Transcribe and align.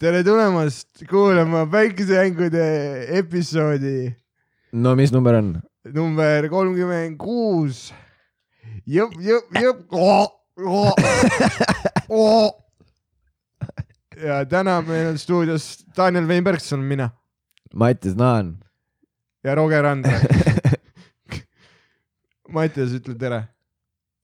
tere 0.00 0.22
tulemast 0.24 1.02
kuulama 1.10 1.66
päikesejängude 1.68 2.62
episoodi 3.18 4.08
no 4.72 4.94
mis 4.96 5.12
number 5.12 5.36
on? 5.36 5.50
number 5.92 6.48
kolmkümmend 6.48 7.18
kuus. 7.20 7.90
jõpp, 8.88 9.12
jõpp, 9.20 9.52
jõpp. 9.60 9.92
ja 14.24 14.40
täna 14.48 14.78
meil 14.88 15.12
on 15.12 15.18
stuudios 15.20 15.68
Daniel 15.96 16.26
Weinbergson, 16.32 16.80
mina 16.80 17.10
Mattias 17.74 18.16
Naan. 18.16 18.56
ja 19.44 19.54
Roger 19.54 19.82
Randre. 19.84 20.16
Mattias, 22.56 22.96
ütle 22.96 23.14
tere. 23.20 23.44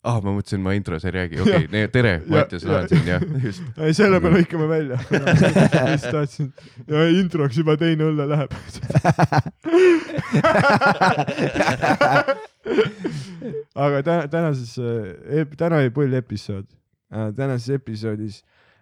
ah, 0.07 0.21
ma 0.23 0.31
mõtlesin, 0.37 0.61
ma 0.63 0.73
intros 0.77 1.05
ei 1.07 1.13
räägi, 1.15 1.41
okei 1.43 1.67
okay,, 1.67 1.89
tere, 1.93 2.13
Mattias 2.31 2.65
Laan 2.69 2.89
siin 2.91 3.07
jah, 3.09 3.23
ei, 3.85 3.93
selle 3.97 4.21
me 4.23 4.29
lõikame 4.37 4.67
välja. 4.71 4.97
just 5.95 6.09
tahtsin, 6.13 6.49
ja 6.91 6.99
introks 7.11 7.57
juba 7.61 7.75
teine 7.81 8.03
õlle 8.11 8.25
läheb. 8.31 8.51
aga 13.87 13.97
täna, 14.07 14.23
tänases, 14.33 14.73
täna 15.59 15.75
oli 15.83 15.91
pull 15.95 16.13
episood. 16.19 16.67
tänases 17.11 17.69
episoodis 17.77 18.37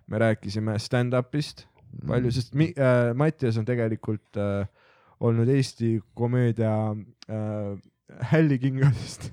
me 0.06 0.18
rääkisime 0.20 0.78
stand-up'ist. 0.80 1.66
Palju, 2.08 2.30
sest 2.34 2.56
mi, 2.58 2.72
äh, 2.74 3.14
Mattias 3.14 3.56
on 3.60 3.64
tegelikult 3.68 4.36
äh, 4.40 4.66
olnud 5.22 5.48
Eesti 5.48 6.00
komöödia 6.18 6.74
äh, 7.30 7.78
hällikingadest 8.32 9.30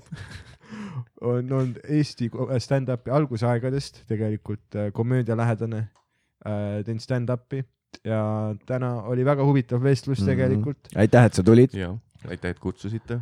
on 1.20 1.52
olnud 1.52 1.78
Eesti 1.88 2.30
äh, 2.34 2.56
stand-up'i 2.62 3.10
algusaegadest 3.10 4.02
tegelikult 4.08 4.74
äh, 4.76 4.90
komöödialähedane 4.92 5.78
äh,, 6.46 6.84
teinud 6.84 7.00
stand-up'i 7.04 7.64
ja 8.04 8.54
täna 8.66 8.94
oli 9.02 9.24
väga 9.24 9.44
huvitav 9.44 9.82
vestlus 9.84 10.20
Mhm. 10.20 10.26
tegelikult. 10.30 10.78
aitäh, 10.96 11.24
et 11.24 11.34
sa 11.34 11.42
tulid. 11.42 11.74
ja, 11.74 11.92
aitäh, 12.28 12.50
et 12.50 12.58
kutsusite. 12.58 13.20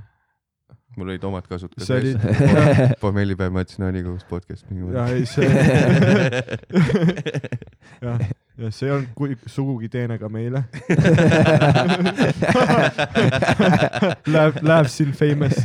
mul 0.97 1.09
olid 1.09 1.25
omad 1.25 1.47
kasud 1.47 1.71
ka 1.75 1.85
see 1.87 1.99
oli 2.01 2.15
pommellipäev 3.01 3.53
Mats 3.57 3.79
Naaniga 3.79 4.11
uus 4.11 4.25
podcast. 4.25 4.67
ja 4.95 5.07
ei 5.15 5.27
see 5.27 5.47
jah, 8.03 8.19
ja 8.61 8.69
see 8.75 8.97
kui- 9.17 9.37
sugugi 9.49 9.89
teene 9.89 10.19
ka 10.21 10.29
meile. 10.29 10.65
Läheb, 14.31 14.59
läheb 14.63 14.89
siin 14.93 15.13
famous. 15.17 15.57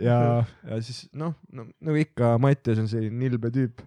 ja, 0.00 0.18
ja 0.70 0.80
siis 0.82 1.04
noh 1.16 1.34
no,, 1.52 1.66
nagu 1.80 1.96
ikka, 2.00 2.34
Mattias 2.42 2.80
on 2.82 2.88
selline 2.90 3.16
nilbe 3.20 3.50
tüüp, 3.54 3.82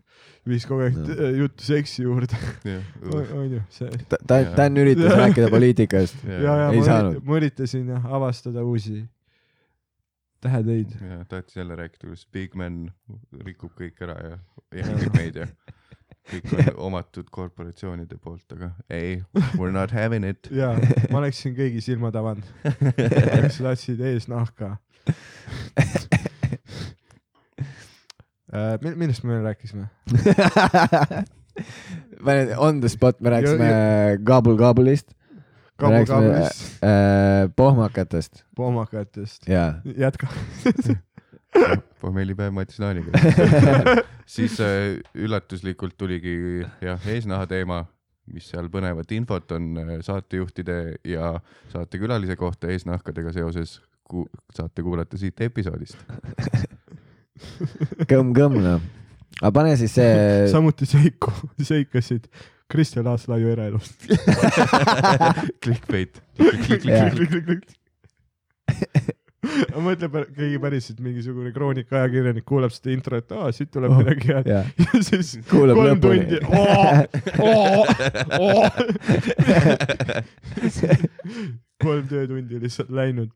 viis 0.50 0.66
kogu 0.70 0.86
aeg 0.88 0.94
No. 0.98 1.08
no. 1.10 1.30
juttu 1.44 1.66
seksi 1.66 2.04
juurde, 2.06 2.38
onju, 3.36 3.62
see. 3.74 3.90
ta, 4.10 4.20
ta, 4.28 4.40
Dan 4.58 4.78
üritas 4.82 5.16
rääkida 5.18 5.50
poliitikast. 5.54 6.24
ja, 6.28 6.40
ja 6.44 6.70
Ei 6.72 6.80
ma, 6.82 6.86
saanud. 6.88 7.20
ma 7.28 7.40
üritasin 7.40 7.90
jah 7.96 8.06
avastada 8.20 8.64
uusi 8.68 9.04
tähetöid. 10.44 10.92
ja 11.02 11.24
tahtis 11.30 11.56
jälle 11.60 11.76
rääkida, 11.80 12.08
kuidas 12.08 12.28
Big 12.34 12.56
Man 12.56 12.86
rikub 13.46 13.72
kõik 13.80 14.02
ära 14.06 14.18
ja 14.30 14.38
jälgib 14.84 15.16
meid 15.18 15.36
ja 15.44 15.48
kõik 16.30 16.54
on 16.54 16.70
omatud 16.90 17.30
korporatsioonide 17.34 18.18
poolt, 18.22 18.46
aga 18.56 18.72
ei, 18.94 19.22
we 19.58 19.68
are 19.68 19.74
not 19.76 19.94
having 19.96 20.26
it. 20.28 20.50
ja 20.62 20.74
ma 21.12 21.22
oleksin 21.24 21.56
kõigi 21.58 21.84
silmad 21.84 22.16
avanud, 22.20 22.48
kes 22.98 23.60
tahtsid 23.62 24.04
eesnahka. 24.12 24.76
millest 28.84 29.24
me 29.26 29.34
veel 29.34 29.48
rääkisime? 29.50 29.90
On 32.58 32.80
the 32.82 32.90
spot, 32.90 33.20
me 33.20 33.34
rääkisime 33.34 33.74
Kabul 34.26 34.58
Kabulist, 34.58 35.12
kabukaablist, 35.82 36.84
äh, 36.86 37.50
pohmakatest 37.56 38.46
pohmakatest. 38.56 39.48
ja 39.48 39.74
jätka. 39.98 40.28
Pommellipäev 42.02 42.54
Mats 42.56 42.80
Naaniga. 42.80 43.12
siis 44.26 44.60
äh, 44.62 45.00
üllatuslikult 45.16 45.98
tuligi 45.98 46.36
jah, 46.82 47.08
eesnaha 47.08 47.48
teema, 47.50 47.84
mis 48.34 48.48
seal 48.52 48.70
põnevat 48.74 49.12
infot 49.16 49.52
on 49.56 49.74
äh, 49.82 49.94
saatejuhtide 50.06 50.80
ja 51.08 51.36
saatekülalise 51.74 52.38
kohta 52.40 52.72
eesnahkadega 52.74 53.34
seoses 53.36 53.80
ku-, 54.10 54.30
saate 54.56 54.86
kuulata 54.86 55.20
siit 55.20 55.42
episoodist. 55.42 56.00
kõmm-kõmm 58.10 58.60
noh. 58.64 58.82
aga 59.42 59.54
pane 59.56 59.78
siis 59.80 59.96
see, 59.98 60.50
samuti 60.52 60.88
seiku, 60.90 61.34
seikasid 61.62 62.30
Kristjan 62.74 63.08
Aaslaiu 63.08 63.52
eraelust. 63.54 64.08
Clickbait. 65.64 66.22
Jah. 69.44 69.66
ma 69.76 69.80
mõtlen, 69.90 70.12
keegi 70.36 70.60
päriselt 70.64 71.00
mingisugune 71.04 71.52
kroonikaajakirjanik 71.56 72.46
kuulab 72.48 72.72
seda 72.76 72.90
introt, 72.96 73.28
aa 73.36 73.48
siit 73.56 73.70
tuleb 73.74 73.92
Oh, 73.92 73.98
midagi 74.00 74.26
head 74.32 74.46
jah. 74.48 74.66
ja 74.94 75.00
siis 75.04 75.30
Kuulab 75.50 75.76
kolm 75.80 76.00
tundi. 76.04 76.38
kolm 81.84 82.08
töötundi 82.08 82.60
lihtsalt 82.64 82.90
läinud. 82.94 83.30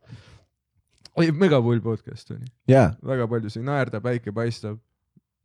oi, 1.17 1.31
megapull 1.33 1.79
podcast 1.83 2.31
oli, 2.31 2.45
jaa, 2.69 2.91
väga 3.05 3.27
palju 3.27 3.49
sai 3.51 3.63
naerda, 3.67 3.99
päike 4.03 4.31
paistab, 4.35 4.77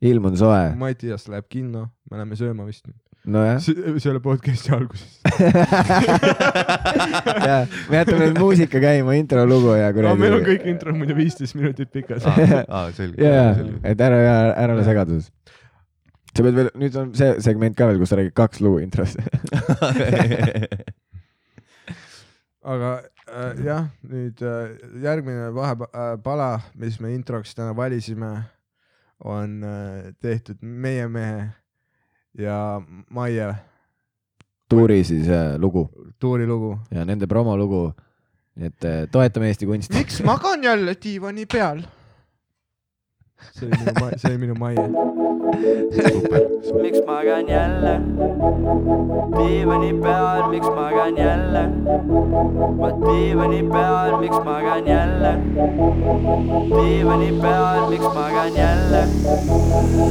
ilm 0.04 0.24
on 0.30 0.36
soe, 0.38 0.74
Mattias 0.78 1.26
läheb 1.32 1.46
kinno, 1.50 1.86
me 2.10 2.16
läheme 2.20 2.36
sööma 2.38 2.66
vist 2.68 2.86
nüüd, 2.86 3.00
nojah. 3.25 3.60
selle 3.99 4.21
podcast'i 4.21 4.72
alguses. 4.75 5.21
jaa, 7.49 7.66
me 7.91 7.97
jätame 8.00 8.27
nüüd 8.27 8.38
muusika 8.41 8.78
käima, 8.83 9.12
intro 9.19 9.44
lugu 9.47 9.71
ja 9.78 9.87
aga 9.93 10.03
meil 10.03 10.16
on 10.16 10.21
kuradi. 10.22 10.44
kõik 10.49 10.62
introd 10.75 10.94
muidu 10.99 11.15
viisteist 11.19 11.55
minutit 11.59 11.88
pikad. 11.94 12.21
aa, 12.27 12.84
selge. 12.97 13.16
jaa, 13.22 13.50
et 13.84 14.00
ära, 14.03 14.16
ära, 14.19 14.53
ära 14.65 14.72
ole 14.77 14.84
segaduses. 14.88 15.27
sa 16.33 16.41
pead 16.43 16.55
veel, 16.59 16.71
nüüd 16.83 16.94
on 16.99 17.06
see 17.19 17.31
segment 17.44 17.75
ka 17.78 17.84
veel, 17.91 17.99
kus 18.03 18.10
sa 18.12 18.16
räägid 18.19 18.37
kaks 18.43 18.59
lugu 18.65 18.78
introst. 18.83 19.16
aga 22.75 22.91
äh, 23.31 23.53
jah, 23.62 23.84
nüüd 24.10 24.37
äh, 24.43 24.50
järgmine 25.04 25.44
vahepala, 25.54 26.50
mis 26.75 26.94
me 27.03 27.09
introks 27.15 27.50
täna 27.54 27.72
valisime, 27.77 28.33
on 29.22 29.62
äh, 29.62 30.10
tehtud 30.22 30.59
meie 30.62 31.06
mehe 31.06 31.61
ja 32.38 32.82
Maie 33.10 33.54
tuuri 34.69 35.04
siis 35.04 35.28
äh, 35.28 35.59
lugu 35.59 35.91
tuurilugu. 36.19 36.78
ja 36.91 37.04
nende 37.04 37.26
promolugu. 37.26 37.93
nii 38.54 38.69
et 38.69 38.84
äh, 38.84 39.03
toetame 39.12 39.48
Eesti 39.48 39.66
kunsti. 39.66 39.97
miks 39.97 40.22
magan 40.25 40.65
jälle 40.65 40.97
diivani 41.04 41.47
peal? 41.47 41.82
See 43.50 43.66
oli 43.66 43.76
minu, 43.78 44.19
see 44.19 44.28
oli 44.30 44.38
minu 44.38 44.54
Maie. 44.54 44.88
miks 46.82 47.00
magan 47.06 47.48
jälle 47.48 48.00
diivani 49.38 49.92
peal, 50.03 50.48
miks 50.50 50.66
magan 50.76 51.16
jälle? 51.16 51.62
ma 52.80 52.88
diivani 53.06 53.62
peal, 53.62 54.19
miks 54.20 54.38
magan 54.44 54.86
jälle? 54.86 55.32
diivani 56.76 57.32
peal, 57.42 57.91
miks 57.91 58.08
magan 58.14 58.54
jälle? 58.56 59.03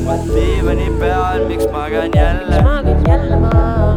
ma 0.05 0.15
diivani 0.33 0.89
peal, 0.99 1.47
miks 1.47 1.65
magan 1.71 2.09
jälle? 2.15 2.55
miks 2.55 2.63
maagid 2.63 3.07
jälle 3.07 3.35
maa? 3.37 3.95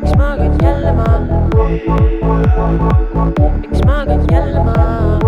miks 0.00 0.16
maagid 0.16 0.62
jälle 0.62 0.92
maa? 0.92 1.20
miks 3.60 3.80
maagid 3.86 4.22
jälle 4.32 4.64
maa? 4.64 5.18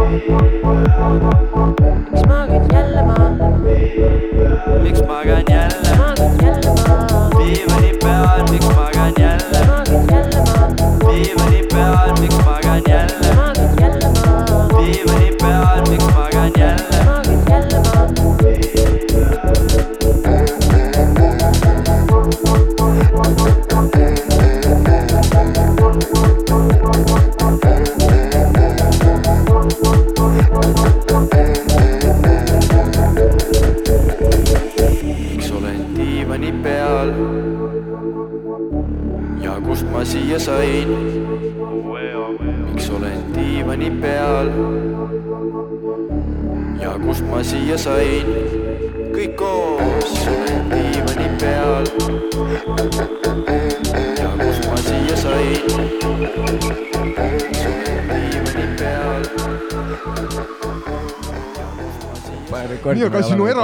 Miks 1.80 2.26
maagid 2.26 2.72
jälle 2.72 3.02
maa? 3.02 3.30
miks 4.82 5.02
magan 5.06 5.42
jälle 5.48 5.96
maagid 5.98 6.07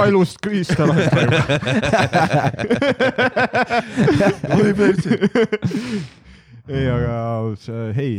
aga 0.05 0.13
sinu. 0.13 0.21
eraelust 0.21 0.37
Kriista 0.41 0.87
lahti 0.87 1.19
oi 4.61 4.71
perse. 4.73 5.11
ei, 6.69 6.85
aga 6.89 7.17
see, 7.61 7.93
hei, 7.97 8.15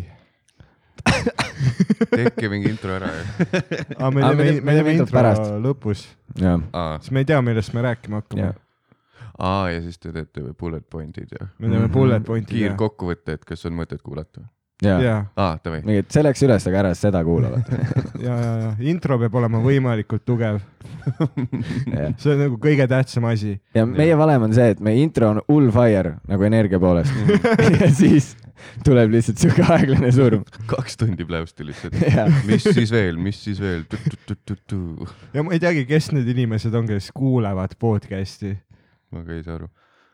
tehke 2.11 2.49
mingi 2.53 2.71
intro 2.71 2.95
ära 2.99 3.11
me 3.11 3.23
Aa, 3.99 4.11
me 4.11 4.21
teeme, 4.23 4.61
me 4.61 4.77
teeme 4.79 4.95
intro 4.99 5.15
pärast. 5.15 5.47
lõpus, 5.63 6.07
siis 6.37 7.11
me 7.15 7.23
ei 7.23 7.29
tea, 7.29 7.41
millest 7.43 7.75
me 7.77 7.85
rääkima 7.87 8.23
hakkame. 8.23 8.53
Aa 9.37 9.71
ja 9.71 9.81
siis 9.85 9.99
te 10.01 10.13
teete 10.15 10.41
bullet 10.59 10.85
point'id 10.91 11.29
ja 11.37 11.49
me 11.59 11.69
teeme 11.69 11.89
bullet 11.93 12.25
point'id 12.25 12.57
ja, 12.57 12.71
kiirkokkuvõte, 12.71 13.37
et 13.37 13.45
kas 13.45 13.67
on 13.69 13.75
mõtet 13.77 14.01
kuulata. 14.05 14.47
ja, 14.85 14.97
ja, 15.01 15.17
aa, 15.37 15.57
davai. 15.65 15.81
mingi, 15.87 16.03
et 16.05 16.13
see 16.13 16.25
läks 16.25 16.43
üles, 16.45 16.67
aga 16.69 16.81
ära 16.83 16.95
seda 16.99 17.23
kuula, 17.25 17.53
vaata. 17.55 17.79
ja, 18.27 18.35
ja, 18.37 18.55
ja 18.61 18.73
intro 18.93 19.17
peab 19.23 19.39
olema 19.41 19.61
võimalikult 19.65 20.25
tugev, 20.29 20.61
see 22.21 22.33
on 22.35 22.43
nagu 22.45 22.59
kõige 22.61 22.89
tähtsam 22.91 23.29
asi. 23.31 23.57
ja 23.77 23.87
meie 23.89 24.17
valem 24.19 24.49
on 24.49 24.57
see, 24.57 24.75
et 24.75 24.83
meie 24.85 25.01
intro 25.05 25.33
on 25.33 25.41
hull 25.49 25.71
fire 25.75 26.19
nagu 26.29 26.49
energia 26.49 26.81
poolest 26.83 27.15
ja 27.81 27.89
siis 27.95 28.35
tuleb 28.85 29.15
lihtsalt 29.15 29.41
siuke 29.41 29.65
aeglane 29.65 30.13
surm. 30.15 30.45
kaks 30.69 31.01
tundi 31.01 31.25
pläusti 31.29 31.67
lihtsalt. 31.71 31.97
Mis 32.49 32.67
siis 32.67 32.93
veel, 32.93 33.17
mis 33.21 33.41
siis 33.45 33.61
veel? 33.63 33.85
ja 35.33 35.45
ma 35.47 35.57
ei 35.57 35.63
teagi, 35.63 35.87
kes 35.89 36.13
need 36.17 36.29
inimesed 36.37 36.75
on, 36.77 36.89
kes 36.91 37.11
kuulevad 37.17 37.77
podcast'i. 37.81 38.57
ma 39.15 39.25
ka 39.25 39.37
ei 39.37 39.45
saa 39.47 39.57
aru. 39.61 39.71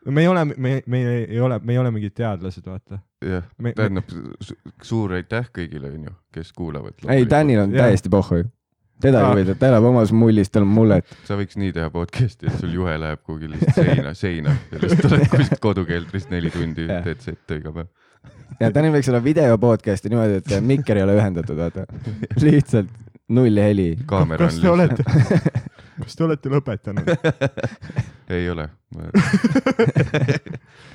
me 0.07 0.23
ei 0.23 0.31
ole, 0.31 0.45
me, 0.55 0.77
me 0.87 1.03
ei 1.23 1.39
ole, 1.39 1.59
me 1.63 1.75
ei 1.75 1.83
ole 1.83 1.91
mingid 1.95 2.15
teadlased, 2.15 2.63
vaata. 2.67 3.03
jah, 3.29 3.43
Me- 3.57 3.73
tähendab 3.77 4.09
su- 4.11 4.57
suur 4.83 5.13
aitäh 5.19 5.47
kõigile, 5.55 5.91
onju, 5.93 6.11
kes 6.33 6.51
kuulavad. 6.57 6.93
ei, 7.09 7.25
Danil 7.29 7.59
on 7.65 7.71
Jaa. 7.73 7.87
täiesti 7.87 8.09
pohhu. 8.13 8.43
teda 9.03 9.19
ei 9.19 9.25
huvita, 9.31 9.55
ta 9.59 9.67
elab 9.71 9.83
omas 9.89 10.11
mullis, 10.15 10.49
tal 10.53 10.63
on 10.67 10.71
mullet. 10.75 11.05
sa 11.27 11.35
võiks 11.39 11.57
nii 11.59 11.73
teha 11.75 11.89
podcast'i, 11.93 12.47
et 12.47 12.59
sul 12.61 12.71
juhe 12.75 12.93
läheb 12.99 13.19
kuhugi 13.25 13.49
lihtsalt 13.51 13.75
seina, 13.85 14.13
seina 14.25 14.55
ja 14.71 14.79
lihtsalt 14.83 15.11
oled 15.11 15.27
kuskilt 15.33 15.59
kodukeldrist 15.63 16.29
neli 16.31 16.51
tundi, 16.53 16.87
teed 16.87 17.19
sette 17.25 17.57
iga 17.59 17.71
päev. 17.75 17.87
ja 18.61 18.69
Danil 18.73 18.93
võiks 18.95 19.09
olla 19.11 19.23
video 19.23 19.57
podcast'i 19.57 20.09
niimoodi, 20.13 20.39
et 20.43 20.53
mikker 20.63 20.97
ei 21.01 21.07
ole 21.07 21.17
ühendatud, 21.19 21.57
vaata. 21.59 21.87
lihtsalt 22.41 22.89
null 23.33 23.57
heli. 23.59 23.89
kaamera 24.05 24.45
kas 24.47 24.59
on 24.59 24.61
te 24.61 24.69
olete, 24.69 25.03
kas 26.03 26.15
te 26.15 26.23
olete 26.27 26.49
lõpetanud? 26.53 27.11
ei 28.37 28.49
ole. 28.51 28.69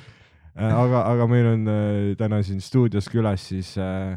aga, 0.59 1.01
aga 1.13 1.27
meil 1.31 1.47
on 1.53 1.67
äh, 1.71 1.97
täna 2.19 2.41
siin 2.45 2.61
stuudios 2.63 3.07
külas 3.11 3.47
siis 3.51 3.73
äh, 3.79 4.15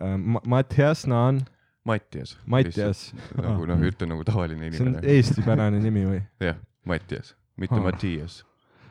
äh, 0.00 0.16
Ma- 0.18 0.42
Mattias 0.46 1.06
Naan, 1.10 1.40
Mattias. 1.88 2.36
Mattias, 2.46 3.08
nagu 3.38 3.66
noh, 3.68 3.80
ütle 3.88 4.06
nagu 4.10 4.24
tavaline 4.28 4.68
see 4.70 4.82
on 4.84 4.92
inimene. 4.92 5.14
eestipärane 5.16 5.80
nimi 5.82 6.04
või? 6.06 6.22
jah, 6.44 6.58
Mattias, 6.88 7.34
mitte 7.56 7.78
Aa. 7.78 7.84
Mattias. 7.88 8.40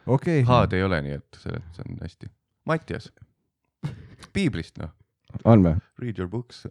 okei 0.07 0.43
H-d 0.47 0.79
ei 0.79 0.83
ole, 0.87 1.01
nii 1.05 1.17
et 1.19 1.41
selles 1.43 1.83
on 1.85 1.99
hästi. 2.01 2.31
Mattias, 2.67 3.11
piiblist 4.33 4.79
noh, 4.81 4.91
on 5.45 5.63
või? 5.67 5.75
read 6.01 6.17
your 6.19 6.31
books. 6.31 6.65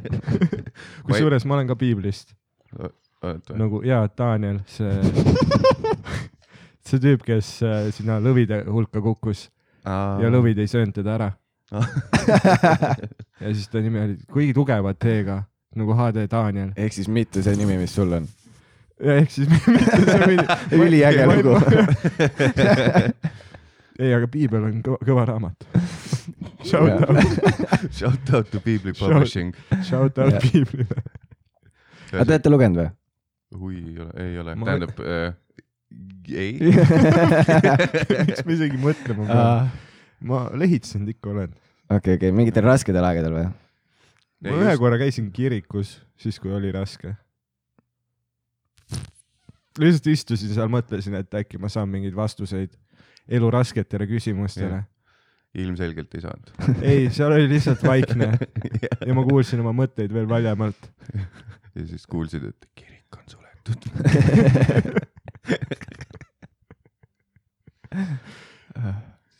kusjuures 1.08 1.44
ma 1.48 1.58
olen 1.58 1.68
ka 1.72 1.76
piiblist 1.80 2.36
nagu 3.58 3.82
ja 3.84 4.06
Daniel, 4.16 4.62
see, 4.70 4.88
see 6.86 6.98
tüüp, 7.02 7.22
kes 7.26 7.48
äh, 7.66 7.90
sinna 7.94 8.18
lõvide 8.22 8.62
hulka 8.68 9.02
kukkus 9.04 9.48
ja 9.84 10.28
lõvid 10.32 10.58
ei 10.60 10.68
söönud 10.70 10.94
teda 10.96 11.14
ära. 11.18 11.30
ja 13.40 13.52
siis 13.54 13.68
ta 13.70 13.78
nimi 13.80 14.00
oli 14.02 14.16
kuigi 14.32 14.54
tugeva 14.56 14.90
T-ga 14.94 15.36
nagu 15.78 15.94
HD 15.94 16.24
Daniel. 16.30 16.72
ehk 16.76 16.92
siis 16.96 17.08
mitte 17.08 17.42
see 17.46 17.54
nimi, 17.56 17.76
mis 17.78 17.92
sul 17.94 18.12
on. 18.18 18.26
ehk 19.00 19.30
siis 19.30 19.48
mitte 19.76 20.00
see 20.02 20.26
mini- 20.26 20.58
Üliäge 20.74 21.26
lugu. 21.30 21.54
ei, 24.00 24.12
aga 24.18 24.26
piibel 24.32 24.66
on 24.70 24.80
kõva, 24.82 24.98
kõva 25.06 25.26
raamat. 25.30 25.68
Shout 26.66 27.06
out, 27.06 27.16
Shout 27.94 28.34
out 28.34 28.50
to 28.52 28.60
Piibli 28.60 28.92
Publishing. 28.98 29.54
shout 29.86 30.18
out 30.20 30.42
piiblile. 30.42 30.98
aga 32.12 32.24
te 32.24 32.32
olete 32.34 32.52
lugenud 32.52 32.82
või? 32.82 32.90
hui, 33.60 33.78
ei 33.78 33.96
ole, 34.02 34.10
ei 34.26 34.36
ole, 34.42 34.52
tähendab 34.58 35.00
äh,, 35.02 35.32
ei, 36.30 36.58
miks 38.28 38.44
ma 38.46 38.54
isegi 38.54 38.78
mõtlema 38.80 39.26
pean? 39.26 39.72
ma 40.30 40.44
lehitsenud 40.58 41.10
ikka 41.14 41.32
olen. 41.32 41.56
okei, 41.90 42.18
okei, 42.18 42.34
mingitel 42.34 42.66
raskedel 42.66 43.06
aegadel 43.06 43.36
või? 43.36 43.48
ma 44.46 44.60
ühe 44.64 44.76
korra 44.80 45.00
käisin 45.00 45.30
kirikus, 45.34 45.98
siis 46.20 46.38
kui 46.42 46.52
oli 46.54 46.72
raske. 46.74 47.14
lihtsalt 49.80 50.12
istusin 50.12 50.54
seal, 50.54 50.70
mõtlesin, 50.72 51.18
et 51.20 51.40
äkki 51.42 51.60
ma 51.62 51.72
saan 51.72 51.90
mingeid 51.92 52.16
vastuseid 52.16 52.72
elu 53.30 53.50
rasketele 53.52 54.06
küsimustele. 54.10 54.82
ilmselgelt 55.54 56.14
ei 56.14 56.22
saanud. 56.22 56.50
ei, 56.92 57.08
seal 57.14 57.34
oli 57.34 57.48
lihtsalt 57.50 57.82
vaikne 57.82 58.32
ja 59.06 59.14
ma 59.16 59.26
kuulsin 59.26 59.62
oma 59.64 59.74
mõtteid 59.82 60.14
veel 60.14 60.28
valjemalt. 60.30 60.90
ja 61.74 61.86
siis 61.86 62.06
kuulsid, 62.06 62.44
et 62.52 62.68
kirik 62.78 63.18
on 63.18 63.26
suletud. 63.34 63.80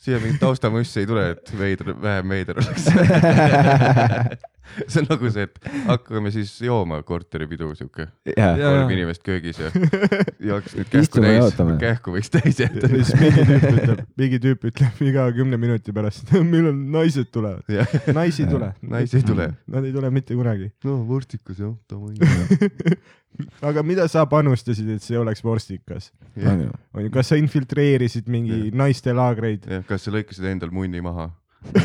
Siia 0.01 0.19
mingit 0.21 0.41
taustamussi 0.41 1.03
ei 1.03 1.09
tule, 1.09 1.27
et 1.35 1.51
veider, 1.57 1.93
vähem 2.01 2.33
veider 2.33 2.61
oleks. 2.61 2.87
see 4.87 5.01
on 5.01 5.07
nagu 5.09 5.29
see, 5.33 5.45
et 5.47 5.69
hakkame 5.87 6.31
siis 6.33 6.53
jooma 6.63 7.01
korteripidu 7.07 7.71
siuke, 7.77 8.07
kolm 8.25 8.93
inimest 8.93 9.23
köögis 9.25 9.59
ja, 9.59 9.71
ja 10.47 10.57
hakkas 10.57 10.77
nüüd 10.77 10.89
kähku 10.91 11.03
Istume 11.03 11.33
täis 11.35 11.79
kähku 11.81 12.15
võiks 12.15 12.31
täis 12.33 12.61
ja 12.61 12.69
jätta. 12.69 12.89
siis 12.91 13.11
mingi 13.19 13.45
tüüp 13.49 13.67
ütleb, 13.71 14.03
mingi 14.21 14.41
tüüp 14.45 14.67
ütleb 14.71 15.03
iga 15.09 15.27
kümne 15.35 15.59
minuti 15.61 15.95
pärast, 15.95 16.31
millal 16.53 16.77
naised 16.97 17.31
tulevad. 17.33 17.67
naisi 18.15 18.45
ei 18.45 18.51
tule. 18.51 18.71
naisi 18.81 19.19
ei 19.19 19.27
tule. 19.27 19.49
Nad 19.71 19.87
ei 19.87 19.95
tule 19.95 20.13
mitte 20.13 20.37
kunagi. 20.37 20.71
no 20.87 21.01
vorstikas 21.09 21.61
jah, 21.61 21.75
davai. 21.91 22.15
Aga 23.61 23.83
mida 23.85 24.07
sa 24.11 24.25
panustasid, 24.29 24.89
et 24.95 25.05
see 25.05 25.19
oleks 25.19 25.43
vorstikas? 25.45 26.11
on 26.37 26.65
ju. 26.65 26.71
onju, 26.97 27.11
kas 27.13 27.31
sa 27.33 27.39
infiltreerisid 27.39 28.31
mingi 28.31 28.57
Jah. 28.57 28.73
naistelaagreid? 28.85 29.69
jah, 29.69 29.85
kas 29.87 30.07
sa 30.07 30.15
lõikasid 30.15 30.49
endal 30.51 30.73
munni 30.75 31.03
maha? 31.03 31.29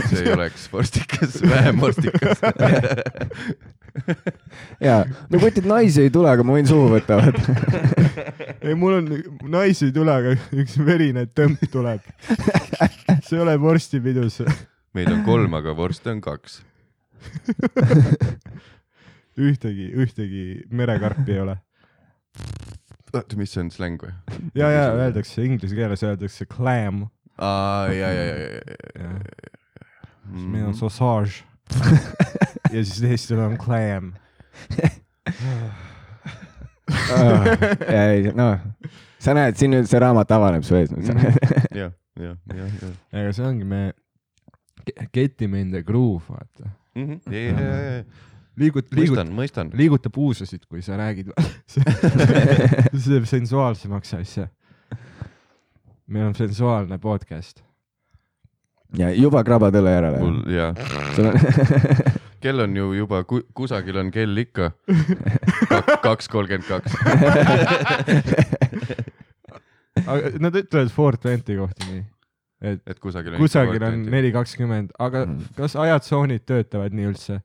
see 0.08 0.22
ei 0.24 0.32
oleks 0.32 0.72
vorstikas, 0.72 1.42
vähem 1.42 1.80
vorstikas. 1.80 2.40
jaa, 4.86 5.04
no 5.30 5.38
kutid 5.40 5.66
naisi 5.68 6.02
ei 6.06 6.10
tule, 6.12 6.30
aga 6.32 6.42
ma 6.46 6.52
võin 6.56 6.68
suhu 6.68 6.88
võtta, 6.94 7.18
vaata. 7.20 7.40
ei, 8.66 8.74
mul 8.78 8.92
on, 9.00 9.10
naisi 9.52 9.90
ei 9.90 9.94
tule, 9.96 10.12
aga 10.14 10.28
üks 10.56 10.74
verine 10.84 11.26
tömp 11.28 11.60
tuleb. 11.72 12.00
see 13.26 13.36
ei 13.36 13.42
ole 13.44 13.54
vorstipidus. 13.60 14.34
meil 14.96 15.12
on 15.12 15.20
kolm, 15.28 15.52
aga 15.60 15.70
vorste 15.76 16.08
on 16.14 16.20
kaks. 16.24 16.52
ühtegi, 19.36 19.90
ühtegi 19.94 20.44
merekarpi 20.70 21.32
ei 21.32 21.40
ole. 21.40 21.56
oota, 23.12 23.36
mis 23.36 23.52
see 23.52 23.62
on 23.64 23.70
släng 23.72 24.02
või? 24.02 24.12
ja, 24.56 24.70
ja 24.72 24.86
öeldakse 24.94 25.44
inglise 25.44 25.76
keeles 25.76 26.04
öeldakse 26.04 26.46
clam. 26.50 27.06
aa, 27.38 27.88
ja, 27.92 28.12
ja, 28.12 28.24
ja, 28.24 28.46
ja, 29.00 29.10
siis 30.32 30.46
meil 30.46 30.68
on 30.68 30.74
ja. 30.74 30.78
sausage. 30.80 31.44
ja 32.74 32.84
siis 32.84 33.02
eestlasel 33.02 33.44
on 33.46 33.58
clam. 33.60 34.14
ei, 37.90 38.32
noh, 38.36 38.58
sa 39.22 39.34
näed, 39.36 39.56
siin 39.58 39.74
nüüd 39.74 39.88
see 39.90 40.00
raamat 40.00 40.32
avaneb 40.36 40.64
su 40.66 40.78
ees 40.78 40.92
nüüd. 40.94 41.08
jah, 41.10 41.92
jah, 42.16 42.36
jah, 42.54 42.68
jah. 42.82 42.96
aga 43.12 43.32
see 43.36 43.48
ongi, 43.48 43.68
me 43.68 43.82
ke- 44.86 45.08
getime 45.12 45.60
in 45.60 45.74
the 45.74 45.82
groove, 45.82 46.24
vaata. 46.30 46.72
liigut-, 48.60 48.90
liigut-, 48.94 49.16
mõistan, 49.16 49.32
mõistan. 49.36 49.70
liiguta 49.76 50.10
puusasid, 50.10 50.66
kui 50.68 50.82
sa 50.82 50.96
räägid. 51.00 51.30
see 51.72 53.10
teeb 53.12 53.26
sensuaalsemaks 53.28 54.14
asja. 54.20 54.48
meil 56.06 56.28
on 56.30 56.34
sensuaalne 56.38 56.98
podcast. 57.02 57.62
ja 58.98 59.10
juba 59.10 59.42
krabad 59.44 59.74
õlle 59.74 59.92
järele. 59.96 60.18
mul, 60.22 60.42
jaa. 60.52 60.74
kell 62.44 62.60
on 62.62 62.76
ju 62.76 62.92
juba, 62.94 63.24
kusagil 63.56 63.96
on 63.98 64.10
kell 64.14 64.36
ikka 64.38 64.70
kaks 66.04 66.28
kolmkümmend 66.30 66.68
kaks. 66.68 66.92
aga 70.06 70.30
nad 70.44 70.54
ütlevad 70.60 70.92
Fort 70.94 71.24
Venti 71.24 71.56
kohta 71.58 71.88
nii. 71.90 72.04
et 72.70 72.82
et 72.86 73.00
kusagil 73.02 73.34
on 73.34 73.42
kusagil 73.42 73.82
on 73.88 74.04
neli 74.12 74.30
kakskümmend, 74.34 74.92
aga 74.98 75.24
Mm. 75.26 75.40
kas 75.56 75.74
ajatsoonid 75.76 76.44
töötavad 76.46 76.94
nii 76.94 77.10
üldse? 77.10 77.40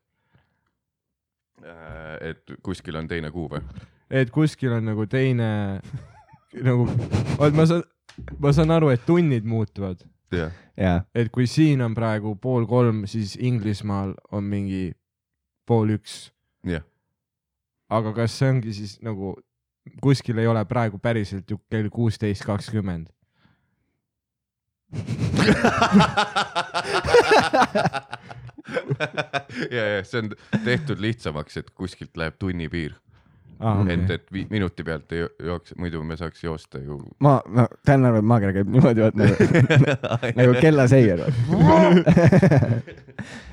Äh, 1.62 2.30
et 2.30 2.42
kuskil 2.64 2.96
on 2.96 3.08
teine 3.08 3.32
kuupäev. 3.32 3.62
et 4.10 4.30
kuskil 4.34 4.72
on 4.74 4.86
nagu 4.86 5.06
teine 5.06 5.80
nagu, 6.64 6.88
oot 7.38 7.54
ma 7.54 7.66
saan, 7.70 7.84
ma 8.42 8.54
saan 8.54 8.72
aru, 8.74 8.90
et 8.90 9.06
tunnid 9.06 9.46
muutuvad, 9.46 10.02
jah, 10.34 10.52
jaa, 10.78 11.04
et 11.14 11.30
kui 11.32 11.48
siin 11.48 11.82
on 11.86 11.94
praegu 11.94 12.36
pool 12.42 12.66
kolm, 12.66 13.06
siis 13.06 13.38
Inglismaal 13.38 14.16
on 14.32 14.44
mingi 14.50 14.96
pool 15.70 15.90
üks, 16.00 16.32
jah. 16.66 16.82
aga 17.90 18.14
kas 18.18 18.40
see 18.40 18.50
ongi 18.50 18.74
siis 18.74 18.98
nagu 19.06 19.36
kuskil 20.02 20.38
ei 20.42 20.48
ole 20.50 20.66
praegu 20.66 20.98
päriselt 20.98 21.52
ju 21.52 21.62
kell 21.70 21.90
kuusteist 21.94 22.46
kakskümmend? 22.46 23.08
ja, 29.78 29.84
ja 29.98 30.04
see 30.04 30.20
on 30.24 30.30
tehtud 30.66 31.00
lihtsamaks, 31.04 31.58
et 31.58 31.70
kuskilt 31.76 32.18
läheb 32.18 32.34
tunnipiir 32.40 32.94
Ah, 33.62 33.78
et, 33.86 34.00
okay. 34.02 34.16
et 34.16 34.32
vi- 34.34 34.48
minuti 34.50 34.82
pealt 34.84 35.12
ei 35.14 35.20
jo- 35.20 35.28
jookse, 35.46 35.76
muidu 35.78 36.00
me 36.04 36.16
saaks 36.18 36.40
joosta 36.44 36.80
ju. 36.82 36.96
ma, 37.22 37.36
ma, 37.46 37.68
Dan 37.86 38.06
arvab, 38.10 38.24
et 38.24 38.28
maakera 38.32 38.54
käib 38.56 38.72
niimoodi, 38.74 39.04
vaat 39.04 39.20
nagu, 39.22 39.36
nagu 40.40 40.56
kellaseier. 40.64 41.22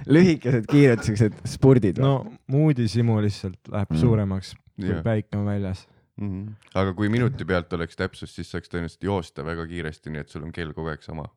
lühikesed 0.08 0.66
kiired 0.70 1.02
siuksed 1.04 1.36
spurdid. 1.48 1.98
no 2.00 2.26
muudisimu 2.48 3.18
lihtsalt 3.24 3.58
läheb 3.68 3.90
Mm. 3.90 3.96
mm. 3.96 4.00
suuremaks, 4.00 4.54
kui 4.80 4.88
Jah. 4.94 5.02
päike 5.04 5.36
on 5.36 5.46
väljas. 5.46 5.86
Mhm. 6.20 6.48
aga 6.74 6.92
kui 6.94 7.08
minuti 7.08 7.44
pealt 7.44 7.72
oleks 7.72 7.96
täpsus, 7.96 8.32
siis 8.34 8.48
saaks 8.50 8.68
tõenäoliselt 8.72 9.04
joosta 9.06 9.44
väga 9.46 9.66
kiiresti, 9.70 10.10
nii 10.10 10.20
et 10.24 10.28
sul 10.32 10.42
on 10.42 10.52
kell 10.52 10.72
kogu 10.72 10.88
aeg 10.88 11.02
sama. 11.04 11.28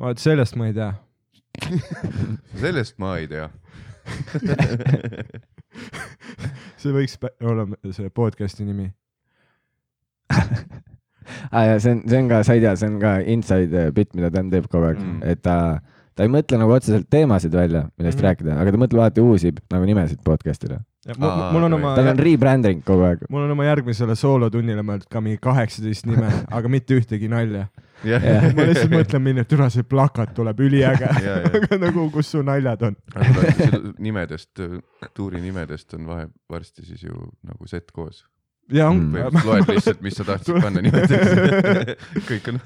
vaat 0.00 0.18
sellest 0.18 0.56
ma 0.56 0.66
ei 0.66 0.72
tea. 0.74 0.92
sellest 2.62 2.98
ma 2.98 3.16
ei 3.20 3.28
tea. 3.30 3.46
see 6.80 6.92
võiks 6.94 7.16
olla 7.46 7.66
see 7.94 8.10
podcast'i 8.14 8.66
nimi. 8.66 8.88
ah,. 11.54 11.64
ja 11.66 11.78
see 11.82 11.96
on, 11.96 12.02
see 12.08 12.20
on 12.20 12.28
ka, 12.30 12.42
sa 12.46 12.56
ei 12.56 12.64
tea, 12.64 12.74
see 12.78 12.90
on 12.90 12.98
ka 13.02 13.16
inside 13.32 13.88
bit, 13.96 14.12
mida 14.18 14.30
Dan 14.34 14.52
teeb 14.52 14.68
kogu 14.70 14.90
aeg 14.90 15.00
Mm. 15.00 15.20
et 15.32 15.42
ta, 15.42 15.56
ta 16.14 16.26
ei 16.26 16.32
mõtle 16.32 16.60
nagu 16.60 16.74
otseselt 16.74 17.08
teemasid 17.12 17.54
välja, 17.56 17.86
millest 17.98 18.20
mm. 18.20 18.26
rääkida, 18.28 18.56
aga 18.62 18.74
ta 18.74 18.80
mõtleb 18.82 19.04
alati 19.04 19.24
uusi 19.24 19.52
nagu 19.72 19.88
nimesid 19.88 20.20
podcast'ile. 20.26 20.80
Aa, 21.16 21.46
mul 21.54 21.64
on 21.64 21.78
oma, 21.78 21.94
tal 21.96 22.10
on 22.12 22.20
rebranding 22.20 22.82
kogu 22.84 23.06
aeg. 23.08 23.22
mul 23.32 23.46
on 23.46 23.54
oma 23.54 23.64
järgmisele 23.64 24.16
soolotunnile 24.18 24.84
mõeldud 24.84 25.08
ka 25.12 25.22
mingi 25.24 25.40
kaheksateist 25.42 26.08
nime, 26.10 26.28
aga 26.58 26.72
mitte 26.72 26.98
ühtegi 26.98 27.30
nalja. 27.32 27.70
jah, 28.04 28.24
Jah. 28.24 28.46
ma 28.56 28.66
lihtsalt 28.68 28.92
mõtlen, 28.94 29.22
milline 29.24 29.44
türa 29.48 29.68
see 29.72 29.84
plakat 29.88 30.34
tuleb, 30.36 30.60
üliäge. 30.66 31.08
ja, 31.24 31.36
ja. 31.42 31.52
aga 31.60 31.78
nagu, 31.82 32.06
kus 32.14 32.30
su 32.34 32.42
naljad 32.46 32.82
on? 32.88 32.96
nimedest, 33.98 34.60
tuuri 35.16 35.40
nimedest 35.44 35.94
on 35.98 36.06
vahe 36.08 36.28
varsti 36.50 36.84
siis 36.88 37.02
ju 37.06 37.14
nagu 37.46 37.66
set 37.70 37.90
koos. 37.92 38.24
ja 38.72 38.88
on 38.88 39.00
Mm. 39.10 39.40
loed 39.44 39.68
lihtsalt, 39.72 40.00
mis 40.04 40.14
sa 40.16 40.24
tahtsid 40.28 40.60
panna 40.62 40.80
nimedeks. 40.84 41.24
kõik 42.30 42.52
on. 42.52 42.60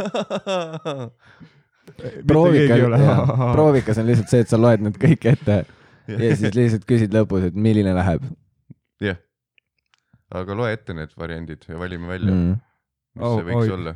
proovika, 2.26 2.76
proovi. 2.76 3.52
proovikas 3.52 3.98
on 4.00 4.06
lihtsalt 4.08 4.30
see, 4.32 4.40
et 4.44 4.48
sa 4.52 4.58
loed 4.60 4.84
need 4.84 4.96
kõik 5.00 5.26
ette 5.32 5.58
ja 6.08 6.36
siis 6.36 6.54
lihtsalt 6.56 6.84
küsid 6.88 7.14
lõpus, 7.16 7.46
et 7.48 7.54
milline 7.56 7.92
läheb 7.96 8.24
jah. 9.04 9.18
aga 10.34 10.56
loe 10.58 10.72
ette 10.74 10.96
need 10.96 11.12
variandid 11.20 11.64
ja 11.68 11.78
valime 11.80 12.08
välja 12.10 12.32
mm.. 12.34 12.56
mis 13.16 13.24
Oh, 13.24 13.36
see 13.38 13.46
võiks 13.46 13.68
oi. 13.68 13.74
olla. 13.76 13.92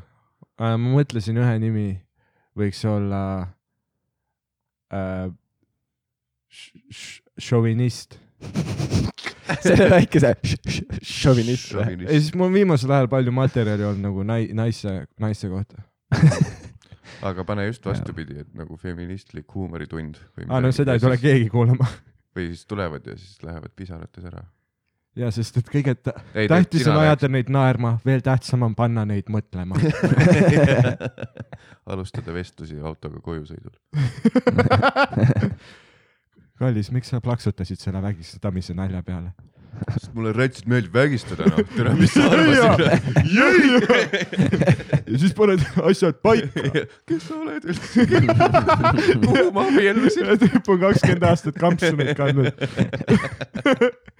Ma 0.58 0.76
mõtlesin 0.98 1.38
ühe 1.38 1.58
nimi, 1.62 1.88
võiks 2.58 2.80
olla 2.88 3.22
äh, 4.92 5.28
š- 6.50 6.82
š- 6.90 7.22
šovinist. 7.50 8.18
selle 9.64 9.88
väikese 9.90 10.34
šovinist 11.02 11.72
või? 11.74 11.94
ja 12.04 12.18
siis 12.18 12.34
mul 12.36 12.50
on 12.50 12.56
viimasel 12.58 12.92
ajal 12.94 13.08
palju 13.10 13.32
materjali 13.34 13.86
olnud 13.88 14.04
nagu 14.04 14.26
nai-, 14.26 14.50
naise, 14.56 15.00
naiste 15.20 15.50
kohta. 15.50 15.82
aga 17.28 17.44
pane 17.48 17.64
just 17.66 17.86
vastupidi, 17.88 18.42
et 18.44 18.52
nagu 18.58 18.76
feministlik 18.80 19.48
huumoritund. 19.54 20.20
aa, 20.48 20.60
no 20.62 20.70
seda 20.74 20.94
ei 20.96 21.02
tule. 21.02 21.18
keegi 21.22 21.48
kuulama. 21.52 21.88
või 22.36 22.50
siis 22.52 22.66
tulevad 22.70 23.06
ja 23.08 23.16
siis 23.18 23.40
lähevad 23.42 23.72
pisarates 23.76 24.28
ära. 24.30 24.44
Ja 25.18 25.30
sest, 25.34 25.56
et 25.60 25.68
kõige 25.72 25.94
tä- 25.98 26.14
Ei, 26.34 26.48
tähtis 26.50 26.86
on 26.88 26.96
ajada 27.02 27.28
neid 27.32 27.48
naerma, 27.50 27.96
veel 28.06 28.20
tähtsam 28.24 28.62
on 28.66 28.74
panna 28.78 29.02
neid 29.08 29.26
mõtlema. 29.32 29.74
alustada 31.92 32.30
vestlusi 32.36 32.76
autoga 32.80 33.18
koju 33.24 33.44
sõidul. 33.48 33.74
kallis, 36.58 36.88
miks 36.94 37.08
sa 37.12 37.20
plaksutasid 37.22 37.78
selle 37.82 38.00
vägistamise 38.02 38.74
nalja 38.78 39.02
peale? 39.06 39.30
sest 39.92 40.08
mulle 40.16 40.32
rätsid 40.34 40.66
meeldib 40.66 40.94
vägistada 40.96 41.44
noh, 41.52 41.58
tere, 41.76 41.90
mis 41.94 42.10
sa 42.10 42.24
arvasid? 42.34 42.80
ja 45.06 45.16
siis 45.22 45.34
paned 45.38 45.60
asjad 45.86 46.16
paika. 46.24 46.62
kes 47.06 47.22
sa 47.28 47.34
oled 47.38 47.62
üldse? 47.68 48.06
kuhu 49.22 49.44
ma 49.54 49.62
abiellusin? 49.68 50.26
tüüp 50.42 50.66
on 50.74 50.78
kakskümmend 50.82 51.24
aastat 51.30 51.54
kampsuneid 51.62 52.10
kandnud. 52.18 52.50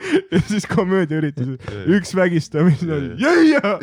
ja 0.32 0.40
siis 0.48 0.66
komöödiaüritusel 0.70 1.58
üks 1.96 2.14
vägistamine, 2.16 2.98
jäia, 3.20 3.74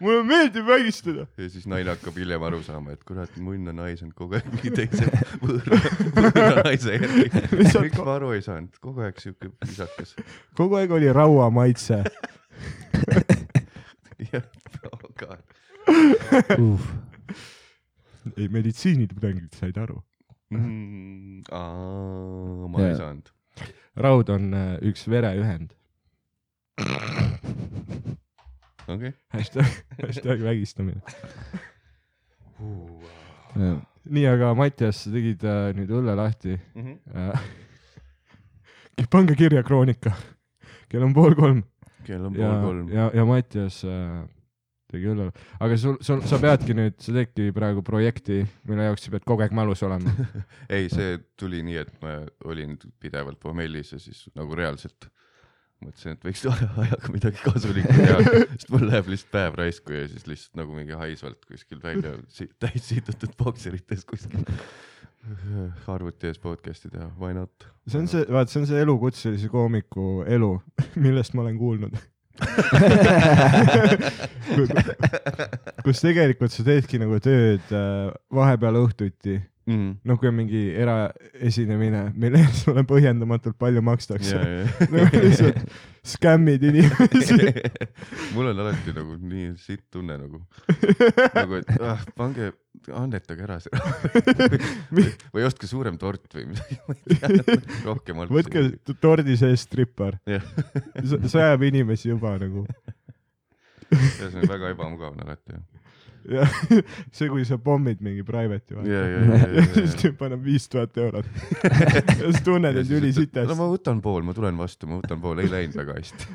mulle 0.00 0.22
meeldib 0.28 0.66
vägistada. 0.68 1.26
ja 1.36 1.48
siis 1.50 1.66
naine 1.70 1.94
hakkab 1.94 2.18
hiljem 2.20 2.42
aru 2.50 2.62
saama, 2.66 2.94
et 2.96 3.04
kurat, 3.08 3.36
munn 3.40 3.72
on 3.72 3.82
haisanud 3.84 4.14
kogu 4.18 4.38
aeg 4.38 4.50
mingi 4.52 4.74
teise 4.74 5.08
võõra, 5.42 5.80
võõra 6.18 6.64
naise 6.68 6.98
järgi. 6.98 7.28
Miks 7.58 7.98
ma 8.00 8.16
aru 8.18 8.34
ei 8.36 8.44
saanud, 8.44 8.80
kogu 8.84 9.04
aeg 9.06 9.20
siuke 9.22 9.52
viisakas. 9.64 10.16
kogu 10.58 10.80
aeg 10.80 10.94
oli 10.94 11.12
raua 11.12 11.50
maitse. 11.54 12.02
jah, 14.32 14.46
aga 15.12 15.38
Uh. 16.58 16.80
ei, 18.36 18.48
meditsiinitudengid 18.48 19.52
said 19.52 19.76
aru. 19.76 20.00
mm,. 20.50 21.42
ma 21.50 22.86
ei 22.88 22.96
saanud. 22.96 23.33
Raud 23.96 24.30
on 24.34 24.52
äh, 24.54 24.76
üks 24.82 25.06
vereühend. 25.10 25.74
okei. 28.88 29.12
hashtag, 29.32 29.66
hashtag 30.02 30.42
vägistamine. 30.42 31.00
jah. 33.54 33.82
nii, 34.04 34.26
aga 34.28 34.54
Mattias, 34.58 35.04
sa 35.04 35.12
tegid 35.14 35.44
äh, 35.46 35.68
nüüd 35.76 35.92
õlle 35.94 36.16
lahti 36.18 36.58
Mhm. 36.74 36.98
äh. 37.14 39.06
pange 39.12 39.34
kirja 39.38 39.62
Kroonika, 39.66 40.14
kell 40.88 41.02
on 41.06 41.14
pool 41.14 41.34
kolm 41.38 41.62
kell 42.04 42.24
on 42.26 42.34
ja 42.36 42.50
pool, 42.60 42.62
kolm. 42.68 42.88
ja, 42.92 43.10
ja 43.14 43.24
Mattias 43.24 43.82
äh, 43.84 44.24
tegi 44.94 45.10
õlle, 45.12 45.30
aga 45.64 45.78
sul, 45.80 45.98
sul, 46.04 46.22
sa 46.28 46.38
peadki 46.42 46.76
nüüd, 46.76 46.98
sa 47.02 47.16
teedki 47.16 47.50
praegu 47.56 47.84
projekti, 47.86 48.42
mille 48.70 48.88
jaoks 48.90 49.06
sa 49.06 49.14
pead 49.14 49.26
kogu 49.28 49.44
aeg 49.44 49.56
mälus 49.56 49.84
olema. 49.86 50.14
ei, 50.74 50.88
see 50.92 51.18
tuli 51.40 51.64
nii, 51.66 51.82
et 51.82 51.92
ma 52.04 52.20
olin 52.50 52.78
pidevalt 53.02 53.40
pommellis 53.42 53.94
ja 53.96 54.00
siis 54.02 54.24
nagu 54.38 54.56
reaalselt 54.58 55.10
mõtlesin, 55.84 56.16
et 56.16 56.24
võiks 56.24 56.46
ajaga 56.86 57.12
midagi 57.12 57.44
kasulikku 57.44 57.98
teha, 57.98 58.18
sest 58.54 58.72
mul 58.72 58.88
läheb 58.88 59.12
lihtsalt 59.12 59.34
päev 59.34 59.60
raisku 59.60 59.96
ja 59.96 60.08
siis 60.10 60.26
lihtsalt 60.30 60.58
nagu 60.62 60.76
mingi 60.76 60.96
haisvalt 60.98 61.44
kuskil 61.48 61.82
välja 61.84 62.16
si 62.32 62.48
täis 62.62 62.88
siitutud 62.90 63.36
bokserites 63.40 64.06
kuskil 64.08 64.44
arvuti 65.88 66.28
ees 66.28 66.40
podcast'i 66.42 66.90
teha, 66.92 67.08
why 67.20 67.32
not? 67.36 67.68
see 67.88 68.00
on 68.00 68.08
see, 68.10 68.24
vaat 68.32 68.52
see 68.52 68.60
on 68.62 68.68
see 68.68 68.80
elukutselise 68.84 69.48
koomiku 69.52 70.24
elu, 70.28 70.50
millest 71.00 71.36
ma 71.36 71.44
olen 71.44 71.58
kuulnud. 71.60 71.96
Kus 75.84 76.00
tegelikult 76.02 76.50
sa 76.54 76.64
teedki 76.66 76.98
nagu 77.02 77.18
tööd 77.22 77.62
äh, 77.70 78.10
vahepeal 78.34 78.76
õhtuti, 78.82 79.38
mm.. 79.66 79.90
noh, 80.04 80.18
kui 80.20 80.28
on 80.28 80.36
mingi 80.36 80.62
eraesinemine, 80.80 82.04
mille 82.20 82.42
eest 82.44 82.64
sulle 82.66 82.84
põhjendamatult 82.88 83.56
palju 83.60 83.82
makstakse 83.84 84.36
ja, 84.36 84.44
ja, 84.60 84.88
nagu 84.92 85.22
lihtsalt 85.24 85.60
skämmid 86.04 86.62
inimesi. 86.68 87.38
mul 88.34 88.50
on 88.50 88.60
alati 88.64 88.92
nagu 88.96 89.16
nii 89.20 89.54
sitt 89.60 89.86
tunne 89.94 90.18
nagu, 90.20 90.42
nagu 91.32 91.60
et 91.60 91.70
ah, 91.78 92.02
pange, 92.18 92.50
annetage 92.92 93.46
ära 93.46 93.58
see 93.64 93.72
või, 94.96 95.06
või 95.36 95.46
ostke 95.48 95.70
suurem 95.70 95.96
tort 96.00 96.28
või 96.36 96.50
midagi, 96.52 96.80
ma 96.88 96.98
ei 96.98 97.20
tea, 97.22 97.60
rohkem 97.86 98.20
alt. 98.20 98.34
võtke 98.34 98.66
tordi 99.00 99.38
sees 99.40 99.64
strippar, 99.64 100.18
jah, 100.28 100.44
see 101.00 101.40
ajab 101.40 101.64
inimesi 101.70 102.12
juba 102.12 102.36
nagu. 102.42 102.66
ühesõnaga 103.94 104.50
väga 104.50 104.74
ebamugav 104.74 105.14
on 105.14 105.24
alati 105.24 105.56
jah. 105.56 105.64
Ja 106.28 106.44
see, 107.14 107.28
kui 107.28 107.44
sa 107.46 107.58
pommid 107.60 108.00
mingi 108.04 108.24
private'i 108.26 108.76
vaata. 108.76 108.88
ja, 108.88 109.00
ja, 109.08 109.22
ja 109.24 109.48
ja, 109.58 109.64
siis 109.74 109.96
tüüp 110.00 110.22
annab 110.24 110.44
viis 110.44 110.66
tuhat 110.72 110.96
eurot. 111.00 111.28
ja 112.20 112.20
siis 112.22 112.40
tunned 112.46 112.78
end 112.80 112.90
no 112.90 113.00
ülisitest. 113.00 113.52
ma 113.58 113.68
võtan 113.70 114.00
pool, 114.04 114.24
ma 114.26 114.36
tulen 114.36 114.56
vastu, 114.58 114.88
ma 114.90 115.00
võtan 115.02 115.20
pool, 115.22 115.42
ei 115.42 115.50
läinud 115.52 115.76
väga 115.80 115.98
hästi. 115.98 116.28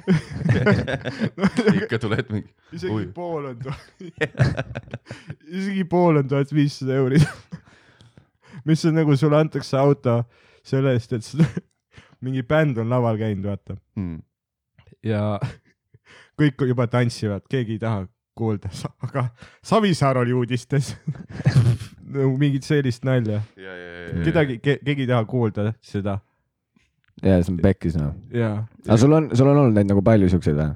ikka 1.80 2.02
tuled 2.02 2.34
mingi, 2.36 2.52
isegi 2.76 2.94
Oi. 2.94 3.08
pool 3.16 3.50
on 3.52 3.64
tuhat, 3.64 4.06
isegi 5.48 5.88
pool 5.90 6.22
on 6.22 6.30
tuhat 6.30 6.54
viissada 6.54 7.00
euri. 7.00 7.22
mis 8.70 8.86
on 8.86 9.00
nagu 9.00 9.18
sulle 9.18 9.40
antakse 9.40 9.80
auto 9.80 10.22
selle 10.66 10.94
eest, 10.98 11.18
et 11.18 11.26
sa 11.26 11.50
mingi 12.26 12.44
bänd 12.46 12.78
on 12.78 12.92
laval 12.92 13.18
käinud, 13.18 13.48
vaata. 13.50 13.80
mm. 13.98 14.22
ja 15.08 15.40
kõik 16.40 16.62
juba 16.70 16.86
tantsivad, 16.92 17.44
keegi 17.52 17.78
ei 17.78 17.82
taha 17.82 18.06
kuulda, 18.40 18.72
aga 19.06 19.28
Savisaar 19.66 20.22
oli 20.24 20.34
uudistes. 20.34 20.96
nagu 22.10 22.32
mingit 22.42 22.66
sellist 22.66 23.06
nalja, 23.06 23.44
ja, 23.60 23.76
ja, 23.76 23.92
ja, 24.08 24.24
kedagi 24.26 24.58
ke,, 24.64 24.80
keegi 24.82 25.06
ei 25.06 25.12
taha 25.12 25.28
kuulda 25.30 25.74
seda 25.86 26.18
ja 27.24 27.40
see 27.44 27.54
on 27.54 27.60
pekkis 27.62 27.98
noh. 28.00 28.16
ja. 28.34 28.52
aga 28.88 28.98
sul 28.98 29.14
on, 29.16 29.30
sul 29.36 29.52
on 29.52 29.62
olnud 29.62 29.78
neid 29.78 29.90
nagu 29.92 30.04
palju 30.06 30.30
siukseid 30.32 30.58
või? 30.60 30.70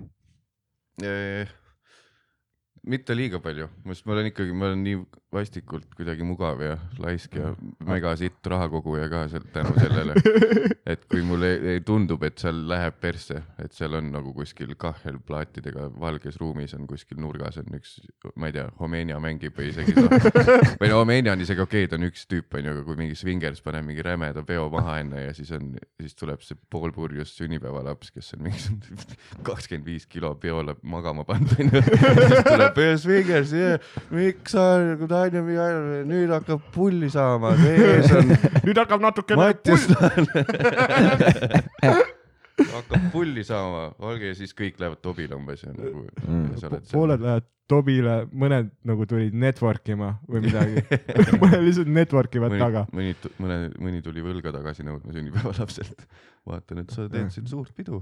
mitte 2.94 3.16
liiga 3.16 3.40
palju, 3.44 3.70
sest 3.90 4.06
ma 4.08 4.18
olen 4.18 4.30
ikkagi, 4.30 4.56
ma 4.56 4.70
olen 4.70 4.84
nii 4.86 5.00
vastikult 5.34 5.90
kuidagi 5.98 6.26
mugav 6.28 6.62
ja 6.64 6.76
laisk 7.02 7.36
ja 7.38 7.52
megasitt 7.88 8.46
rahakoguja 8.50 9.08
ka 9.12 9.24
seal 9.32 9.46
tänu 9.54 9.74
sellele, 9.80 10.16
et 10.94 11.06
kui 11.10 11.24
mulle 11.26 11.80
tundub, 11.86 12.24
et 12.28 12.38
seal 12.42 12.64
läheb 12.70 13.00
persse, 13.02 13.42
et 13.62 13.74
seal 13.76 13.98
on 13.98 14.12
nagu 14.14 14.34
kuskil 14.36 14.76
kahhelplaatidega 14.80 15.90
valges 16.00 16.38
ruumis 16.42 16.76
on 16.78 16.86
kuskil 16.90 17.20
nurgas 17.22 17.58
on 17.62 17.78
üks, 17.78 17.98
ma 18.36 18.50
ei 18.50 18.58
tea, 18.58 18.68
Homenia 18.80 19.20
mängib 19.24 19.58
või 19.58 19.72
isegi 19.72 19.96
või 20.82 20.92
no 20.92 21.02
Homenia 21.02 21.34
on 21.36 21.44
isegi 21.44 21.64
okei 21.64 21.86
okay,, 21.86 21.92
ta 21.92 22.00
on 22.00 22.08
üks 22.10 22.28
tüüp 22.30 22.60
onju, 22.60 22.76
aga 22.76 22.86
kui 22.88 23.00
mingi 23.00 23.18
Swingers 23.18 23.64
paneb 23.66 23.88
mingi 23.88 24.06
rämeda 24.06 24.46
peo 24.48 24.70
maha 24.74 25.00
enne 25.04 25.26
ja 25.28 25.34
siis 25.36 25.52
on, 25.56 25.74
siis 26.02 26.18
tuleb 26.20 26.44
see 26.46 26.58
poolpurjus 26.74 27.34
sünnipäevalaps, 27.40 28.14
kes 28.14 28.34
on 28.38 28.46
mingi 28.48 29.08
kakskümmend 29.50 29.88
viis 29.88 30.08
kilo 30.10 30.34
peole 30.40 30.78
magama 30.84 31.26
pannud 31.28 31.58
onju, 31.58 31.84
siis 31.84 32.46
tuleb 32.48 32.82
"Hey, 32.84 32.98
Swingers 33.02 33.54
yeah., 33.56 33.92
miks 34.14 34.54
sa 34.54 34.64
nagu 35.32 35.56
Tanja, 35.58 36.04
nüüd 36.10 36.34
hakkab 36.34 36.62
pulli 36.74 37.10
saama, 37.14 37.54
ees 37.70 38.12
on 38.18 38.34
nüüd 38.68 38.78
hakkab 38.82 39.02
natukene 39.04 39.38
Mattias 39.48 39.88
hakkab 42.74 43.08
pulli 43.14 43.44
saama, 43.48 43.88
olge 44.04 44.30
ja 44.32 44.38
siis 44.38 44.54
kõik 44.58 44.78
lähevad 44.82 45.02
tobile 45.06 45.36
umbes 45.40 45.66
ja 45.66 45.74
nagu 45.74 46.06
Mm. 46.24 46.56
pooled 46.92 47.22
lähevad 47.24 47.50
Tobile, 47.64 48.26
mõned 48.36 48.74
nagu 48.84 49.06
tulid 49.08 49.32
network 49.40 49.88
ima 49.94 50.10
või 50.28 50.42
midagi. 50.44 50.82
mõned 51.42 51.62
lihtsalt 51.64 51.88
network 51.96 52.36
ivad 52.36 52.58
taga 52.60 52.84
mõni, 52.92 53.14
mõni, 53.16 53.32
mõne, 53.40 53.58
mõni 53.80 54.02
tuli 54.04 54.24
võlga 54.26 54.52
tagasi 54.52 54.84
nõudma 54.84 55.16
sünnipäevalapselt. 55.16 56.04
vaatan, 56.46 56.84
et 56.84 56.92
sa 56.92 57.08
teed 57.08 57.32
siin 57.32 57.48
suurt 57.48 57.72
pidu 57.76 58.02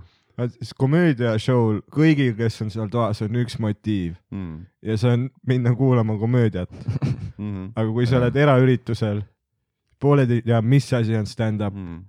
siis 0.50 0.74
komöödia 0.78 1.36
show'l 1.40 1.82
kõigil, 1.94 2.34
kes 2.38 2.62
on 2.63 2.72
seal 2.74 2.90
toas, 2.92 3.22
on 3.25 3.38
üks 3.42 3.58
motiiv 3.62 4.16
mm.. 4.32 4.66
ja 4.88 4.98
see 5.00 5.13
on 5.18 5.28
minna 5.48 5.75
kuulama 5.78 6.18
komöödiat. 6.20 6.72
Mm 7.41 7.50
-hmm. 7.55 7.71
aga 7.75 7.91
kui 7.98 8.05
sa 8.05 8.17
oled 8.21 8.36
eraüritusel, 8.38 9.24
pooled 10.01 10.31
ei 10.31 10.41
tea, 10.45 10.62
mis 10.62 10.93
asi 10.93 11.15
on 11.17 11.25
stand-up, 11.25 11.74
Mm. 11.74 12.03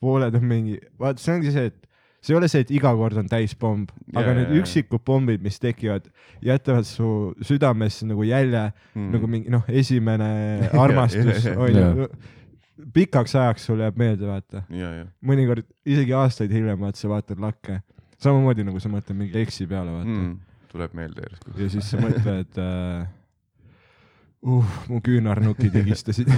pooled 0.00 0.34
on 0.34 0.44
mingi, 0.44 0.78
vaata, 1.00 1.20
see 1.20 1.34
ongi 1.34 1.50
see, 1.52 1.66
et 1.72 1.86
see 2.24 2.32
ei 2.34 2.38
ole 2.38 2.48
see, 2.48 2.60
et 2.64 2.70
iga 2.70 2.92
kord 2.96 3.16
on 3.20 3.26
täis 3.28 3.54
pomm, 3.56 3.86
aga 4.14 4.26
Jaa, 4.28 4.34
need 4.34 4.50
jaa. 4.52 4.60
üksikud 4.62 5.02
pommid, 5.04 5.42
mis 5.44 5.58
tekivad, 5.60 6.06
jätavad 6.42 6.84
su 6.88 7.34
südamesse 7.42 8.06
nagu 8.06 8.22
jälje 8.24 8.72
Mm. 8.94 9.10
nagu 9.12 9.26
mingi 9.26 9.50
noh, 9.50 9.64
esimene 9.68 10.30
armastus 10.84 11.46
onju. 11.56 12.08
pikaks 12.94 13.34
ajaks 13.34 13.66
sul 13.66 13.78
jääb 13.80 13.96
meelde, 13.96 14.26
vaata. 14.26 14.62
ja, 14.70 14.90
ja, 15.00 15.04
mõnikord 15.22 15.64
isegi 15.86 16.12
aastaid 16.12 16.50
hiljem 16.52 16.80
vaata, 16.80 16.98
sa 16.98 17.08
vaatad 17.08 17.38
lakke, 17.40 17.80
samamoodi 18.18 18.64
nagu 18.64 18.80
sa 18.80 18.88
mõtled 18.88 19.16
mingi 19.16 19.38
eksi 19.38 19.66
peale, 19.66 19.90
vaata 19.92 20.08
mm. 20.10 20.38
tuleb 20.72 20.94
meelde 20.94 21.22
järsku. 21.22 21.50
ja 21.60 21.68
siis 21.70 21.90
sa 21.90 21.96
mõtled 22.02 22.58
äh,, 22.68 23.06
uh, 24.44 24.78
mu 24.88 25.00
küünarnukid 25.04 25.74
higistasid. 25.80 26.30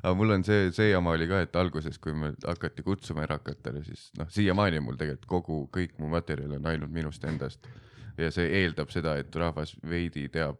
aga 0.00 0.14
mul 0.16 0.36
on 0.36 0.44
see, 0.46 0.70
see 0.76 0.90
jama 0.90 1.14
oli 1.16 1.28
ka, 1.30 1.42
et 1.44 1.60
alguses, 1.60 1.98
kui 2.02 2.14
me 2.16 2.32
hakati 2.46 2.84
kutsuma 2.86 3.26
erakatele, 3.26 3.84
siis 3.84 4.08
noh, 4.18 4.30
siiamaani 4.32 4.80
mul 4.84 4.98
tegelikult 5.00 5.28
kogu, 5.30 5.60
kõik 5.76 5.98
mu 6.00 6.10
materjal 6.14 6.56
on 6.58 6.72
ainult 6.72 6.92
minust 6.94 7.24
endast. 7.28 7.68
ja 8.18 8.30
see 8.34 8.48
eeldab 8.62 8.90
seda, 8.92 9.16
et 9.20 9.36
rahvas 9.36 9.76
veidi 9.88 10.26
teab, 10.32 10.58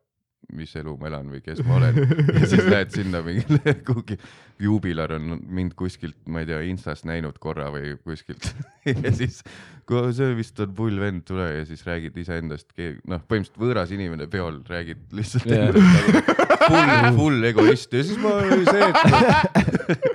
mis 0.57 0.73
elu 0.81 0.95
ma 0.99 1.11
elan 1.11 1.29
või 1.31 1.43
kes 1.45 1.61
ma 1.67 1.77
olen 1.79 1.99
ja 2.01 2.47
siis 2.49 2.65
lähed 2.73 2.95
sinna 2.95 3.21
mingile 3.25 3.75
kuhugi, 3.87 4.17
juubilar 4.61 5.15
on 5.17 5.37
mind 5.47 5.77
kuskilt, 5.79 6.17
ma 6.27 6.43
ei 6.43 6.49
tea, 6.51 6.61
Instast 6.71 7.07
näinud 7.09 7.39
korra 7.43 7.69
või 7.75 7.95
kuskilt 8.05 8.51
ja 9.05 9.13
siis, 9.15 9.43
kui 9.89 10.13
see 10.17 10.35
vist 10.39 10.59
on 10.65 10.75
pull 10.77 11.01
vend, 11.01 11.25
tule 11.29 11.47
ja 11.61 11.65
siis 11.69 11.85
räägid 11.87 12.19
iseendast, 12.23 12.73
noh, 12.81 13.23
põhimõtteliselt 13.27 13.63
võõras 13.63 13.95
inimene 13.95 14.29
peol 14.33 14.63
räägid 14.69 15.07
lihtsalt 15.17 15.49
Jaa. 15.51 15.71
endast 15.71 15.81
nagu 15.85 16.49
full, 16.67 17.11
full 17.21 17.51
egoist 17.51 17.95
ja 17.95 18.05
siis 18.07 18.21
ma 18.21 18.37
oli 18.41 18.65
see, 18.67 18.91
et 18.91 20.11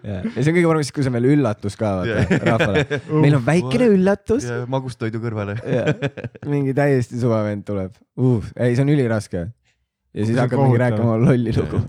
ja 0.00 0.42
see 0.42 0.50
on 0.50 0.56
kõige 0.56 0.68
parem 0.68 0.84
siis, 0.84 0.94
kui 0.94 1.04
see 1.04 1.12
on 1.12 1.16
veel 1.18 1.28
üllatus 1.34 1.76
ka 1.78 1.92
vaata 2.00 2.38
rahvale. 2.48 3.00
meil 3.24 3.38
on 3.38 3.44
väikene 3.46 3.88
üllatus. 3.94 4.46
ja 4.48 4.62
magustoidu 4.70 5.20
kõrvale. 5.22 5.56
mingi 6.50 6.74
täiesti 6.76 7.20
suva 7.20 7.42
vend 7.46 7.66
tuleb 7.68 7.96
uh,. 8.20 8.52
ei, 8.56 8.74
see 8.74 8.84
on 8.84 8.92
üliraske. 8.94 9.48
Ja 10.14 10.24
siis 10.24 10.34
See 10.36 10.40
hakkad 10.42 10.58
mingi 10.64 10.78
rääkima 10.82 11.18
lolli 11.24 11.52
lugu. 11.56 11.82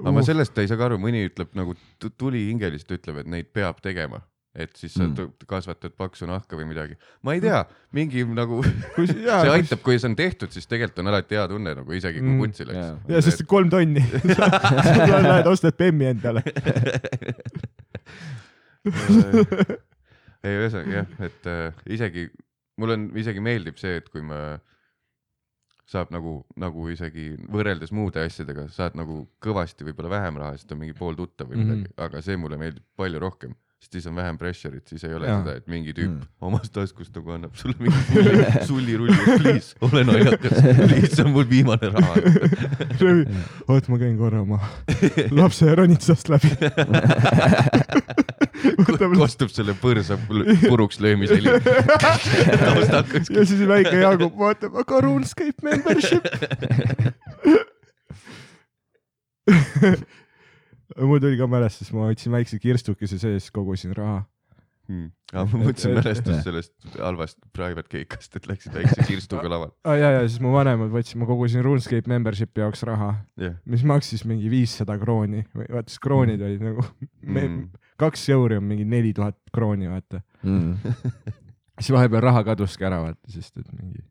aga 0.00 0.12
ma 0.12 0.22
sellest 0.24 0.58
ei 0.62 0.68
saa 0.70 0.76
ka 0.80 0.86
aru, 0.90 0.98
mõni 1.02 1.26
ütleb 1.28 1.52
nagu 1.56 1.74
tu- 1.98 2.10
tulihingelist 2.16 2.90
ütleb, 2.96 3.22
et 3.22 3.26
neid 3.32 3.46
peab 3.56 3.78
tegema, 3.84 4.20
et 4.56 4.72
siis 4.76 4.92
sa 4.96 5.04
Mm. 5.04 5.14
mm. 5.20 5.46
kasvatad 5.48 5.92
paksu 5.96 6.26
nahka 6.28 6.56
või 6.56 6.64
midagi. 6.68 6.96
ma 7.22 7.34
ei 7.36 7.40
tea, 7.44 7.64
mingi 7.92 8.24
nagu 8.24 8.62
kui 8.96 9.06
see 9.06 9.24
jaa, 9.26 9.42
aitab, 9.52 9.82
kui 9.84 9.98
see 9.98 10.08
on 10.08 10.16
tehtud, 10.16 10.50
siis 10.52 10.66
tegelikult 10.66 10.98
on 11.04 11.08
alati 11.12 11.34
hea 11.36 11.46
tunne 11.48 11.74
nagu 11.76 11.92
isegi 11.92 12.20
kui 12.20 12.28
Mm. 12.32 12.38
putsi 12.40 12.64
läks. 12.68 13.08
ja 13.08 13.20
sest 13.22 13.44
kolm 13.46 13.68
tonni. 13.70 14.00
sa 14.36 15.20
lähed 15.20 15.46
ostad 15.52 15.76
bemmi 15.76 16.06
endale. 16.12 16.42
ei, 20.44 20.54
ühesõnaga 20.60 20.92
jah, 21.00 21.08
et 21.26 21.48
äh, 21.50 21.72
isegi 21.96 22.28
mul 22.80 22.92
on, 22.94 23.06
isegi 23.18 23.42
meeldib 23.42 23.78
see, 23.80 23.96
et 24.00 24.08
kui 24.12 24.22
ma 24.24 24.58
saab 25.86 26.10
nagu, 26.10 26.40
nagu 26.58 26.88
isegi 26.90 27.36
võrreldes 27.52 27.92
muude 27.94 28.18
asjadega 28.26 28.66
saad 28.74 28.96
nagu 28.98 29.20
kõvasti 29.44 29.86
võib-olla 29.86 30.10
vähem 30.16 30.36
raha, 30.42 30.56
sest 30.58 30.72
on 30.74 30.80
mingi 30.82 30.96
pool 30.98 31.14
tuttav 31.14 31.46
või 31.50 31.56
Mhm. 31.60 31.62
midagi 31.68 31.80
mm, 31.84 31.92
-hmm. 31.94 32.04
aga 32.08 32.22
see 32.26 32.36
mulle 32.36 32.58
meeldib 32.58 32.82
palju 32.98 33.18
rohkem, 33.22 33.54
sest 33.78 33.92
siis 33.92 34.06
on 34.10 34.16
vähem 34.16 34.38
pressure'it, 34.40 34.88
siis 34.88 35.04
ei 35.04 35.14
ole 35.14 35.26
Jaa. 35.28 35.38
seda, 35.44 35.54
et 35.60 35.66
mingi 35.70 35.92
tüüp 35.94 36.10
mm. 36.10 36.26
omast 36.40 36.72
taskust 36.74 37.14
nagu 37.14 37.30
annab 37.36 37.54
sulle 37.54 37.76
mingi 37.78 38.02
sulli, 38.10 38.44
sullirulli, 38.70 39.38
please, 39.38 39.76
ole 39.80 40.02
naljakas, 40.10 40.58
please, 40.62 41.14
see 41.14 41.24
on 41.24 41.30
mul 41.36 41.46
viimane 41.50 41.92
raha. 41.94 42.14
oot, 43.70 43.88
ma 43.88 43.98
käin 44.02 44.18
korra 44.18 44.40
oma 44.42 44.58
lapse 45.30 45.74
ronitsast 45.74 46.28
läbi. 46.34 46.50
Kostub 49.16 49.50
selle 49.52 49.74
põrsa 49.80 50.18
puruks 50.66 51.00
löömise 51.02 51.38
heli 51.38 51.48
taustal 52.66 53.04
kuskil. 53.10 53.40
ja 53.40 53.46
siis 53.48 53.62
väike 53.68 53.96
Jaagup 54.00 54.36
vaatab, 54.38 54.76
aga 54.82 55.00
RuneScape 55.04 55.60
membership. 55.66 56.24
mul 61.08 61.20
tuli 61.20 61.36
ka 61.38 61.46
mälestus, 61.50 61.92
ma 61.94 62.08
võtsin 62.10 62.32
väikse 62.34 62.58
kirstukese 62.62 63.18
sees, 63.20 63.50
kogusin 63.54 63.94
raha. 63.96 64.24
Hmm. 64.86 65.08
aga 65.32 65.42
ma 65.50 65.58
mõtlesin 65.64 65.96
mälestust 65.96 66.44
sellest 66.46 66.92
halvast 66.94 67.40
private 67.56 67.90
cake'ist, 67.90 68.36
et 68.38 68.44
läksid 68.46 68.76
väikse 68.76 69.06
kirstuga 69.08 69.50
laval. 69.50 69.72
ah,. 69.88 69.96
ja, 69.98 70.12
ja 70.14 70.20
siis 70.28 70.38
mu 70.44 70.52
vanemad 70.54 70.92
võtsid, 70.94 71.18
ma 71.18 71.26
kogusin 71.26 71.64
RuneScape 71.66 72.06
membership'i 72.12 72.62
jaoks 72.62 72.84
raha, 72.86 73.08
jah, 73.42 73.56
mis 73.66 73.82
maksis 73.86 74.22
mingi 74.30 74.46
viissada 74.52 74.94
krooni 75.00 75.42
või 75.58 75.66
vaata 75.74 75.90
siis 75.90 76.02
kroonid 76.06 76.46
olid 76.46 76.62
nagu 76.68 76.86
Mm. 77.26 77.66
Kaks 78.00 78.28
euri 78.34 78.58
on 78.60 78.64
mingi 78.64 78.84
neli 78.88 79.12
tuhat 79.16 79.38
krooni, 79.52 79.88
vaata. 79.90 80.20
Mm. 80.42 80.76
siis 81.80 81.92
vahepeal 81.92 82.24
raha 82.24 82.44
kaduski 82.46 82.86
ära, 82.88 83.00
vaata, 83.04 83.32
sest 83.32 83.56
et 83.60 83.72
mingi 83.72 84.04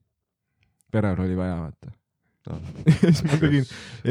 perel 0.96 1.20
oli 1.26 1.38
vaja, 1.38 1.56
vaata. 1.60 1.92
ja 2.46 2.60
siis 3.02 3.24
ma 3.26 3.40
tegin 3.42 3.66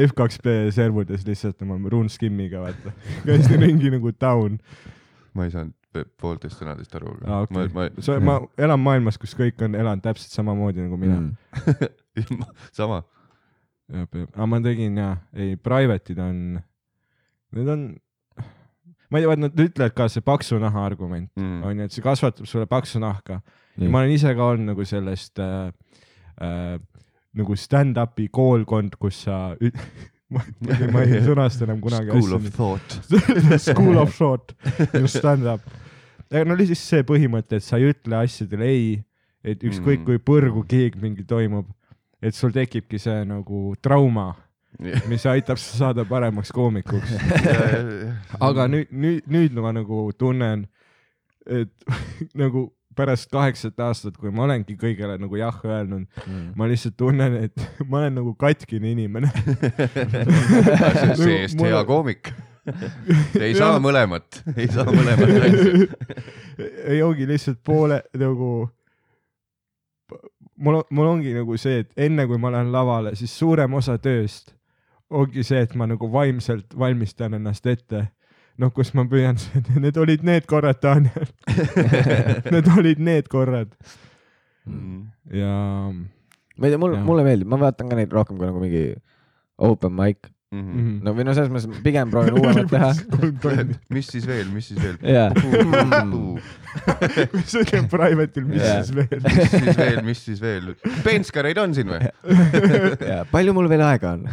F2B 0.09 0.57
servudes 0.75 1.25
lihtsalt 1.27 1.63
oma 1.65 1.79
RuneSkimmiga, 1.91 2.61
vaata. 2.67 2.93
käisin 3.25 3.61
ringi 3.63 3.91
nagu 3.95 4.13
down. 4.21 4.59
ma 5.33 5.47
ei 5.47 5.55
saanud 5.55 5.75
poolteist 6.19 6.59
sõnadest 6.59 6.95
aru, 6.97 7.13
aga 7.15 7.31
aa, 7.31 7.43
okei 7.45 7.69
ma, 7.71 7.85
okay.. 7.87 8.23
ma 8.23 8.37
elan 8.59 8.81
maailmas, 8.83 9.19
kus 9.21 9.35
kõik 9.37 9.61
on 9.63 9.77
elanud 9.79 10.03
täpselt 10.03 10.33
samamoodi 10.35 10.83
nagu 10.83 10.99
mina 10.99 11.21
mm.. 11.21 11.93
Ma, 12.39 12.47
sama, 12.75 13.01
aga 13.91 14.47
ma 14.51 14.59
tegin 14.63 14.99
jaa, 14.99 15.13
ei, 15.35 15.55
private'id 15.59 16.19
on, 16.23 16.37
need 17.55 17.71
on, 17.71 17.87
ma 19.11 19.19
ei 19.21 19.25
tea, 19.25 19.37
nad 19.43 19.61
ütlevad 19.65 19.95
ka 19.97 20.07
see 20.11 20.25
paksu 20.25 20.59
naha 20.61 20.85
argument 20.87 21.31
mm. 21.37 21.61
on 21.65 21.79
ju, 21.79 21.87
et 21.89 21.95
see 21.95 22.05
kasvatab 22.05 22.49
sulle 22.49 22.67
paksu 22.69 23.01
nahka. 23.03 23.41
Ma 23.75 24.01
olen 24.01 24.13
ise 24.15 24.31
ka 24.35 24.51
olnud 24.53 24.71
nagu 24.71 24.85
sellest 24.87 25.41
äh, 25.43 25.71
äh, 26.41 26.75
nagu 27.35 27.57
stand-up'i 27.59 28.29
koolkond, 28.33 28.95
kus 28.99 29.25
sa, 29.25 29.39
ma 30.31 30.43
ma 30.93 31.03
ei 31.03 31.21
sõnasta 31.27 31.67
enam 31.67 31.81
kunagi 31.83 32.13
School 32.13 32.37
of 32.37 32.51
thought. 32.55 32.99
School 33.67 33.99
of 34.01 34.15
thought, 34.15 34.55
just 34.95 35.19
stand-up. 35.19 35.65
aga 36.31 36.45
no 36.47 36.57
lihtsalt 36.57 36.81
see 36.81 37.07
põhimõte, 37.07 37.59
et 37.59 37.65
sa 37.65 37.79
ei 37.81 37.91
ütle 37.91 38.21
asjadele 38.23 38.71
ei, 38.71 38.87
et 39.45 39.61
ükskõik 39.61 40.01
Mm. 40.01 40.05
kui 40.07 40.21
põrgu 40.25 40.63
keeg 40.67 40.95
mingi 40.97 41.23
toimub, 41.27 41.67
et 42.21 42.33
sul 42.33 42.51
tekibki 42.55 42.97
see 42.99 43.21
nagu 43.27 43.75
trauma, 43.83 44.31
mis 45.11 45.25
aitab 45.29 45.57
sa 45.61 45.77
saada 45.77 46.05
paremaks 46.05 46.51
koomikuks. 46.55 47.11
aga 48.49 48.67
nüüd, 48.71 48.91
nüüd, 48.91 49.27
nüüd 49.31 49.53
ma 49.61 49.71
nagu 49.75 50.07
tunnen, 50.17 50.65
et 51.45 51.71
nagu 52.41 52.67
pärast 52.95 53.27
kaheksat 53.27 53.79
aastat, 53.83 54.15
kui 54.15 54.31
ma 54.31 54.45
olengi 54.45 54.77
kõigele 54.79 55.17
nagu 55.19 55.35
jah 55.35 55.57
öelnud, 55.67 56.05
Mm. 56.25 56.45
ma 56.55 56.65
lihtsalt 56.71 56.95
tunnen, 56.97 57.33
et 57.43 57.65
ma 57.89 57.99
olen 57.99 58.15
nagu 58.21 58.31
katkine 58.39 58.91
inimene. 58.95 59.27
see-eest 61.19 61.57
Mul- 61.59 61.67
hea 61.69 61.81
koomik. 61.85 62.31
ei 63.39 63.53
saa 63.55 63.77
mõlemat, 63.83 64.39
ei 64.57 64.67
saa 64.73 64.87
mõlemat 64.89 65.35
asja. 65.45 66.63
ei 66.89 67.01
ongi 67.05 67.27
lihtsalt 67.29 67.59
poole 67.67 67.99
nagu, 68.17 68.49
mul, 70.57 70.79
mul 70.89 71.11
ongi 71.11 71.35
nagu 71.35 71.57
see, 71.61 71.83
et 71.83 71.91
enne 72.07 72.25
kui 72.31 72.39
ma 72.41 72.49
lähen 72.55 72.71
lavale, 72.73 73.13
siis 73.19 73.35
suurem 73.37 73.73
osa 73.77 73.99
tööst 74.01 74.55
ongi 75.09 75.43
see, 75.45 75.61
et 75.65 75.75
ma 75.75 75.87
nagu 75.89 76.09
vaimselt 76.11 76.73
valmistan 76.77 77.37
ennast 77.37 77.65
ette. 77.67 78.07
noh, 78.57 78.71
kus 78.71 78.93
ma 78.95 79.03
püüan, 79.11 79.35
need 79.83 79.97
olid 79.99 80.23
need 80.23 80.45
korrad, 80.47 80.79
Daniel. 80.81 81.27
Need 82.53 82.69
olid 82.77 83.01
need 83.03 83.27
korrad 83.27 83.73
ja 85.31 85.51
ma 86.57 86.67
ei 86.67 86.71
tea, 86.71 86.79
mulle 86.81 87.01
mulle 87.05 87.25
meeldib, 87.25 87.49
ma 87.51 87.59
vaatan 87.61 87.91
ka 87.91 87.97
neid 87.99 88.13
rohkem 88.15 88.39
kui 88.39 88.47
nagu 88.47 88.61
mingi 88.61 88.85
open 89.69 89.93
mic. 89.95 90.31
Mhm. 90.55 90.93
no 91.05 91.13
või 91.17 91.25
no 91.27 91.33
selles 91.37 91.51
mõttes 91.51 91.81
pigem 91.85 92.11
proovin 92.13 92.37
uuemat 92.39 92.69
teha. 92.71 92.91
mis 93.95 94.07
siis 94.13 94.25
veel, 94.29 94.47
mis 94.53 94.65
siis 94.71 94.79
veel? 94.81 94.95
see 97.51 97.79
on 97.79 97.87
private'il, 97.91 98.45
mis 98.49 98.63
siis 98.63 98.91
veel? 98.95 99.19
mis 99.25 99.51
siis 99.51 99.77
veel, 99.79 99.99
mis 100.07 100.23
siis 100.29 100.39
veel? 100.43 100.65
penskareid 101.05 101.59
on 101.63 101.75
siin 101.77 101.91
või? 101.93 102.01
palju 103.35 103.51
mul 103.57 103.69
veel 103.71 103.83
aega 103.87 104.15
on? 104.17 104.25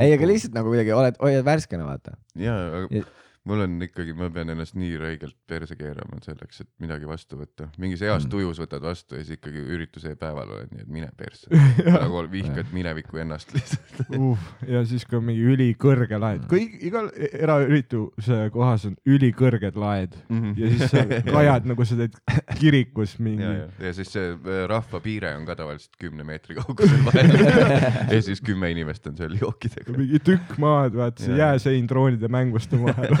ei, 0.00 0.12
aga 0.14 0.28
lihtsalt 0.30 0.54
nagu 0.56 0.70
kuidagi 0.72 0.94
oled, 0.96 1.18
hoiad 1.20 1.44
värskena, 1.46 1.84
vaata. 1.88 2.14
ja, 2.38 2.54
aga 2.82 3.02
Ja- 3.02 3.08
mul 3.48 3.64
on 3.64 3.76
ikkagi, 3.82 4.14
ma 4.16 4.28
pean 4.30 4.52
ennast 4.54 4.76
nii 4.78 4.96
räigelt 5.00 5.36
perse 5.48 5.76
keerama 5.78 6.20
selleks, 6.22 6.62
et 6.62 6.68
midagi 6.82 7.08
vastu 7.08 7.38
võtta. 7.40 7.68
mingis 7.82 8.00
heas 8.04 8.24
Mm. 8.24 8.30
tujus 8.30 8.60
võtad 8.62 8.82
vastu 8.84 9.16
ja 9.18 9.24
siis 9.24 9.38
ikkagi 9.38 9.62
ürituse 9.74 10.14
päeval 10.16 10.50
oled, 10.56 10.70
nii 10.72 10.84
et 10.84 10.88
mine 10.88 11.08
perse. 11.16 11.48
nagu 12.04 12.22
vihkad 12.30 12.70
minevikku 12.72 13.18
ennast 13.22 13.52
lihtsalt. 13.54 14.12
uh,. 14.18 14.38
ja 14.68 14.84
siis 14.86 15.04
ka 15.08 15.20
mingi 15.20 15.42
ülikõrge 15.54 16.18
laed, 16.22 16.46
kõik 16.50 16.78
igal 16.86 17.10
eraürituse 17.16 18.50
kohas 18.54 18.86
on 18.88 18.96
ülikõrged 19.08 19.76
laed 19.80 20.14
ja 20.56 20.70
siis 20.72 20.92
sa 20.92 21.04
kajad 21.36 21.66
nagu 21.70 21.84
sa 21.88 21.98
teed 21.98 22.16
kirikus 22.60 23.16
mingi 23.22 23.42
ja, 23.44 23.92
siis 23.96 24.12
see 24.14 24.32
äh, 24.32 24.62
rahvapiire 24.70 25.34
on 25.36 25.46
ka 25.48 25.56
tavaliselt 25.58 25.96
kümne 26.00 26.24
meetri 26.26 26.56
kaugusel 26.58 27.02
vahel. 27.06 27.32
ja 28.14 28.20
siis 28.22 28.40
kümme 28.44 28.70
inimest 28.72 29.06
on 29.10 29.16
seal 29.18 29.34
jookidega. 29.40 29.94
mingi 29.96 30.20
tükk 30.24 30.56
maad, 30.62 30.94
vaata 30.96 31.26
see 31.26 31.38
jääsein 31.38 31.88
droonide 31.90 32.30
mänguste 32.32 32.78
vahel. 32.80 33.16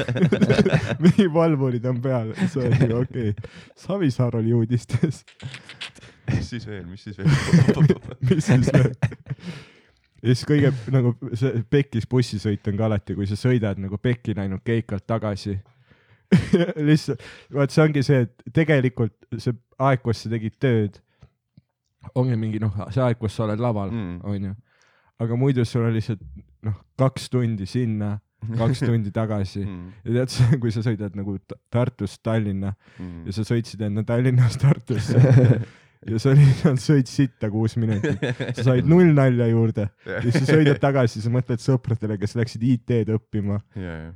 Mingi 1.02 1.26
valvurid 1.34 1.84
on 1.90 2.00
peal, 2.04 2.32
sa 2.48 2.60
oled 2.62 2.78
nagu 2.80 3.00
okei 3.04 3.32
okay., 3.32 3.50
Savisaar 3.78 4.36
oli 4.40 4.54
uudistes, 4.56 5.22
mis 6.30 6.48
siis 6.52 6.66
veel, 6.68 6.86
mis 6.90 7.04
siis 7.04 7.18
veel? 7.18 7.28
mis 8.30 8.46
siis 8.46 8.72
veel. 8.72 8.94
ja 10.22 10.32
siis 10.32 10.44
kõige 10.48 10.72
nagu 10.94 11.14
see 11.38 11.62
pekis 11.70 12.08
bussisõit 12.10 12.68
on 12.70 12.78
ka 12.80 12.88
alati, 12.90 13.16
kui 13.18 13.26
sa 13.30 13.38
sõidad 13.38 13.80
nagu 13.82 13.98
pekki 13.98 14.36
läinud 14.38 14.62
keikalt 14.64 15.06
tagasi. 15.10 15.58
lihtsalt, 16.88 17.20
vaat 17.52 17.72
see 17.74 17.82
ongi 17.84 18.02
see, 18.06 18.22
et 18.24 18.52
tegelikult 18.56 19.16
see 19.36 19.52
aeg, 19.84 20.00
kus 20.04 20.22
sa 20.24 20.30
tegid 20.32 20.54
tööd, 20.62 20.94
ongi 22.16 22.38
mingi 22.40 22.60
noh, 22.62 22.72
see 22.94 23.02
aeg, 23.04 23.18
kus 23.20 23.36
sa 23.36 23.44
oled 23.46 23.60
laval 23.60 23.90
Mm. 23.92 24.20
onju. 24.24 24.54
aga 25.22 25.36
muidu 25.36 25.64
sul 25.68 25.84
on 25.86 25.92
lihtsalt 25.94 26.22
noh, 26.66 26.78
kaks 26.98 27.28
tundi 27.30 27.66
sinna, 27.68 28.14
kaks 28.60 28.82
tundi 28.84 29.12
tagasi. 29.14 29.62
Mm, 29.64 29.92
ja 30.06 30.24
tead 30.26 30.58
kui 30.62 30.72
sa 30.74 30.82
sõidad 30.84 31.14
nagu 31.18 31.36
Tartust 31.72 32.22
Tallinna 32.24 32.74
ja 32.98 33.36
sa 33.36 33.46
sõitsid 33.46 33.84
enne 33.86 34.04
Tallinnast 34.08 34.60
Tartusse. 34.64 35.22
Ja 36.02 36.18
sa 36.18 36.32
lihtsalt 36.34 36.80
sõid 36.82 37.06
sitta 37.06 37.46
kuus 37.52 37.76
minutit, 37.78 38.18
sa 38.56 38.64
said 38.72 38.88
null 38.90 39.12
nalja 39.14 39.46
juurde. 39.46 39.86
Ja. 40.02 40.18
Siis 40.24 40.40
sa 40.40 40.56
sõidad 40.56 40.80
tagasi, 40.82 41.22
sa 41.22 41.30
mõtled 41.30 41.62
sõpradele, 41.62 42.16
kes 42.18 42.34
läksid 42.40 42.64
IT-d 42.66 43.14
õppima. 43.14 43.60
ja, 43.78 43.92
ja, 44.00 44.08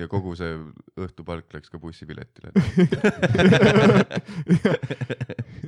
ja 0.00 0.08
kogu 0.08 0.32
see 0.38 0.54
õhtupalk 0.96 1.52
läks 1.52 1.68
ka 1.68 1.80
bussipiletile. 1.82 2.54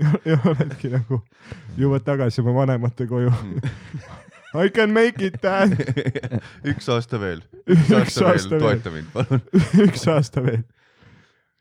ja, 0.01 0.15
ja 0.33 0.39
oledki 0.49 0.89
nagu, 0.95 1.21
jõuad 1.77 2.07
tagasi 2.07 2.41
oma 2.41 2.57
vanemate 2.63 3.05
koju. 3.11 3.35
I 4.55 4.69
can 4.73 4.93
make 4.97 5.21
it 5.27 5.43
dad, 5.43 5.75
üks 6.73 6.89
aasta 6.89 7.19
veel 7.21 7.43
üks 7.75 8.17
aasta 8.25 8.55
veel, 8.57 8.63
toeta 8.63 8.91
mind, 8.95 9.11
palun. 9.13 9.43
üks 9.85 10.07
aasta 10.09 10.41
veel. 10.45 10.63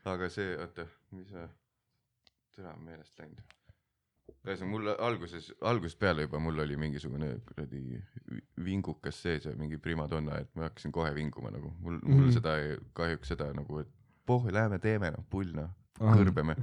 aga 0.07 0.29
see, 0.31 0.53
oota, 0.63 0.85
mis 1.11 1.27
see, 1.33 1.47
täna 2.55 2.71
on 2.77 2.83
meelest 2.87 3.19
läinud. 3.19 3.41
ühesõnaga 4.47 4.69
mul 4.71 4.87
alguses, 4.95 5.49
algusest 5.67 5.99
peale 5.99 6.23
juba 6.27 6.39
mul 6.39 6.63
oli 6.63 6.77
mingisugune 6.79 7.33
kuradi 7.49 7.81
vi- 7.83 8.41
vingukas 8.69 9.19
sees 9.25 9.45
ja 9.49 9.51
mingi 9.59 9.77
primadonna, 9.83 10.39
et 10.45 10.53
ma 10.55 10.69
hakkasin 10.69 10.91
kohe 10.95 11.11
vinguma 11.15 11.51
nagu, 11.51 11.73
mul, 11.83 11.99
mul 12.03 12.27
Mhm. 12.29 12.31
seda 12.37 12.55
ei, 12.61 12.77
kahjuks 12.95 13.33
seda 13.35 13.49
nagu, 13.53 13.79
et 13.83 13.91
poh, 14.25 14.47
lähme 14.51 14.79
teeme 14.79 15.11
noh, 15.11 15.25
pull 15.29 15.51
noh. 15.55 15.69
kõrbeme. 15.99 16.55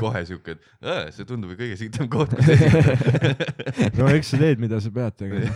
Kohe 0.00 0.24
siuke, 0.28 0.56
et 0.56 1.14
see 1.14 1.26
tundub 1.28 1.54
ju 1.54 1.58
kõige 1.60 1.78
sitem 1.80 2.08
koht, 2.12 2.34
kus 2.34 2.48
esineda. 2.56 3.90
no 3.98 4.08
eks 4.12 4.34
sa 4.34 4.40
teed, 4.40 4.62
mida 4.62 4.80
sa 4.82 4.92
pead 4.94 5.18
tegema. 5.20 5.50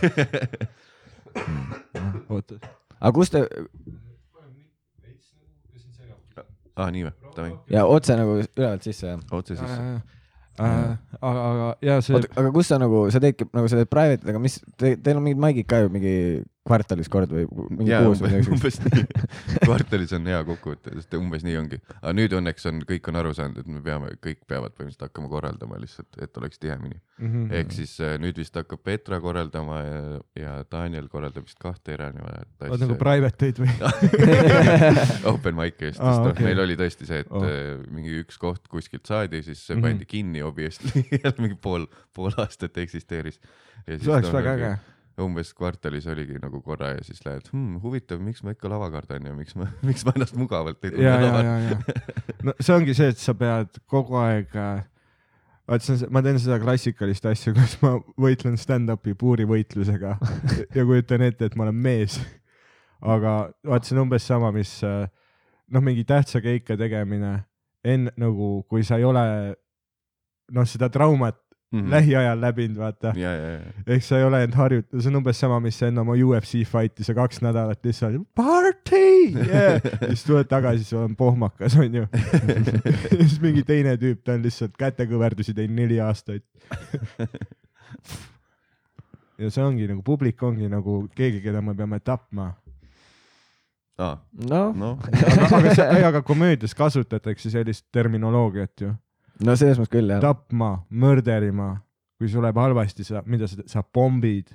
oota. 2.33 2.59
aga 2.99 3.11
kus 3.15 3.33
te, 3.33 3.43
aa, 3.49 3.67
Ah, 6.79 6.87
nii 6.95 7.03
või? 7.09 7.51
Ja 7.71 7.83
otse 7.91 8.15
nagu 8.15 8.37
ülevalt 8.39 8.85
sisse, 8.87 9.09
jah? 9.11 9.19
otse 9.35 9.57
sisse. 9.59 9.81
aga, 10.59 10.99
aga 11.21 11.67
ja 11.83 11.97
see 12.03 12.19
aga 12.19 12.51
kus 12.55 12.69
sa 12.71 12.79
nagu, 12.79 13.05
sa 13.11 13.19
teedki 13.23 13.47
nagu 13.55 13.67
sa 13.71 13.79
teed 13.79 13.91
private'it, 13.91 14.27
aga 14.31 14.41
mis 14.43 14.59
te,, 14.79 14.95
teil 14.95 15.19
on 15.19 15.25
mingid 15.25 15.41
maigid 15.43 15.67
ka 15.69 15.81
ju 15.83 15.91
mingi 15.91 16.15
kvartalis 16.69 17.09
kord 17.11 17.33
või 17.33 17.47
mingi 17.73 17.91
jaa, 17.91 18.03
kuus 18.05 18.21
või 18.21 18.37
midagi 18.37 19.03
kvartalis 19.65 20.13
on 20.17 20.29
hea 20.29 20.39
kokkuvõte, 20.47 20.93
sest 20.99 21.17
umbes 21.17 21.43
nii 21.47 21.57
ongi. 21.59 21.79
aga 21.99 22.13
nüüd 22.15 22.35
õnneks 22.39 22.67
on, 22.69 22.81
kõik 22.89 23.09
on 23.11 23.19
aru 23.23 23.33
saanud, 23.37 23.57
et 23.63 23.67
me 23.73 23.81
peame, 23.85 24.13
kõik 24.23 24.45
peavad 24.49 24.75
põhimõtteliselt 24.77 25.07
hakkama 25.09 25.31
korraldama 25.33 25.79
lihtsalt, 25.81 26.19
et 26.21 26.37
oleks 26.41 26.61
tihemini. 26.61 26.99
mm. 27.17 27.47
ehk 27.59 27.73
siis 27.75 27.95
äh, 28.05 28.15
nüüd 28.21 28.37
vist 28.39 28.55
hakkab 28.55 28.83
Petra 28.85 29.19
korraldama 29.23 29.81
ja, 29.83 30.01
ja 30.39 30.53
Daniel 30.71 31.09
korraldab 31.11 31.45
vist 31.49 31.59
kahte 31.61 31.97
erinevat 31.97 32.47
oot 32.69 32.77
nagu 32.79 32.93
asja. 32.93 32.99
private 33.01 33.49
eid 33.49 33.59
või? 33.65 33.73
Open 35.33 35.57
mic'i 35.57 35.89
Aa, 35.89 35.95
sest 35.95 36.03
noh 36.23 36.31
okei. 36.33 36.45
meil 36.49 36.61
oli 36.65 36.77
tõesti 36.79 37.07
see, 37.09 37.23
et 37.25 37.29
Oh. 37.29 37.43
äh, 37.45 37.77
mingi 37.93 38.21
üks 38.23 38.37
koht 38.41 38.67
kuskilt 38.71 39.05
saadi, 39.09 39.41
siis 39.45 39.59
see 39.65 39.75
Mhm. 39.75 39.83
pandi 39.85 40.05
kinni 40.09 40.41
obviously, 40.45 41.03
mingi 41.43 41.55
pool, 41.61 41.85
pool 42.15 42.33
aastat 42.37 42.77
eksisteeris. 42.81 43.39
see 43.87 44.09
oleks 44.11 44.31
väga 44.33 44.55
äge. 44.57 44.71
Umbes 45.23 45.51
kvartalis 45.57 46.07
oligi 46.11 46.39
nagu 46.41 46.61
korra 46.65 46.93
ja 46.95 47.03
siis 47.05 47.21
lähed 47.25 47.49
hmm,, 47.51 47.79
huvitav, 47.83 48.21
miks 48.23 48.43
ma 48.45 48.53
ikka 48.55 48.71
lava 48.71 48.89
kardan 48.93 49.27
ja 49.29 49.33
miks 49.35 49.57
ma, 49.59 49.67
miks 49.89 50.05
ma 50.07 50.15
ennast 50.15 50.37
mugavalt 50.39 50.83
ei 50.85 50.95
tunne 50.95 51.17
laval. 51.25 51.75
no 52.47 52.55
see 52.59 52.75
ongi 52.75 52.95
see, 52.97 53.11
et 53.13 53.21
sa 53.21 53.35
pead 53.37 53.81
kogu 53.89 54.19
aeg 54.21 54.55
äh, 54.57 54.81
vaat 55.69 55.85
see 55.85 55.97
on, 55.97 56.13
ma 56.15 56.23
teen 56.25 56.39
seda 56.41 56.59
klassikalist 56.61 57.27
asja, 57.29 57.53
kus 57.57 57.77
ma 57.83 57.95
võitlen 58.19 58.57
stand-up'i 58.59 59.15
puurivõitlusega 59.19 60.15
ja 60.77 60.85
kujutan 60.85 61.25
ette, 61.27 61.49
et 61.49 61.57
ma 61.59 61.67
olen 61.67 61.81
mees. 61.87 62.19
aga 62.99 63.35
vaat 63.67 63.87
see 63.87 63.95
on 63.95 64.05
umbes 64.07 64.25
sama, 64.27 64.51
mis 64.55 64.79
äh, 64.87 65.05
noh, 65.69 65.83
mingi 65.85 66.05
tähtsa 66.07 66.41
keika 66.43 66.77
tegemine 66.79 67.39
enne 67.85 68.11
nagu, 68.19 68.59
kui 68.67 68.83
sa 68.83 68.97
ei 68.99 69.05
ole 69.07 69.23
noh, 70.51 70.65
seda 70.67 70.89
traumat 70.91 71.37
mm. 71.71 71.89
lähiajal 71.91 72.41
läbinud, 72.41 72.77
vaata. 72.77 73.13
ja, 73.17 73.33
ja, 73.33 73.49
ja, 73.51 73.73
ehk 73.87 74.05
sa 74.05 74.19
ei 74.19 74.25
ole 74.27 74.41
end 74.43 74.55
harjutanud, 74.57 75.03
see 75.03 75.11
on 75.11 75.19
umbes 75.21 75.41
sama, 75.41 75.59
mis 75.63 75.77
sa 75.79 75.89
enne 75.89 76.01
oma 76.03 76.15
UFC 76.17 76.63
fight'i 76.69 77.05
sa 77.05 77.15
kaks 77.17 77.41
nädalat 77.45 77.85
lihtsalt 77.85 78.23
party 78.37 79.03
yeah! 79.35 79.81
siis 80.09 80.25
tuled 80.27 80.49
tagasi, 80.49 80.87
sul 80.87 81.03
on 81.03 81.15
pohmakas 81.19 81.77
onju. 81.79 82.07
ja 83.17 83.19
siis 83.19 83.37
mingi 83.43 83.63
teine 83.67 83.95
tüüp, 84.01 84.23
ta 84.25 84.37
on 84.37 84.45
lihtsalt 84.45 84.77
kätekõverdusi 84.79 85.55
teinud 85.57 85.77
neli 85.81 85.99
aastaid. 86.03 86.45
ja 89.39 89.51
see 89.51 89.63
ongi 89.63 89.89
nagu 89.89 90.03
publik 90.05 90.41
ongi 90.43 90.69
nagu 90.71 91.03
keegi, 91.15 91.43
keda 91.45 91.61
me 91.65 91.75
peame 91.77 92.01
tapma. 92.03 92.53
aa, 93.99 94.15
noh, 94.49 94.73
noh, 94.73 94.97
aga, 95.05 95.51
aga 95.59 95.75
see, 95.75 95.85
ei, 95.97 96.07
aga 96.07 96.23
komöödias 96.25 96.75
kasutatakse 96.77 97.51
sellist 97.53 97.87
terminoloogiat 97.93 98.85
ju. 98.87 98.95
No 99.45 99.55
selles 99.59 99.79
mõttes 99.79 99.93
küll 99.93 100.13
jah. 100.13 100.21
tapma, 100.23 100.71
murderima, 100.89 101.73
kui 102.19 102.31
sul 102.31 102.43
läheb 102.45 102.59
halvasti, 102.59 103.05
sa, 103.07 103.23
mida 103.25 103.47
sa, 103.49 103.63
sa 103.69 103.83
pommid. 103.83 104.51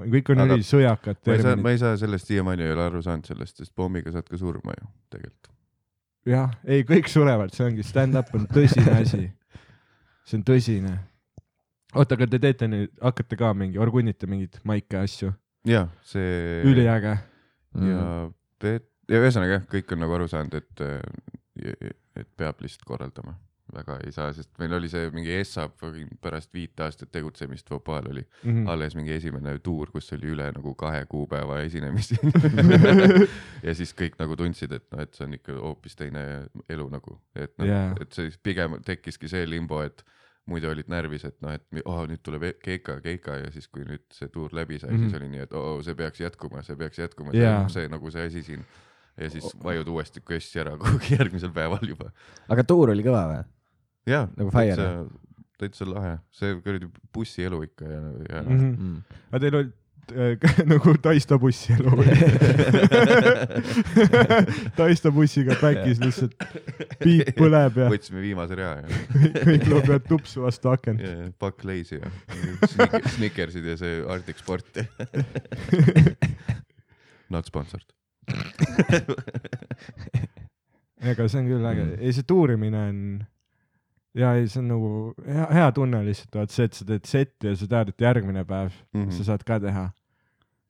kõik 0.00 0.32
on 0.32 0.44
üli 0.46 0.64
sõjakad 0.64 1.18
ma 1.18 1.34
ei 1.34 1.42
saa, 1.42 1.44
terminid 1.44 1.64
ma. 1.64 1.74
ei 1.74 1.82
saa 1.82 1.98
sellest 2.00 2.30
siiamaani 2.30 2.64
ei 2.64 2.72
ole 2.72 2.86
aru 2.86 3.02
saanud 3.04 3.28
sellest, 3.28 3.60
sest 3.60 3.74
pommiga 3.76 4.12
saad 4.14 4.28
ka 4.28 4.40
surma 4.40 4.76
ju 4.78 4.88
tegelikult. 5.12 5.52
jah, 6.30 6.56
ei 6.64 6.86
kõik 6.88 7.12
surevad, 7.12 7.54
see 7.56 7.68
ongi 7.68 7.86
stand-up 7.86 8.32
on 8.36 8.48
tõsine 8.50 8.96
asi. 9.02 9.28
see 10.24 10.40
on 10.40 10.46
tõsine. 10.48 10.96
oota, 11.94 12.16
aga 12.16 12.30
te 12.30 12.42
teete 12.42 12.70
nüüd, 12.70 12.94
hakkate 13.02 13.40
ka 13.40 13.52
mingi, 13.54 13.80
orgunnite 13.82 14.30
mingeid 14.30 14.62
maike 14.64 15.02
asju, 15.02 15.34
ja 15.68 15.88
see 16.06 16.62
üliäge. 16.64 17.18
ja 17.76 18.04
mm. 18.04 18.36
Peet- 18.60 18.88
ja 19.10 19.20
ühesõnaga 19.20 19.58
jah, 19.58 19.68
kõik 19.70 19.94
on 19.94 20.02
nagu 20.04 20.16
aru 20.16 20.26
saanud, 20.30 20.56
et, 20.60 20.82
et 22.20 22.28
peab 22.38 22.60
lihtsalt 22.62 22.86
korraldama, 22.88 23.34
väga 23.74 23.96
ei 24.06 24.12
saa, 24.12 24.32
sest 24.32 24.50
meil 24.58 24.72
oli 24.76 24.88
see 24.88 25.10
mingi 25.14 25.32
ESSA 25.40 25.68
pärast 26.20 26.52
viit 26.54 26.80
aastat 26.80 27.10
tegutsemist 27.12 27.70
Vopaal 27.70 28.08
oli 28.10 28.24
Mhm. 28.44 28.66
alles 28.68 28.94
mingi 28.96 29.12
esimene 29.12 29.58
tuur, 29.58 29.90
kus 29.92 30.12
oli 30.12 30.30
üle 30.34 30.50
nagu 30.56 30.74
kahe 30.74 31.04
kuupäeva 31.06 31.60
esinemisi 31.66 32.18
ja 33.66 33.74
siis 33.74 33.92
kõik 33.96 34.16
nagu 34.20 34.36
tundsid, 34.38 34.72
et 34.76 34.86
noh, 34.92 35.02
et 35.04 35.14
see 35.16 35.26
on 35.26 35.34
ikka 35.36 35.56
hoopis 35.60 35.96
teine 35.98 36.24
elu 36.68 36.88
nagu, 36.92 37.18
et 37.34 37.52
noh 37.60 37.68
yeah., 37.68 37.94
et 38.00 38.12
see 38.16 38.30
siis 38.30 38.40
pigem 38.42 38.78
tekkiski 38.86 39.28
see 39.30 39.46
limbo, 39.48 39.82
et 39.86 40.04
muidu 40.50 40.70
olid 40.72 40.88
närvis, 40.90 41.24
et 41.28 41.36
noh, 41.44 41.52
et 41.54 41.82
oh, 41.84 42.02
nüüd 42.10 42.22
tuleb 42.26 42.42
e- 42.48 42.54
Keika, 42.64 42.96
Keika 43.04 43.36
ja 43.44 43.50
siis, 43.54 43.68
kui 43.70 43.84
nüüd 43.86 44.02
see 44.16 44.28
tuur 44.32 44.50
läbi 44.56 44.78
sai 44.80 44.90
mm, 44.90 44.96
Mhm. 44.96 45.04
-hmm. 45.04 45.10
siis 45.10 45.20
oli 45.20 45.28
nii, 45.34 45.42
et 45.46 45.52
oo 45.52 45.76
oh,, 45.76 45.82
see 45.84 45.94
peaks 45.94 46.20
jätkuma, 46.20 46.62
see 46.66 46.76
peaks 46.76 46.98
jätkuma 46.98 47.32
Jaa. 47.36 47.68
see, 47.68 47.82
see 47.84 47.88
nagu 47.92 48.10
see 48.10 48.26
asi 48.26 48.42
siin 48.42 48.64
ja 49.20 49.28
siis 49.30 49.44
vajud 49.64 49.88
uuesti 49.88 50.20
kössi 50.24 50.60
ära 50.60 50.76
kuhugi 50.80 51.16
järgmisel 51.18 51.52
päeval 51.52 51.86
juba. 51.88 52.10
aga 52.48 52.64
tuur 52.64 52.90
oli 52.90 53.02
kõva 53.06 53.24
või? 53.30 53.44
jaa, 54.10 54.28
Nagu 54.36 54.50
Fire, 54.54 54.76
täitsa, 54.76 54.86
täitsa 55.60 55.84
lahe, 55.90 56.14
see 56.34 56.54
kuradi 56.64 56.86
bussielu 57.14 57.62
ikka 57.68 57.84
ja, 57.90 58.00
ja 58.30 58.42
Mhm. 58.46 58.72
Mm. 58.78 58.96
aga 59.30 59.38
teil 59.46 59.54
oli 59.60 59.70
äh, 60.10 60.34
nagu 60.72 60.88
Taista 61.04 61.34
bussi 61.38 61.72
elu 61.76 61.92
Taista 64.78 65.10
bussiga 65.14 65.54
back'is 65.60 66.00
lihtsalt 66.02 66.34
piip 67.02 67.28
põleb 67.38 67.76
ja 67.84 67.88
võtsime 67.92 68.20
viimase 68.24 68.54
rea 68.58 68.72
ja 68.80 68.86
kõik 69.46 69.64
loevad 69.70 70.02
tupsu 70.08 70.38
vastu 70.46 70.66
akent. 70.72 71.00
ja 71.04 71.10
Buck 71.40 71.58
Lazy 71.68 71.96
ja 72.00 72.08
Snick- 72.72 73.08
Snickersid 73.16 73.64
ja 73.70 73.76
see 73.80 73.94
Arctic 74.10 74.36
Sport 74.42 74.66
Not 77.30 77.46
sponsored. 77.46 77.86
ega 81.00 81.28
see 81.30 81.38
on 81.40 81.46
küll 81.48 81.66
äge, 81.70 81.84
Mm. 81.86 81.94
ei 82.02 82.12
see 82.16 82.24
tuurimine 82.26 82.80
on 82.88 82.98
ja 84.18 84.34
ei, 84.38 84.48
see 84.50 84.62
on 84.62 84.70
nagu 84.72 84.92
hea, 85.26 85.48
hea 85.60 85.70
tunne 85.76 86.02
lihtsalt, 86.06 86.40
vaat 86.40 86.54
see, 86.54 86.68
et 86.68 86.78
sa 86.78 86.88
teed 86.88 87.10
setti 87.10 87.50
ja 87.50 87.58
sa 87.58 87.70
tead, 87.70 87.94
et 87.94 88.06
järgmine 88.08 88.44
päev 88.44 88.72
mm 88.92 89.04
-hmm. 89.04 89.18
sa 89.18 89.32
saad 89.32 89.46
ka 89.46 89.60
teha. 89.60 89.90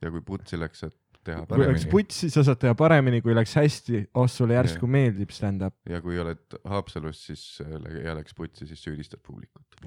ja 0.03 0.11
kui 0.11 0.25
putsi 0.25 0.61
läks, 0.61 0.85
saad 0.85 0.97
teha 1.25 1.41
kui 1.45 1.59
läks 1.61 1.85
paremini 1.85 1.93
putsi, 1.93 2.31
sa 2.33 2.43
saad 2.45 2.59
teha 2.61 2.75
paremini, 2.75 3.21
kui 3.25 3.35
läks 3.37 3.55
hästi, 3.59 4.11
oh 4.15 4.29
sulle 4.31 4.55
järsku 4.57 4.87
Jah. 4.87 4.93
meeldib 4.93 5.31
stand-up. 5.35 5.75
ja 5.89 6.01
kui 6.01 6.19
oled 6.21 6.39
Haapsalus, 6.65 7.27
siis 7.27 7.63
äh, 7.65 7.69
ja 8.05 8.15
läks 8.17 8.35
putsi, 8.35 8.67
siis 8.67 8.85
süüdistad 8.85 9.21
publikut. 9.27 9.63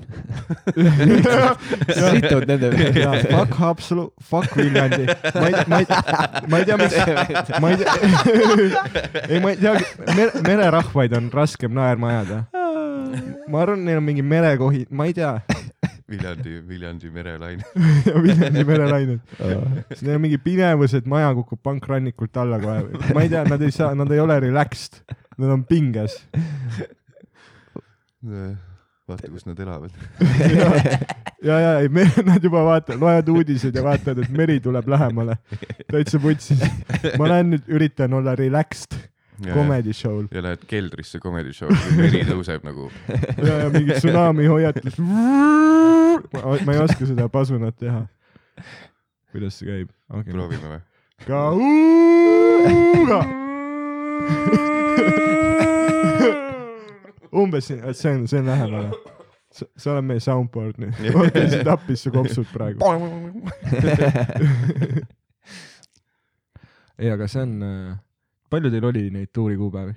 situd 2.14 2.46
nende 2.50 2.68
ja 3.00 3.12
fuck 3.24 3.54
Haapsalu, 3.58 4.14
fuck 4.22 4.58
Viljandi, 4.58 5.06
ma 5.10 5.48
ei, 5.50 5.54
ma 5.68 5.78
ei, 5.82 5.86
ma 6.50 6.58
ei 6.62 6.66
tea, 6.66 6.78
miks, 6.82 6.96
ma 7.62 7.68
ei 7.70 7.78
tea, 7.78 7.94
ei 9.28 9.40
ma 9.44 9.48
ei 9.54 9.58
tea, 9.62 9.74
mererahvaid 10.50 11.12
on 11.18 11.26
raskem 11.34 11.72
naerma 11.74 12.08
ajada. 12.14 12.38
ma 13.52 13.62
arvan, 13.64 13.84
neil 13.86 14.00
on 14.02 14.08
mingi 14.08 14.24
merekohi, 14.26 14.86
ma 14.92 15.08
ei 15.10 15.16
tea, 15.18 15.36
Viljandi, 16.14 16.58
Viljandi 16.68 17.10
merelaine. 17.10 17.64
Viljandi 18.26 18.64
merelained. 18.68 19.22
Neil 19.40 20.18
on 20.18 20.22
mingi 20.22 20.38
pinevus, 20.44 20.94
et 20.98 21.08
maja 21.10 21.32
kukub 21.38 21.62
pankrannikult 21.64 22.38
alla 22.42 22.60
kohe, 22.62 23.14
ma 23.16 23.24
ei 23.24 23.32
tea, 23.32 23.46
nad 23.50 23.64
ei 23.64 23.72
saa, 23.74 23.94
nad 23.98 24.12
ei 24.12 24.22
ole 24.22 24.38
relaxed, 24.44 25.00
nad 25.40 25.54
on 25.56 25.64
pinges. 25.70 26.20
vaata, 28.24 29.32
kus 29.32 29.48
nad 29.48 29.64
elavad. 29.64 29.96
ja, 31.48 31.58
ja 31.60 31.72
ei, 31.80 31.90
nad 32.28 32.44
juba 32.44 32.66
vaatavad, 32.68 33.00
loevad 33.00 33.34
uudiseid 33.34 33.80
ja 33.80 33.86
vaatavad, 33.88 34.26
et 34.26 34.36
meri 34.36 34.60
tuleb 34.64 34.92
lähemale. 34.92 35.40
täitsa 35.90 36.20
putsis. 36.20 36.62
ma 37.18 37.32
lähen 37.32 37.56
nüüd, 37.56 37.66
üritan 37.80 38.20
olla 38.20 38.36
relaxed 38.40 39.00
comedy 39.42 39.94
show'l 39.94 40.28
ja 40.32 40.44
lähed 40.46 40.66
keldrisse 40.70 41.20
comedy 41.20 41.54
show'le, 41.56 41.78
kui 41.84 41.98
meri 41.98 42.24
tõuseb 42.28 42.66
nagu. 42.68 42.90
ja, 43.48 43.54
ja 43.64 43.70
mingi 43.74 43.98
tsunami 43.98 44.46
hoiatus. 44.52 45.00
ma 45.02 46.76
ei 46.76 46.82
oska 46.84 47.06
seda 47.10 47.30
pasunat 47.30 47.76
teha. 47.80 48.06
kuidas 49.32 49.60
see 49.60 49.70
käib 49.70 49.90
okay.? 50.10 50.32
proovime 50.34 50.68
või? 50.76 50.82
Kauga. 51.28 53.20
umbes 57.34 57.68
siin, 57.68 57.82
see 57.94 58.12
on, 58.14 58.28
see 58.28 58.40
on 58.40 58.46
lähemal. 58.46 58.94
see 59.54 59.92
on 59.92 60.06
meie 60.06 60.20
soundboard 60.24 60.80
nüüd. 60.82 60.94
okei, 61.16 61.50
siit 61.50 61.68
appis 61.70 62.06
sa 62.06 62.14
kopsud 62.14 62.48
praegu. 62.54 62.80
ei, 67.00 67.10
aga 67.14 67.28
see 67.28 67.42
on, 67.46 67.54
palju 68.54 68.70
teil 68.74 68.86
oli 68.92 69.04
neid 69.14 69.32
tuurikuupäevi? 69.34 69.96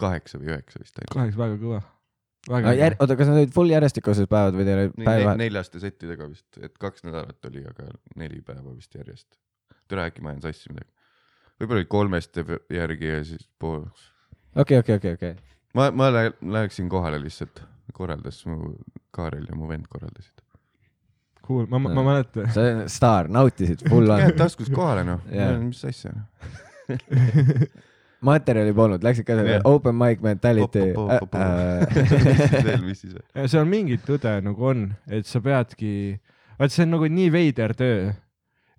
kaheksa 0.00 0.38
või 0.40 0.50
üheksa 0.52 0.80
vist 0.82 0.98
ainult. 1.00 1.14
kaheksa, 1.16 1.38
väga 1.40 1.56
kõva. 1.62 1.78
väga 2.50 2.58
aga 2.72 2.74
jär-, 2.76 2.96
oota, 3.00 3.16
kas 3.18 3.30
need 3.30 3.38
olid 3.46 3.54
full 3.56 3.72
järjestikused 3.72 4.28
päevad 4.32 4.58
või 4.58 4.66
teil 4.68 4.82
oli 4.82 4.92
Ne, 5.00 5.06
päeva? 5.08 5.34
neljaste 5.40 5.80
settidega 5.82 6.28
vist, 6.30 6.48
et 6.60 6.76
kaks 6.82 7.06
nädalat 7.06 7.48
oli, 7.50 7.64
aga 7.70 7.88
neli 8.20 8.42
päeva 8.44 8.74
vist 8.76 8.94
järjest. 8.98 9.38
tere, 9.88 10.04
äkki 10.10 10.22
ma 10.24 10.34
ajan 10.34 10.42
sassi 10.44 10.72
midagi. 10.72 10.90
võib-olla 11.60 11.80
oli 11.82 11.90
kolmest 11.96 12.36
järgi 12.70 13.08
ja 13.14 13.22
siis 13.24 13.48
pool. 13.58 13.86
okei, 14.54 14.78
okei, 14.84 14.96
okei, 15.00 15.14
okei. 15.16 15.34
ma, 15.74 15.90
ma 15.90 16.10
lä- 16.12 16.32
läheksin 16.42 16.88
kohale 16.92 17.20
lihtsalt, 17.22 17.62
korraldas 17.96 18.44
mu 18.46 18.74
Kaarel 19.16 19.46
ja 19.48 19.56
mu 19.56 19.68
vend 19.68 19.86
korraldasid. 19.88 20.35
cool, 21.46 21.66
ma, 21.70 21.78
ma 21.78 22.02
mäletan. 22.02 22.50
sa 22.52 22.62
oled 22.62 22.92
staar, 22.92 23.30
nautisid 23.32 23.84
full 23.88 24.10
on 24.10 24.24
jääd. 24.24 24.36
taskus 24.38 24.70
kohale 24.74 25.04
noh 25.06 25.22
Jaa., 25.32 25.56
mis 25.62 25.84
asja. 25.88 26.12
materjali 28.26 28.72
polnud, 28.74 29.04
läksid 29.04 29.26
ka 29.26 29.36
selle 29.36 29.56
Jah. 29.58 29.66
open 29.68 29.96
mic 29.98 30.22
mentality. 30.24 30.84
mis 30.96 32.38
siis 32.42 32.64
veel, 32.64 32.84
mis 32.84 33.00
siis 33.02 33.16
veel? 33.16 33.48
seal 33.52 33.66
mingit 33.68 34.04
tõde 34.06 34.36
nagu 34.44 34.70
on, 34.72 34.86
et 35.12 35.28
sa 35.28 35.42
peadki, 35.44 35.92
vaat 36.60 36.74
see 36.74 36.86
on 36.86 36.94
nagu 36.96 37.10
nii 37.12 37.32
veider 37.34 37.74
töö, 37.76 38.12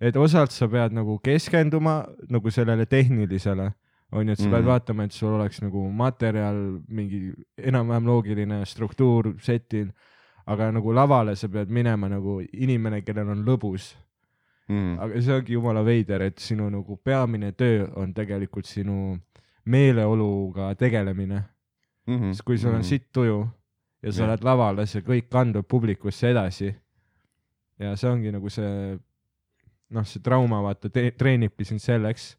et 0.00 0.16
osalt 0.18 0.54
sa 0.54 0.68
pead 0.70 0.94
nagu 0.96 1.18
keskenduma 1.24 2.00
nagu 2.30 2.52
sellele 2.54 2.86
tehnilisele, 2.90 3.70
onju, 4.14 4.34
et 4.34 4.40
sa 4.40 4.46
mm. 4.46 4.52
pead 4.54 4.62
Mhm. 4.62 4.70
vaatama, 4.72 5.08
et 5.08 5.16
sul 5.16 5.34
oleks 5.36 5.62
nagu 5.62 5.86
materjal, 5.92 6.60
mingi 6.88 7.32
enam-vähem 7.58 8.06
loogiline 8.08 8.62
struktuur 8.66 9.34
setil, 9.44 9.92
aga 10.48 10.70
nagu 10.72 10.92
lavale 10.96 11.34
sa 11.36 11.48
pead 11.52 11.68
minema 11.70 12.08
nagu 12.08 12.38
inimene, 12.52 13.02
kellel 13.04 13.28
on 13.34 13.44
lõbus. 13.44 13.94
Mm. 14.68 14.98
aga 15.00 15.20
see 15.24 15.32
ongi 15.32 15.52
jumala 15.54 15.80
veider, 15.84 16.22
et 16.26 16.38
sinu 16.44 16.66
nagu 16.70 16.96
peamine 17.04 17.52
töö 17.56 17.86
on 17.96 18.10
tegelikult 18.12 18.66
sinu 18.68 19.16
meeleoluga 19.68 20.74
tegelemine 20.76 21.44
Mhm. 22.08 22.32
sest 22.32 22.44
kui 22.44 22.56
sul 22.58 22.74
on 22.74 22.84
sitt 22.84 23.10
tuju 23.12 23.48
ja 24.02 24.12
sa 24.12 24.22
Jah. 24.22 24.28
lähed 24.30 24.44
lavale, 24.44 24.86
see 24.86 25.02
kõik 25.02 25.28
kandub 25.30 25.66
publikusse 25.68 26.30
edasi. 26.30 26.74
ja 27.78 27.94
see 27.96 28.10
ongi 28.10 28.32
nagu 28.32 28.48
see, 28.50 28.98
noh, 29.90 30.04
see 30.04 30.20
trauma 30.20 30.60
vaata 30.62 30.88
treenibki 30.90 31.64
sind 31.64 31.78
selleks, 31.80 32.36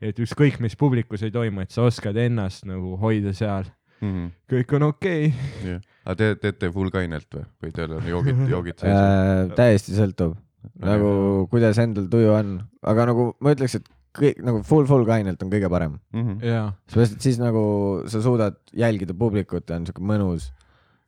et 0.00 0.18
ükskõik 0.18 0.60
mis 0.60 0.76
publikus 0.76 1.22
ei 1.22 1.30
toimu, 1.30 1.60
et 1.62 1.70
sa 1.70 1.82
oskad 1.82 2.16
ennast 2.16 2.66
nagu 2.66 2.96
hoida 3.00 3.32
seal, 3.32 3.64
Mhm. 4.04 4.30
kõik 4.54 4.76
on 4.78 4.86
okei 4.90 5.26
okay.. 5.32 5.72
jah, 5.72 5.82
aga 6.04 6.16
te 6.20 6.30
teete 6.44 6.70
full 6.74 6.92
kainelt 6.94 7.28
või, 7.32 7.44
või 7.64 7.74
teil 7.76 7.96
on 7.98 8.08
joogid, 8.12 8.40
joogid 8.54 8.80
sees? 8.84 8.94
Äh, 8.94 9.52
täiesti 9.58 9.96
sõltub, 9.96 10.36
nagu 10.84 11.10
kuidas 11.52 11.80
endal 11.82 12.08
tuju 12.12 12.32
on, 12.36 12.56
aga 12.84 13.06
nagu 13.12 13.30
ma 13.40 13.54
ütleks, 13.56 13.78
et 13.80 13.88
kõik 14.14 14.42
nagu 14.46 14.60
full, 14.66 14.86
full 14.86 15.06
kainelt 15.08 15.40
on 15.42 15.50
kõige 15.50 15.70
parem. 15.72 15.96
Mhm. 16.14 16.36
jaa, 16.46 16.68
sellepärast, 16.86 17.16
et 17.16 17.24
siis 17.26 17.40
nagu 17.42 17.64
sa 18.10 18.20
suudad 18.22 18.60
jälgida 18.72 19.16
publikut 19.18 19.68
ja 19.70 19.80
on 19.80 19.88
siuke 19.88 20.04
mõnus. 20.04 20.52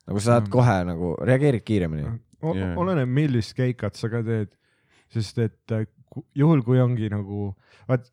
nagu 0.06 0.20
sa 0.22 0.36
saad 0.36 0.46
Mm. 0.46 0.50
kohe 0.54 0.74
nagu, 0.86 1.16
reageerid 1.26 1.64
kiiremini. 1.66 2.04
Jaa. 2.46 2.74
oleneb, 2.78 3.08
millist 3.08 3.56
keikat 3.56 3.96
sa 3.98 4.08
ka 4.08 4.20
teed, 4.22 4.52
sest 5.10 5.38
et 5.38 5.72
äh, 5.74 5.86
juhul, 6.34 6.62
kui 6.62 6.78
ongi 6.78 7.08
nagu, 7.10 7.54
vaat 7.88 8.06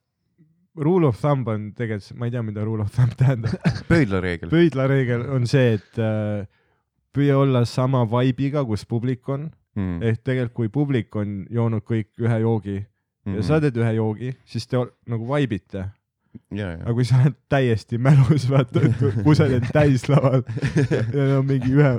rule 0.75 1.07
of 1.07 1.19
thumb 1.21 1.47
on 1.47 1.71
tegelikult, 1.77 2.17
ma 2.17 2.25
ei 2.25 2.31
tea, 2.33 2.41
mida 2.43 2.63
rule 2.65 2.81
of 2.85 2.91
thumb 2.95 3.13
tähendab, 3.19 3.53
pöidlareegel. 3.89 4.49
pöidlareegel 4.49 5.27
on 5.35 5.45
see, 5.47 5.73
et 5.77 5.99
äh, 6.01 6.45
püüa 7.13 7.35
olla 7.37 7.65
sama 7.69 8.05
vibe'iga, 8.09 8.65
kus 8.65 8.85
publik 8.89 9.27
on, 9.29 9.51
Mhm. 9.73 10.03
ehk 10.05 10.19
tegelikult 10.21 10.53
kui 10.53 10.67
publik 10.69 11.15
on 11.17 11.47
joonud 11.49 11.81
kõik 11.81 12.11
ühe 12.21 12.35
joogi 12.43 12.75
Mhm. 13.25 13.35
ja 13.39 13.41
sa 13.47 13.57
teed 13.59 13.77
ühe 13.81 13.93
joogi, 13.95 14.33
siis 14.45 14.67
te 14.69 14.77
nagu 15.09 15.25
vibe 15.25 15.55
ite. 15.55 15.85
ja, 16.53 16.67
aga 16.77 16.93
kui 16.93 17.03
sa 17.05 17.17
oled 17.23 17.35
täiesti 17.49 17.97
mälus, 17.97 18.45
vaata, 18.49 18.81
kused 19.25 19.53
on 19.53 19.65
täis 19.73 20.05
laval 20.09 20.43
ja 21.13 21.39
on 21.39 21.45
mingi 21.49 21.73
ühe 21.73 21.93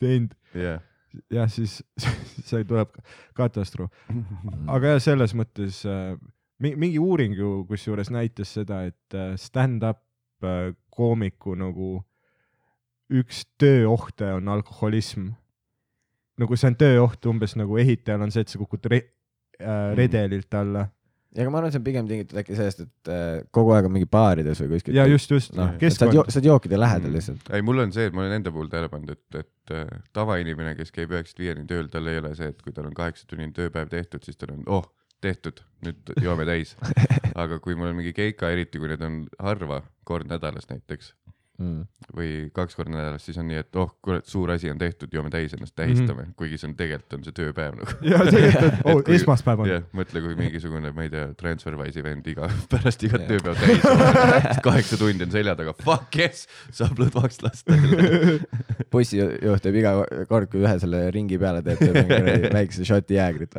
teinud, 0.00 0.32
ja, 0.54 0.78
jah, 1.32 1.48
siis 1.52 1.82
see 2.48 2.64
tuleb 2.64 2.88
katastroof. 3.36 3.90
aga 4.68 4.94
jah, 4.96 5.00
selles 5.04 5.34
mõttes 5.36 5.82
äh, 5.88 6.16
mingi 6.62 6.98
uuring 6.98 7.34
ju 7.36 7.64
kusjuures 7.68 8.10
näitas 8.10 8.54
seda, 8.56 8.82
et 8.88 9.14
äh, 9.14 9.34
stand-up 9.40 10.00
äh, 10.44 10.72
koomiku 10.90 11.54
nagu 11.58 12.02
üks 13.12 13.44
tööohte 13.60 14.32
on 14.38 14.48
alkoholism. 14.48 15.28
nagu 16.40 16.56
see 16.58 16.68
on 16.68 16.76
tööoht 16.76 17.26
umbes 17.30 17.54
nagu 17.56 17.78
ehitajal 17.80 18.24
on 18.26 18.32
see, 18.34 18.42
et 18.44 18.50
sa 18.52 18.58
kukud 18.60 18.88
re- 18.92 19.06
äh, 19.60 19.92
redelilt 19.96 20.52
alla 20.58 20.82
ja 21.36 21.44
aga 21.44 21.52
ma 21.52 21.58
arvan, 21.60 21.72
see 21.72 21.80
on 21.80 21.84
pigem 21.86 22.08
tingitud 22.08 22.38
äkki 22.40 22.56
sellest, 22.56 22.82
et 22.86 23.10
äh, 23.12 23.38
kogu 23.52 23.72
aeg 23.76 23.86
on 23.88 23.92
mingi 23.94 24.08
baarides 24.10 24.60
või 24.64 24.70
kuskil. 24.74 24.96
ja 24.96 25.04
just, 25.08 25.30
just 25.32 25.54
noh, 25.56 25.74
et 25.76 25.92
sa 25.92 26.08
oled 26.08 26.32
sa 26.32 26.40
oled 26.40 26.48
jookide 26.50 26.80
lähedal 26.80 27.10
Mm. 27.10 27.16
lihtsalt. 27.18 27.50
ei, 27.52 27.62
mul 27.64 27.84
on 27.84 27.92
see, 27.92 28.08
et 28.10 28.16
ma 28.16 28.24
olen 28.24 28.38
enda 28.40 28.52
puhul 28.52 28.68
tähele 28.72 28.88
pannud, 28.92 29.12
et, 29.12 29.40
et 29.44 29.74
äh, 29.76 29.98
tavainimene, 30.16 30.74
kes 30.80 30.92
käib 30.96 31.12
üheksast 31.12 31.38
viieni 31.40 31.66
tööl, 31.68 31.88
tal 31.92 32.08
ei 32.08 32.18
ole 32.22 32.34
see, 32.38 32.48
et 32.52 32.62
kui 32.64 32.72
tal 32.72 32.88
on 32.88 32.96
kaheksatunnine 32.96 33.52
tööpäev 33.56 33.92
tehtud, 33.92 34.24
siis 34.24 34.36
tal 34.40 34.54
on, 34.56 34.64
oh, 34.66 34.88
tehtud, 35.26 35.62
nüüd 35.84 36.14
joome 36.22 36.46
täis. 36.48 36.76
aga 37.42 37.60
kui 37.62 37.76
mul 37.76 37.92
on 37.92 38.00
mingi 38.00 38.14
keika, 38.16 38.50
eriti 38.54 38.80
kui 38.80 38.90
need 38.92 39.04
on 39.04 39.22
harva, 39.42 39.82
kord 40.08 40.30
nädalas 40.30 40.70
näiteks 40.72 41.12
Mm. 41.56 41.86
või 42.12 42.30
kaks 42.52 42.76
korda 42.76 42.92
nädalas, 42.92 43.22
siis 43.24 43.38
on 43.40 43.46
nii, 43.48 43.62
et 43.62 43.76
oh, 43.80 43.88
kurat, 44.04 44.26
suur 44.28 44.50
asi 44.52 44.68
on 44.68 44.76
tehtud, 44.76 45.08
joome 45.12 45.30
täis, 45.32 45.54
ennast 45.56 45.72
tähistame 45.78 46.22
mm, 46.22 46.26
-hmm. 46.26 46.34
kuigi 46.36 46.58
see 46.60 46.68
on 46.68 46.74
tegelikult 46.76 47.16
on 47.16 47.22
see 47.24 47.32
tööpäev 47.38 47.78
nagu. 47.78 47.94
ja 48.04 48.18
tegelikult, 48.26 48.66
et 48.66 48.82
oh, 48.84 48.98
Et 49.00 49.06
kui- 49.06 49.16
esmaspäev 49.16 49.62
on 49.64 49.70
jah, 49.70 49.86
mõtle, 49.96 50.20
kui 50.20 50.36
mingisugune, 50.36 50.92
ma 50.92 51.06
ei 51.06 51.12
tea, 51.14 51.30
Transferwise'i 51.40 52.04
vend 52.04 52.28
iga, 52.28 52.50
pärast 52.74 53.06
igat 53.08 53.24
tööpäeva 53.30 53.56
täis, 53.56 54.60
kaheksa 54.68 55.00
tundi 55.00 55.24
on 55.24 55.32
selja 55.32 55.56
taga, 55.56 55.72
fuck 55.80 56.20
yes, 56.20 56.44
saab 56.76 57.00
lõdvaks 57.00 57.40
lasta. 57.46 57.78
bussijuht 58.92 59.64
teeb 59.64 59.80
iga 59.80 59.94
kord, 60.28 60.50
kui 60.52 60.60
ühe 60.60 60.76
selle 60.82 61.06
ringi 61.16 61.40
peale 61.40 61.64
teeb, 61.64 61.80
teeb 61.80 61.96
mingi 62.04 62.52
väikse 62.52 62.84
šoti 62.84 63.16
jäägrit. 63.16 63.56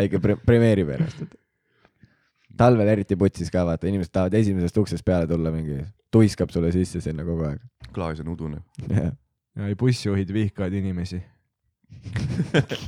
väike 0.00 0.20
pre-, 0.24 0.40
premeerib 0.48 0.96
ennast. 0.96 1.28
Talvel 2.60 2.88
eriti 2.92 3.16
putsis 3.16 3.48
ka 3.52 3.64
vaata, 3.68 3.88
inimesed 3.88 4.12
tahavad 4.12 4.34
esimesest 4.40 4.76
uksest 4.82 5.04
peale 5.06 5.26
tulla, 5.30 5.50
mingi 5.54 5.80
tuiskab 6.12 6.52
sulle 6.52 6.70
sisse 6.74 7.00
sinna 7.04 7.24
kogu 7.26 7.46
aeg. 7.48 7.60
klaas 7.96 8.20
on 8.20 8.28
udune. 8.34 8.60
ja 8.90 9.66
ei 9.66 9.74
bussijuhid 9.80 10.30
vihkavad 10.36 10.72
inimesi. 10.78 11.22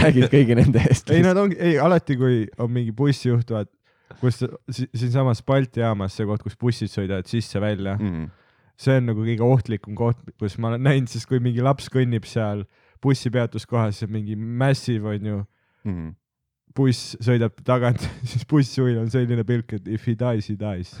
räägid 0.00 0.28
kõigi 0.32 0.54
nende 0.56 0.80
eest. 0.88 1.10
ei, 1.12 1.22
nad 1.24 1.36
ongi, 1.40 1.56
ei 1.60 1.78
alati, 1.82 2.16
kui 2.20 2.44
on 2.62 2.70
mingi 2.72 2.92
bussijuht, 2.96 3.50
vaat 3.52 3.68
kus 4.20 4.40
si- 4.72 4.88
siinsamas 4.96 5.42
Balti 5.46 5.80
jaamas 5.82 6.16
see 6.16 6.26
koht, 6.28 6.42
kus 6.44 6.56
bussid 6.60 6.90
sõidavad 6.92 7.28
sisse-välja 7.30 7.96
mm., 7.98 8.06
Mm. 8.10 8.30
see 8.80 8.96
on 8.96 9.06
nagu 9.10 9.20
kõige 9.26 9.44
ohtlikum 9.44 9.94
koht, 9.98 10.18
kus 10.40 10.56
ma 10.58 10.70
olen 10.72 10.82
näinud, 10.86 11.08
siis 11.12 11.26
kui 11.28 11.38
mingi 11.42 11.60
laps 11.62 11.90
kõnnib 11.92 12.24
seal 12.28 12.64
bussipeatuskohas, 13.04 14.02
mingi 14.08 14.36
massive 14.36 15.16
onju, 15.16 15.42
Mm. 15.84 16.10
Buss 16.76 17.16
sõidab 17.22 17.56
tagant, 17.66 18.00
siis 18.30 18.46
bussijuhil 18.48 18.98
on 19.02 19.10
selline 19.12 19.44
pilk, 19.46 19.72
et 19.78 19.88
if 19.88 20.06
he 20.08 20.14
dies, 20.18 20.48
he 20.50 20.56
dies. 20.60 20.94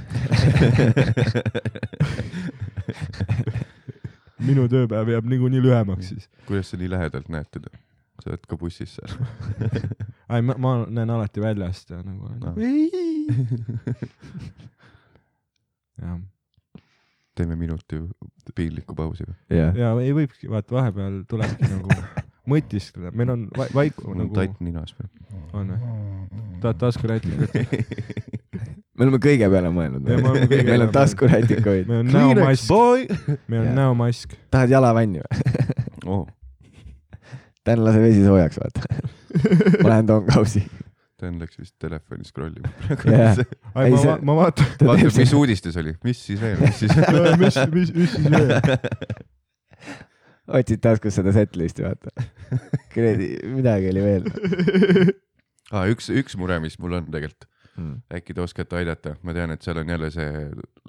minu 4.40 4.64
tööpäev 4.72 5.08
jääb 5.12 5.26
niikuinii 5.30 5.60
lühemaks 5.62 6.06
siis. 6.14 6.28
kuidas 6.48 6.70
sa 6.72 6.76
nii 6.80 6.90
lähedalt 6.90 7.28
näed 7.32 7.48
teda? 7.52 7.70
sa 8.20 8.30
oled 8.32 8.44
ka 8.48 8.56
bussis 8.60 8.96
seal. 8.98 9.12
ei, 10.34 10.42
ma, 10.44 10.56
ma 10.60 10.72
näen 10.88 11.10
alati 11.14 11.40
väljast 11.44 11.90
ja 11.92 12.02
nagu 12.04 12.28
Ah. 12.40 12.54
jah, 16.00 16.16
teeme 17.36 17.56
minuti 17.56 18.00
piinlikku 18.56 18.94
pausi 18.96 19.24
või? 19.28 19.36
jah, 19.56 19.76
ja 19.76 19.92
ei 20.02 20.12
võibki, 20.16 20.48
vaata 20.50 20.74
vahepeal 20.80 21.22
tulebki 21.30 21.68
nagu 21.70 21.88
mõtiskleda, 22.50 23.14
meil 23.16 23.34
on 23.34 23.46
va 23.56 23.68
vaiku 23.74 24.08
mul 24.08 24.16
on 24.16 24.22
nagu 24.24 24.38
tatt 24.40 24.64
ninas 24.64 24.96
veel. 24.98 25.10
on 25.56 25.72
või? 25.74 25.94
tahad 26.64 26.82
taskurätikut? 26.82 27.54
me 28.96 29.06
oleme 29.06 29.22
kõige 29.22 29.48
peale 29.52 29.72
mõelnud 29.74 30.10
meil 30.50 30.88
on 30.88 30.92
taskurätikuid. 30.94 31.88
meil 31.88 32.04
on 32.04 32.12
näomask, 32.16 32.68
boy. 32.68 33.06
meil 33.46 33.64
on 33.64 33.72
näomask. 33.78 34.36
tahad 34.50 34.76
jalavanni 34.76 35.24
või? 35.24 35.56
oh, 36.12 36.28
Dan 37.66 37.84
lase 37.84 38.00
vesi 38.00 38.22
soojaks, 38.24 38.56
vaata. 38.56 38.80
ma 39.82 39.88
lähen 39.88 40.06
toon 40.08 40.24
kausi. 40.26 40.62
Dan 41.20 41.36
läks 41.42 41.58
vist 41.60 41.74
telefoni 41.78 42.24
scroll 42.24 42.54
ima. 42.56 42.70
Jah. 43.12 43.36
ei, 43.36 43.84
Ei, 43.84 43.90
ma 43.92 43.98
see-, 44.00 44.20
ma 44.24 44.36
vaatan, 44.38 44.70
vaata, 44.88 45.10
mis 45.18 45.34
uudistes 45.36 45.76
oli, 45.76 45.92
mis 46.04 46.22
siis 46.26 46.40
veel, 46.40 46.56
mis 46.62 46.80
siis 46.80 46.96
mis, 47.42 47.60
mis, 47.76 47.92
mis 48.00 48.14
siis 48.16 48.30
veel? 48.32 48.54
Otsid 50.50 50.80
taskus 50.82 51.14
seda 51.18 51.32
setlist'i, 51.34 51.84
vaata. 51.86 52.10
kuradi, 52.94 53.30
midagi 53.54 53.90
oli 53.92 54.02
veel 54.04 54.28
ah,. 55.74 55.86
üks, 55.90 56.10
üks 56.10 56.36
mure, 56.40 56.58
mis 56.62 56.78
mul 56.82 56.98
on 56.98 57.08
tegelikult, 57.10 57.46
mm.. 57.76 57.96
äkki 58.18 58.34
te 58.36 58.42
oskate 58.44 58.80
aidata, 58.80 59.16
ma 59.26 59.34
tean, 59.36 59.54
et 59.54 59.62
seal 59.66 59.80
on 59.82 59.92
jälle 59.94 60.10
see 60.14 60.44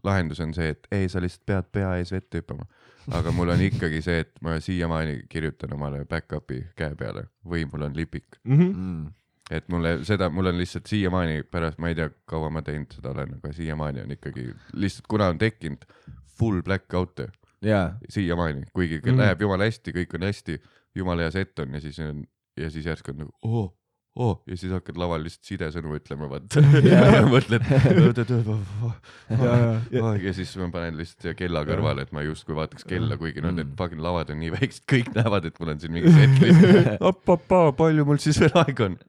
lahendus 0.07 0.41
on 0.43 0.53
see, 0.57 0.71
et 0.73 0.87
ei, 0.91 1.09
sa 1.11 1.21
lihtsalt 1.21 1.45
pead 1.49 1.69
pea 1.77 1.93
ees 2.01 2.11
vette 2.15 2.41
hüppama. 2.41 2.65
aga 3.17 3.31
mul 3.33 3.49
on 3.53 3.61
ikkagi 3.65 4.01
see, 4.05 4.19
et 4.25 4.31
ma 4.45 4.57
siiamaani 4.61 5.23
kirjutan 5.29 5.73
omale 5.77 6.03
back-up'i 6.09 6.61
käe 6.77 6.95
peale 6.97 7.27
või 7.45 7.65
mul 7.71 7.87
on 7.89 7.97
lipik, 7.97 8.39
Mhm. 8.45 8.71
Mm. 8.71 9.11
et 9.51 9.67
mulle 9.69 9.97
seda, 10.07 10.29
mul 10.29 10.47
on 10.51 10.57
lihtsalt 10.57 10.87
siiamaani 10.89 11.43
pärast, 11.51 11.77
ma 11.81 11.89
ei 11.91 11.95
tea, 11.97 12.09
kaua 12.25 12.49
ma 12.49 12.61
teinud 12.65 12.93
seda 12.97 13.11
olen, 13.13 13.37
aga 13.37 13.53
siiamaani 13.53 14.01
on 14.05 14.17
ikkagi 14.17 14.47
lihtsalt, 14.73 15.07
kuna 15.11 15.27
on 15.33 15.37
tekkinud 15.41 15.85
full 16.39 16.61
black 16.65 16.93
out'e 16.97 17.27
jaa, 17.65 17.85
siiamaani, 18.09 18.65
kuigi 18.73 19.01
mm. 19.03 19.19
läheb 19.21 19.45
jumala 19.45 19.67
hästi, 19.69 19.93
kõik 19.95 20.17
on 20.17 20.25
hästi, 20.27 20.57
jumala 20.97 21.27
hea 21.27 21.35
set 21.35 21.59
on 21.63 21.77
ja 21.77 21.83
siis 21.83 21.99
on 22.03 22.25
ja 22.59 22.71
siis 22.71 22.85
järsku 22.85 23.13
on 23.13 23.21
nagu 23.23 23.31
oo, 23.47 23.63
oo 24.15 24.31
ja 24.47 24.57
siis 24.57 24.73
hakkad 24.73 24.97
laval 24.99 25.23
lihtsalt 25.23 25.47
sidesõnu 25.47 25.93
ütlema, 25.95 26.27
vaata. 26.31 26.63
ja 26.89 27.21
mõtled 27.29 27.63
ja, 30.25 30.33
siis 30.35 30.55
ma 30.59 30.71
panen 30.73 30.99
lihtsalt 30.99 31.37
kella 31.39 31.63
kõrvale, 31.67 32.07
et 32.07 32.11
ma 32.15 32.25
justkui 32.25 32.57
vaataks 32.57 32.87
kella, 32.89 33.19
kuigi 33.21 33.43
noh, 33.45 33.53
need 33.55 33.71
fucking 33.79 34.03
lavad 34.03 34.33
on 34.33 34.41
nii 34.41 34.51
väiksed, 34.57 34.85
kõik 34.91 35.13
näevad, 35.15 35.47
et 35.47 35.61
mul 35.61 35.75
on 35.75 35.81
siin 35.83 35.95
mingi 35.95 36.13
setlist. 36.17 36.91
op-op-aa, 37.11 37.71
palju 37.77 38.07
mul 38.09 38.21
siis 38.23 38.41
veel 38.41 38.57
aega 38.65 38.89
on? 38.89 38.99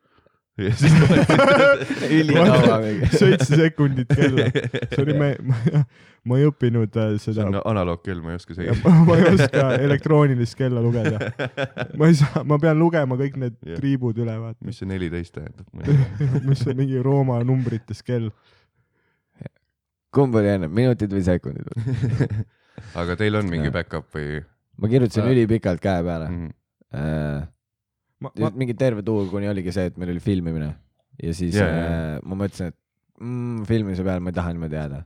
Ja 0.60 0.72
siis 0.76 0.92
mingi. 0.92 3.08
seitse 3.20 3.56
sekundit 3.56 4.10
kella. 4.12 4.46
Sorry, 4.94 5.14
ma, 5.16 5.30
ma, 5.48 5.82
ma 6.28 6.38
ei 6.40 6.46
õppinud 6.50 6.96
äh, 7.00 7.14
see 7.16 7.32
seda 7.32 7.46
on 7.48 7.56
analoogkell, 7.72 8.20
ma 8.24 8.34
ei 8.34 8.40
oska 8.40 8.56
seega. 8.58 8.76
ma 9.08 9.16
ei 9.18 9.26
oska 9.32 9.64
elektroonilist 9.80 10.56
kella 10.58 10.82
lugeda. 10.84 11.16
ma 11.98 12.10
ei 12.10 12.16
saa, 12.20 12.44
ma 12.48 12.58
pean 12.62 12.78
lugema 12.80 13.16
kõik 13.20 13.38
need 13.40 13.56
Jah. 13.60 13.78
triibud 13.80 14.20
üle, 14.22 14.36
vaata, 14.42 14.60
mis 14.68 14.80
see 14.82 14.88
neliteist 14.90 15.38
tähendab? 15.38 15.66
mis 16.48 16.64
on 16.68 16.78
mingi 16.78 17.00
Rooma 17.02 17.40
numbrites 17.46 18.04
kell. 18.06 18.28
kumb 20.12 20.34
oli 20.36 20.50
enne, 20.52 20.68
minutid 20.68 21.12
või 21.14 21.22
sekundid? 21.24 21.68
aga 22.98 23.16
teil 23.16 23.38
on 23.40 23.48
mingi 23.48 23.70
back-up 23.72 24.10
või 24.12 24.42
ma 24.80 24.88
kirjutasin 24.88 25.24
Äh. 25.24 25.32
ülipikalt 25.34 25.80
käe 25.80 26.02
peale 26.04 26.28
mm.? 26.28 26.50
äh,. 26.96 27.48
ma, 28.22 28.32
ma, 28.38 28.50
mingi 28.62 28.76
terve 28.78 29.04
tuur, 29.06 29.28
kuni 29.30 29.50
oligi 29.50 29.74
see, 29.74 29.90
et 29.90 30.00
meil 30.00 30.14
oli 30.14 30.22
filmimine. 30.22 30.72
Ja 31.22 31.34
siis 31.36 31.56
yeah, 31.58 31.68
jaa, 31.68 31.94
äh, 32.16 32.18
ma 32.24 32.38
mõtlesin, 32.40 32.72
et 32.72 32.78
mm, 33.20 33.64
filmimise 33.68 34.04
peale 34.06 34.22
ma 34.24 34.32
ei 34.32 34.36
taha 34.38 34.52
niimoodi 34.54 34.78
jääda. 34.78 35.02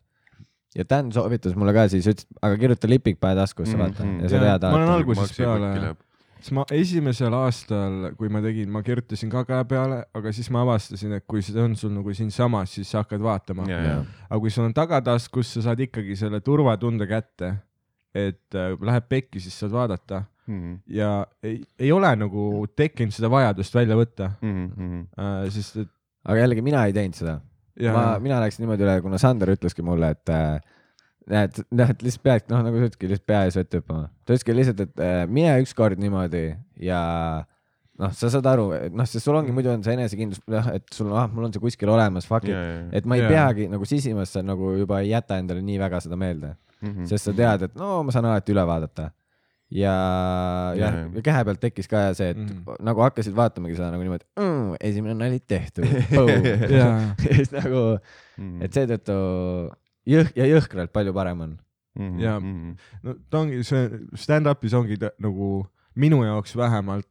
ja 0.77 0.85
Dan 0.89 1.13
soovitas 1.13 1.57
mulle 1.59 1.75
ka 1.77 1.87
siis, 1.93 2.07
ütles, 2.13 2.29
aga 2.45 2.59
kirjuta 2.61 2.91
lipik 2.91 3.21
pähe 3.21 3.39
taskusse, 3.39 3.79
vaata. 3.79 4.05
Mhm. 4.05 4.21
ja 4.23 4.33
see 4.33 4.41
oli 4.41 4.51
hea 4.51 4.59
ma 4.67 4.77
olen 4.79 4.93
algusest 4.93 5.41
peale, 5.41 5.95
siis 6.37 6.53
ma 6.55 6.67
esimesel 6.77 7.35
aastal, 7.35 7.97
kui 8.21 8.31
ma 8.33 8.43
tegin, 8.45 8.71
ma 8.73 8.83
kirjutasin 8.87 9.33
ka 9.33 9.43
käe 9.49 9.65
peale, 9.69 10.03
aga 10.15 10.33
siis 10.37 10.51
ma 10.55 10.63
avastasin, 10.67 11.17
et 11.19 11.27
kui 11.27 11.43
see 11.43 11.59
on 11.63 11.75
sul 11.81 11.95
nagu 11.97 12.15
siinsamas, 12.15 12.77
siis 12.79 12.93
sa 12.93 13.03
hakkad 13.03 13.25
vaatama. 13.25 13.67
ja, 13.71 13.81
ja, 13.83 13.99
aga 14.29 14.41
kui 14.45 14.53
sul 14.55 14.69
on 14.69 14.77
tagataskus, 14.77 15.57
sa 15.57 15.67
saad 15.71 15.83
ikkagi 15.89 16.17
selle 16.19 16.41
turvatunde 16.45 17.09
kätte, 17.11 17.57
et 18.17 18.57
äh, 18.57 18.77
läheb 18.79 19.09
pekki, 19.11 19.43
siis 19.43 19.59
saad 19.59 19.75
vaadata 19.75 20.25
Mhm. 20.47 20.77
ja 20.89 21.27
ei, 21.43 21.57
ei 21.79 21.91
ole 21.93 22.13
nagu 22.17 22.67
tekkinud 22.77 23.13
seda 23.13 23.29
vajadust 23.33 23.75
välja 23.75 23.97
võtta 23.99 24.31
Mhm. 24.43 25.01
äh,, 25.19 25.51
sest 25.51 25.77
et 25.83 25.89
aga 26.27 26.39
jällegi 26.45 26.63
mina 26.63 26.85
ei 26.87 26.93
teinud 26.93 27.15
seda. 27.19 27.41
ma, 27.93 28.19
mina 28.23 28.39
läksin 28.41 28.63
niimoodi 28.65 28.83
üle, 28.87 29.01
kuna 29.03 29.19
Sander 29.19 29.49
ütleski 29.53 29.83
mulle, 29.85 30.11
et 30.17 30.29
äh, 30.33 30.61
näed, 31.29 31.59
näed 31.71 32.01
lihtsalt 32.03 32.23
peadki, 32.23 32.49
noh, 32.55 32.63
nagu 32.65 32.79
sa 32.79 32.87
ütlesidki, 32.87 33.09
lihtsalt 33.11 33.27
pea 33.27 33.43
ees 33.45 33.57
vette 33.59 33.81
hüppama. 33.83 34.07
ta 34.25 34.33
ütleski 34.33 34.55
lihtsalt, 34.57 34.81
et 34.81 35.01
äh, 35.05 35.27
mine 35.29 35.59
ükskord 35.61 35.99
niimoodi 36.01 36.57
ja 36.81 37.45
noh, 37.99 38.13
sa 38.17 38.31
saad 38.33 38.47
aru, 38.49 38.69
noh, 38.97 39.05
sest 39.09 39.25
sul 39.27 39.37
ongi 39.37 39.53
muidu 39.53 39.71
on 39.75 39.83
see 39.85 39.93
enesekindlus, 39.97 40.41
noh, 40.49 40.71
et 40.73 40.87
sul, 40.95 41.11
ah, 41.17 41.27
mul 41.33 41.45
on 41.49 41.53
see 41.53 41.61
kuskil 41.61 41.89
olemas, 41.93 42.27
fuck 42.29 42.45
it. 42.49 42.55
ja, 42.55 42.63
ja, 42.63 42.81
et 42.93 43.05
ma 43.09 43.17
ei 43.19 43.23
Jaa. 43.27 43.31
peagi 43.35 43.69
nagu 43.73 43.85
sisimas 43.89 44.33
sa 44.33 44.43
nagu 44.47 44.73
juba 44.79 45.01
ei 45.03 45.11
jäta 45.11 45.39
endale 45.43 45.61
nii 45.65 45.79
väga 45.83 46.01
seda 46.07 46.17
meelde, 46.17 46.55
Mhm. 46.83 47.05
sest 47.09 47.25
sa 47.25 47.33
tead, 47.33 47.63
et 47.71 47.75
no 47.77 48.03
ma 48.05 48.13
saan 48.13 48.25
alati 48.29 48.53
üle 48.53 48.65
vaadata. 48.69 49.11
ja, 49.71 49.93
jah 50.79 50.95
Jaa,, 50.95 51.11
ja 51.15 51.23
käe 51.27 51.45
pealt 51.49 51.61
tekkis 51.61 51.89
ka 51.91 52.03
see, 52.15 52.31
et 52.35 52.39
Mhm. 52.39 52.63
mm. 52.67 52.77
nagu 52.87 53.01
hakkasid 53.03 53.35
vaatamagi 53.35 53.75
seda 53.79 53.91
nagu 53.91 54.03
niimoodi 54.05 54.25
mm,, 54.39 54.77
esimene 54.81 55.15
nali 55.19 55.41
tehtud. 55.41 55.85
ja, 56.71 56.87
ja 57.19 57.35
siis 57.35 57.51
nagu, 57.55 57.99
Mm. 58.39 58.61
et 58.63 58.73
seetõttu 58.77 59.15
jõh- 60.07 60.33
ja 60.37 60.45
jõhkralt 60.45 60.91
palju 60.93 61.13
parem 61.17 61.41
on. 61.41 61.55
Mhm, 61.99 62.19
ja- 62.21 62.39
no 63.03 63.15
ta 63.31 63.39
ongi 63.41 63.63
see 63.65 63.89
stand-up'is 64.15 64.75
ongi 64.77 64.99
ta, 65.01 65.09
nagu 65.19 65.65
minu 65.97 66.19
jaoks 66.27 66.53
vähemalt 66.57 67.09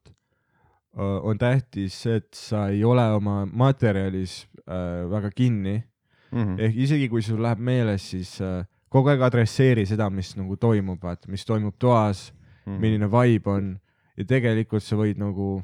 äh, 0.96 1.26
on 1.26 1.38
tähtis 1.42 1.98
et 2.06 2.30
sa 2.38 2.68
ei 2.70 2.84
ole 2.86 3.02
oma 3.18 3.46
materjalis 3.46 4.46
äh, 4.70 5.10
väga 5.10 5.32
kinni 5.36 5.84
Mhm. 6.32 6.60
ehk 6.60 6.76
isegi 6.86 7.10
kui 7.10 7.22
sul 7.26 7.42
läheb 7.42 7.60
meeles, 7.60 8.06
siis 8.12 8.40
äh, 8.42 8.64
kogu 8.90 9.10
aeg 9.10 9.22
adresseeri 9.22 9.86
seda, 9.86 10.10
mis 10.10 10.36
nagu 10.38 10.56
toimub, 10.58 11.02
vaata, 11.02 11.28
mis 11.32 11.44
toimub 11.46 11.74
toas, 11.80 12.32
Mhm. 12.32 12.35
Milline 12.80 13.08
vibe 13.12 13.48
on 13.52 13.80
ja 14.18 14.24
tegelikult 14.26 14.84
sa 14.84 14.96
võid 14.96 15.18
nagu 15.18 15.62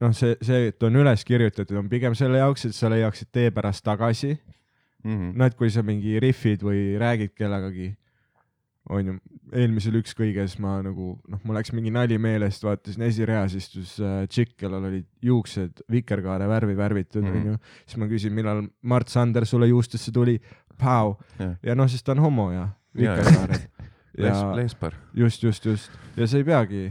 noh, 0.00 0.12
see, 0.12 0.36
see, 0.42 0.68
et 0.68 0.82
on 0.82 0.96
üles 0.96 1.24
kirjutatud, 1.24 1.76
on 1.78 1.88
pigem 1.88 2.14
selle 2.14 2.38
jaoks, 2.38 2.64
et 2.66 2.74
sa 2.74 2.88
leiaksid 2.92 3.28
tee 3.32 3.50
pärast 3.50 3.84
tagasi. 3.84 4.38
Mhm. 5.04 5.36
no 5.38 5.44
et 5.44 5.54
kui 5.54 5.70
sa 5.70 5.82
mingi 5.86 6.18
rihvid 6.20 6.62
või 6.66 6.96
räägid 6.98 7.30
kellegagi, 7.38 7.92
onju, 8.90 9.12
eelmisel 9.52 9.94
ükskõiges 10.00 10.58
ma 10.58 10.80
nagu 10.82 11.18
noh, 11.28 11.40
mul 11.44 11.54
läks 11.58 11.70
mingi 11.72 11.90
nali 11.94 12.18
meelest, 12.18 12.62
vaatasin 12.66 13.02
esireas 13.06 13.54
istus 13.54 14.00
äh, 14.00 14.26
tšikk, 14.26 14.56
kellel 14.56 14.84
olid 14.88 15.06
juuksed 15.22 15.82
vikerkaare 15.90 16.48
värvi 16.50 16.74
värvitud 16.76 17.22
Mhm. 17.22 17.36
onju, 17.36 17.58
siis 17.86 17.96
ma 17.98 18.06
küsin, 18.10 18.32
millal 18.34 18.64
Mart 18.82 19.08
Sander 19.08 19.46
sulle 19.46 19.66
juustesse 19.68 20.10
tuli, 20.12 20.40
Pau 20.78 21.16
Jah. 21.38 21.54
ja 21.62 21.74
noh, 21.74 21.86
siis 21.88 22.02
ta 22.02 22.12
on 22.12 22.18
homo 22.18 22.50
ja 22.52 22.68
vikerkaared 22.96 23.68
ja 24.18 24.40
Leespar. 24.56 24.94
just, 25.14 25.42
just, 25.42 25.66
just 25.66 25.90
ja 26.16 26.26
see 26.26 26.42
ei 26.42 26.48
peagi 26.48 26.82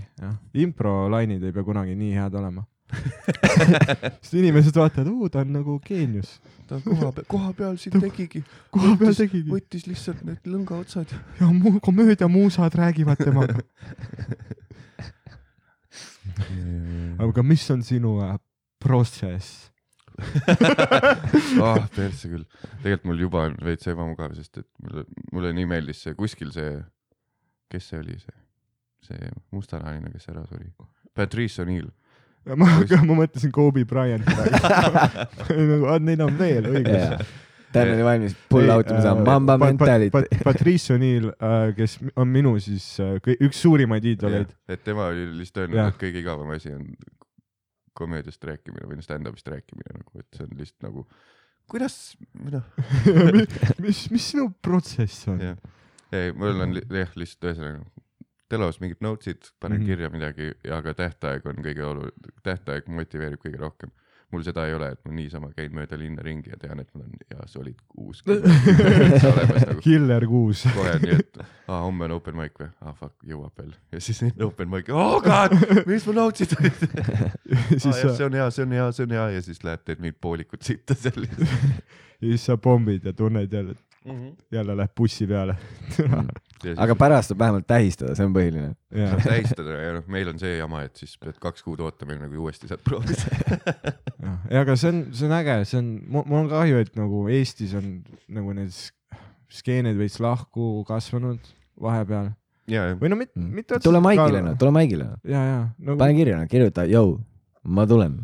improlainid 0.54 1.44
ei 1.44 1.56
pea 1.56 1.64
kunagi 1.64 1.96
nii 1.98 2.14
head 2.18 2.34
olema 2.38 2.66
sest 4.22 4.34
inimesed 4.38 4.76
vaatavad, 4.78 5.10
oo 5.10 5.30
ta 5.32 5.42
on 5.42 5.54
nagu 5.56 5.78
geenius, 5.86 6.36
ta 6.70 6.78
koha 6.84 7.12
peal, 7.16 7.26
koha 7.32 7.52
peal 7.58 7.78
siin 7.82 7.96
tegigi, 8.02 8.44
koha 8.74 8.94
peal 9.00 9.16
tegigi 9.18 9.50
võttis 9.50 9.88
lihtsalt 9.90 10.22
need 10.28 10.50
lõngaotsad. 10.50 11.10
ja 11.40 11.50
mu 11.54 11.80
komöödiamuusad 11.84 12.78
räägivad 12.78 13.18
temaga. 13.22 13.56
aga 17.26 17.44
mis 17.46 17.66
on 17.74 17.82
sinu 17.86 18.20
äh, 18.26 18.38
protsess? 18.84 19.72
ah, 21.60 21.88
persse 21.96 22.30
küll. 22.32 22.46
tegelikult 22.84 23.08
mul 23.10 23.20
juba 23.26 23.48
on 23.50 23.58
veits 23.66 23.88
ebamugav, 23.92 24.36
sest 24.38 24.62
et 24.62 24.70
mulle, 24.84 25.04
mulle 25.34 25.50
nii 25.58 25.68
meeldis 25.74 26.06
see 26.06 26.16
kuskil 26.18 26.54
see, 26.56 26.78
kes 27.76 27.92
see 27.92 28.02
oli 28.02 28.18
see, 28.22 28.42
see 29.10 29.32
mustanahaline, 29.56 30.12
kes 30.16 30.30
ära 30.34 30.46
suri. 30.48 30.70
Patrice 31.16 31.64
O'Neill. 31.64 31.90
ma, 32.46 32.68
ma 33.10 33.18
mõtlesin 33.24 33.52
Kobe 33.54 33.86
Bryant 33.90 34.28
nagu, 35.72 35.98
neid 36.06 36.22
on 36.24 36.38
veel, 36.40 36.70
õigus. 36.72 37.34
Dan 37.76 37.92
oli 37.92 38.06
valmis 38.08 38.36
pull 38.48 38.72
out 38.72 38.88
ima 38.88 39.02
saama, 39.04 39.24
mamba 39.28 39.58
mentality. 39.60 40.40
Patrice 40.46 40.96
O'Neill, 40.96 41.32
kes 41.76 41.98
on 42.16 42.32
minu 42.32 42.56
siis 42.64 42.88
äh, 43.04 43.18
üks 43.36 43.60
suurimaid 43.66 44.06
iidoleid. 44.08 44.54
et 44.72 44.84
tema 44.86 45.10
oli 45.12 45.28
lihtsalt 45.42 45.66
öelnud 45.66 45.82
et 45.90 46.00
kõige 46.00 46.22
igavam 46.24 46.54
asi 46.56 46.72
on 46.72 46.88
komöödiast 47.96 48.44
rääkimine 48.44 48.88
või 48.90 49.00
noh, 49.00 49.06
stand-up'ist 49.06 49.48
rääkimine 49.52 49.96
nagu, 49.96 50.20
et 50.20 50.28
see 50.36 50.46
on 50.46 50.56
lihtsalt 50.60 50.88
nagu, 50.88 51.06
kuidas, 51.72 51.96
noh, 52.52 52.66
mis, 53.86 54.06
mis 54.14 54.32
sinu 54.34 54.50
protsess 54.64 55.28
on? 55.32 55.44
ei, 56.12 56.32
mul 56.34 56.62
on 56.62 56.74
li- 56.78 56.86
jah, 57.00 57.12
lihtsalt 57.16 57.50
ühesõnaga 57.52 57.86
telos 58.50 58.78
mingid 58.80 59.00
notes'id, 59.02 59.52
panen 59.60 59.80
mm 59.80 59.84
Mhm. 59.84 59.92
-hmm. 59.92 59.96
kirja 59.96 60.10
midagi 60.10 60.52
ja 60.64 60.82
ka 60.82 60.94
tähtaeg 60.94 61.46
on 61.50 61.56
kõige 61.66 61.82
olulisem, 61.84 62.34
tähtaeg 62.44 62.88
motiveerib 62.88 63.40
kõige 63.46 63.58
rohkem. 63.60 63.90
mul 64.32 64.42
seda 64.44 64.66
ei 64.68 64.74
ole, 64.74 64.88
et 64.92 65.00
ma 65.06 65.12
niisama 65.14 65.48
käin 65.56 65.72
mööda 65.72 65.98
linna 65.98 66.22
ringi 66.24 66.50
ja 66.50 66.58
tean, 66.60 66.80
et 66.80 66.90
mul 66.94 67.04
on 67.06 67.12
ja 67.32 67.46
solid 67.48 67.76
kuus 67.88 68.24
olemas 68.26 69.66
nagu 69.68 69.82
Killer 69.82 70.26
kuus. 70.28 70.64
kohe 70.76 70.96
nii, 71.00 71.14
et 71.20 71.38
aa, 71.68 71.82
homme 71.82 72.06
on 72.06 72.12
open 72.18 72.36
mic 72.36 72.52
või? 72.60 72.68
aa 72.82 72.94
fuck, 72.94 73.16
jõuab 73.24 73.54
veel. 73.62 73.72
ja 73.94 74.00
siis 74.02 74.24
open 74.44 74.70
mic, 74.70 74.90
oh 74.90 75.22
god, 75.24 75.56
mis 75.88 76.06
mu 76.08 76.14
notes'id 76.18 76.56
olid? 76.60 76.84
siis 77.82 77.86
aa 77.94 78.00
jah, 78.02 78.16
see 78.18 78.26
on 78.26 78.34
hea, 78.34 78.50
see 78.52 78.66
on 78.66 78.72
hea, 78.76 78.92
see 78.92 79.04
on 79.08 79.12
hea 79.16 79.28
ja 79.38 79.42
siis 79.46 79.64
lähed 79.64 79.86
teed 79.86 80.00
mingit 80.04 80.20
poolikut 80.22 80.62
sitta 80.68 80.96
seal 80.98 81.26
ja 81.30 82.28
siis 82.28 82.46
sa 82.50 82.58
pommid 82.58 83.06
ja 83.06 83.14
tunned 83.14 83.54
jälle, 83.54 83.76
jälle 84.52 84.76
läheb 84.78 84.92
bussi 84.98 85.26
peale. 85.28 85.56
aga 86.78 86.96
pärast 86.98 87.32
saab 87.32 87.40
vähemalt 87.42 87.66
tähistada, 87.68 88.16
see 88.18 88.26
on 88.26 88.34
põhiline. 88.36 88.72
jah, 88.96 89.16
tähistada 89.24 89.76
ja 89.82 89.94
noh, 89.98 90.06
meil 90.12 90.30
on 90.32 90.40
see 90.42 90.56
jama, 90.58 90.84
et 90.88 90.96
siis 91.02 91.16
pead 91.22 91.38
kaks 91.42 91.64
kuud 91.66 91.82
ootama, 91.84 92.16
enne 92.16 92.30
kui 92.32 92.38
uuesti 92.42 92.70
saad 92.70 92.84
proovida. 92.86 93.26
ja 94.54 94.62
aga 94.64 94.76
see 94.80 94.92
on, 94.94 95.02
see 95.16 95.28
on 95.30 95.36
äge, 95.40 95.58
see 95.70 95.80
on, 95.82 95.90
mul 96.16 96.40
on 96.44 96.50
kahju, 96.54 96.80
et 96.86 96.96
nagu 97.00 97.26
Eestis 97.34 97.74
on 97.78 97.92
nagu 98.40 98.54
need 98.58 98.72
sk- 98.74 99.20
skeened 99.62 99.98
veits 100.00 100.20
lahku 100.24 100.84
kasvanud 100.88 101.40
vahepeal 101.82 102.32
ja, 102.72 102.88
ja 102.92 102.96
või 103.00 103.12
no 103.14 103.18
mitte, 103.20 103.36
Mm. 103.40 103.52
mitte 103.62 103.78
tule 103.84 104.00
maigile 104.02 104.42
noh, 104.42 104.56
tule 104.60 104.72
maigile. 104.74 105.10
ja, 105.28 105.42
ja 105.52 105.58
nagu 105.78 105.98
pane 106.02 106.16
kirja 106.18 106.40
noh, 106.42 106.48
kirjuta, 106.50 106.86
jõu, 106.90 107.18
ma 107.68 107.86
tulen. 107.90 108.16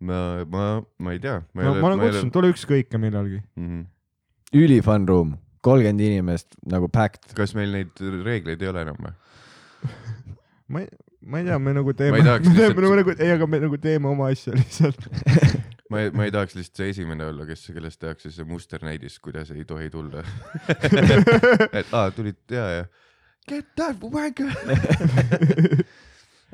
ma, 0.00 0.18
ma, 0.52 0.64
ma 1.00 1.12
ei 1.16 1.20
tea. 1.22 1.38
ma, 1.56 1.70
ma 1.80 1.86
olen 1.92 2.02
kutsunud, 2.04 2.32
tule 2.34 2.50
ükskõik 2.52 2.92
millalgi. 3.00 3.40
mm. 3.56 3.84
Ülifun 4.56 5.06
room, 5.08 5.34
kolmkümmend 5.66 6.00
inimest 6.06 6.56
nagu 6.70 6.88
packed. 6.92 7.32
kas 7.36 7.54
meil 7.58 7.72
neid 7.74 8.02
reegleid 8.24 8.62
ei 8.62 8.70
ole 8.72 8.84
enam 8.86 8.98
või? 9.02 9.14
ma 10.72 10.82
ei, 10.84 10.88
ma 11.26 11.40
ei 11.42 11.48
tea, 11.48 11.58
me 11.62 11.72
nagu 11.76 11.94
teeme, 11.98 12.18
me 12.22 12.24
teeme 12.24 12.42
lihtsalt- 12.46 12.82
nagu, 12.82 12.98
nagu, 13.02 13.16
ei, 13.18 13.30
aga 13.36 13.48
me 13.50 13.62
nagu 13.66 13.80
teeme 13.82 14.10
oma 14.12 14.28
asja 14.34 14.54
lihtsalt. 14.56 15.08
ma 15.90 16.02
ei, 16.04 16.10
ma 16.14 16.26
ei 16.26 16.32
tahaks 16.34 16.56
lihtsalt 16.58 16.80
see 16.82 16.92
esimene 16.94 17.26
olla, 17.30 17.46
kes, 17.48 17.66
kellest 17.74 18.00
tehakse 18.02 18.32
see 18.34 18.46
musternäidis, 18.48 19.18
kuidas 19.22 19.50
ei 19.54 19.64
tohi 19.68 19.90
tulla. 19.92 20.24
et 21.72 21.92
aa, 21.94 22.08
tulid 22.16 22.38
ja, 22.50 22.66
ja 22.80 22.86
get 23.46 23.68
that 23.78 24.00
wanker. 24.02 24.50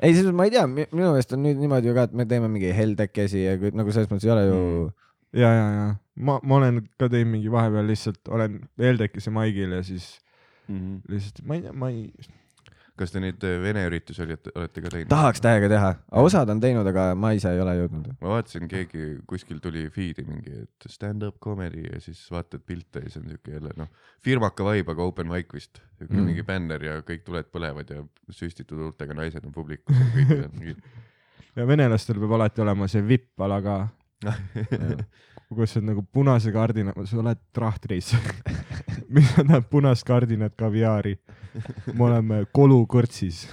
ei, 0.03 0.11
selles 0.13 0.29
mõttes 0.29 0.37
ma 0.37 0.45
ei 0.49 0.53
tea, 0.53 0.65
minu 0.69 0.89
meelest 1.13 1.33
on 1.37 1.41
nüüd 1.45 1.57
niimoodi 1.61 1.89
ju 1.89 1.95
ka, 1.97 2.03
et 2.09 2.13
me 2.19 2.25
teeme 2.29 2.49
mingi 2.51 2.69
heldekesi 2.77 3.41
ja 3.47 3.55
kõik- 3.61 3.77
nagu 3.79 3.93
selles 3.95 4.11
mõttes 4.11 4.27
ei 4.29 4.35
ole 4.35 4.45
ju 4.49 4.59
Mm. 4.59 4.91
ja, 5.33 5.49
ja, 5.49 5.67
ja 5.77 5.89
ma, 6.15 6.39
ma 6.43 6.59
olen 6.61 6.83
ka 6.99 7.09
teinud 7.09 7.33
mingi 7.33 7.51
vahepeal 7.51 7.89
lihtsalt 7.89 8.29
olen 8.29 8.61
Eldekise 8.77 9.33
maigil 9.33 9.75
ja 9.79 9.83
siis 9.85 10.15
lihtsalt 11.09 11.43
ma 11.47 11.57
ei 11.57 11.65
tea, 11.65 11.73
ma 11.75 11.89
ei, 11.91 12.07
kas 12.99 13.13
te 13.13 13.21
neid 13.23 13.41
eh, 13.47 13.55
vene 13.61 13.83
üritusi 13.89 14.21
olete, 14.23 14.51
olete 14.55 14.83
ka 14.83 14.91
teinud? 14.93 15.09
tahaks 15.11 15.41
täiega 15.43 15.69
teha, 15.71 15.89
osad 16.21 16.51
on 16.53 16.61
teinud, 16.63 16.87
aga 16.89 17.07
ma 17.19 17.33
ise 17.35 17.51
ei 17.53 17.61
ole 17.63 17.73
jõudnud. 17.79 18.11
ma 18.21 18.35
vaatasin, 18.35 18.67
keegi 18.71 19.07
kuskil 19.29 19.61
tuli 19.63 19.87
feed'i 19.93 20.25
mingi, 20.27 20.63
et 20.67 20.89
stand-up 20.91 21.39
comedy 21.43 21.87
ja 21.87 22.01
siis 22.03 22.21
vaatad 22.31 22.65
pilte 22.65 23.03
ja 23.03 23.09
siis 23.09 23.23
on 23.23 23.31
siuke 23.33 23.55
jälle 23.57 23.73
noh, 23.79 23.89
firmaka 24.23 24.67
vibe, 24.69 24.93
aga 24.93 25.09
open 25.09 25.31
mic 25.31 25.53
vist. 25.55 25.81
siuke 25.97 26.13
Mm. 26.13 26.19
mm. 26.19 26.29
mingi 26.29 26.45
bänner 26.47 26.85
ja 26.85 26.99
kõik 27.07 27.25
tuled 27.25 27.49
põlevad 27.53 27.89
ja 27.89 28.03
süstitud 28.29 28.85
huultega 28.85 29.17
naised 29.17 29.45
on 29.47 29.55
publikus 29.55 29.97
ja 29.97 30.11
kõik 30.13 30.37
on 30.47 30.55
mingi 30.59 30.77
ja 31.57 31.67
venelastel 31.69 32.21
peab 32.21 32.37
alati 32.37 32.63
olema 32.63 32.87
see 32.89 33.03
vipp-ala 33.07 33.59
ka, 33.65 33.77
kus 35.57 35.77
on 35.77 35.85
nagu 35.91 36.01
punase 36.13 36.51
kardina, 36.55 36.93
sa 37.05 37.17
oled 37.21 37.39
trahtris. 37.53 38.13
mis 39.13 39.29
tähendab 39.35 39.67
punast 39.69 40.05
kardinat 40.07 40.55
kaviaari? 40.57 41.17
me 41.93 42.03
oleme 42.07 42.39
kolukõrtsis. 42.55 43.43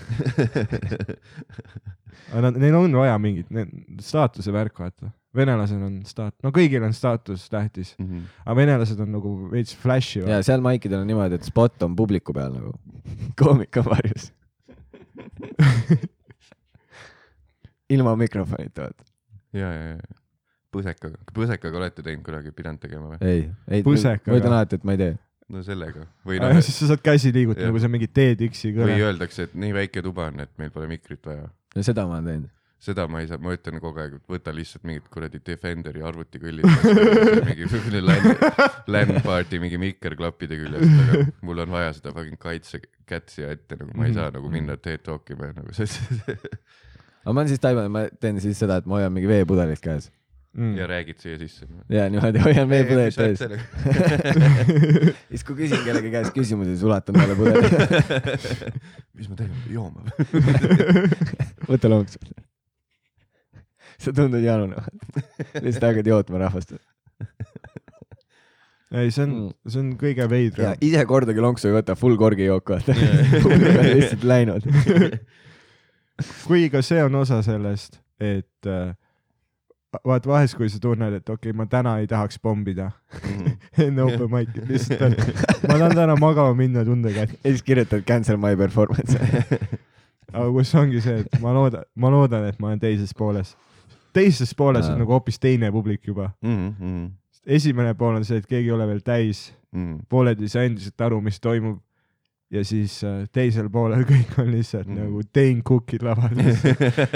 aga 2.31 2.41
nad, 2.47 2.57
neil 2.63 2.77
on 2.79 2.95
vaja 2.97 3.19
mingit, 3.21 3.51
staatuse 4.01 4.53
värk, 4.55 4.79
vaata. 4.81 5.11
venelased 5.37 5.83
on 5.85 6.01
staat-, 6.09 6.35
no 6.43 6.51
kõigil 6.55 6.83
on 6.83 6.95
staatus 6.97 7.45
tähtis, 7.53 7.93
Mhm. 8.01 8.23
aga 8.47 8.57
venelased 8.57 9.01
on 9.05 9.13
nagu 9.15 9.35
veits 9.53 9.77
flash'i. 9.77 10.25
ja 10.27 10.41
seal 10.43 10.61
maikidel 10.65 11.03
on 11.05 11.07
niimoodi, 11.13 11.35
et 11.39 11.45
spot 11.47 11.83
on 11.87 11.95
publiku 11.97 12.33
peal 12.35 12.53
nagu, 12.57 12.73
koomik 13.39 13.77
on 13.83 13.85
varjus. 13.93 14.31
ilma 17.91 18.17
mikrofonita, 18.17 18.83
vaata. 18.89 19.05
ja, 19.53 19.69
ja, 19.73 19.87
ja 19.95 20.20
põsekaga, 20.75 21.19
põsekaga 21.35 21.83
olete 21.83 22.05
teinud 22.07 22.25
kunagi, 22.27 22.53
pidanud 22.55 22.83
tegema 22.83 23.15
või? 23.15 23.19
ei, 23.27 23.43
ei, 23.71 23.83
ma 23.87 24.39
ütlen 24.39 24.55
alati, 24.55 24.79
et 24.79 24.87
ma 24.87 24.95
ei 24.97 25.03
tee. 25.03 25.17
no 25.51 25.65
sellega 25.67 26.07
või 26.27 26.39
noh, 26.43 26.55
siis 26.63 26.79
sa 26.83 26.93
saad 26.93 27.03
käsi 27.05 27.33
liigutada 27.35 27.67
Jah. 27.67 27.73
nagu 27.73 27.83
see 27.83 27.93
mingi 27.97 28.09
TEDx-i 28.21 28.73
või 28.73 28.85
kõne. 28.85 29.03
öeldakse, 29.09 29.49
et 29.49 29.59
nii 29.59 29.77
väike 29.81 30.05
tuba 30.07 30.31
on, 30.31 30.41
et 30.47 30.57
meil 30.61 30.73
pole 30.75 30.89
mikrit 30.91 31.27
vaja. 31.27 31.51
ja 31.75 31.87
seda 31.87 32.07
ma 32.07 32.19
olen 32.19 32.31
teinud. 32.31 32.53
seda 32.81 33.07
ma 33.11 33.23
ei 33.25 33.31
saa, 33.31 33.41
ma 33.43 33.55
ütlen 33.57 33.83
kogu 33.83 34.03
aeg, 34.05 34.15
et 34.21 34.35
võta 34.37 34.55
lihtsalt 34.57 34.87
mingit 34.89 35.09
kuradi 35.13 35.43
Defenderi 35.47 36.05
arvutikõllid, 36.07 36.87
mingi 37.49 38.01
LAN, 38.01 38.31
LAN 38.95 39.17
party 39.27 39.61
mingi 39.63 39.81
mikker 39.83 40.17
klappide 40.21 40.61
küljest, 40.61 41.03
aga 41.07 41.27
mul 41.47 41.67
on 41.67 41.75
vaja 41.75 41.91
seda 41.99 42.15
fucking 42.15 42.39
kaitsekätt 42.41 43.35
siia 43.35 43.51
ette, 43.57 43.81
nagu 43.83 43.99
ma 43.99 44.07
ei 44.07 44.15
saa 44.17 44.31
nagu 44.37 44.53
minna 44.53 44.79
TED 44.79 45.03
Talk 45.09 45.35
ima 45.35 45.51
nagu 45.51 45.75
see, 45.77 45.91
see, 45.91 46.39
aga 47.21 47.35
ma 47.35 47.43
olen 47.43 47.53
siis 47.53 47.61
taibanud, 47.61 47.93
ma 47.93 48.07
teen 48.23 48.41
siis 48.41 48.59
seda, 48.63 48.79
et 48.81 48.89
ma 48.89 49.01
hoian 49.01 49.13
mingi 49.13 49.29
veepudelit 49.29 49.83
käes. 49.85 50.09
Mm. 50.57 50.77
ja. 50.77 50.87
räägid 50.87 51.19
siia 51.19 51.39
sisse. 51.39 51.67
ja 51.89 52.09
niimoodi 52.11 52.43
hoian 52.45 52.69
veepudelit 52.69 53.19
ees. 53.19 53.39
siis 55.29 55.45
kui 55.47 55.57
küsin 55.63 55.83
kellegi 55.85 56.13
käest 56.13 56.35
küsimusi, 56.37 56.75
siis 56.75 56.85
ulatan 56.87 57.19
talle 57.19 57.37
pudeli. 57.39 57.63
mis 59.19 59.31
me 59.31 59.39
tegema, 59.39 59.65
jooma 59.71 60.05
või? 60.05 60.13
võta 61.71 61.93
loomaks. 61.93 62.19
sa 64.01 64.15
tundud 64.17 64.45
janunevat. 64.45 64.95
lihtsalt 65.61 65.91
hakkad 65.91 66.11
jootma 66.15 66.43
rahvast. 66.47 66.75
ei, 68.91 69.11
see 69.11 69.25
on 69.27 69.35
Mm., 69.35 69.53
see 69.71 69.81
on 69.85 69.91
kõige 70.01 70.25
ja 70.25 70.31
veidram. 70.31 70.81
ise 70.83 71.05
kordagi 71.07 71.43
lonksu 71.43 71.69
ei 71.71 71.77
võta, 71.79 71.95
full 71.99 72.19
korgi 72.19 72.49
jook 72.49 72.75
vaata. 72.75 72.97
lihtsalt 73.95 74.25
läinud. 74.27 74.67
kuigi 76.47 76.71
ka 76.73 76.83
see 76.85 77.05
on 77.05 77.15
osa 77.23 77.39
sellest, 77.47 78.01
et 78.21 78.67
äh, 78.69 78.97
vaat 80.07 80.27
vahest, 80.27 80.57
kui 80.59 80.69
sa 80.71 80.79
tunned, 80.83 81.15
et 81.19 81.29
okei 81.29 81.51
okay,, 81.51 81.57
ma 81.57 81.67
täna 81.71 81.97
ei 82.03 82.09
tahaks 82.11 82.39
pommida 82.43 82.91
enne 83.85 84.05
open 84.05 84.31
mic'i, 84.31 84.65
lihtsalt, 84.69 85.19
ma 85.67 85.77
tahan 85.77 85.97
täna 85.99 86.17
magama 86.21 86.55
minna 86.59 86.85
tundega, 86.87 87.27
et 87.27 87.35
ja 87.39 87.55
siis 87.55 87.65
kirjutad 87.67 88.05
cancel 88.07 88.39
my 88.41 88.57
performance. 88.59 89.19
aga 90.35 90.47
kus 90.55 90.75
ongi 90.79 91.03
see, 91.03 91.25
et 91.25 91.41
ma 91.43 91.55
loodan, 91.57 91.87
ma 91.99 92.13
loodan, 92.13 92.47
et 92.51 92.61
ma 92.63 92.71
olen 92.71 92.83
teises 92.83 93.15
pooles. 93.17 93.57
teises 94.15 94.55
pooles 94.55 94.87
on 94.91 95.01
nagu 95.03 95.15
hoopis 95.15 95.39
teine 95.43 95.73
publik 95.75 96.07
juba. 96.07 96.31
esimene 97.47 97.95
pool 97.99 98.21
on 98.21 98.27
see, 98.27 98.39
et 98.39 98.47
keegi 98.47 98.71
ei 98.71 98.77
ole 98.77 98.87
veel 98.87 99.03
täis, 99.03 99.49
pooled 100.09 100.41
ei 100.41 100.51
saa 100.53 100.67
endiselt 100.69 101.07
aru, 101.07 101.21
mis 101.25 101.41
toimub. 101.41 101.81
Ja 102.51 102.65
siis 102.65 103.05
äh, 103.05 103.29
teisel 103.33 103.69
poolel 103.71 104.05
kõik 104.11 104.35
on 104.43 104.51
lihtsalt 104.51 104.89
mm. 104.91 104.99
nagu 105.05 105.23
Dane 105.35 105.63
Cookid 105.67 106.03
laval. 106.07 106.35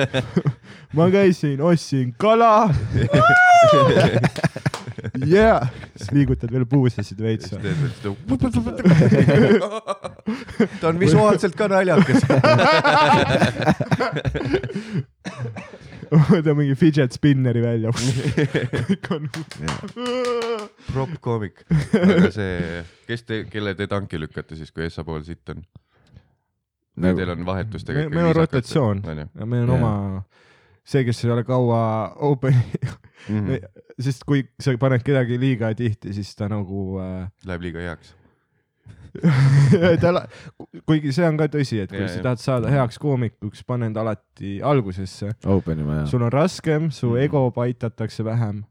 ma 0.97 1.11
käisin, 1.13 1.61
ostsin 1.65 2.15
kala. 2.19 2.71
Yeah. 5.27 5.69
siis 5.97 6.11
liigutad 6.15 6.53
veel 6.53 6.67
puusasid 6.71 7.21
veits. 7.23 7.51
ta 10.81 10.89
on 10.89 11.01
visuaalselt 11.01 11.55
ka 11.59 11.69
naljakas. 11.69 12.23
võta 16.31 16.55
mingi 16.57 16.75
fidget 16.79 17.13
spinneri 17.17 17.63
välja. 17.65 17.91
kõik 18.89 19.11
on. 19.17 19.29
prop 20.93 21.15
koomik. 21.25 21.65
aga 21.99 22.31
see, 22.35 22.83
kes 23.09 23.25
te, 23.29 23.41
kelle 23.51 23.75
te 23.79 23.87
tanki 23.91 24.21
lükkate 24.21 24.57
siis, 24.59 24.71
kui 24.75 24.87
Essa 24.89 25.05
pool 25.07 25.25
sitt 25.27 25.49
on? 25.55 25.65
Nagu- 27.03 27.19
Teil 27.19 27.33
on 27.35 27.43
vahetustega 27.47 28.05
meil 28.13 28.29
on 28.31 28.37
rotatsioon, 28.39 29.01
onju. 29.11 29.25
meil 29.51 29.65
on 29.65 29.73
Jaa. 29.73 29.79
oma, 29.81 30.23
see, 30.87 31.03
kes 31.09 31.25
ei 31.25 31.33
ole 31.35 31.43
kaua 31.49 31.81
open, 32.31 32.55
Mhm. 33.25 33.55
sest 34.05 34.23
kui 34.29 34.43
sa 34.61 34.75
paned 34.79 35.01
kedagi 35.03 35.39
liiga 35.41 35.71
tihti, 35.75 36.13
siis 36.13 36.35
ta 36.37 36.45
nagu 36.53 36.99
äh, 37.01 37.25
Läheb 37.49 37.63
liiga 37.65 37.81
heaks. 37.81 38.13
kuigi 40.89 41.13
see 41.15 41.25
on 41.27 41.37
ka 41.39 41.47
tõsi, 41.53 41.79
et 41.85 41.91
kui 41.93 42.01
Jaa, 42.03 42.11
sa 42.11 42.23
tahad 42.25 42.41
saada 42.43 42.71
heaks 42.73 42.99
koomikuks, 43.03 43.63
pane 43.67 43.87
end 43.91 43.99
alati 44.01 44.57
algusesse. 44.65 45.31
Sul 46.11 46.25
on 46.27 46.33
raskem, 46.35 46.89
su 46.95 47.13
Mhm. 47.13 47.23
ego 47.25 47.43
paitatakse 47.55 48.25
vähem, 48.27 48.63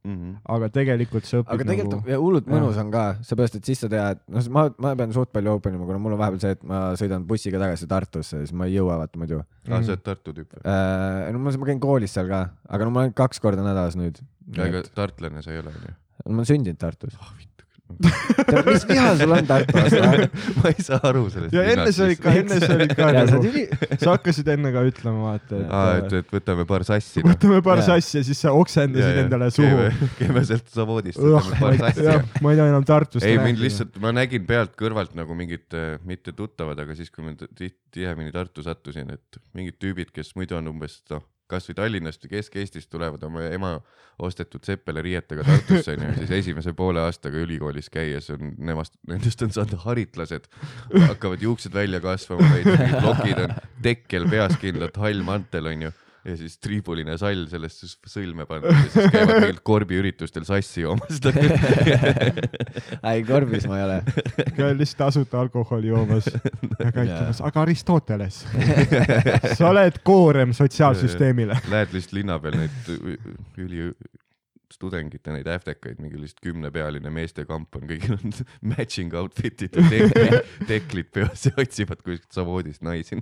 aga 0.50 0.70
tegelikult 0.70 1.26
sa 1.30 1.42
õpid 1.42 1.54
aga 1.56 1.64
tegelikult 1.70 1.96
nagu 2.02 2.10
ja 2.14 2.20
hullult 2.20 2.50
mõnus 2.52 2.78
on 2.82 2.92
ka, 2.92 3.06
seepärast 3.22 3.56
et 3.60 3.66
siis 3.72 3.80
sa 3.86 3.90
tead, 3.90 4.20
noh, 4.28 4.50
ma, 4.50 4.66
ma 4.78 4.96
pean 5.00 5.14
suht 5.16 5.32
palju 5.34 5.56
open 5.58 5.76
ima, 5.80 5.86
kuna 5.90 6.00
mul 6.04 6.14
on 6.18 6.20
vahepeal 6.20 6.42
see, 6.44 6.52
et 6.58 6.64
ma 6.64 6.84
sõidan 7.00 7.26
bussiga 7.30 7.62
tagasi 7.62 7.88
Tartusse, 7.88 8.44
siis 8.44 8.54
ma 8.54 8.66
ei 8.70 8.76
jõua 8.78 8.98
vaata 9.04 9.20
muidu 9.22 9.40
aa, 9.44 9.82
sa 9.84 9.94
oled 9.96 10.04
Tartu 10.04 10.34
tüüp 10.36 10.54
või? 10.58 10.64
äh,. 10.66 11.32
no 11.32 11.40
ma, 11.40 11.52
ma 11.56 11.66
käin 11.72 11.80
koolis 11.84 12.14
seal 12.14 12.28
ka, 12.32 12.44
aga 12.70 12.86
no 12.88 12.92
ma 12.96 13.06
olen 13.06 13.14
kaks 13.18 13.40
korda 13.44 13.64
nädalas 13.66 13.96
nüüd. 14.00 14.20
aga 14.58 14.84
tartlane 14.94 15.42
sa 15.46 15.52
ei 15.56 15.60
ole 15.64 15.72
onju? 15.72 15.96
ma 16.28 16.36
olen 16.42 16.50
sündinud 16.52 16.80
Tartus. 16.82 17.16
ah 17.22 17.32
küll. 17.38 17.50
Mis 18.68 18.88
viha 18.90 19.14
sul 19.22 19.38
on 19.38 19.48
Tartu 19.48 19.86
ma 20.60 20.74
ei 20.74 20.84
saa 20.84 21.00
aru 21.12 21.28
sellest. 21.30 21.54
ja 21.56 21.66
enne 21.76 21.90
sa 21.94 22.08
olid 22.10 22.22
ka, 22.24 22.36
enne 22.42 22.60
sa 22.60 22.74
olid 22.76 22.96
ka 22.98 23.12
nagu, 23.16 23.42
sa 23.94 24.16
hakkasid 24.16 24.54
enne 24.58 24.74
ka 24.76 24.86
ütlema, 24.90 25.30
vaata, 25.30 25.64
aa, 25.70 25.98
et, 26.02 26.20
et 26.20 26.24
et 26.24 26.32
võtame 26.38 26.66
paar 26.70 26.86
sassi. 26.88 27.24
võtame 27.26 27.60
paar 27.66 27.82
sassi 27.86 28.20
ja 28.20 28.24
siis 28.28 28.42
sa 28.46 28.54
oksendasid 28.58 29.20
endale 29.26 29.50
suhu. 29.54 29.90
käime 30.20 30.44
sealt 30.48 30.70
Zavodist, 30.74 31.20
võtame 31.22 31.60
paar 31.60 31.78
sassi. 31.82 32.08
ma 32.44 32.54
ei 32.54 32.60
taha 32.60 32.72
enam 32.74 32.88
Tartust 32.88 33.28
ei, 33.28 33.40
mind. 33.42 33.62
lihtsalt, 33.64 34.00
ma 34.04 34.14
nägin 34.16 34.48
pealt 34.50 34.76
kõrvalt 34.80 35.16
nagu 35.20 35.38
mingid 35.38 35.78
äh, 35.78 35.98
mitte 36.08 36.36
tuttavad, 36.38 36.80
aga 36.84 36.98
siis, 36.98 37.12
kui 37.14 37.26
ma 37.26 37.36
tihemini 37.94 38.34
Tartu 38.34 38.66
sattusin, 38.66 39.12
et 39.14 39.42
mingid 39.58 39.80
tüübid, 39.82 40.14
kes 40.16 40.34
muidu 40.40 40.58
on 40.60 40.72
umbes 40.74 41.02
noh, 41.14 41.26
kasvõi 41.52 41.76
Tallinnast 41.78 42.24
või 42.26 42.36
Kesk-Eestist 42.36 42.90
tulevad 42.92 43.24
oma 43.28 43.44
ema 43.50 43.74
ostetud 44.24 44.64
Seppele 44.66 45.02
riietega 45.06 45.46
Tartusse 45.48 45.96
onju, 45.96 46.14
siis 46.20 46.32
esimese 46.40 46.74
poole 46.78 47.02
aastaga 47.04 47.42
ülikoolis 47.44 47.90
käies 47.94 48.30
on 48.34 48.54
nemast, 48.58 48.96
nendest 49.10 49.42
on 49.46 49.52
saanud 49.56 49.84
haritlased, 49.86 50.48
hakkavad 51.08 51.44
juuksed 51.44 51.74
välja 51.74 52.02
kasvama, 52.04 52.50
lokid 53.04 53.44
on 53.48 53.58
tekkel 53.84 54.30
peas 54.30 54.58
kindlalt, 54.62 54.98
hall 55.02 55.26
mantel 55.26 55.72
onju 55.74 55.94
ja 56.24 56.36
siis 56.40 56.56
triibuline 56.64 57.18
sall 57.20 57.46
sellest 57.52 57.98
sõlme 58.08 58.46
pandud 58.48 58.72
ja 58.72 58.84
siis 58.88 59.12
käivad 59.12 59.42
mingil 59.44 59.60
korbiüritustel 59.72 60.46
sassi 60.48 60.86
joomas. 60.86 61.20
ei 63.12 63.26
korbis 63.28 63.68
ma 63.68 63.80
ei 63.82 63.86
ole. 63.88 64.00
käid 64.56 64.80
lihtsalt 64.80 65.02
tasuta 65.04 65.42
alkoholi 65.44 65.92
joomas 65.92 66.30
ja 66.32 66.92
käitumas, 66.96 67.44
aga 67.44 67.66
Aristoteles, 67.66 68.44
sa 69.58 69.70
oled 69.70 70.00
koorem 70.08 70.56
sotsiaalsüsteemile. 70.56 71.60
Lähed 71.72 71.96
lihtsalt 71.96 72.20
linna 72.22 72.40
peal 72.44 72.60
neid 72.62 72.94
üli 73.60 73.92
tudengite 74.80 75.32
neid 75.36 75.48
äftekaid, 75.48 76.00
mingi 76.02 76.18
lihtsalt 76.20 76.42
kümnepealine 76.48 77.12
meestekamp 77.14 77.78
on, 77.78 77.86
kõigil 77.92 78.16
on 78.18 78.34
matching 78.74 79.14
outfit'id 79.20 79.76
ja 79.78 79.86
tek- 79.92 80.50
teklid 80.72 81.12
peas 81.14 81.46
ja 81.50 81.54
otsivad 81.62 82.02
kuskilt 82.02 82.32
Savoodist 82.34 82.84
naisi. 82.86 83.20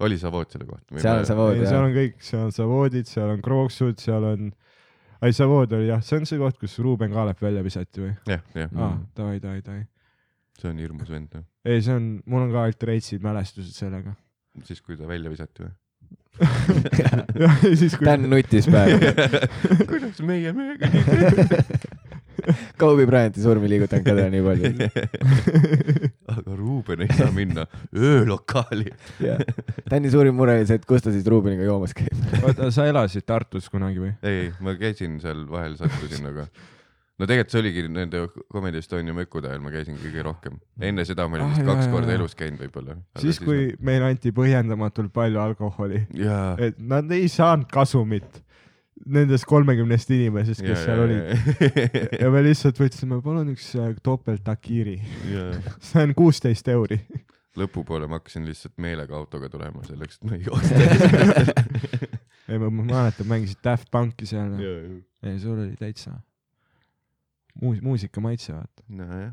Oli 0.00 0.18
Savood 0.18 0.50
selle 0.50 0.66
kohta? 0.68 0.98
seal 0.98 1.22
on 1.22 1.28
Savood 1.28 1.56
ei, 1.56 1.64
seal 1.64 1.78
jah. 1.78 1.86
on 1.86 1.96
kõik, 1.96 2.16
seal 2.24 2.44
on 2.48 2.54
savoodid, 2.56 3.10
seal 3.10 3.32
on 3.34 3.44
krooksud, 3.44 4.00
seal 4.02 4.28
on, 4.32 4.50
ei 5.24 5.36
Savood 5.36 5.76
oli 5.78 5.88
jah, 5.90 6.02
see 6.04 6.20
on 6.20 6.28
see 6.30 6.40
koht, 6.40 6.58
kus 6.60 6.76
Ruuben 6.82 7.14
Kaalep 7.14 7.42
välja 7.44 7.62
visati 7.66 8.04
või? 8.06 8.12
jah, 8.30 8.42
jah, 8.56 8.74
aa, 8.74 8.98
davai, 9.16 9.38
davai, 9.42 9.62
davai. 9.66 9.86
see 10.60 10.72
on 10.72 10.82
hirmus 10.82 11.14
vend, 11.14 11.30
noh. 11.38 11.46
ei, 11.68 11.80
see 11.84 11.94
on, 11.94 12.10
mul 12.26 12.48
on 12.48 12.52
ka 12.54 12.68
alt 12.70 12.90
reitsid 12.90 13.24
mälestused 13.24 13.74
sellega. 13.76 14.16
siis, 14.66 14.82
kui 14.82 14.98
ta 14.98 15.08
välja 15.10 15.32
visati 15.32 15.66
või? 15.66 15.74
jah, 17.38 17.60
ja 17.62 17.76
siis 17.78 17.94
kui 17.94 18.08
Dan 18.08 18.26
nutis 18.30 18.66
praegu. 18.66 18.98
kuidas 19.90 20.18
meie 20.26 20.50
mehega 20.56 20.90
nii 20.90 21.04
teeme? 21.06 21.62
Kobe 22.80 23.06
Bryanti 23.06 23.42
surm 23.42 23.64
ei 23.64 23.74
liigutanud 23.74 24.04
ka 24.06 24.16
teda 24.16 24.30
nii 24.32 24.42
palju. 24.44 24.72
aga 26.32 26.56
Ruuben 26.56 27.02
ei 27.04 27.08
saa 27.16 27.30
minna 27.34 27.66
öölokaali. 27.94 28.90
Dani 29.90 30.10
suurim 30.12 30.36
mure 30.38 30.58
oli 30.58 30.68
see, 30.68 30.78
et 30.80 30.86
kus 30.88 31.02
ta 31.04 31.12
siis 31.14 31.26
Ruubeniga 31.30 31.66
joomas 31.66 31.94
käib. 31.96 32.14
oota, 32.42 32.70
sa 32.74 32.86
elasid 32.90 33.26
Tartus 33.28 33.68
kunagi 33.72 34.00
või? 34.02 34.12
ei, 34.26 34.48
ma 34.64 34.76
käisin 34.78 35.18
seal 35.22 35.44
vahel, 35.50 35.76
sattusin, 35.80 36.24
aga 36.30 36.46
no 37.14 37.28
tegelikult 37.30 37.52
see 37.54 37.60
oligi 37.62 37.84
nende 37.88 38.24
Comedy 38.52 38.80
Estonia 38.82 39.14
mökude 39.16 39.50
ajal 39.50 39.60
ma 39.62 39.70
käisin 39.74 39.98
kõige 40.00 40.24
rohkem. 40.26 40.56
enne 40.80 41.04
seda 41.06 41.28
ma 41.28 41.38
olin 41.38 41.46
Ah, 41.46 41.52
vist 41.54 41.62
jaa, 41.62 41.68
kaks 41.74 41.86
jaa, 41.86 41.92
korda 41.94 42.10
jaa. 42.14 42.18
elus 42.20 42.34
käinud 42.38 42.64
võib-olla. 42.64 42.96
siis, 43.22 43.38
kui 43.42 43.68
meile 43.80 44.08
anti 44.12 44.32
põhjendamatult 44.34 45.12
palju 45.14 45.40
alkoholi, 45.44 46.06
et 46.58 46.78
nad 46.78 47.10
ei 47.14 47.28
saanud 47.32 47.68
kasumit 47.70 48.40
nendest 49.06 49.46
kolmekümnest 49.48 50.10
inimesest, 50.14 50.64
kes 50.64 50.84
seal 50.86 51.04
olid. 51.04 52.18
ja 52.22 52.30
me 52.32 52.42
lihtsalt 52.46 52.80
võtsime, 52.80 53.20
palun 53.24 53.52
üks 53.54 53.70
äh, 53.80 53.94
topelt 54.04 54.44
takiiri. 54.46 54.98
see 55.88 56.04
on 56.04 56.14
kuusteist 56.18 56.68
euri. 56.72 57.00
lõpupoole 57.58 58.08
ma 58.10 58.18
hakkasin 58.20 58.46
lihtsalt 58.48 58.76
meelega 58.82 59.16
autoga 59.18 59.50
tulema 59.52 59.84
selleks, 59.86 60.20
et 60.20 60.28
ma 60.28 60.38
ei 60.38 60.46
joosta. 60.46 61.64
ei, 62.50 62.60
ma 62.60 62.70
mäletan, 62.70 63.28
mängisid 63.30 63.62
Daft 63.64 63.90
Punki 63.94 64.28
seal. 64.28 64.56
ei, 64.58 65.38
sul 65.42 65.58
oli 65.58 65.74
täitsa 65.80 66.18
muus-, 67.62 67.82
muusika 67.82 68.20
maitse, 68.20 68.52
vaata. 68.52 68.82
nojah, 68.88 69.32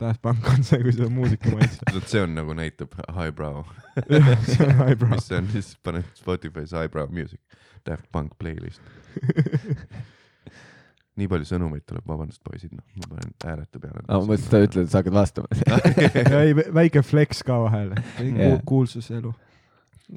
Daft 0.00 0.22
Punk 0.22 0.48
on 0.48 0.64
see, 0.64 0.82
kui 0.82 0.92
sul 0.92 1.06
on 1.06 1.12
muusika 1.12 1.50
maitse. 1.50 1.78
see 2.10 2.22
on 2.22 2.34
nagu 2.34 2.54
näitab 2.56 2.96
highbrow, 3.14 3.62
see 4.48 4.66
on 4.66 4.74
highbrow. 4.80 5.14
mis 5.14 5.28
see 5.28 5.38
on 5.38 5.50
siis, 5.52 5.74
paned 5.82 6.08
Spotify's 6.18 6.74
highbrow 6.74 7.10
music, 7.10 7.40
Daft 7.86 8.10
Punk 8.12 8.36
playlist. 8.40 8.82
nii 11.18 11.30
palju 11.30 11.46
sõnumeid 11.46 11.84
tuleb, 11.86 12.02
vabandust 12.08 12.42
poisid, 12.42 12.72
noh, 12.74 12.84
ma 12.98 13.10
panen 13.12 13.32
häälete 13.44 13.80
peale. 13.80 14.02
aa, 14.08 14.18
ma 14.18 14.26
mõtlesin, 14.26 14.44
et 14.44 14.50
sa 14.50 14.62
ütled, 14.66 14.86
et 14.86 14.92
sa 14.92 15.02
hakkad 15.02 15.14
vastama. 15.14 15.46
ei, 16.42 16.54
väike 16.80 17.04
flex 17.06 17.44
ka 17.46 17.60
vahele. 17.66 18.00
Jaa. 18.18 18.58
kuulsuselu. 18.66 19.34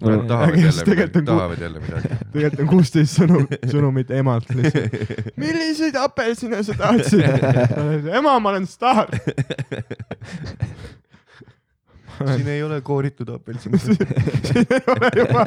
Nad 0.02 0.26
tahavad 0.28 0.50
Aga 0.50 0.58
jälle 0.58 0.72
siis 0.72 0.84
tegelikult 0.84 1.16
midagi, 1.16 1.38
tahavad 1.38 1.62
jälle 1.62 1.80
midagi. 1.80 2.08
tegelikult 2.34 2.60
on 2.60 2.68
kuusteist 2.68 3.20
sõnu, 3.22 3.38
sõnumit 3.72 4.10
emalt 4.12 4.50
lihtsalt. 4.58 4.98
milliseid 5.44 5.96
apelsine 6.02 6.60
sa 6.68 6.76
tahtsid? 6.82 7.24
ema, 8.12 8.34
ma 8.36 8.52
olen 8.52 8.68
staar. 8.68 9.14
siin 12.36 12.48
ei 12.48 12.64
ole 12.64 12.82
kooritud 12.82 13.30
apelsin. 13.30 13.72
juba. 15.16 15.46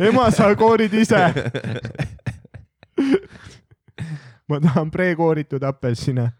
ema, 0.00 0.30
sa 0.36 0.56
koorid 0.56 0.94
ise. 0.94 1.18
ma 4.48 4.60
tahan 4.60 4.90
prekooritud 4.90 5.62
apelsine. 5.62 6.32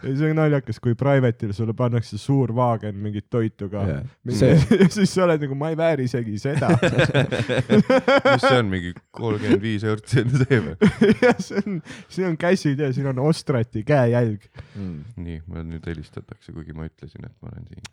see 0.18 0.30
on 0.30 0.38
naljakas, 0.38 0.80
kui 0.82 0.96
private'il 0.98 1.52
sulle 1.56 1.74
pannakse 1.76 2.18
suur 2.20 2.52
vaagen 2.56 2.96
mingit 3.02 3.28
toitu 3.32 3.68
ka 3.72 3.84
yeah. 3.88 4.66
Siis 4.96 5.12
sa 5.12 5.24
oled 5.26 5.44
nagu, 5.44 5.56
ma 5.58 5.70
ei 5.72 5.78
vääri 5.78 6.06
isegi 6.08 6.38
seda. 6.40 6.72
mis 8.30 8.44
see 8.44 8.56
on, 8.56 8.70
mingi 8.72 8.92
kolmkümmend 9.16 9.64
viis 9.64 9.86
eurot 9.86 10.10
see 10.10 10.24
on 10.24 10.36
see 10.42 10.60
või? 10.66 10.92
ja 11.24 11.34
see 11.38 11.62
on, 11.64 11.80
siin 12.08 12.30
on 12.32 12.38
käsitöö, 12.40 12.92
siin 12.96 13.10
on 13.12 13.22
ostrati 13.24 13.84
käejälg. 13.86 14.46
Mm. 14.74 15.00
nii, 15.20 15.40
mul 15.46 15.66
nüüd 15.74 15.88
helistatakse, 15.90 16.54
kuigi 16.54 16.76
ma 16.76 16.88
ütlesin, 16.88 17.26
et 17.26 17.34
ma 17.40 17.52
olen 17.52 17.66
siin. 17.70 17.90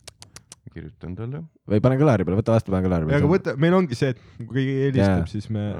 kirjutan 0.74 1.16
talle. 1.18 1.43
või 1.70 1.82
pane 1.84 1.97
kõlari 1.99 2.28
peale, 2.28 2.39
võta 2.41 2.58
vastu, 2.58 2.74
pane 2.74 2.86
kõlari 2.86 3.08
aga 3.08 3.18
peale. 3.18 3.32
võta, 3.34 3.55
meil 3.60 3.78
ongi 3.78 3.97
see, 3.97 4.14
et 4.14 4.22
kui 4.43 4.62
keegi 4.62 4.78
helistab 4.88 5.24
Jaa. 5.24 5.32
siis 5.32 5.49
me 5.53 5.72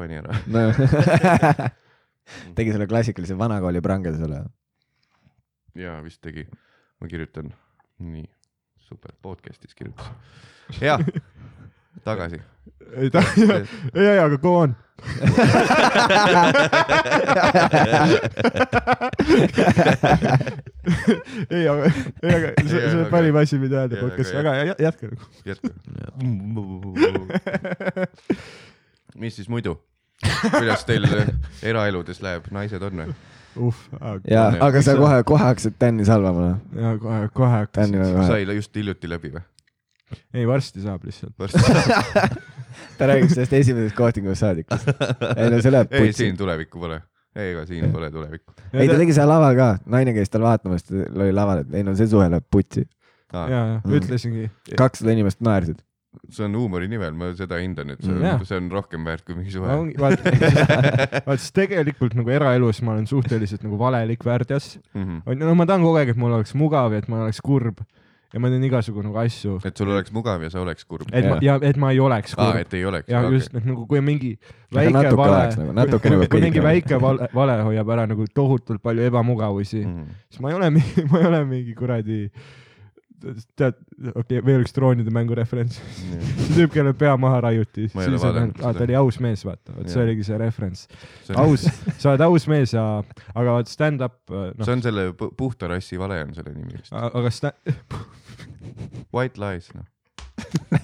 pani 0.00 0.20
ära. 0.20 0.40
no.. 0.50 0.66
tegi 2.58 2.72
selle 2.74 2.86
klassikalise 2.90 3.36
vanakooli 3.38 3.80
prange 3.84 4.12
sulle. 4.16 4.42
jaa, 5.78 5.98
vist 6.04 6.20
tegi. 6.24 6.46
ma 7.00 7.08
kirjutan. 7.08 7.52
nii, 7.98 8.26
super, 8.88 9.12
podcast'is 9.22 9.74
kirjutasin. 9.74 10.14
jah, 10.80 11.00
tagasi. 12.04 12.40
ei 12.96 13.10
ta, 13.10 13.22
ei, 13.94 14.06
ei, 14.06 14.18
aga 14.18 14.38
go 14.38 14.54
on. 14.64 14.76
ei, 21.50 21.68
aga, 21.68 21.84
ei, 22.22 22.34
aga 22.34 22.50
see, 22.64 22.80
see 22.80 22.98
on 22.98 23.06
parim 23.12 23.36
asi, 23.40 23.58
mida 23.62 23.84
öelda 23.84 24.00
podcast'is, 24.00 24.36
aga 24.40 24.54
aga 24.54 24.62
jä- 24.70 24.80
jätke 24.86 25.04
nagu. 25.10 25.24
jätka. 25.48 25.68
mis 29.20 29.36
siis 29.40 29.48
muidu? 29.50 29.76
kuidas 30.58 30.84
teil 30.88 31.06
eraeludes 31.62 32.20
läheb, 32.24 32.48
naised 32.54 32.82
on 32.82 33.02
või? 33.02 33.14
uh, 33.60 33.80
ja 34.30 34.46
On,, 34.50 34.58
aga 34.68 34.82
sa 34.84 34.94
kohe, 34.98 35.22
kohe 35.26 35.42
hakkasid 35.44 35.78
Tänni 35.80 36.04
salvama, 36.08 36.52
ja 36.76 36.94
kohe, 37.02 37.22
kohe 37.34 37.62
kohe. 37.72 38.26
sai 38.28 38.44
just 38.56 38.76
hiljuti 38.76 39.10
läbi 39.10 39.32
või? 39.36 39.42
ei, 40.34 40.46
varsti 40.48 40.82
saab 40.84 41.04
lihtsalt. 41.06 41.34
varsti. 41.38 41.58
ta 42.98 43.06
räägib 43.10 43.30
sellest 43.32 43.52
esimesest 43.60 43.96
kohtingust 43.98 44.40
saadikust. 44.44 44.88
ei 45.36 45.50
no 45.50 45.60
see 45.62 45.72
läheb 45.74 45.92
ei, 45.98 46.12
siin. 46.16 46.36
tulevikku 46.38 46.78
pole. 46.82 47.00
ei, 47.34 47.52
ega 47.52 47.66
siin 47.66 47.90
pole 47.94 48.10
tulevikku. 48.14 48.54
ei, 48.74 48.88
ta 48.90 48.98
tegi 49.00 49.14
seal 49.16 49.28
laval 49.30 49.56
ka, 49.58 49.68
naine 49.90 50.14
käis 50.16 50.30
tal 50.32 50.44
vaatamas, 50.46 50.84
ta 50.86 51.04
oli 51.16 51.32
laval, 51.34 51.64
et 51.64 51.74
ei 51.80 51.86
no 51.86 51.94
see 51.98 52.10
suhe 52.10 52.28
läheb 52.30 52.46
putsi. 52.50 52.86
ja, 53.32 53.46
ja 53.50 53.80
Mm. 53.84 53.94
ütlesingi. 54.00 54.50
kakssada 54.76 55.12
inimest 55.14 55.40
naersid. 55.40 55.78
See 56.28 56.44
on 56.44 56.54
huumori 56.58 56.88
nimel, 56.90 57.12
ma 57.14 57.28
seda 57.38 57.60
hindan, 57.62 57.90
et 57.94 58.00
see 58.02 58.10
Mm. 58.10 58.24
On, 58.40 58.44
see 58.48 58.56
on 58.58 58.68
rohkem 58.70 59.04
väärt 59.06 59.22
kui 59.24 59.34
mingi 59.38 59.50
suhe. 59.54 59.70
ongi, 59.70 59.94
vaata, 60.00 60.32
vaata 61.26 61.36
siis 61.38 61.52
tegelikult 61.54 62.14
nagu 62.18 62.30
eraelus 62.34 62.82
ma 62.82 62.96
olen 62.96 63.06
suhteliselt 63.06 63.62
nagu 63.66 63.78
valelik 63.78 64.24
värdjas. 64.26 64.78
Mhm. 64.94 65.22
on 65.26 65.38
ju, 65.38 65.46
no 65.46 65.54
ma 65.54 65.66
tahan 65.70 65.82
kogu 65.86 65.96
aeg, 66.02 66.08
et 66.14 66.16
mul 66.20 66.32
oleks 66.34 66.54
mugav 66.58 66.92
ja 66.92 66.98
et 67.04 67.08
ma 67.08 67.22
oleks 67.24 67.40
kurb 67.40 67.78
ja 68.30 68.38
ma 68.38 68.46
teen 68.50 68.62
igasugu 68.62 69.02
nagu 69.02 69.16
asju, 69.18 69.56
et 69.66 69.76
sul 69.76 69.88
oleks 69.90 70.12
mugav 70.14 70.42
ja 70.42 70.50
sa 70.50 70.60
oleks 70.62 70.84
kurb. 70.86 71.08
et 71.12 71.24
ma 71.26 71.38
ja 71.42 71.56
et 71.66 71.76
ma 71.82 71.90
ei 71.90 71.98
oleks 71.98 72.34
aa, 72.38 72.44
kurb. 72.52 72.60
et 72.60 72.74
ei 72.78 72.84
oleks. 72.86 73.08
ja 73.10 73.22
just, 73.30 73.54
et 73.58 73.64
nagu 73.66 73.86
kui 73.90 74.00
mingi 74.00 74.36
väike 74.70 75.16
vale 75.18 75.40
nagu-, 75.50 75.72
natuke 75.74 76.10
nagu 76.14 76.28
kui 76.30 76.40
mingi 76.40 76.58
kõik 76.60 76.62
nagu. 76.62 76.68
väike 76.68 77.00
vale, 77.02 77.28
vale 77.34 77.56
hoiab 77.66 77.90
ära 77.90 78.06
nagu 78.06 78.26
tohutult 78.34 78.82
palju 78.82 79.02
ebamugavusi, 79.10 79.82
Mhm. 79.86 80.06
siis 80.30 80.40
ma 80.42 80.50
ei 80.50 80.54
ole, 80.60 80.70
ma 81.10 81.18
ei 81.22 81.26
ole 81.26 81.44
mingi 81.44 81.74
kuradi, 81.74 82.20
tead, 83.20 83.76
okei 84.00 84.12
okay,, 84.22 84.42
veel 84.46 84.64
üks 84.64 84.74
troonide 84.76 85.12
mängu 85.14 85.36
referents. 85.38 85.78
see 86.40 86.56
tüüp, 86.56 86.72
kellel 86.74 86.96
pea 86.98 87.14
maha 87.20 87.42
raiuti, 87.46 87.88
siis 87.92 88.26
on 88.26 88.52
aa, 88.62 88.72
ta 88.76 88.86
oli 88.86 88.96
aus 88.98 89.20
mees, 89.22 89.44
vaata, 89.46 89.74
vot 89.76 89.90
see 89.92 90.02
oligi 90.02 90.26
see 90.26 90.40
referents. 90.40 90.86
aus, 91.36 91.66
sa 91.98 92.14
oled 92.14 92.26
aus 92.26 92.48
mees 92.50 92.74
ja, 92.76 92.86
aga 93.34 93.56
vaat 93.58 93.72
stand-up, 93.72 94.18
noh, 94.30 94.64
see 94.64 94.76
on 94.78 94.84
selle 94.88 95.10
pu- 95.18 95.32
puhta 95.36 95.70
rassi 95.70 96.00
vale 96.00 96.20
on 96.24 96.34
selle 96.36 96.54
nimi 96.56 96.78
vist. 96.78 96.92
aga 96.96 97.32
sta-, 97.34 97.56
White 99.14 99.40
lies, 99.40 99.72
noh. 99.76 99.88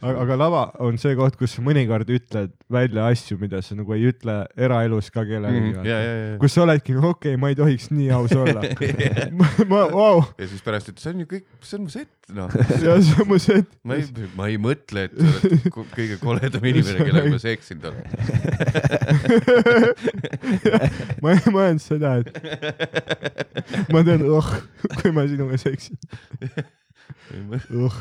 aga, 0.00 0.14
aga 0.22 0.36
lava 0.38 0.62
on 0.84 0.98
see 1.00 1.14
koht, 1.18 1.36
kus 1.40 1.56
sa 1.56 1.62
mõnikord 1.66 2.08
ütled 2.14 2.52
välja 2.72 3.08
asju, 3.10 3.36
mida 3.40 3.60
sa 3.64 3.74
nagu 3.78 3.94
ei 3.96 4.06
ütle 4.12 4.36
eraelus 4.56 5.10
ka 5.14 5.24
kellelegi 5.26 5.72
Mhm. 5.74 5.86
ja, 5.86 5.98
ja, 6.02 6.12
ja, 6.14 6.38
kus 6.38 6.52
sa 6.54 6.62
oledki, 6.64 6.94
no 6.96 7.10
okei 7.14 7.34
okay,, 7.34 7.40
ma 7.40 7.50
ei 7.52 7.56
tohiks 7.58 7.90
nii 7.94 8.10
aus 8.14 8.32
olla. 8.42 8.62
ma, 9.38 9.48
ma, 9.70 9.80
vau, 9.92 10.22
ja 10.38 10.48
siis 10.50 10.62
pärast 10.64 10.90
ütled, 10.92 11.02
see 11.02 11.12
on 11.14 11.22
ju 11.24 11.28
kõik, 11.34 11.46
see 11.64 11.78
on 11.78 11.84
mu 11.86 11.92
set, 11.94 12.10
noh. 12.34 12.48
ja 12.84 12.96
see 13.02 13.18
on 13.24 13.30
mu 13.30 13.38
see, 13.42 13.58
et 13.62 13.70
ma 13.86 13.98
ei, 13.98 14.28
ma 14.38 14.48
ei 14.52 14.58
mõtle, 14.62 15.06
et 15.08 15.14
sa 15.18 15.24
oled 15.50 15.90
kõige 15.94 16.18
koledam 16.22 16.68
inimene, 16.70 16.98
kellega 17.08 17.32
ma 17.34 17.40
seksinud 17.42 17.84
olen. 17.90 18.04
ma 21.22 21.34
ei 21.34 21.54
mõelnud 21.54 21.84
seda, 21.84 22.16
et 22.22 22.28
ma 23.94 24.04
tean, 24.06 24.24
oh, 24.30 24.50
kui 25.00 25.14
ma 25.14 25.26
sinuga 25.30 25.58
seksin, 25.60 25.98
oh. 27.80 27.96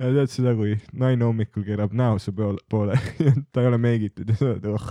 Ja 0.00 0.10
tead 0.14 0.32
seda, 0.32 0.54
kui 0.56 0.74
naine 0.96 1.26
hommikul 1.26 1.64
keerab 1.66 1.92
näo 1.96 2.18
su 2.22 2.32
poole, 2.36 2.58
poole 2.72 2.96
ta 3.52 3.62
ei 3.62 3.68
ole 3.70 3.78
meigitud 3.82 4.32
ja 4.32 4.38
sa 4.38 4.50
oled, 4.50 4.66
oh, 4.70 4.90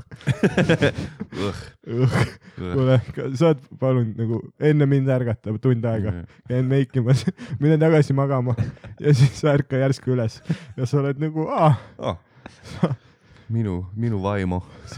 kuule, 2.59 2.99
saad 3.39 3.65
palun 3.81 4.13
nagu 4.19 4.41
enne 4.71 4.89
mind 4.89 5.09
ärgata 5.17 5.55
tund 5.61 5.85
aega, 5.89 6.19
käin 6.49 6.69
meikimas, 6.69 7.25
mine 7.61 7.79
tagasi 7.81 8.15
magama 8.17 8.57
ja 8.99 9.13
siis 9.13 9.35
sa 9.41 9.55
ärka 9.57 9.81
järsku 9.81 10.15
üles. 10.15 10.41
Ja 10.77 10.89
sa 10.89 11.01
oled 11.03 11.21
nagu, 11.21 11.49
aa, 11.49 11.75
oh.. 11.97 12.25
minu, 13.49 13.73
minu 13.97 14.19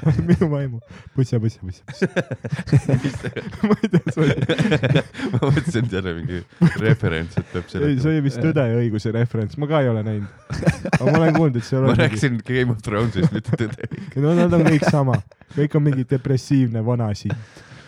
oled 0.05 0.25
minu 0.27 0.49
vaimu. 0.51 0.79
putsa, 1.15 1.39
putsa, 1.39 1.59
putsa, 1.61 1.83
putsa. 1.87 3.31
ma 3.67 3.75
ei 3.83 3.89
tea, 3.89 4.13
see 4.13 4.23
oli, 4.25 4.35
ma 5.33 5.39
mõtlesin, 5.45 5.85
et 5.85 5.95
jälle 5.95 6.13
mingi 6.17 6.41
referents, 6.83 7.37
et 7.39 7.47
peab 7.53 7.63
ei, 7.63 7.69
see 7.71 7.79
selle. 7.79 8.11
oli 8.11 8.23
vist 8.27 8.41
Tõde 8.41 8.65
ja 8.67 8.77
õiguse 8.81 9.13
referents, 9.15 9.57
ma 9.61 9.69
ka 9.71 9.81
ei 9.85 9.91
ole 9.91 10.03
näinud. 10.07 10.53
aga 10.91 11.07
ma 11.07 11.17
olen 11.21 11.35
kuulnud, 11.37 11.61
et 11.61 11.67
ma 11.71 11.79
on 11.79 11.87
mingi, 11.87 12.03
rääkisin 12.03 12.39
Game 12.47 12.75
of 12.75 12.83
Thrones'ist, 12.85 13.33
mitte 13.35 13.59
tõde. 13.63 13.89
no 14.25 14.35
nad 14.37 14.59
on 14.59 14.67
kõik 14.67 14.87
sama, 14.89 15.17
kõik 15.55 15.79
on 15.79 15.87
mingi 15.87 16.07
depressiivne 16.09 16.85
vana 16.85 17.11
asi. 17.15 17.31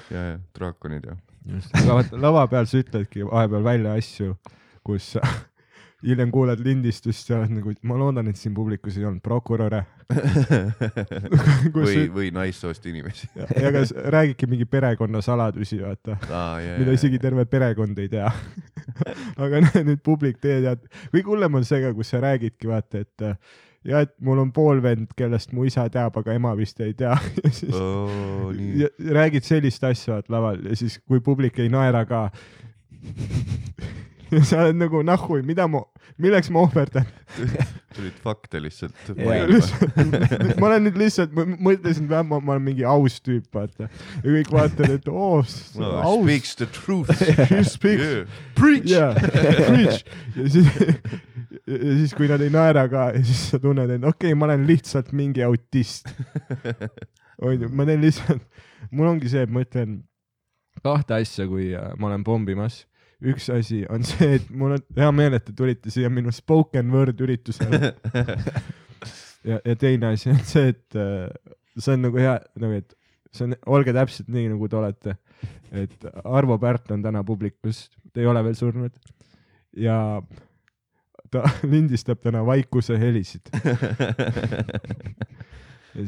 ja, 0.10 0.28
ja 0.34 0.36
draakonid 0.56 1.10
ja. 1.12 1.18
aga 1.82 2.00
vaata 2.00 2.22
lava 2.28 2.48
peal 2.52 2.70
sa 2.72 2.80
ütledki 2.80 3.28
vahepeal 3.28 3.66
välja 3.68 3.98
asju, 4.00 4.38
kus 4.88 5.14
hiljem 6.04 6.32
kuuled 6.32 6.60
lindistust 6.66 7.30
ja 7.30 7.38
oled 7.40 7.54
nagu, 7.58 7.74
ma 7.88 7.96
loodan, 8.00 8.28
et 8.28 8.36
siin 8.40 8.54
publikus 8.58 8.98
ei 9.00 9.06
olnud 9.08 9.22
prokuröre. 9.24 9.84
või, 11.74 12.06
või 12.14 12.30
naissoost 12.36 12.86
inimesi. 12.92 13.30
ja, 13.38 13.48
ja 13.62 13.72
ka 13.76 13.84
s- 13.88 13.96
räägidki 14.16 14.48
mingi 14.52 14.66
perekonnasaladusi, 14.70 15.80
vaata, 15.84 16.18
aa, 16.30 16.60
ja, 16.64 16.78
mida 16.82 16.96
isegi 16.98 17.20
terve 17.24 17.46
perekond 17.50 17.98
ei 18.04 18.10
tea. 18.12 18.32
aga 19.44 19.62
nüüd 19.84 20.02
publik, 20.06 20.40
teie 20.44 20.60
teate, 20.66 20.90
kõige 21.14 21.30
hullem 21.32 21.60
on 21.62 21.68
see 21.68 21.82
ka, 21.86 21.94
kus 21.98 22.12
sa 22.14 22.20
räägidki, 22.24 22.68
vaata, 22.70 23.04
et 23.06 23.26
äh, 23.30 23.38
ja 23.88 24.04
et 24.06 24.14
mul 24.24 24.40
on 24.44 24.52
poolvend, 24.56 25.10
kellest 25.20 25.52
mu 25.56 25.66
isa 25.68 25.88
teab, 25.92 26.16
aga 26.20 26.36
ema 26.38 26.54
vist 26.60 26.80
ei 26.84 26.94
tea 27.00 27.16
ja 27.44 27.50
siis 27.52 27.74
nii 27.74 28.84
ja 28.84 28.92
räägid 29.20 29.44
sellist 29.48 29.84
asja 29.88 30.18
vaat 30.20 30.30
laval 30.32 30.62
ja 30.70 30.76
siis, 30.80 31.00
kui 31.08 31.20
publik 31.24 31.60
ei 31.64 31.72
naera 31.72 32.06
ka. 32.08 32.28
ja 34.34 34.44
sa 34.50 34.62
oled 34.64 34.78
nagu 34.80 35.02
nahhui, 35.06 35.42
mida 35.46 35.66
ma, 35.70 35.84
milleks 36.22 36.50
ma 36.54 36.64
ohverdan. 36.66 37.08
tulid 37.96 38.16
fakte 38.24 38.62
lihtsalt 38.64 39.12
mainima. 39.18 39.60
ma 40.60 40.70
olen 40.70 40.88
nüüd 40.88 41.00
lihtsalt, 41.02 41.34
ma 41.38 41.46
mõtlesin, 41.70 42.08
et 42.10 42.30
ma, 42.30 42.40
olen 42.42 42.64
mingi 42.66 42.86
aus 42.90 43.20
tüüp, 43.24 43.48
vaata. 43.54 43.90
ja 44.24 44.38
kõik 44.38 44.54
vaatavad, 44.54 44.96
et 44.98 45.12
oo, 45.12 45.42
no, 45.80 45.92
aus. 46.02 46.24
speaks 46.24 46.56
the 46.60 46.70
truth 46.74 47.14
She 47.20 47.64
speaks 47.68 48.06
yeah.. 48.06 48.40
Preach 48.58 48.90
jaa, 48.90 49.12
preach. 49.18 50.02
ja 50.38 50.48
siis, 50.56 50.72
ja 51.68 51.98
siis, 52.00 52.16
kui 52.18 52.30
nad 52.32 52.42
ei 52.44 52.54
naera 52.54 52.88
ka, 52.92 53.12
siis 53.22 53.50
sa 53.54 53.62
tunned, 53.62 53.92
et 53.94 54.02
okei 54.02 54.32
okay,, 54.32 54.40
ma 54.40 54.50
olen 54.50 54.66
lihtsalt 54.70 55.14
mingi 55.16 55.46
autist. 55.46 56.10
onju, 57.44 57.70
ma 57.74 57.86
teen 57.90 58.02
lihtsalt, 58.04 58.42
mul 58.92 59.14
ongi 59.14 59.32
see, 59.32 59.46
et 59.46 59.54
ma 59.54 59.64
ütlen 59.66 60.02
kahte 60.84 61.20
asja, 61.22 61.48
kui 61.50 61.72
äh, 61.78 61.94
ma 62.00 62.10
olen 62.10 62.26
pommimas. 62.26 62.84
Üks 63.24 63.50
asi 63.54 63.84
on 63.92 64.06
see, 64.10 64.38
et 64.40 64.50
mul 64.52 64.78
on 64.78 64.86
hea 64.98 65.12
meel, 65.16 65.38
et 65.38 65.46
te 65.48 65.56
tulite 65.58 65.94
siia 65.94 66.12
minu 66.14 66.34
spoken 66.34 66.92
word 66.94 67.22
üritusele. 67.24 67.94
ja, 69.50 69.60
ja 69.60 69.76
teine 69.80 70.14
asi 70.14 70.32
on 70.34 70.42
see, 70.48 70.74
et 70.74 71.00
äh, 71.00 71.28
see 71.78 71.96
on 71.96 72.08
nagu 72.10 72.22
hea, 72.22 72.38
nagu 72.62 72.80
et 72.82 72.96
see 73.34 73.48
on, 73.48 73.58
olge 73.78 73.96
täpselt 73.96 74.32
nii, 74.34 74.52
nagu 74.54 74.70
te 74.70 74.80
olete. 74.80 75.18
et 75.74 76.08
Arvo 76.24 76.58
Pärt 76.62 76.92
on 76.94 77.02
täna 77.04 77.24
publikus, 77.26 77.88
ta 78.14 78.22
ei 78.22 78.30
ole 78.30 78.44
veel 78.46 78.56
surnud 78.56 78.94
ja 79.78 79.98
ta 81.34 81.44
lindistab 81.74 82.22
täna 82.24 82.46
vaikuse 82.46 83.00
helisid. 83.00 83.50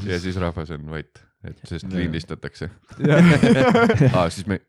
ja 0.06 0.20
siis 0.20 0.38
rahvas 0.42 0.72
on 0.76 0.92
vait, 0.92 1.24
et 1.44 1.66
sest 1.66 1.90
Jaa. 1.90 2.00
lindistatakse. 2.00 2.70
ja, 3.08 3.18
aa, 4.14 4.30
siis 4.30 4.48
me, 4.48 4.62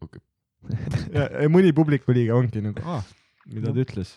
okei. 0.00 0.20
ja, 1.16 1.28
ja 1.42 1.48
mõni 1.52 1.72
publiku 1.76 2.12
liige 2.12 2.32
ongi 2.36 2.60
nagu, 2.64 2.82
aa, 2.84 3.00
mida 3.50 3.72
ta 3.72 3.80
ütles. 3.84 4.12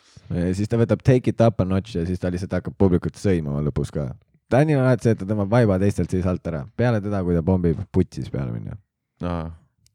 siis 0.58 0.68
ta 0.70 0.78
võtab 0.82 1.02
take 1.04 1.32
it 1.32 1.42
up 1.42 1.62
a 1.62 1.66
notch 1.66 1.96
ja 1.96 2.06
siis 2.06 2.20
ta 2.20 2.30
lihtsalt 2.34 2.54
hakkab 2.60 2.76
publikut 2.78 3.16
sõimama 3.20 3.64
lõpus 3.70 3.92
ka. 3.96 4.10
Danil 4.52 4.78
on 4.78 4.86
alati 4.86 5.08
see, 5.08 5.16
et 5.16 5.20
ta 5.24 5.26
tõmbab 5.26 5.50
vaiba 5.50 5.80
teistelt 5.82 6.12
siis 6.14 6.26
alt 6.30 6.46
ära, 6.52 6.66
peale 6.78 7.00
teda, 7.02 7.24
kui 7.26 7.34
ta 7.34 7.42
pommib 7.42 7.80
putsis 7.96 8.30
peale 8.30 8.52
minna. 8.54 8.76
aa, 9.24 9.50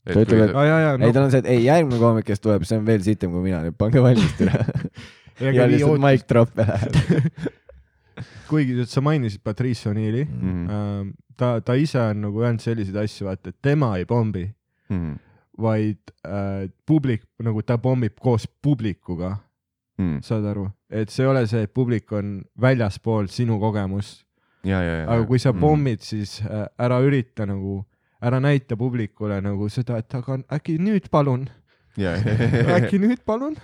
Ta 0.08 0.22
ütleb, 0.24 0.40
et- 0.48 1.04
ei, 1.04 1.12
tal 1.12 1.26
on 1.26 1.30
see, 1.30 1.38
et 1.44 1.46
ei, 1.52 1.58
järgmine 1.66 1.98
koomik, 2.00 2.24
kes 2.24 2.40
tuleb, 2.40 2.62
see 2.64 2.78
on 2.80 2.84
veel 2.86 3.02
sitem 3.04 3.30
kui 3.34 3.42
mina, 3.44 3.60
pange 3.76 4.00
valmis 4.00 4.32
türa. 4.38 4.62
ja 5.44 5.66
lihtsalt 5.68 6.00
mic 6.00 6.24
drop 6.26 6.56
läheb. 6.56 6.96
kuigi 8.48 8.74
et 8.82 8.88
sa 8.90 9.02
mainisid 9.04 9.42
Patrice 9.44 9.86
O'Neill'i 9.90 10.24
Mhm. 10.24 10.70
ähm,, 10.70 11.10
ta, 11.36 11.60
ta 11.60 11.76
ise 11.78 12.00
on 12.00 12.22
nagu 12.24 12.40
öelnud 12.42 12.60
selliseid 12.64 12.96
asju, 13.04 13.28
vaata, 13.28 13.52
et 13.52 13.58
tema 13.62 13.92
ei 13.98 14.04
pommi, 14.08 14.46
Mhm. 14.90 15.12
Vaid 15.58 15.98
äh, 16.24 16.68
publik 16.86 17.24
nagu 17.42 17.62
ta 17.62 17.76
pommib 17.78 18.18
koos 18.20 18.46
publikuga, 18.62 19.36
Mhm. 19.98 20.20
saad 20.22 20.44
aru, 20.46 20.68
et 20.90 21.10
see 21.10 21.24
ei 21.24 21.28
ole 21.30 21.40
see, 21.50 21.62
et 21.66 21.72
publik 21.74 22.12
on 22.12 22.44
väljaspool 22.60 23.26
sinu 23.28 23.58
kogemust, 23.58 24.24
aga 25.08 25.24
kui 25.26 25.38
Mhm. 25.38 25.42
sa 25.42 25.52
pommid, 25.52 26.00
siis 26.06 26.40
äh, 26.42 26.68
ära 26.78 27.00
ürita 27.02 27.46
nagu, 27.46 27.84
ära 28.22 28.38
näita 28.40 28.76
publikule 28.76 29.40
nagu 29.42 29.68
seda, 29.68 29.98
et 29.98 30.14
aga 30.14 30.38
äkki 30.54 30.78
nüüd 30.78 31.08
palun, 31.10 31.48
ja, 31.96 32.14
äkki 32.78 32.98
nüüd 33.02 33.24
palun, 33.26 33.56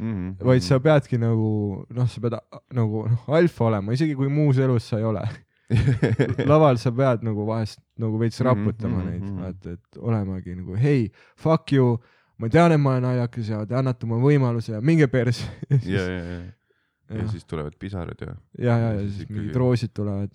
ja. 0.00 0.44
vaid 0.44 0.62
sa 0.62 0.78
peadki 0.82 1.18
nagu 1.18 1.86
noh, 1.90 2.06
sa 2.08 2.20
pead 2.20 2.34
a- 2.34 2.60
nagu 2.74 3.06
noh, 3.08 3.24
alfa 3.28 3.64
olema, 3.70 3.92
isegi 3.92 4.14
kui 4.16 4.28
muus 4.28 4.58
elus 4.58 4.88
sa 4.90 4.98
ei 4.98 5.04
ole. 5.04 5.22
laval 6.50 6.78
sa 6.78 6.92
pead 6.94 7.24
nagu 7.26 7.46
vahest 7.48 7.80
nagu 7.98 8.18
veits 8.20 8.38
Mhm, 8.40 8.46
raputama 8.48 9.00
mhm, 9.00 9.08
neid, 9.10 9.22
mhm. 9.22 9.40
vaata, 9.42 9.72
et 9.78 9.98
olemagi 9.98 10.54
nagu 10.54 10.76
hei, 10.78 11.08
fuck 11.36 11.72
you, 11.74 11.96
ma 12.38 12.48
tean, 12.52 12.72
et 12.72 12.80
ma 12.80 12.96
olen 12.96 13.02
naljakas 13.08 13.48
ja 13.50 13.64
te 13.66 13.74
annate 13.78 14.06
mulle 14.06 14.22
võimaluse 14.28 14.76
ja 14.76 14.80
minge 14.80 15.08
perse. 15.10 15.46
ja, 15.70 15.78
ja, 16.02 16.06
ja, 16.06 16.22
ja 17.08 17.20
ja, 17.20 17.28
siis 17.30 17.44
tulevad 17.46 17.74
pisarad 17.78 18.18
ja. 18.20 18.32
ja, 18.58 18.78
ja, 18.78 18.92
ja 18.96 19.00
siis 19.06 19.20
siis 19.20 19.28
mingid 19.30 19.54
roosid 19.54 19.92
tulevad. 19.94 20.30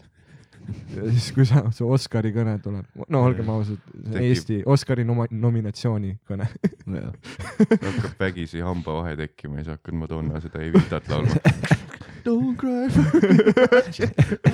ja 0.95 1.09
siis, 1.11 1.31
kui 1.35 1.43
sa, 1.45 1.65
see 1.75 1.83
Oscari 1.87 2.31
kõne 2.31 2.53
tuleb, 2.63 2.85
no 3.11 3.23
olgem 3.27 3.49
ausad, 3.51 3.81
Eesti 4.21 4.61
Oscari 4.65 5.03
noma- 5.03 5.27
nominatsiooni 5.31 6.13
kõne. 6.29 6.47
hakkab 7.81 8.19
vägisi 8.23 8.61
hambavahe 8.63 9.17
tekkima 9.19 9.59
ja 9.59 9.65
siis 9.65 9.75
hakkad 9.75 9.99
Madonna 9.99 10.39
seda 10.43 10.63
Evitat 10.63 11.09
laulma. 11.11 11.35
Don't 12.23 12.55
cry 12.57 12.89
for 12.89 13.19
me. 13.19 13.29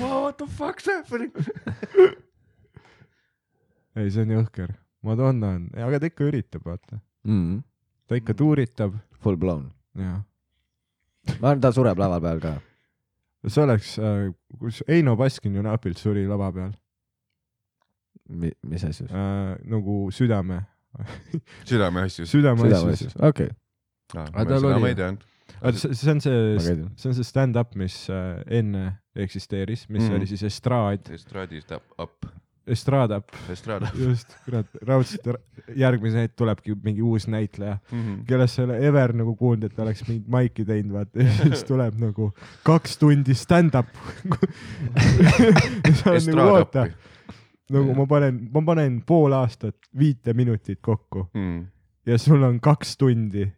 What 0.00 0.38
the 0.38 0.46
fuck's 0.46 0.86
happening? 0.86 1.32
ei, 3.98 4.10
see 4.10 4.22
on 4.22 4.30
jõhker, 4.36 4.70
Madonna 5.06 5.48
on, 5.56 5.68
aga 5.78 5.98
ta 6.02 6.06
ikka 6.10 6.28
üritab, 6.30 6.62
vaata, 6.66 7.00
Mm. 7.28 7.60
ta 8.08 8.14
ikka 8.16 8.32
tuuritab 8.38 8.94
Full 9.20 9.36
blown. 9.36 9.64
ja 9.98 10.20
ma 11.42 11.48
arvan, 11.50 11.60
ta 11.60 11.72
sureb 11.74 11.98
lava 11.98 12.20
peal 12.22 12.38
ka. 12.40 12.52
see 13.48 13.62
oleks, 13.64 13.96
kus 14.60 14.82
Eino 14.88 15.16
Baskin 15.18 15.54
ju 15.58 15.62
napilt 15.66 15.98
suri 15.98 16.26
lava 16.30 16.52
peal 16.54 16.72
mis 18.28 18.84
asjus? 18.84 19.10
äh,, 19.10 19.56
nagu 19.68 20.08
südame, 20.14 20.62
südameasjus. 21.68 22.30
südame 22.30 22.60
südame 22.64 22.92
asjus. 22.94 23.12
asjus, 23.12 23.22
okei. 23.28 23.50
Aga 24.16 24.44
tal 24.54 24.64
oli- 24.70 24.80
ma 24.80 24.88
ei 24.88 24.94
teadnud. 24.96 25.24
See 25.74 25.94
see 25.94 26.10
on 26.10 26.20
see 26.20 26.58
see 26.58 27.08
on 27.10 27.14
see 27.14 27.24
stand-up, 27.24 27.74
mis 27.76 28.04
äh, 28.10 28.42
enne 28.60 28.98
eksisteeris, 29.16 29.88
mis 29.88 30.04
mm. 30.08 30.14
oli 30.18 30.26
siis 30.30 30.42
estraad, 30.46 31.08
Estradist 31.14 31.72
up, 31.74 31.82
up, 31.98 32.26
estraadap, 32.68 33.32
Estrada. 33.50 33.88
just, 34.08 34.34
kurat, 34.44 34.66
raudselt 34.86 35.26
järgmise 35.76 36.20
hetk 36.26 36.36
tulebki 36.36 36.74
mingi 36.84 37.02
uus 37.02 37.26
näitleja, 37.28 37.78
Mhm. 37.90 38.20
kellest 38.28 38.54
sa 38.58 38.62
ei 38.62 38.68
ole 38.68 38.78
ever 38.90 39.12
nagu 39.16 39.34
kuulnud, 39.36 39.64
et 39.64 39.74
ta 39.74 39.82
oleks 39.86 40.04
mingit 40.08 40.28
maiki 40.28 40.64
teinud, 40.68 40.92
vaata, 40.98 41.22
ja 41.24 41.32
siis 41.42 41.64
tuleb 41.64 41.96
nagu 41.98 42.30
kaks 42.68 42.98
tundi 43.00 43.34
stand-up. 43.34 43.88
sa 45.98 46.12
oled 46.12 46.28
nagu 46.34 46.48
oota, 46.58 46.86
nagu 47.74 47.94
ma 47.96 48.06
panen, 48.10 48.38
ma 48.52 48.62
panen 48.68 49.00
pool 49.06 49.34
aastat 49.36 49.76
viite 49.98 50.34
minutit 50.36 50.78
kokku 50.84 51.26
Mhm. 51.34 51.64
ja 52.06 52.18
sul 52.18 52.42
on 52.42 52.60
kaks 52.60 52.96
tundi, 53.00 53.48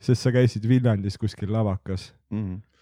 sest 0.00 0.26
sa 0.26 0.32
käisid 0.34 0.66
Viljandis 0.68 1.18
kuskil 1.20 1.52
lavakas, 1.52 2.10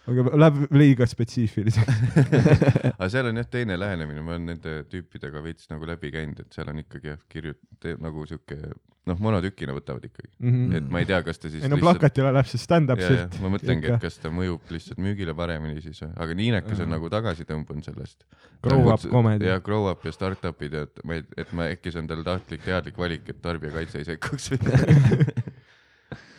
aga 0.06 0.26
läheb 0.38 0.74
liiga 0.76 1.06
spetsiifiliseks. 1.10 2.02
aga 2.96 3.08
seal 3.12 3.30
on 3.30 3.40
jah 3.42 3.48
teine 3.50 3.78
lähenemine, 3.80 4.24
ma 4.24 4.36
olen 4.36 4.52
nende 4.54 4.76
tüüpidega 4.90 5.42
veits 5.44 5.70
nagu 5.72 5.88
läbi 5.88 6.12
käinud, 6.14 6.44
et 6.44 6.52
seal 6.56 6.70
on 6.72 6.82
ikkagi 6.84 7.14
jah 7.14 7.24
kirjut-, 7.32 7.90
nagu 8.02 8.26
sihuke 8.28 8.60
noh, 9.06 9.18
monotükina 9.22 9.74
võtavad 9.76 10.06
ikkagi, 10.08 10.32
et 10.78 10.88
ma 10.90 11.02
ei 11.02 11.08
tea, 11.08 11.20
kas 11.26 11.38
ta 11.38 11.50
siis 11.50 11.64
ei 11.64 11.70
no 11.70 11.78
plakatile 11.80 12.32
läheb 12.34 12.48
see 12.50 12.60
stand-up 12.60 13.02
silt. 13.02 13.36
ma 13.42 13.50
mõtlengi, 13.54 13.90
et 13.94 14.02
kas 14.02 14.18
ta 14.22 14.32
mõjub 14.34 14.72
lihtsalt 14.74 15.00
müügile 15.02 15.34
paremini 15.38 15.82
siis, 15.84 16.02
aga 16.08 16.36
Niinekas 16.38 16.80
on 16.80 16.86
Jaa. 16.86 16.94
nagu 16.96 17.10
tagasi 17.12 17.46
tõmbunud 17.48 17.86
sellest. 17.86 18.26
Grow 18.66 18.90
up 18.90 19.04
comedy. 19.06 19.46
ja 19.46 19.60
grow 19.62 19.86
up 19.90 20.02
ja 20.06 20.14
startup'id 20.14 20.74
ja 20.74 20.86
et 20.88 21.04
ma 21.06 21.20
ei, 21.20 21.26
et 21.38 21.54
ma 21.54 21.68
äkki 21.70 21.94
see 21.94 22.02
on 22.02 22.10
tal 22.10 22.24
tahtlik 22.26 22.66
teadlik 22.66 22.98
valik, 22.98 23.30
et 23.30 23.42
tarbijakaitse 23.44 24.02
ei 24.02 24.10
sekkuks. 24.10 24.50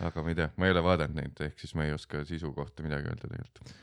aga 0.04 0.24
ma 0.24 0.32
ei 0.32 0.38
tea, 0.38 0.50
ma 0.58 0.68
ei 0.68 0.76
ole 0.76 0.84
vaadanud 0.86 1.18
neid, 1.18 1.44
ehk 1.48 1.60
siis 1.62 1.76
ma 1.78 1.88
ei 1.88 1.94
oska 1.96 2.24
sisu 2.28 2.52
kohta 2.56 2.86
midagi 2.86 3.10
öelda 3.10 3.26
tegelikult. 3.26 3.74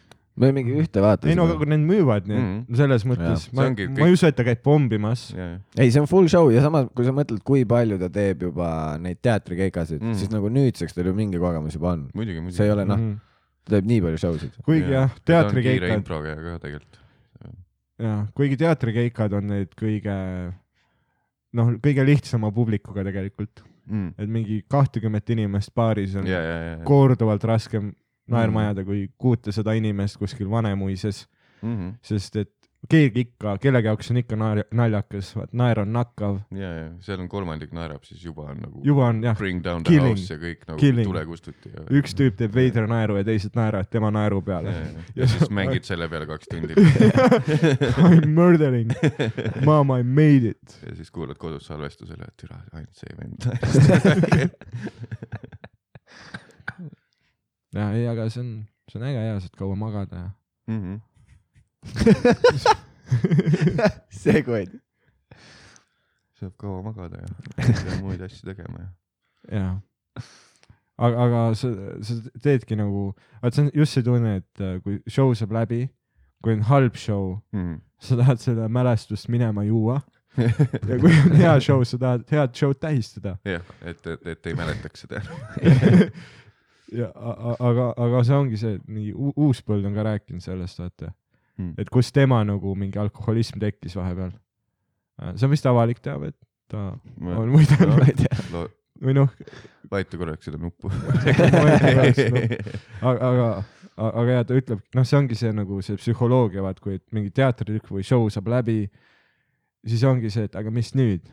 me 0.43 0.51
mingi 0.55 0.75
ühte 0.75 0.99
ei 0.99 1.37
no 1.39 1.45
aga 1.47 1.55
vaatasime. 1.55 1.69
need 1.77 1.85
müüvad 1.91 2.31
nii 2.31 2.41
et 2.45 2.79
selles 2.81 3.05
mõttes, 3.07 3.47
ma, 3.55 3.69
ongi 3.69 3.87
ma 3.89 3.99
kõik- 4.01 4.09
ei 4.09 4.17
usu, 4.17 4.27
et 4.31 4.39
ta 4.39 4.47
käib 4.47 4.63
pommimas. 4.67 5.29
ei, 5.35 5.91
see 5.91 6.03
on 6.03 6.11
full 6.11 6.31
show 6.31 6.51
ja 6.55 6.65
samas, 6.65 6.89
kui 6.95 7.07
sa 7.07 7.15
mõtled, 7.15 7.43
kui 7.47 7.65
palju 7.69 7.99
ta 8.03 8.11
teeb 8.15 8.43
juba 8.49 8.71
neid 9.03 9.21
teatrikeikasid 9.23 10.03
mm., 10.03 10.19
siis 10.19 10.33
nagu 10.35 10.51
nüüdseks 10.51 10.97
tal 10.97 11.11
ju 11.11 11.15
mingi 11.15 11.39
kogemus 11.43 11.79
juba 11.79 11.95
on. 11.95 12.09
see 12.51 12.67
ei 12.67 12.75
ole 12.75 12.87
noh, 12.89 13.07
ta 13.65 13.77
teeb 13.77 13.89
nii 13.91 14.03
palju 14.09 14.21
show 14.21 14.39
sid. 14.43 14.59
kuigi 14.67 14.95
jah, 14.95 15.15
kiire 15.15 15.31
teatrikeikad, 15.31 15.97
improga 15.99 16.35
ka 16.39 16.59
tegelikult. 16.67 16.99
jah, 18.03 18.27
kuigi 18.35 18.59
teatrikeikad 18.61 19.39
on 19.39 19.53
need 19.55 19.79
kõige, 19.79 20.19
noh, 21.55 21.77
kõige 21.83 22.07
lihtsama 22.11 22.51
publikuga 22.55 23.07
tegelikult, 23.07 23.65
Mm. 23.87 24.15
et 24.19 24.29
mingi 24.31 24.63
kahtekümmet 24.69 25.31
inimest 25.31 25.75
baaris 25.75 26.15
on 26.17 26.27
ja, 26.27 26.39
ja, 26.41 26.59
ja. 26.71 26.77
korduvalt 26.85 27.45
raskem 27.45 27.93
naerma 28.29 28.61
Mhm. 28.61 28.65
ajada 28.67 28.85
kui 28.85 29.09
kuutesada 29.19 29.73
inimest 29.77 30.17
kuskil 30.17 30.51
Vanemuises, 30.51 31.27
Mhm. 31.63 31.89
sest 32.03 32.37
et 32.37 32.64
keegi 32.91 33.21
ikka, 33.25 33.55
kellegi 33.63 33.87
jaoks 33.89 34.11
on 34.13 34.17
ikka 34.21 34.37
naer-, 34.37 34.67
naljakas, 34.77 35.31
vaat 35.39 35.53
naer 35.57 35.79
on 35.81 35.93
nakkav, 35.95 36.35
ja, 36.55 36.71
ja 36.77 36.89
seal 37.05 37.21
on 37.23 37.29
kolmandik 37.33 37.73
naerab, 37.77 38.03
siis 38.05 38.25
juba 38.25 38.43
on 38.53 38.59
nagu 38.65 38.83
juba 38.85 39.07
on 39.09 39.23
jah, 39.25 39.37
bring 39.39 39.63
down 39.65 39.83
the 39.85 39.91
Killing. 39.95 40.17
house 40.19 40.35
ja 40.35 40.39
kõik 40.43 40.61
nagu 40.69 40.79
Killing. 40.83 41.07
tule 41.09 41.23
kustuti 41.29 41.69
üks 42.01 42.13
tüüp 42.19 42.35
teeb 42.41 42.53
veidra 42.57 42.85
naeru 42.91 43.15
ja 43.21 43.25
teised 43.27 43.55
naeravad 43.57 43.89
tema 43.93 44.11
naeru 44.15 44.41
peale 44.45 44.71
ja,. 44.75 44.81
ja, 45.23 45.27
siis 45.33 45.49
mängid 45.61 45.85
selle 45.89 46.07
peale 46.13 46.27
kaks 46.29 46.47
tundi 46.53 46.73
I 46.79 46.79
m 48.21 48.23
murdering, 48.37 48.91
mom 49.65 49.89
I 49.97 50.03
made 50.05 50.47
it. 50.55 50.65
ja 50.85 50.93
siis 50.99 51.11
kuulad 51.15 51.39
kodus 51.41 51.65
salvestusele, 51.71 52.25
et 52.29 52.37
türa, 52.41 52.57
ainult 52.73 52.95
see 52.99 53.13
vend. 53.17 53.41
ja 57.75 57.89
ei, 57.97 58.05
aga 58.11 58.29
see 58.31 58.43
on, 58.45 58.51
see 58.91 59.01
on 59.01 59.07
äge 59.09 59.21
ja 59.25 59.35
saad 59.41 59.57
kaua 59.59 59.77
magada 59.79 60.17
ja. 60.27 60.31
Mhm. 60.71 61.01
Segway. 64.25 64.67
saab 66.41 66.55
kaua 66.61 66.83
magada 66.83 67.21
ja 67.23 67.29
pea 67.57 67.99
muid 68.03 68.23
asju 68.27 68.47
tegema 68.49 68.81
ja. 68.83 68.89
jaa. 69.59 69.75
aga, 70.99 71.25
aga 71.27 71.43
sa, 71.59 71.71
sa 72.07 72.17
teedki 72.45 72.77
nagu, 72.79 73.07
vaat 73.43 73.57
see 73.57 73.65
on 73.67 73.71
just 73.75 73.97
see 73.97 74.05
tunne, 74.07 74.37
et 74.43 74.63
äh, 74.65 74.77
kui 74.85 74.99
show 75.11 75.31
saab 75.39 75.55
läbi, 75.57 75.85
kui 76.45 76.57
on 76.57 76.65
halb 76.71 76.97
show, 77.01 77.39
Mhm. 77.55 77.81
sa 78.05 78.19
tahad 78.21 78.39
seda 78.43 78.67
mälestust 78.69 79.29
minema 79.33 79.63
juua 79.65 80.01
ja 80.91 80.99
kui 81.01 81.13
on 81.15 81.37
hea 81.39 81.55
show, 81.63 81.83
sa 81.87 81.99
tahad 82.03 82.27
head 82.31 82.55
show'd 82.59 82.81
tähistada. 82.83 83.37
jah, 83.47 83.63
et, 83.83 84.07
et, 84.07 84.27
et 84.35 84.47
ei 84.51 84.55
mäletaks 84.59 85.07
seda. 85.07 85.23
ja 87.01 87.09
a- 87.15 87.39
a- 87.53 87.59
aga, 87.71 87.93
aga 87.97 88.25
see 88.27 88.37
ongi 88.37 88.59
see, 88.61 88.79
u- 89.15 89.33
uus 89.47 89.63
põld 89.67 89.87
on 89.87 89.95
ka 89.97 90.05
rääkinud 90.11 90.43
sellest, 90.45 90.83
vaata, 90.83 91.15
Mm. 91.59 91.75
et 91.79 91.91
kus 91.91 92.09
tema 92.13 92.41
nagu 92.45 92.73
mingi 92.75 92.99
alkoholism 92.99 93.61
tekkis 93.63 93.95
vahepeal. 93.95 94.33
see 95.37 95.47
on 95.47 95.51
vist 95.53 95.67
avalik 95.71 96.01
teave, 96.03 96.33
et 96.33 96.37
ta 96.69 96.97
on 97.23 97.53
võidelnud 97.55 97.99
ma 98.01 98.09
ei 98.11 98.17
tea. 98.19 98.65
või 99.05 99.15
noh, 99.15 99.31
vajuta 99.91 100.19
korraks 100.19 100.45
seda 100.49 100.59
nuppu. 100.59 100.91
aga, 103.03 103.31
aga, 103.31 103.49
aga 104.09 104.37
ja 104.39 104.45
ta 104.49 104.57
ütleb, 104.59 104.83
noh, 104.97 105.07
see 105.07 105.19
ongi 105.21 105.37
see 105.39 105.53
nagu 105.55 105.79
see 105.85 105.99
psühholoogia, 106.01 106.63
vaat 106.65 106.81
kui 106.83 106.97
et 106.99 107.05
mingi 107.15 107.31
teatritrükk 107.35 107.93
või 107.95 108.05
show 108.07 108.27
saab 108.33 108.49
läbi, 108.51 108.79
siis 109.87 110.05
ongi 110.09 110.31
see, 110.33 110.49
et 110.49 110.57
aga 110.59 110.73
mis 110.75 110.93
nüüd. 110.99 111.29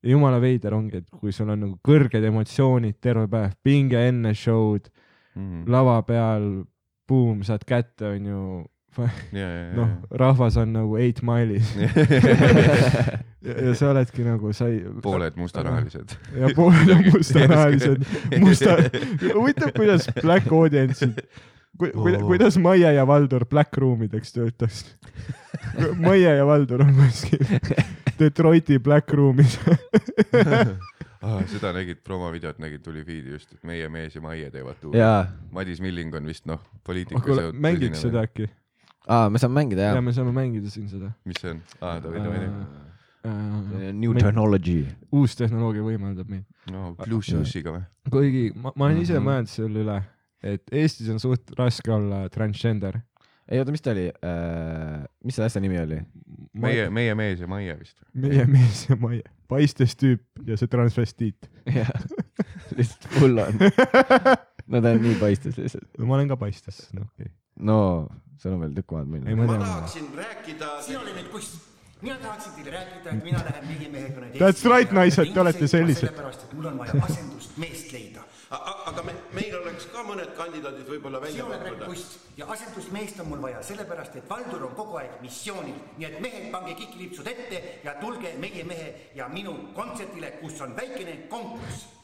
Ja 0.00 0.14
jumala 0.14 0.38
veider 0.40 0.72
ongi, 0.72 1.02
et 1.02 1.10
kui 1.12 1.32
sul 1.36 1.50
on 1.52 1.60
nagu 1.60 1.74
kõrged 1.84 2.24
emotsioonid 2.24 2.96
terve 3.04 3.26
päev, 3.28 3.52
pinge 3.66 4.00
enne 4.08 4.32
show'd, 4.34 4.88
Mhm. 5.36 5.68
lava 5.70 6.00
peal, 6.02 6.64
buum, 7.06 7.44
saad 7.46 7.62
kätte, 7.64 8.16
onju, 8.16 8.64
noh, 9.76 9.88
rahvas 10.10 10.56
on 10.60 10.72
nagu 10.74 10.96
eight 10.98 11.22
mile'is 11.22 11.70
ja. 11.82 13.54
ja, 13.54 13.74
sa 13.78 13.92
oledki 13.92 14.24
nagu, 14.26 14.52
sa 14.56 14.66
ei. 14.70 14.82
pooled 15.02 15.38
mustanahalised. 15.40 16.16
ja 16.36 16.50
pooled 16.56 16.90
on 16.96 17.06
mustanahalised, 17.12 18.04
musta, 18.42 18.76
huvitav, 19.34 19.72
kuidas 19.76 20.10
black 20.22 20.50
audience'id, 20.52 21.22
ku, 21.78 21.86
ku, 21.94 22.08
Oo. 22.08 22.26
kuidas 22.26 22.58
Maie 22.58 22.92
ja 22.94 23.06
Valdur 23.06 23.46
black 23.48 23.76
room 23.78 24.02
ideks 24.08 24.34
töötaks. 24.36 24.84
Maie 26.04 26.36
ja 26.36 26.46
Valdur 26.46 26.82
on 26.84 26.94
kuskil 26.98 27.46
Detroiti 28.20 28.78
black 28.78 29.12
room'is. 29.16 29.56
Ah, 31.20 31.40
seda 31.48 31.72
nägid, 31.76 31.98
promovideot 32.04 32.60
nägid, 32.60 32.80
tuli 32.84 33.02
feed'i 33.04 33.34
just, 33.34 33.50
et 33.52 33.64
meie 33.68 33.88
mees 33.92 34.14
ja 34.16 34.22
Maie 34.24 34.48
teevad 34.52 34.78
tuuri. 34.80 35.00
Madis 35.52 35.80
Milling 35.84 36.14
on 36.16 36.28
vist 36.28 36.46
noh, 36.48 36.62
poliitika 36.84 37.20
kuule, 37.24 37.50
mängiks 37.52 38.04
seda. 38.06 38.24
äkki? 38.28 38.48
aa, 39.08 39.30
me 39.30 39.38
saame 39.42 39.54
mängida 39.62 39.82
ja 39.88 39.94
jah. 39.94 40.02
me 40.04 40.12
saame 40.16 40.32
mängida 40.36 40.70
siin 40.70 40.88
seda. 40.92 41.12
mis 41.24 41.40
see 41.40 41.50
on? 41.54 41.60
aa, 41.80 41.98
davai, 42.00 42.20
davai, 42.24 42.44
davai. 42.46 42.86
Äh, 43.20 43.90
New 43.92 44.14
technology. 44.16 44.86
uus 45.12 45.34
tehnoloogia 45.36 45.82
võimaldab 45.84 46.28
meid. 46.32 46.44
no 46.72 46.94
Bluetooth'iga 47.02 47.74
või? 47.76 47.82
kuigi 48.10 48.44
ma, 48.56 48.72
ma 48.76 48.86
olen 48.88 49.02
ise 49.02 49.18
Mhm. 49.18 49.26
mõelnud 49.28 49.50
selle 49.52 49.82
üle, 49.84 49.98
et 50.42 50.72
Eestis 50.72 51.10
on 51.12 51.18
suht 51.20 51.52
raske 51.58 51.92
olla 51.92 52.22
transgender. 52.32 53.00
ei 53.50 53.58
oota, 53.60 53.72
mis 53.74 53.82
ta 53.82 53.90
oli, 53.92 54.06
mis 55.26 55.34
selle 55.36 55.46
asja 55.50 55.60
nimi 55.60 55.78
oli? 55.82 55.98
meie, 56.54 56.88
meie 56.90 57.14
mees 57.18 57.40
ja 57.40 57.46
Maie 57.50 57.74
vist. 57.78 57.98
meie 58.14 58.46
mees 58.46 58.86
ja 58.88 58.96
Maie, 58.96 59.22
paistes 59.50 59.96
tüüp 60.00 60.22
ja 60.46 60.56
see 60.56 60.68
transvestiit. 60.70 61.50
jah, 61.66 61.90
lihtsalt 62.78 63.08
full 63.18 63.36
on. 63.42 63.58
no 64.70 64.80
ta 64.80 64.94
on 64.94 65.02
nii 65.04 65.18
paistes 65.20 65.58
lihtsalt. 65.60 65.90
ma 65.98 66.14
olen 66.16 66.28
ka 66.32 66.36
paistes, 66.40 66.86
noh 66.96 67.04
okei. 67.10 67.28
No 67.60 68.08
sul 68.40 68.52
on 68.52 68.60
veel 68.64 68.72
tükk 68.74 68.94
maad 68.96 69.04
ei, 69.04 69.10
minna. 69.12 69.36
ma 69.36 69.44
ma 69.44 69.52
tean. 69.52 69.66
tahaksin 69.66 70.06
rääkida. 70.16 70.68
sina 70.82 71.00
oled 71.00 71.16
nüüd 71.18 71.30
kuss. 71.32 71.58
mina 72.00 72.16
tahaksin 72.16 72.52
teile 72.56 72.70
rääkida, 72.70 73.10
et 73.10 73.24
mina 73.24 73.42
lähen 73.44 73.66
meie 73.68 73.88
mehega 73.92 74.20
nüüd 74.24 74.40
That's 74.40 74.64
right, 74.64 74.92
naised, 74.92 75.32
te 75.34 75.40
olete 75.40 75.68
sellised. 75.68 76.06
sellepärast, 76.06 76.46
et 76.46 76.54
mul 76.56 76.70
on 76.72 76.78
vaja 76.78 76.96
asendust 77.08 77.58
meest 77.60 77.92
leida. 77.92 78.24
aga 78.50 79.02
me, 79.02 79.14
meil 79.36 79.58
oleks 79.60 79.86
ka 79.92 80.06
mõned 80.08 80.32
kandidaadid 80.40 80.88
võib-olla 80.88 81.20
välja 81.20 81.44
pakkuda. 81.52 81.92
kuss 81.92 82.18
ja 82.40 82.48
asendusmeest 82.56 83.20
on 83.20 83.28
mul 83.34 83.44
vaja 83.44 83.62
sellepärast, 83.62 84.16
et 84.16 84.28
Valdur 84.30 84.66
on 84.70 84.74
kogu 84.80 85.00
aeg 85.02 85.20
missioonil, 85.20 85.78
nii 85.98 86.10
et 86.10 86.20
mehed, 86.24 86.50
pange 86.56 86.74
kikilipsud 86.80 87.28
ette 87.36 87.62
ja 87.84 87.98
tulge 88.00 88.34
meie 88.40 88.64
mehe 88.64 88.92
ja 89.14 89.28
minu 89.28 89.56
kontserdile, 89.76 90.38
kus 90.40 90.60
on 90.64 90.76
väikene 90.76 91.26
konkurss 91.28 91.99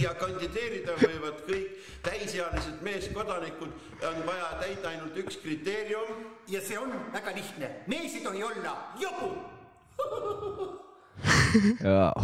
ja 0.00 0.12
kandideerida 0.18 0.94
võivad 1.00 1.42
kõik 1.46 1.80
täisealised 2.02 2.82
meeskodanikud, 2.82 3.72
on 4.08 4.22
vaja 4.26 4.52
täita 4.60 4.92
ainult 4.92 5.16
üks 5.22 5.38
kriteerium. 5.42 6.24
ja 6.48 6.60
see 6.60 6.78
on 6.78 6.92
väga 7.12 7.34
lihtne, 7.34 7.70
mees 7.86 8.14
ei 8.14 8.24
tohi 8.24 8.42
olla 8.42 8.76
jobu. 9.00 9.30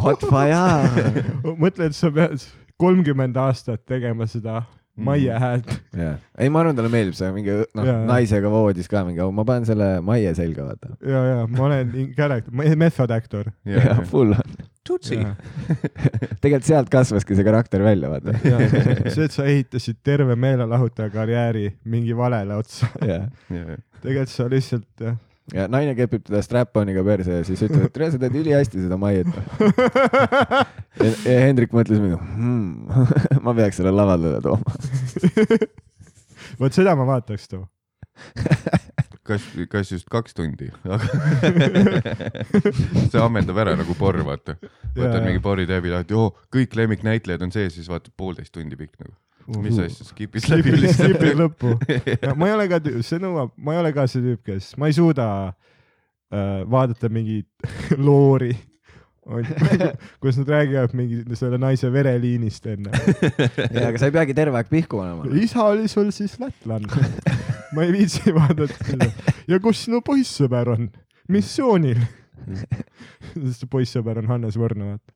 Hot 0.02 0.24
fire. 0.24 1.22
mõtle, 1.62 1.90
et 1.90 1.96
sa 1.96 2.10
pead 2.10 2.42
kolmkümmend 2.78 3.36
aastat 3.36 3.84
tegema 3.86 4.26
seda 4.26 4.62
Maie 4.98 5.38
häält. 5.42 5.70
jah, 5.96 6.16
ei, 6.38 6.50
ma 6.52 6.62
arvan, 6.62 6.78
talle 6.78 6.90
meeldib 6.92 7.16
see 7.18 7.30
mingi 7.34 7.54
noh 7.78 7.86
Jaa., 7.86 8.00
naisega 8.08 8.50
voodis 8.52 8.90
ka 8.90 9.04
mingi, 9.06 9.22
ma 9.34 9.44
panen 9.48 9.68
selle 9.68 9.90
Maie 10.04 10.32
selga, 10.38 10.66
vaata. 10.70 10.96
ja, 11.06 11.22
ja 11.32 11.44
ma 11.52 11.68
olen 11.68 11.92
character, 12.16 12.74
method 12.82 13.14
actor. 13.14 13.52
jah, 13.68 14.02
full 14.10 14.34
on. 14.36 14.58
Tutsi. 14.88 15.18
tegelikult 16.42 16.64
sealt 16.64 16.90
kasvaski 16.92 17.36
see 17.36 17.44
karakter 17.46 17.84
välja, 17.84 18.10
vaata. 18.10 18.34
see, 19.12 19.26
et 19.28 19.34
sa 19.34 19.44
ehitasid 19.44 20.00
terve 20.06 20.36
meelelahutaja 20.40 21.12
karjääri 21.12 21.68
mingi 21.84 22.16
valele 22.16 22.56
otsa. 22.56 22.88
tegelikult 24.02 24.32
sa 24.32 24.48
lihtsalt 24.50 25.04
jah, 25.04 25.18
ja 25.54 25.68
naine 25.70 25.94
kepib 25.96 26.24
teda 26.26 26.40
strap-on'iga 26.44 27.04
perse 27.06 27.40
ja 27.40 27.46
siis 27.46 27.62
ütleb, 27.64 27.86
et 27.88 27.94
tere, 27.94 28.10
sa 28.12 28.20
teed 28.20 28.36
ülihästi 28.40 28.82
seda 28.82 28.98
Maiet. 29.00 29.28
ja, 31.04 31.12
ja 31.24 31.38
Hendrik 31.46 31.72
mõtles 31.76 32.02
mingi 32.02 32.18
hmm, 32.18 33.06
ma 33.46 33.54
peaks 33.56 33.80
selle 33.80 33.94
lavale 33.94 34.36
tooma. 34.44 34.76
vot 36.60 36.76
seda 36.76 36.96
ma 36.98 37.08
vaataks 37.08 37.48
too. 37.52 37.64
kas, 39.28 39.44
kas 39.72 39.92
just 39.92 40.08
kaks 40.12 40.36
tundi, 40.36 40.68
aga 40.84 41.06
see 43.08 43.22
ammendab 43.22 43.60
ära 43.64 43.76
nagu 43.78 43.96
porr, 43.98 44.20
vaata. 44.26 44.58
Võtad 44.96 45.22
mingi 45.22 45.40
porritääbi, 45.44 45.92
lähed, 45.92 46.12
joo, 46.12 46.32
kõik 46.54 46.74
lemmiknäitlejad 46.76 47.44
on 47.46 47.54
sees, 47.54 47.76
siis 47.78 47.88
vaatad 47.92 48.12
poolteist 48.18 48.52
tundi 48.56 48.76
pikk 48.76 48.98
nagu. 49.04 49.14
Mis 49.56 49.78
asja, 49.80 50.06
skip'is 50.10 50.48
läbi 50.50 50.62
skipid 50.66 50.82
lihtsalt. 50.82 51.22
lõppu. 51.38 51.74
ma 52.38 52.48
ei 52.48 52.54
ole 52.56 52.66
ka, 52.70 52.80
see 53.06 53.20
nõuab, 53.22 53.54
ma 53.56 53.76
ei 53.76 53.82
ole 53.82 53.92
ka 53.96 54.06
see 54.10 54.24
tüüp, 54.24 54.42
kes, 54.46 54.72
ma 54.80 54.90
ei 54.90 54.96
suuda 54.96 55.28
äh, 55.48 56.64
vaadata 56.68 57.10
mingit 57.12 57.48
loori, 58.08 58.52
kus 60.22 60.38
nad 60.40 60.48
räägivad 60.48 60.94
mingi 60.96 61.36
selle 61.36 61.58
naise 61.60 61.90
vereliinist 61.92 62.66
enne. 62.72 62.90
ja, 63.72 63.88
aga 63.90 63.98
sa 64.00 64.08
ei 64.08 64.14
peagi 64.14 64.36
terve 64.36 64.56
aeg 64.60 64.70
pihku 64.72 65.02
panema. 65.02 65.28
isa 65.36 65.66
oli 65.68 65.88
sul 65.92 66.08
siis 66.16 66.38
lätlanna. 66.40 67.10
ma 67.76 67.84
ei 67.84 67.92
viitsi 67.92 68.32
vaadata 68.34 68.78
seda. 68.84 69.10
ja 69.48 69.60
kus 69.64 69.84
sinu 69.84 70.00
poissõber 70.04 70.72
on? 70.76 70.88
missioonil. 71.28 72.00
sest 73.34 73.60
see 73.60 73.68
poissõber 73.68 74.22
on 74.22 74.32
Hannes 74.32 74.56
Võrno, 74.60 74.84
vaata. 74.94 75.12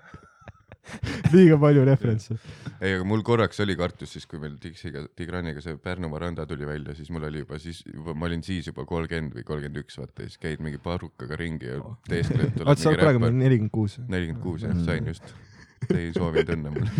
liiga 1.35 1.59
palju 1.61 1.85
referentse. 1.89 2.37
ei, 2.81 2.95
aga 2.95 3.05
mul 3.09 3.23
korraks 3.27 3.61
oli 3.65 3.75
kartus 3.79 4.11
siis, 4.15 4.27
kui 4.29 4.39
meil 4.43 4.55
Dixiga, 4.63 5.01
Tigraniga 5.19 5.61
see 5.65 5.77
Pärnumaa 5.83 6.21
randa 6.25 6.43
tuli 6.49 6.67
välja, 6.69 6.93
siis 6.97 7.11
mul 7.15 7.25
oli 7.29 7.39
juba 7.43 7.57
siis, 7.63 7.79
juba 7.87 8.13
ma 8.19 8.25
olin 8.31 8.43
siis 8.47 8.65
juba 8.71 8.83
kolmkümmend 8.89 9.33
või 9.37 9.45
kolmkümmend 9.49 9.79
üks, 9.83 9.95
vaata 10.01 10.19
siis 10.27 10.37
käid 10.43 10.59
mingi 10.65 10.79
parrukaga 10.83 11.35
ringi 11.41 11.67
ja 11.71 11.77
teeskled, 12.09 12.53
vaata, 12.63 12.81
sa 12.83 12.87
oled 12.93 13.05
praegu 13.05 13.19
meil 13.25 13.35
nelikümmend 13.43 13.75
kuus. 13.75 13.93
nelikümmend 14.07 14.45
kuus 14.45 14.61
jah, 14.67 14.77
sain 14.87 15.05
just. 15.13 15.27
ei 15.95 16.11
soovinud 16.15 16.49
õnne 16.57 16.69
mulle. 16.75 16.91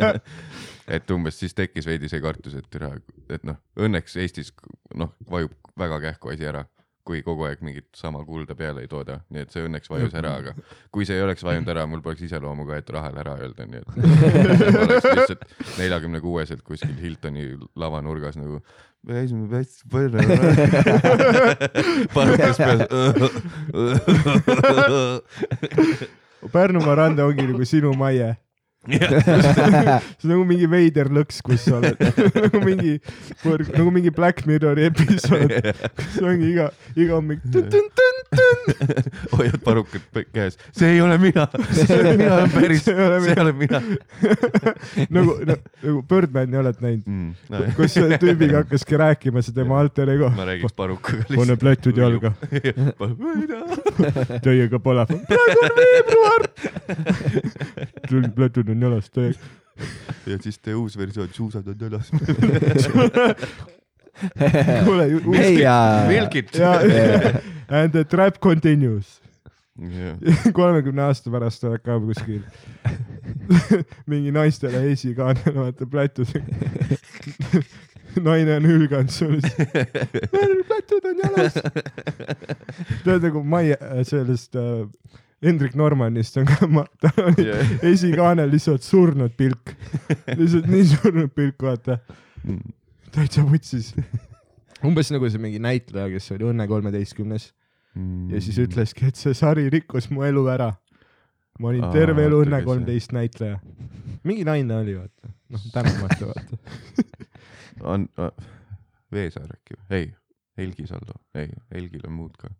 et 0.96 1.06
umbes 1.14 1.34
siis 1.42 1.52
tekkis 1.56 1.86
veidi 1.86 2.06
see 2.10 2.20
kartus, 2.24 2.54
et 2.58 2.66
türa, 2.72 2.88
et 3.28 3.42
noh, 3.46 3.56
õnneks 3.78 4.12
Eestis 4.22 4.48
noh, 4.96 5.10
vajub 5.30 5.52
väga 5.78 5.96
kähku 6.06 6.26
asi 6.32 6.44
ära, 6.48 6.62
kui 7.10 7.24
kogu 7.26 7.48
aeg 7.48 7.64
mingit 7.66 7.88
sama 7.98 8.22
kulda 8.26 8.54
peale 8.58 8.84
ei 8.84 8.90
tooda, 8.90 9.18
nii 9.34 9.42
et 9.46 9.54
see 9.54 9.64
õnneks 9.66 9.90
vajus 9.90 10.14
ära, 10.20 10.36
aga 10.42 10.54
kui 10.94 11.08
see 11.08 11.18
ei 11.18 11.24
oleks 11.26 11.42
vajunud 11.46 11.72
ära, 11.74 11.86
mul 11.90 12.02
poleks 12.04 12.22
iseloomu 12.28 12.68
ka, 12.68 12.78
et 12.78 12.92
rahale 12.94 13.24
ära 13.24 13.34
öelda, 13.42 13.66
nii 13.66 13.80
et 13.82 13.88
ma 13.96 14.84
oleks 14.86 15.08
lihtsalt 15.08 15.42
neljakümne 15.80 16.22
kuueselt 16.22 16.62
kuskil 16.66 16.94
Hiltoni 17.02 17.44
lavanurgas 17.80 18.38
nagu 18.38 18.60
käisime 19.06 19.48
päris 19.50 19.82
palju. 19.90 20.18
parukas 22.14 22.56
peas. 22.60 22.80
Pärnumaa 26.52 26.94
randa 26.94 27.26
ongi 27.26 27.46
nagu 27.48 27.64
sinu 27.68 27.92
maie. 27.96 28.36
See 28.88 28.96
on 30.24 30.30
nagu 30.30 30.44
mingi 30.48 30.64
veider 30.70 31.10
lõks, 31.12 31.42
kus 31.44 31.66
sa 31.66 31.76
oled 31.76 32.00
nagu 32.00 32.60
mingi, 32.64 32.94
nagu 33.44 33.90
mingi 33.92 34.12
Black 34.14 34.46
Mirrori 34.48 34.86
episood, 34.88 35.52
kus 35.98 36.16
ongi 36.24 36.48
iga, 36.54 36.70
iga 36.96 37.18
hommik 37.18 37.44
hoiad 39.34 39.58
parukat 39.66 40.22
käes, 40.32 40.56
see 40.72 40.94
ei 40.94 41.02
ole 41.04 41.18
mina, 41.20 41.44
mina 42.16 42.46
päris, 42.54 42.86
See 42.86 42.94
ei 42.96 43.04
ole 43.04 43.20
see 43.20 43.34
ei 43.34 43.42
ole 43.42 43.52
mina 43.58 43.80
nagu, 45.12 45.36
nagu 45.44 46.02
Birdmani 46.08 46.60
oled 46.62 46.80
näinud, 46.80 47.04
mm,. 47.04 47.34
No, 47.52 47.60
kus 47.76 47.98
see 47.98 48.18
tüübiga 48.22 48.62
hakkaski 48.62 48.96
rääkima, 49.02 49.44
see 49.44 49.56
tema 49.56 49.76
alter 49.82 50.08
ego. 50.14 50.32
ma 50.36 50.48
räägiks 50.48 50.72
parukaga 50.78 51.28
pane 51.34 51.58
plätud 51.60 52.00
jalga, 52.00 52.32
lihtsalt. 52.48 54.40
täiega 54.46 54.80
pole. 54.80 55.04
praegu 55.04 55.66
on 55.66 55.76
veebruar. 55.82 56.48
plätud 58.40 58.69
on 58.70 58.82
jalas 58.88 59.10
täiega. 59.10 59.38
ja 60.26 60.38
siis 60.40 60.58
tee 60.58 60.74
uus 60.74 60.98
versioon, 60.98 61.28
suusad 61.32 61.66
on 61.66 61.76
jalas. 61.80 62.10
kuule. 64.84 65.06
Milkit. 66.08 66.54
ja 66.54 66.72
and 67.82 67.90
the 67.92 68.04
trap 68.04 68.40
continues. 68.40 69.20
kolmekümne 70.52 71.02
aasta 71.02 71.30
pärast 71.32 71.64
oled 71.64 71.80
ka 71.84 71.96
kuskil 72.02 72.42
mingi 74.10 74.32
naistele 74.34 74.82
esikaanel, 74.92 75.54
vaata 75.56 75.86
plätud. 75.86 76.34
naine 78.20 78.56
on 78.58 78.66
hülganud 78.66 79.12
sulle, 79.14 79.40
plätud 80.68 81.06
on 81.12 81.22
jalas. 81.24 81.56
tead 83.04 83.24
nagu 83.24 83.44
Maie 83.44 83.78
sellest 84.04 84.58
äh, 84.58 84.84
Hendrik 85.44 85.74
Normannist 85.78 86.36
on 86.36 86.44
ka, 86.48 86.66
tal 87.00 87.30
oli 87.30 87.46
Jah. 87.46 87.70
esikaanel 87.88 88.50
lihtsalt 88.52 88.84
surnud 88.84 89.32
pilk, 89.38 89.72
lihtsalt 90.36 90.66
nii 90.68 90.84
surnud 90.90 91.32
pilk, 91.32 91.56
vaata, 91.64 91.96
täitsa 93.14 93.44
vutsis. 93.48 93.94
umbes 94.86 95.10
nagu 95.12 95.28
see 95.32 95.40
mingi 95.40 95.60
näitleja, 95.62 96.10
kes 96.12 96.30
oli 96.36 96.46
Õnne 96.52 96.66
kolmeteistkümnes 96.68 97.50
ja 98.30 98.40
siis 98.40 98.58
ütleski, 98.62 99.08
et 99.10 99.18
see 99.18 99.34
sari 99.34 99.66
rikkus 99.72 100.10
mu 100.14 100.22
elu 100.28 100.44
ära. 100.52 100.70
ma 101.60 101.68
olin 101.72 101.84
Aa, 101.84 101.92
terve 101.92 102.24
elu 102.28 102.44
Õnne 102.44 102.62
kolmteist 102.64 103.12
näitleja. 103.12 103.58
mingi 104.24 104.44
naine 104.44 104.76
oli, 104.76 104.94
vaata. 104.96 105.32
noh, 105.48 105.66
tänamata 105.72 106.30
vaata. 106.30 106.56
on 107.92 108.08
Veesaar 109.12 109.50
äkki 109.56 109.74
või? 109.76 109.96
ei, 109.98 110.10
Helgi 110.60 110.86
Saldo, 110.86 111.16
ei, 111.34 111.48
Helgil 111.74 112.04
on 112.06 112.12
muud 112.14 112.36
ka. 112.38 112.52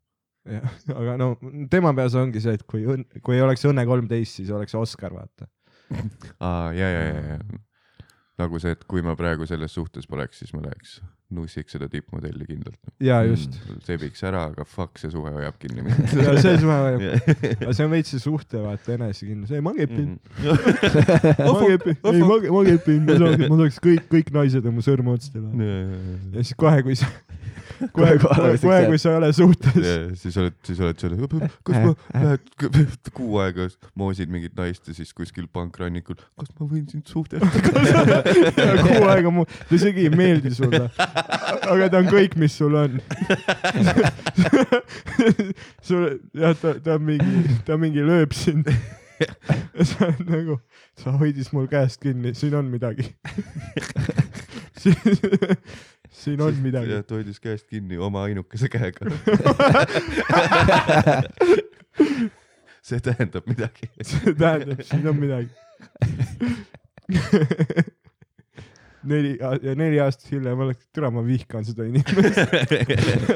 aga 1.00 1.16
no 1.20 1.34
tema 1.70 1.92
peas 1.96 2.14
ongi 2.18 2.40
see, 2.42 2.54
et 2.58 2.64
kui 2.68 2.86
õnn, 2.88 3.04
kui 3.22 3.36
ei 3.36 3.42
oleks 3.44 3.64
Õnne 3.68 3.84
kolmteist, 3.88 4.40
siis 4.40 4.50
oleks 4.54 4.74
Oscar, 4.78 5.12
vaata. 5.14 5.48
aa, 6.40 6.70
ja, 6.72 6.88
ja, 6.88 7.02
ja, 7.10 7.34
ja 7.34 7.40
nagu 8.40 8.56
see, 8.56 8.72
et 8.72 8.84
kui 8.88 9.02
ma 9.04 9.12
praegu 9.18 9.44
selles 9.44 9.74
suhtes 9.76 10.06
poleks, 10.08 10.38
siis 10.40 10.54
ma 10.56 10.62
läheks 10.64 11.00
nussiks 11.30 11.74
seda 11.76 11.86
tippmodelli 11.92 12.46
kindlalt. 12.48 12.78
ja 13.04 13.18
just. 13.22 13.54
sebiks 13.86 14.22
ära, 14.26 14.46
aga 14.50 14.64
fuck, 14.66 14.96
see 14.98 15.10
suhe 15.12 15.30
hoiab 15.30 15.58
kinni 15.62 15.84
mind. 15.86 16.14
ja 16.24 16.32
see 16.42 16.56
suhe 16.58 16.78
vajab, 16.86 17.04
aga 17.60 17.74
see 17.76 17.84
on 17.84 17.92
veits 17.92 18.14
see 18.14 18.22
suhte 18.24 18.62
vaata 18.64 18.96
enesekindlus, 18.96 19.52
ei 19.54 19.60
ma 19.62 19.74
kepin, 19.76 20.16
Mhm. 20.40 21.44
ma 21.44 21.54
kepin, 21.68 22.00
ei 22.14 22.24
ma, 22.24 22.38
ma 22.56 22.64
kepin, 22.66 23.04
ma 23.06 23.18
saaks, 23.20 23.44
ma 23.52 23.60
saaks 23.60 23.78
kõik, 23.84 24.08
kõik 24.16 24.32
naised 24.34 24.66
oma 24.72 24.82
sõrme 24.88 25.14
otstele. 25.14 25.52
ja 26.32 26.40
siis 26.42 26.56
kohe, 26.58 26.80
kui 26.88 26.96
sa, 26.98 27.12
kohe, 27.96 28.16
kohe, 28.20 28.52
kohe, 28.60 28.80
kui 28.90 28.98
sa 29.00 29.14
ei 29.14 29.18
ole 29.20 29.30
suhtes, 29.36 29.76
ja 29.80 29.94
siis 30.18 30.36
oled, 30.40 30.56
siis 30.66 30.80
oled 30.84 31.00
seal, 31.00 31.16
kas 31.66 31.76
ma 31.76 31.94
lähed 32.14 33.10
kuu 33.16 33.40
aega 33.42 33.68
moosid 33.98 34.32
mingit 34.32 34.56
naist 34.58 34.88
ja 34.90 34.96
siis 34.96 35.12
kuskil 35.16 35.48
pankrannikul, 35.52 36.18
kas 36.40 36.52
ma 36.58 36.68
võin 36.68 36.86
sind 36.90 37.08
suhtelda? 37.10 37.48
kuu 38.86 39.08
aega 39.10 39.32
mu, 39.34 39.46
ta 39.48 39.76
isegi 39.78 40.06
ei 40.08 40.14
meeldi 40.14 40.52
sulle. 40.56 40.86
aga 41.00 41.90
ta 41.90 42.00
on 42.02 42.10
kõik, 42.12 42.36
mis 42.40 42.56
sul 42.60 42.76
on. 42.78 43.00
sul, 45.86 46.06
jah, 46.36 46.56
ta, 46.60 46.76
ta 46.84 46.96
on 46.98 47.06
mingi, 47.08 47.60
ta 47.66 47.80
mingi 47.80 48.04
lööb 48.04 48.36
sind. 48.36 48.68
sa 49.90 50.06
oled 50.08 50.28
nagu, 50.30 50.54
sa 50.96 51.12
hoidis 51.20 51.50
mul 51.52 51.68
käest 51.70 52.00
kinni, 52.04 52.32
siin 52.36 52.56
on 52.60 52.70
midagi. 52.72 53.10
Siin 56.10 56.40
on 56.42 56.54
midagi 56.62 56.90
ja. 56.92 57.02
ta 57.02 57.14
hoidis 57.14 57.40
käest 57.40 57.66
kinni 57.70 57.98
oma 57.98 58.22
ainukese 58.28 58.68
käega. 58.68 59.10
see 62.82 63.00
tähendab 63.00 63.46
midagi. 63.46 63.90
see 64.02 64.34
tähendab, 64.34 64.82
siin 64.82 65.08
on 65.08 65.16
midagi. 65.20 65.50
neli, 69.02 69.38
ja 69.62 69.74
neli 69.74 70.00
aastat 70.00 70.30
hiljem 70.32 70.58
oleks, 70.66 70.86
türa, 70.94 71.10
ma 71.14 71.22
vihkan 71.26 71.64
seda 71.64 71.86
inimest. 71.88 72.38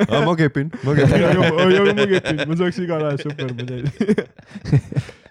aga 0.09 0.23
ma 0.27 0.37
kepin, 0.39 0.71
ma 0.85 0.95
kepin. 0.99 1.41
ma 1.41 2.07
kepin, 2.13 2.45
ma 2.49 2.55
saaks 2.61 2.79
igal 2.85 3.03
ajal 3.09 3.19
supermodelli. 3.23 3.91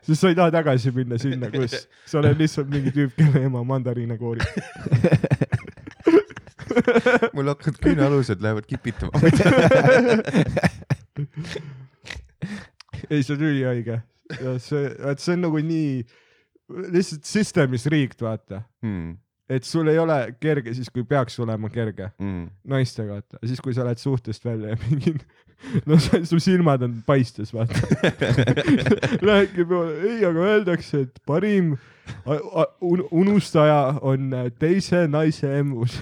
sest 0.03 0.19
sa 0.19 0.31
ei 0.31 0.37
taha 0.39 0.51
tagasi 0.57 0.91
minna 0.95 1.19
sinna, 1.21 1.51
kus 1.53 1.73
sa 2.05 2.19
oled 2.23 2.39
lihtsalt 2.39 2.71
mingi 2.71 2.91
tüüp, 2.95 3.11
kelle 3.19 3.45
ema 3.49 3.63
mandariine 3.67 4.17
koorib. 4.19 4.47
mul 7.35 7.47
hakkavad 7.51 7.77
küünealused 7.83 8.39
lähevad 8.43 8.65
kipitama. 8.69 9.11
ei, 13.09 13.23
see 13.23 13.35
on 13.35 13.41
ülihaige. 13.49 13.99
see, 14.63 14.85
et 15.11 15.19
see 15.23 15.35
on 15.35 15.41
nagu 15.47 15.57
nii, 15.63 15.91
lihtsalt 16.93 17.25
systemis 17.27 17.85
riik, 17.91 18.15
vaata. 18.21 18.63
Hmm, 18.83 19.17
et 19.51 19.63
sul 19.67 19.87
ei 19.91 19.99
ole 20.01 20.17
kerge 20.41 20.73
siis, 20.75 20.89
kui 20.93 21.03
peaks 21.07 21.39
olema 21.43 21.69
kerge 21.73 22.11
naistega, 22.69 23.19
vaata. 23.19 23.37
siis, 23.45 23.61
kui 23.63 23.73
sa 23.75 23.85
lähed 23.87 24.01
suhtest 24.01 24.45
välja 24.45 24.73
ja 24.73 24.77
mingi, 24.85 25.13
no 25.89 25.99
su 25.99 26.39
silmad 26.43 26.81
on 26.85 27.01
paistes, 27.07 27.53
vaata. 27.55 27.79
Lähedki 29.21 29.65
peale, 29.65 29.97
ei, 30.09 30.21
aga 30.27 30.39
öeldakse, 30.53 31.05
et 31.07 31.19
parim 31.27 31.75
unustaja 33.11 33.99
on 34.01 34.33
äh, 34.33 34.51
teise 34.59 35.07
naise 35.07 35.57
emus. 35.59 36.01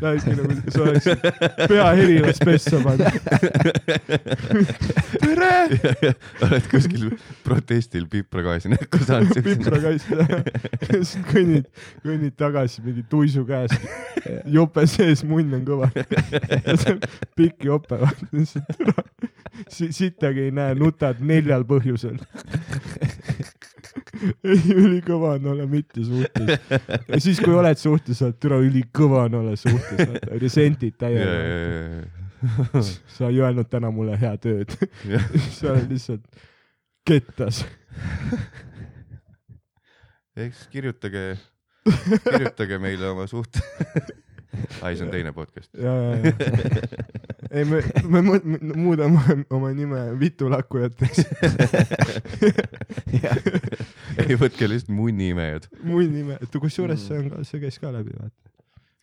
Lähedki 0.00 0.34
nagu, 0.36 0.56
sa 0.68 0.82
oleksid 0.82 1.24
pea 1.68 1.86
helilas 1.98 2.38
pessa 2.44 2.80
pannud. 2.82 3.18
tere, 5.24 6.12
oled 6.42 6.68
kuskil 6.70 7.08
protestil 7.46 8.06
pipragaasi 8.10 8.72
näkku 8.74 9.02
saanud. 9.06 9.42
piprakass, 9.44 11.16
kõnnid, 11.32 11.68
kõnnid 12.04 12.38
tagasi 12.38 12.84
mingi 12.86 13.06
tuisu 13.10 13.44
käes, 13.48 13.74
jope 14.50 14.86
sees, 14.90 15.24
munn 15.28 15.54
on 15.58 15.66
kõva. 15.66 15.90
pikk 17.38 17.68
jope, 17.70 18.00
sittagi 19.68 20.48
ei 20.48 20.54
näe, 20.54 20.74
nutad 20.78 21.22
neljal 21.24 21.66
põhjusel. 21.68 22.18
ei, 24.44 24.60
ülikõva 24.74 25.34
on 25.38 25.46
olla 25.54 25.66
mitte 25.70 26.04
suhtes. 26.04 26.58
ja 27.08 27.20
siis, 27.20 27.40
kui 27.42 27.54
oled 27.54 27.80
suhtes, 27.80 28.22
oled 28.24 28.38
türa 28.42 28.58
ülikõva 28.62 29.26
on 29.28 29.38
olla 29.42 29.56
suhtes, 29.60 30.18
resentid 30.42 30.98
täielikult. 31.00 32.20
sa 33.16 33.30
ei 33.30 33.40
öelnud 33.40 33.70
täna 33.72 33.90
mulle 33.94 34.18
head 34.20 34.44
ööd. 34.50 34.74
sa 35.54 35.72
oled 35.72 35.88
lihtsalt 35.92 36.44
kettas. 37.08 37.64
eks 40.36 40.66
kirjutage, 40.72 41.24
kirjutage 42.28 42.78
meile 42.82 43.12
oma 43.14 43.28
suht-. 43.30 43.60
ai, 44.82 44.96
see 44.96 45.04
on 45.06 45.10
teine 45.12 45.32
podcast. 45.32 45.70
ja, 45.86 45.94
ja, 45.94 46.16
ja. 46.16 46.32
ei, 47.50 47.64
me, 47.64 47.80
me 48.08 48.22
mu- 48.22 48.40
me 48.44 48.74
muudame 48.76 49.44
oma 49.54 49.72
nime 49.76 50.02
vitulakkujateks. 50.20 51.24
ei, 54.24 54.36
võtke 54.40 54.68
lihtsalt 54.70 54.92
munniimejad. 54.94 55.68
muu 55.82 56.04
nime, 56.08 56.38
kusjuures 56.52 57.06
see 57.08 57.20
on 57.22 57.32
ka, 57.32 57.42
see 57.48 57.62
käis 57.62 57.80
ka 57.82 57.92
läbi, 57.94 58.14
vaata. 58.18 58.52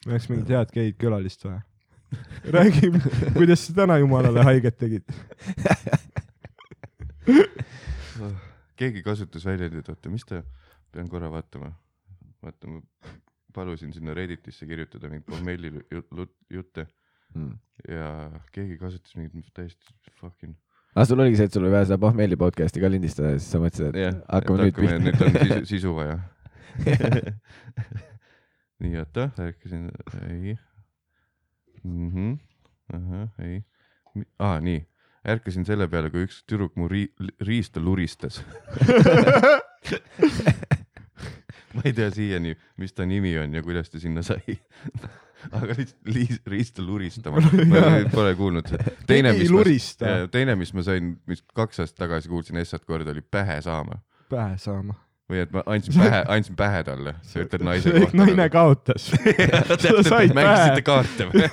me 0.06 0.16
oleks 0.16 0.30
mingit 0.32 0.54
head 0.56 0.74
geid 0.76 0.98
külalist 1.02 1.46
vaja. 1.48 1.62
räägi, 2.52 2.92
kuidas 3.38 3.68
sa 3.68 3.78
täna 3.82 3.98
jumalale 4.02 4.44
haiget 4.44 4.78
tegid. 4.82 5.06
keegi 8.76 9.04
kasutas 9.06 9.46
väljendit, 9.48 9.90
oota, 9.90 10.12
mis 10.12 10.26
ta, 10.28 10.44
pean 10.92 11.10
korra 11.10 11.32
vaatama. 11.32 11.72
vaata, 12.44 12.68
ma 12.68 12.82
palusin 13.54 13.94
sinna 13.94 14.14
Redditisse 14.18 14.66
kirjutada 14.70 15.10
mingeid 15.10 15.62
lut- 16.12 16.38
jutte 16.50 16.88
Mm. 17.36 17.54
ja 17.88 18.32
keegi 18.52 18.76
kasutas 18.78 19.16
mingit 19.16 19.54
täiesti 19.56 19.86
fucking. 20.20 20.52
aga 20.96 21.06
sul 21.08 21.20
oligi 21.24 21.38
see, 21.40 21.46
et 21.48 21.54
sul 21.56 21.64
oli 21.64 21.72
vaja 21.72 21.86
seda 21.88 21.98
pohmelli 22.04 22.36
podcast'i 22.36 22.82
ka 22.84 22.90
lindistada 22.92 23.30
ja 23.32 23.38
siis 23.40 23.52
sa 23.54 23.60
mõtlesid, 23.64 23.88
et 23.88 23.96
jah, 24.02 24.16
hakkame 24.28 24.58
nüüd 24.66 24.76
hakkame, 24.76 25.00
nüüd 25.06 25.16
pihta. 25.16 25.26
on 25.30 25.34
sisu, 25.40 25.64
sisu 25.72 25.92
vaja. 25.96 26.18
nii, 28.84 28.94
oota, 29.00 29.30
rääkisin, 29.38 29.88
ei 30.28 30.58
mm. 31.84 32.10
-hmm. 32.12 32.32
ahah, 33.00 33.28
ei, 33.48 33.64
aa, 34.40 34.60
nii, 34.60 34.84
ärkasin 35.36 35.64
selle 35.66 35.88
peale, 35.88 36.10
kui 36.12 36.24
üks 36.28 36.44
tüdruk 36.44 36.76
mu 36.76 36.88
ri-, 36.92 37.14
riista 37.48 37.80
luristas. 37.80 38.42
ma 41.76 41.88
ei 41.88 41.96
tea 41.98 42.12
siiani, 42.14 42.56
mis 42.82 42.96
ta 42.98 43.08
nimi 43.08 43.34
on 43.42 43.58
ja 43.58 43.64
kuidas 43.66 43.90
ta 43.90 44.00
sinna 44.02 44.24
sai. 44.26 44.58
aga 45.58 45.74
lihtsalt 45.74 46.52
riista 46.54 46.84
luristama, 46.86 47.42
ma 47.42 47.86
pole 48.14 48.36
kuulnud 48.38 48.68
seda. 48.70 48.94
teine, 49.10 49.34
mis 49.34 49.50
ma, 49.50 49.64
teine, 50.30 50.54
mis 50.60 50.74
ma 50.78 50.86
sain, 50.86 51.16
mis 51.26 51.42
kaks 51.58 51.82
aastat 51.82 52.04
tagasi 52.04 52.30
kuulsin 52.30 52.62
Essat 52.62 52.86
korda, 52.86 53.10
oli 53.16 53.26
pähe 53.26 53.58
saama 53.66 53.98
pähe 54.32 54.58
saama. 54.58 54.96
või 55.32 55.40
et 55.46 55.52
ma 55.56 55.62
andsin 55.72 55.96
pähe, 55.96 56.18
andsin 56.34 56.56
pähe 56.60 56.80
talle, 56.84 57.14
sa 57.30 57.44
ütled 57.44 57.64
naise 57.64 57.92
kohta. 57.96 58.18
naine 58.20 58.48
kaotas. 58.52 59.06
sa 59.12 60.04
said 60.08 60.34
mängisite 60.36 60.84
kaarte 60.88 61.30
või? 61.30 61.46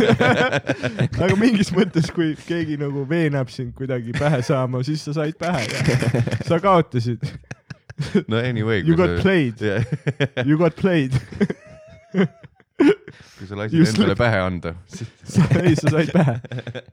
aga 1.26 1.36
mingis 1.38 1.70
mõttes, 1.74 2.10
kui 2.14 2.32
keegi 2.48 2.78
nagu 2.80 3.04
veenab 3.10 3.52
sind 3.54 3.74
kuidagi 3.78 4.14
pähe 4.18 4.42
saama, 4.46 4.82
siis 4.86 5.06
sa 5.06 5.14
said 5.20 5.38
pähe 5.38 5.66
ja 5.70 6.26
sa 6.48 6.58
kaotasid. 6.62 7.22
no 8.30 8.36
anyway. 8.38 8.82
You 8.86 8.96
got 8.96 9.20
played, 9.22 9.60
you 10.46 10.58
got 10.58 10.76
played. 10.78 11.14
kui 13.38 13.46
sa 13.48 13.56
lasid 13.58 13.78
Just 13.78 13.96
endale 13.96 14.12
like- 14.12 14.20
pähe 14.20 14.38
anda, 14.42 14.72
sa, 15.34 15.46
ei, 15.62 15.74
sa 15.78 15.90
said 15.94 16.12
pähe. 16.14 16.34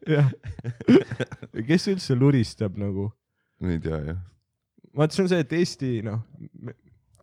jah. 0.09 0.31
kes 1.67 1.87
üldse 1.93 2.17
luristab 2.17 2.77
nagu? 2.81 3.11
ma 3.61 3.75
ei 3.75 3.79
tea 3.83 3.99
jah. 4.11 4.17
vaata, 4.97 5.13
see 5.15 5.25
on 5.25 5.29
see, 5.31 5.43
et 5.45 5.53
Eesti 5.59 5.91
noh, 6.05 6.23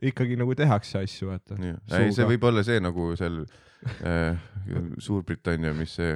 ikkagi 0.02 0.38
nagu 0.38 0.54
tehakse 0.58 1.02
asju, 1.02 1.32
vaata. 1.32 1.58
ei, 1.98 2.12
see 2.14 2.26
võib 2.30 2.46
olla 2.50 2.62
see 2.66 2.78
nagu 2.82 3.10
seal 3.18 3.42
äh, 4.06 4.38
Suurbritannia, 5.02 5.74
mis 5.74 5.98
see 5.98 6.14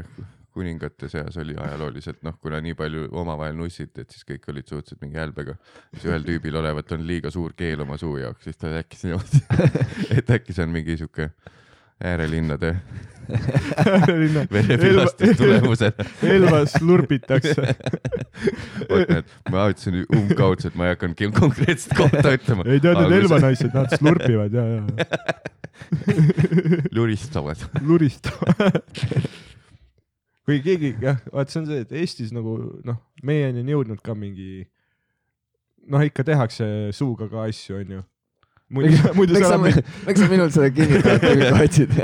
kuningate 0.56 1.10
seas 1.12 1.36
oli 1.42 1.56
ajalooliselt, 1.60 2.22
noh, 2.26 2.38
kuna 2.42 2.60
nii 2.64 2.76
palju 2.78 3.10
omavahel 3.20 3.56
nussiti, 3.58 4.04
et 4.06 4.14
siis 4.14 4.24
kõik 4.28 4.48
olid 4.52 4.68
suhteliselt 4.70 5.04
mingi 5.04 5.20
hälbega. 5.20 5.56
siis 5.94 6.08
ühel 6.08 6.24
tüübil 6.24 6.56
olevat 6.62 6.96
on 6.96 7.04
liiga 7.08 7.32
suur 7.34 7.52
keel 7.56 7.84
oma 7.84 7.98
suu 8.00 8.16
jaoks, 8.22 8.48
siis 8.48 8.56
ta 8.60 8.72
rääkis 8.72 9.04
niimoodi, 9.06 9.42
et 10.18 10.34
äkki 10.38 10.56
see 10.56 10.64
on 10.64 10.72
mingi 10.72 10.96
sihuke 10.96 11.30
äärelinnade 12.04 12.76
verepilastuse 14.52 15.34
tulemusel. 15.34 15.92
Elvas 16.22 16.76
lurbitakse. 16.80 17.74
vot 18.90 19.08
need, 19.10 19.32
ma 19.50 19.64
ütlesin 19.72 20.04
umbkaudselt, 20.04 20.76
ma 20.78 20.86
ei 20.86 20.94
hakanud 20.94 21.34
konkreetset 21.40 21.96
kohta 21.98 22.36
ütlema. 22.36 22.66
ei 22.70 22.82
tead, 22.84 23.00
need 23.02 23.16
Elva 23.22 23.40
naised, 23.42 23.72
nad 23.74 23.96
slurpivad 23.98 24.54
ja, 24.54 24.66
ja, 24.76 24.82
luristavad. 26.94 27.66
luristavad. 27.82 28.80
Kui 30.46 30.60
keegi 30.64 30.94
jah, 31.02 31.20
vaat 31.34 31.52
see 31.52 31.60
on 31.62 31.68
see, 31.70 31.84
et 31.84 31.94
Eestis 32.02 32.32
nagu 32.34 32.56
noh, 32.86 32.98
meieni 33.26 33.64
on 33.64 33.72
jõudnud 33.74 34.02
ka 34.04 34.14
mingi 34.18 34.66
noh, 35.90 36.02
ikka 36.06 36.24
tehakse 36.26 36.68
suuga 36.96 37.28
ka 37.30 37.46
asju, 37.46 37.80
onju. 37.82 38.02
muidu, 38.70 38.98
muidu 39.18 39.36
miks 39.36 39.46
sa 39.46 39.54
sa, 39.54 39.60
oled, 39.62 39.94
miks 40.08 40.22
sa 40.22 40.28
minult 40.30 40.54
seda 40.54 40.70
kinnitavat 40.74 41.26
ikka 41.30 41.64
otsid? 41.64 41.96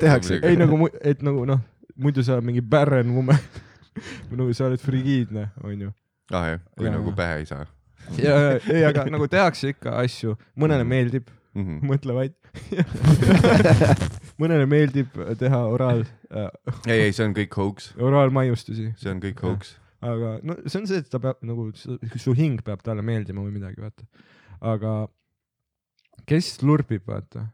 Tehakse 0.00 0.38
ikka 0.38 0.50
ei 0.52 0.60
nagu, 0.60 0.80
et 1.00 1.24
nagu 1.24 1.46
noh, 1.48 1.62
muidu 1.96 2.24
sa 2.24 2.36
oled 2.36 2.48
mingi 2.50 2.64
barren 2.64 3.14
woman 3.16 3.40
või 4.28 4.36
nagu 4.42 4.52
sa 4.56 4.68
oled 4.68 4.82
frigiidne, 4.82 5.50
onju. 5.64 5.92
ah 6.36 6.52
jah, 6.52 6.62
kui 6.76 6.88
Jaa. 6.88 6.98
nagu 6.98 7.16
pähe 7.16 7.40
ei 7.40 7.48
saa 7.48 7.64
ja, 8.20 8.36
ei, 8.70 8.84
aga 8.86 9.06
nagu 9.10 9.28
tehakse 9.30 9.72
ikka 9.74 9.96
asju, 10.02 10.36
mõnele 10.58 10.84
Mhm. 10.84 10.90
meeldib, 10.92 11.30
mm. 11.54 11.62
-hmm. 11.64 11.88
mõtle 11.90 12.14
vaid. 12.14 12.34
mõnele 14.40 14.68
meeldib 14.70 15.16
teha 15.40 15.62
oraal 15.70 16.04
äh,, 16.30 16.48
ei, 16.86 17.06
ei, 17.06 17.16
see 17.16 17.26
on 17.26 17.34
kõik 17.36 17.58
hoax, 17.58 17.90
oraalmaiustusi, 18.02 18.92
see 19.00 19.12
on 19.12 19.22
kõik 19.22 19.42
hoax. 19.46 19.74
aga 20.04 20.36
no 20.46 20.58
see 20.66 20.80
on 20.82 20.88
see, 20.90 21.02
et 21.02 21.10
ta 21.12 21.20
peab 21.22 21.42
nagu, 21.46 21.68
su 21.74 22.36
hing 22.36 22.62
peab 22.66 22.84
talle 22.86 23.04
meeldima 23.06 23.44
või 23.44 23.56
midagi, 23.58 23.80
vaata. 23.82 24.08
aga 24.74 24.96
kes 26.28 26.56
lurpib, 26.66 27.06
vaata, 27.08 27.48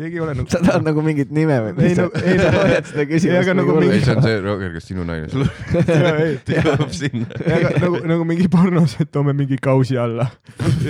keegi 0.00 0.16
ei 0.16 0.20
ole 0.24 0.32
nagu. 0.34 0.48
sa 0.50 0.58
tahad 0.64 0.82
nagu 0.86 1.02
mingit 1.04 1.30
nime 1.36 1.56
või? 1.66 1.72
Ei, 1.84 1.94
no- 1.98 2.06
ei, 2.16 2.36
no- 2.40 2.50
hoiad 2.56 2.86
seda 2.88 3.02
ei, 3.04 3.08
küsimust 3.10 3.50
nagu 3.58 3.74
ei, 3.76 3.82
mingi- 3.84 4.04
see 4.06 4.14
on 4.16 4.22
see, 4.24 4.38
Roger, 4.40 4.70
kas 4.72 4.86
sinu 4.88 5.04
naine 5.06 5.28
sul 5.28 5.44
ei, 5.44 6.38
jõuab 6.56 6.94
sinna? 6.96 7.28
nagu, 7.82 8.00
nagu 8.08 8.24
mingi 8.28 8.48
pornos, 8.52 8.94
et 9.04 9.10
toome 9.12 9.34
mingi 9.36 9.58
kausi 9.62 9.98
alla 10.00 10.30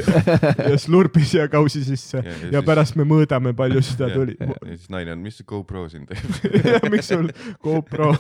ja 0.71 0.79
slurpi 0.81 1.25
siia 1.27 1.49
kausi 1.53 1.83
sisse 1.87 2.23
Ja- 2.23 2.29
ja 2.31 2.37
ja 2.39 2.61
siis- 2.61 2.69
pärast 2.71 2.97
me 3.01 3.05
mõõdame, 3.11 3.53
palju 3.59 3.83
seda 3.85 4.09
tuli. 4.15 4.37
ja 4.39 4.55
siis 4.71 4.87
naine 4.95 5.17
on, 5.17 5.23
mis 5.27 5.41
see 5.41 5.49
GoPro 5.51 5.89
siin 5.93 6.07
teeb? 6.07 6.23
ja 6.77 6.81
miks 6.95 7.11
sul 7.11 7.27
GoPro, 7.67 8.13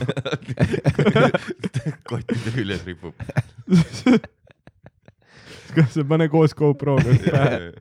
kottide 2.11 2.53
küljes 2.59 2.83
ripub. 2.91 3.15
kas 5.79 5.95
sa 5.95 6.05
pane 6.05 6.27
koos 6.33 6.53
GoProga 6.59 7.15
pähe? 7.23 7.73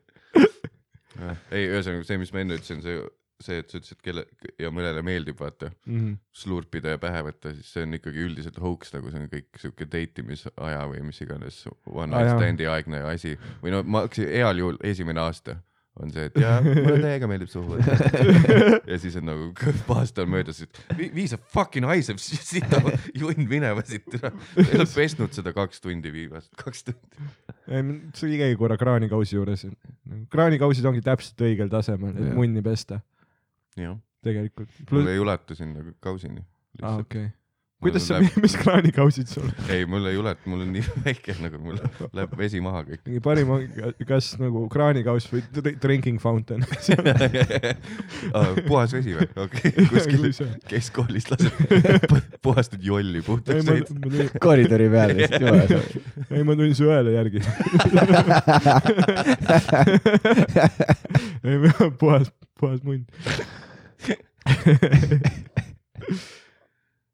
ei, 1.51 1.67
ühesõnaga 1.69 2.05
see, 2.07 2.17
mis 2.22 2.32
ma 2.34 2.39
enne 2.43 2.57
ütlesin, 2.59 2.82
see, 2.86 2.99
see, 3.41 3.57
et 3.63 3.69
sa 3.74 3.80
ütlesid, 3.80 4.01
kelle 4.05 4.26
ja 4.61 4.69
mõnele 4.74 5.01
meeldib, 5.05 5.39
vaata, 5.41 5.72
Mhm. 5.88 6.13
slurpida 6.43 6.93
ja 6.95 6.97
pähe 7.01 7.24
võtta, 7.26 7.53
siis 7.55 7.72
see 7.74 7.84
on 7.88 7.93
ikkagi 7.97 8.22
üldiselt 8.28 8.59
hoax, 8.61 8.93
nagu 8.93 9.09
see 9.11 9.19
on 9.24 9.28
kõik 9.32 9.57
siuke 9.63 9.88
date 9.89 10.22
imisaja 10.22 10.84
või 10.91 11.01
mis 11.07 11.22
iganes 11.26 11.63
one 11.86 12.11
night 12.13 12.36
stand'i 12.38 12.67
aegne 12.69 13.01
asi. 13.13 13.38
Või 13.63 13.72
no 13.74 13.84
ma 13.84 14.03
hakkasin 14.05 14.30
heal 14.30 14.57
juhul 14.61 14.78
esimene 14.84 15.19
aasta 15.24 15.57
on 16.00 16.12
see, 16.14 16.28
et 16.30 16.38
jaa, 16.39 16.60
mulle 16.64 17.00
täiega 17.04 17.28
meeldib 17.30 17.52
võtta. 17.68 17.96
ja 18.92 19.00
siis 19.02 19.18
on 19.20 19.28
nagu 19.28 19.50
aasta 19.98 20.24
on 20.24 20.32
möödas, 20.32 20.62
et 20.64 20.80
vii 20.98 21.10
vii 21.16 21.28
sa 21.34 21.39
fucking 21.56 21.88
haiseb, 21.89 22.22
sita 22.22 22.80
junn 23.18 23.48
minema 23.50 23.84
siit, 23.88 24.08
sa 24.16 24.32
ei 24.62 24.80
ole 24.80 24.88
pesnud 25.02 25.36
seda 25.36 25.54
kaks 25.58 25.84
tundi 25.84 26.14
viimast, 26.14 26.52
kaks 26.60 26.88
tundi. 26.88 27.26
see 28.18 28.39
käi 28.39 28.56
korra 28.60 28.80
kraanikausi 28.80 29.36
juures. 29.36 29.68
kraanikausid 30.32 30.88
ongi 30.88 31.04
täpselt 31.06 31.44
õigel 31.48 31.72
tasemel, 31.72 32.16
et 32.16 32.34
munni 32.38 32.64
pesta 32.66 33.02
jah, 33.80 34.00
tegelikult. 34.24 34.72
mul 34.92 35.12
ei 35.12 35.20
ulatu 35.20 35.60
sinna 35.60 35.84
kausini. 36.04 36.44
aa, 36.82 36.98
okei. 37.04 37.28
Kuidas 37.82 38.05
sa 38.07 38.19
Läheb-, 38.19 38.41
mis 38.43 38.55
kraanikausid 38.61 39.29
sul 39.32 39.47
on? 39.47 39.53
ei, 39.73 39.86
mul 39.89 40.05
ei 40.05 40.17
ulatu, 40.21 40.49
mul 40.51 40.61
on 40.65 40.71
nii 40.75 40.84
väike 41.05 41.36
nagu 41.41 41.57
mul 41.61 41.79
läheb 42.13 42.36
vesi 42.38 42.61
maha 42.63 42.84
kõik. 42.86 43.01
mingi 43.07 43.21
parim 43.25 43.49
ongi, 43.55 44.05
kas 44.07 44.32
nagu 44.41 44.63
kraanikaus 44.71 45.27
või 45.32 45.41
dr- 45.55 45.77
drinking 45.82 46.21
fountain. 46.21 46.65
puhas 48.69 48.93
vesi 48.93 49.15
või? 49.17 49.27
okei 49.34 49.73
okay., 49.73 49.88
kuskil 49.89 50.21
keskkoolis 50.69 51.29
laseb 51.32 51.53
puhastad 52.45 52.82
jolli 52.86 53.23
puhtaks 53.25 53.65
tulin, 53.65 54.29
koridori 54.43 54.89
peal 54.93 55.15
lihtsalt 55.17 55.41
juba. 55.41 55.82
ei 56.38 56.43
ma 56.45 56.57
tulin 56.59 56.75
su 56.77 56.89
õele 56.89 57.15
järgi. 57.17 57.39
ei, 61.49 61.55
puhas, 61.97 62.29
puhas 62.61 62.86
munn. 62.86 63.05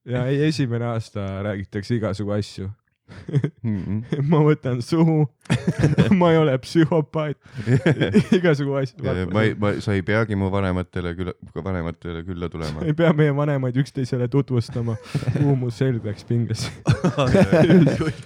Ja 0.07 0.25
ei, 0.25 0.43
esimene 0.47 0.85
aasta 0.93 1.43
räägitakse 1.43 1.95
igasugu 1.95 2.31
asju. 2.37 2.69
ma 4.31 4.39
võtan 4.43 4.81
suhu. 4.83 5.25
ma 6.19 6.31
ei 6.33 6.39
ole 6.41 6.57
psühhopaat. 6.63 7.39
igasugu 8.37 8.75
asju. 8.81 9.05
ma 9.31 9.45
ei, 9.45 9.53
ma, 9.59 9.73
sa 9.83 9.95
ei 9.95 10.03
peagi 10.05 10.35
mu 10.39 10.49
vanematele 10.53 11.13
külla, 11.17 11.35
vanematele 11.55 12.23
külla 12.27 12.49
tulema. 12.51 12.83
ei 12.87 12.95
pea 12.97 13.13
meie 13.17 13.35
vanemaid 13.35 13.79
üksteisele 13.83 14.27
tutvustama. 14.31 14.97
kuhu 15.37 15.55
mu 15.63 15.71
selg 15.71 16.05
läks 16.07 16.27
pingesse. 16.27 16.71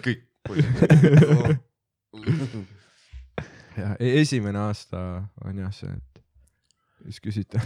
kõik. 0.05 0.25
ja 3.77 3.93
ei, 3.99 4.17
esimene 4.23 4.65
aasta 4.65 5.05
on 5.45 5.61
jah 5.61 5.73
see, 5.75 5.93
et 5.93 6.25
siis 7.05 7.21
küsite. 7.21 7.61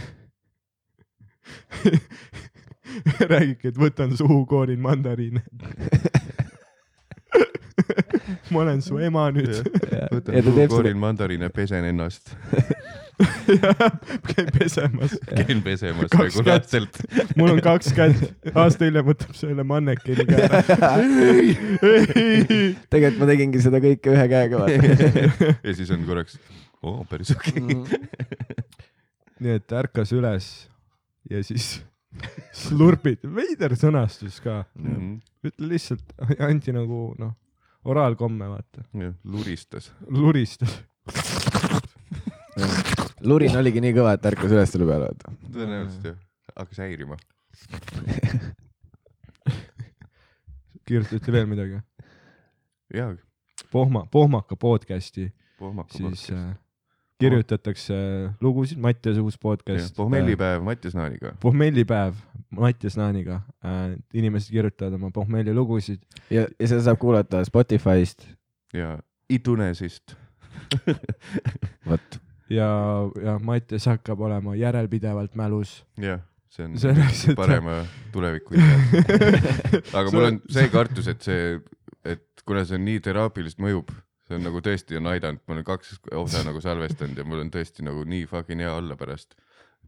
räägibki, 3.32 3.68
et 3.72 3.78
võtan 3.80 4.16
suhu, 4.16 4.44
koorin 4.48 4.80
mandariine. 4.82 5.42
ma 8.50 8.60
olen 8.62 8.82
su 8.82 8.98
ema 9.02 9.30
nüüd. 9.34 9.50
ja 9.90 10.06
võtan 10.10 10.20
ta 10.20 10.32
teeb 10.32 10.44
suhu, 10.44 10.54
seda, 10.60 10.68
koorin 10.72 10.98
mandariine, 11.00 11.48
pesen 11.54 11.84
ennast. 11.90 12.24
käib 14.28 14.48
pesemas. 14.58 15.12
käin 15.38 15.58
pesemas 15.64 16.10
regulaarselt. 16.20 16.94
mul 17.38 17.50
on 17.54 17.60
kaks 17.64 17.88
kätt, 17.96 18.18
aasta 18.52 18.82
hiljem 18.88 19.06
võtab 19.08 19.32
selle 19.38 19.64
mannekeni 19.66 20.24
käe 20.28 20.40
ära. 20.50 20.60
tegelikult 22.92 23.20
ma 23.22 23.26
tegingi 23.32 23.58
seda 23.64 23.78
kõike 23.84 24.08
ühe 24.14 24.26
käega, 24.32 24.54
vaata. 24.62 24.78
ja 25.62 25.72
siis 25.76 25.90
on 25.96 26.00
korraks, 26.08 26.34
oo, 26.82 26.98
päris 27.10 27.30
okei 27.36 27.60
okay.. 27.64 27.82
nii 29.40 29.52
et 29.60 29.68
ärkas 29.80 30.10
üles 30.16 30.44
ja 31.30 31.38
siis 31.44 31.64
slurpid, 32.56 33.24
veider 33.36 33.72
sõnastus 33.78 34.40
ka. 34.44 34.54
Mhm. 34.78 35.16
ütle 35.46 35.66
lihtsalt, 35.72 36.06
anti 36.42 36.70
nagu 36.74 36.98
noh, 37.20 37.32
oraalkomme, 37.86 38.46
vaata, 38.50 38.80
luristas. 39.24 39.92
luristas. 40.08 40.72
lurin 43.28 43.56
oligi 43.58 43.80
nii 43.84 43.94
kõva, 43.96 44.10
et 44.16 44.24
ärkas 44.32 44.50
üles 44.54 44.70
selle 44.72 44.86
peale, 44.88 45.04
vaata. 45.10 45.26
tõenäoliselt 45.54 46.04
jah, 46.10 46.18
hakkas 46.56 46.78
häirima. 46.82 47.16
kirjutati 50.86 51.32
veel 51.32 51.46
midagi? 51.50 51.80
jaa, 52.94 53.14
Pohma, 53.72 54.04
Pohmaka 54.12 54.56
podcast'i, 54.56 55.32
pohmaka 55.58 55.96
siis 55.96 56.30
äh, 56.30 56.54
kirjutatakse 57.20 57.94
lugusid, 58.40 58.78
Mattiase 58.78 59.20
uus 59.24 59.38
podcast. 59.38 59.96
pohmellipäev 59.96 60.62
Mattias 60.62 60.94
Naaniga. 60.94 61.32
pohmellipäev 61.40 62.14
Mattias 62.50 62.96
Naaniga 62.96 63.40
äh,. 63.64 63.96
inimesed 64.14 64.52
kirjutavad 64.52 64.92
oma 64.98 65.10
pohmellilugusid. 65.10 66.02
ja, 66.30 66.46
ja 66.60 66.68
seda 66.68 66.82
saab 66.82 66.98
kuulata 66.98 67.44
Spotify'st. 67.44 68.26
ja 68.74 68.98
Itunesist. 69.30 70.14
vot, 71.88 72.20
ja, 72.50 72.68
ja 73.24 73.38
Mattias 73.42 73.86
hakkab 73.86 74.20
olema 74.20 74.54
järelpidevalt 74.56 75.34
mälus. 75.34 75.84
jah, 76.00 76.20
see 76.48 76.64
on 76.68 76.76
et- 76.76 77.36
parema 77.36 77.80
tuleviku 78.12 78.54
idee. 78.54 79.40
aga 79.98 80.10
mul 80.12 80.24
on 80.30 80.40
see 80.50 80.68
kartus, 80.72 81.08
et 81.08 81.22
see, 81.22 81.60
et 82.04 82.24
kuna 82.46 82.64
see 82.64 82.76
on 82.78 82.84
nii 82.86 83.00
teraapiliselt 83.04 83.60
mõjub, 83.62 83.90
see 84.26 84.38
on 84.38 84.46
nagu 84.46 84.62
tõesti 84.64 84.98
on 84.98 85.10
aidanud, 85.12 85.42
ma 85.46 85.56
olen 85.56 85.66
kaks 85.66 85.96
osa 86.18 86.42
nagu 86.46 86.62
salvestanud 86.62 87.18
ja 87.18 87.26
mul 87.28 87.44
on 87.44 87.52
tõesti 87.54 87.86
nagu 87.86 88.02
nii 88.08 88.26
fucking 88.30 88.64
hea 88.64 88.72
olla 88.74 88.98
pärast. 88.98 89.36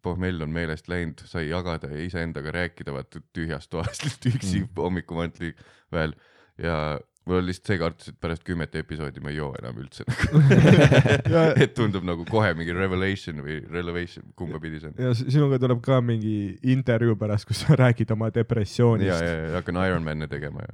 pohmell 0.02 0.42
on 0.44 0.52
meelest 0.54 0.86
läinud, 0.88 1.24
sai 1.26 1.48
jagada 1.48 1.88
ja 1.90 2.04
iseendaga 2.04 2.52
rääkida, 2.54 2.92
vaata 2.94 3.18
tühjast 3.34 3.70
toast 3.70 4.04
lihtsalt 4.04 4.28
üksi 4.34 4.60
mm. 4.60 4.68
hommikumanntli 4.76 5.54
veel 5.92 6.14
ja 6.62 7.00
mul 7.28 7.40
on 7.42 7.46
lihtsalt 7.48 7.70
see 7.70 7.78
kartus, 7.80 8.12
et 8.12 8.16
pärast 8.22 8.44
kümmet 8.46 8.74
episoodi 8.78 9.20
ma 9.24 9.32
ei 9.32 9.38
joo 9.38 9.50
enam 9.58 9.76
üldse 9.82 10.06
et 11.64 11.74
tundub 11.76 12.06
nagu 12.06 12.24
kohe 12.28 12.52
mingi 12.58 12.74
revelation 12.76 13.42
või 13.44 13.58
relevation, 13.72 14.30
kumba 14.38 14.60
pidi 14.62 14.80
see 14.82 14.92
on. 14.92 14.96
ja 15.02 15.12
sinuga 15.18 15.58
tuleb 15.62 15.82
ka 15.84 16.00
mingi 16.04 16.36
intervjuu 16.74 17.18
pärast, 17.20 17.48
kus 17.50 17.64
sa 17.66 17.76
räägid 17.78 18.14
oma 18.14 18.30
ja, 18.30 18.38
depressioonist 18.40 19.12
ja, 19.12 19.34
ja 19.34 19.56
hakkan 19.58 19.82
Ironman'e 19.82 20.30
tegema 20.30 20.64
ja. 20.64 20.72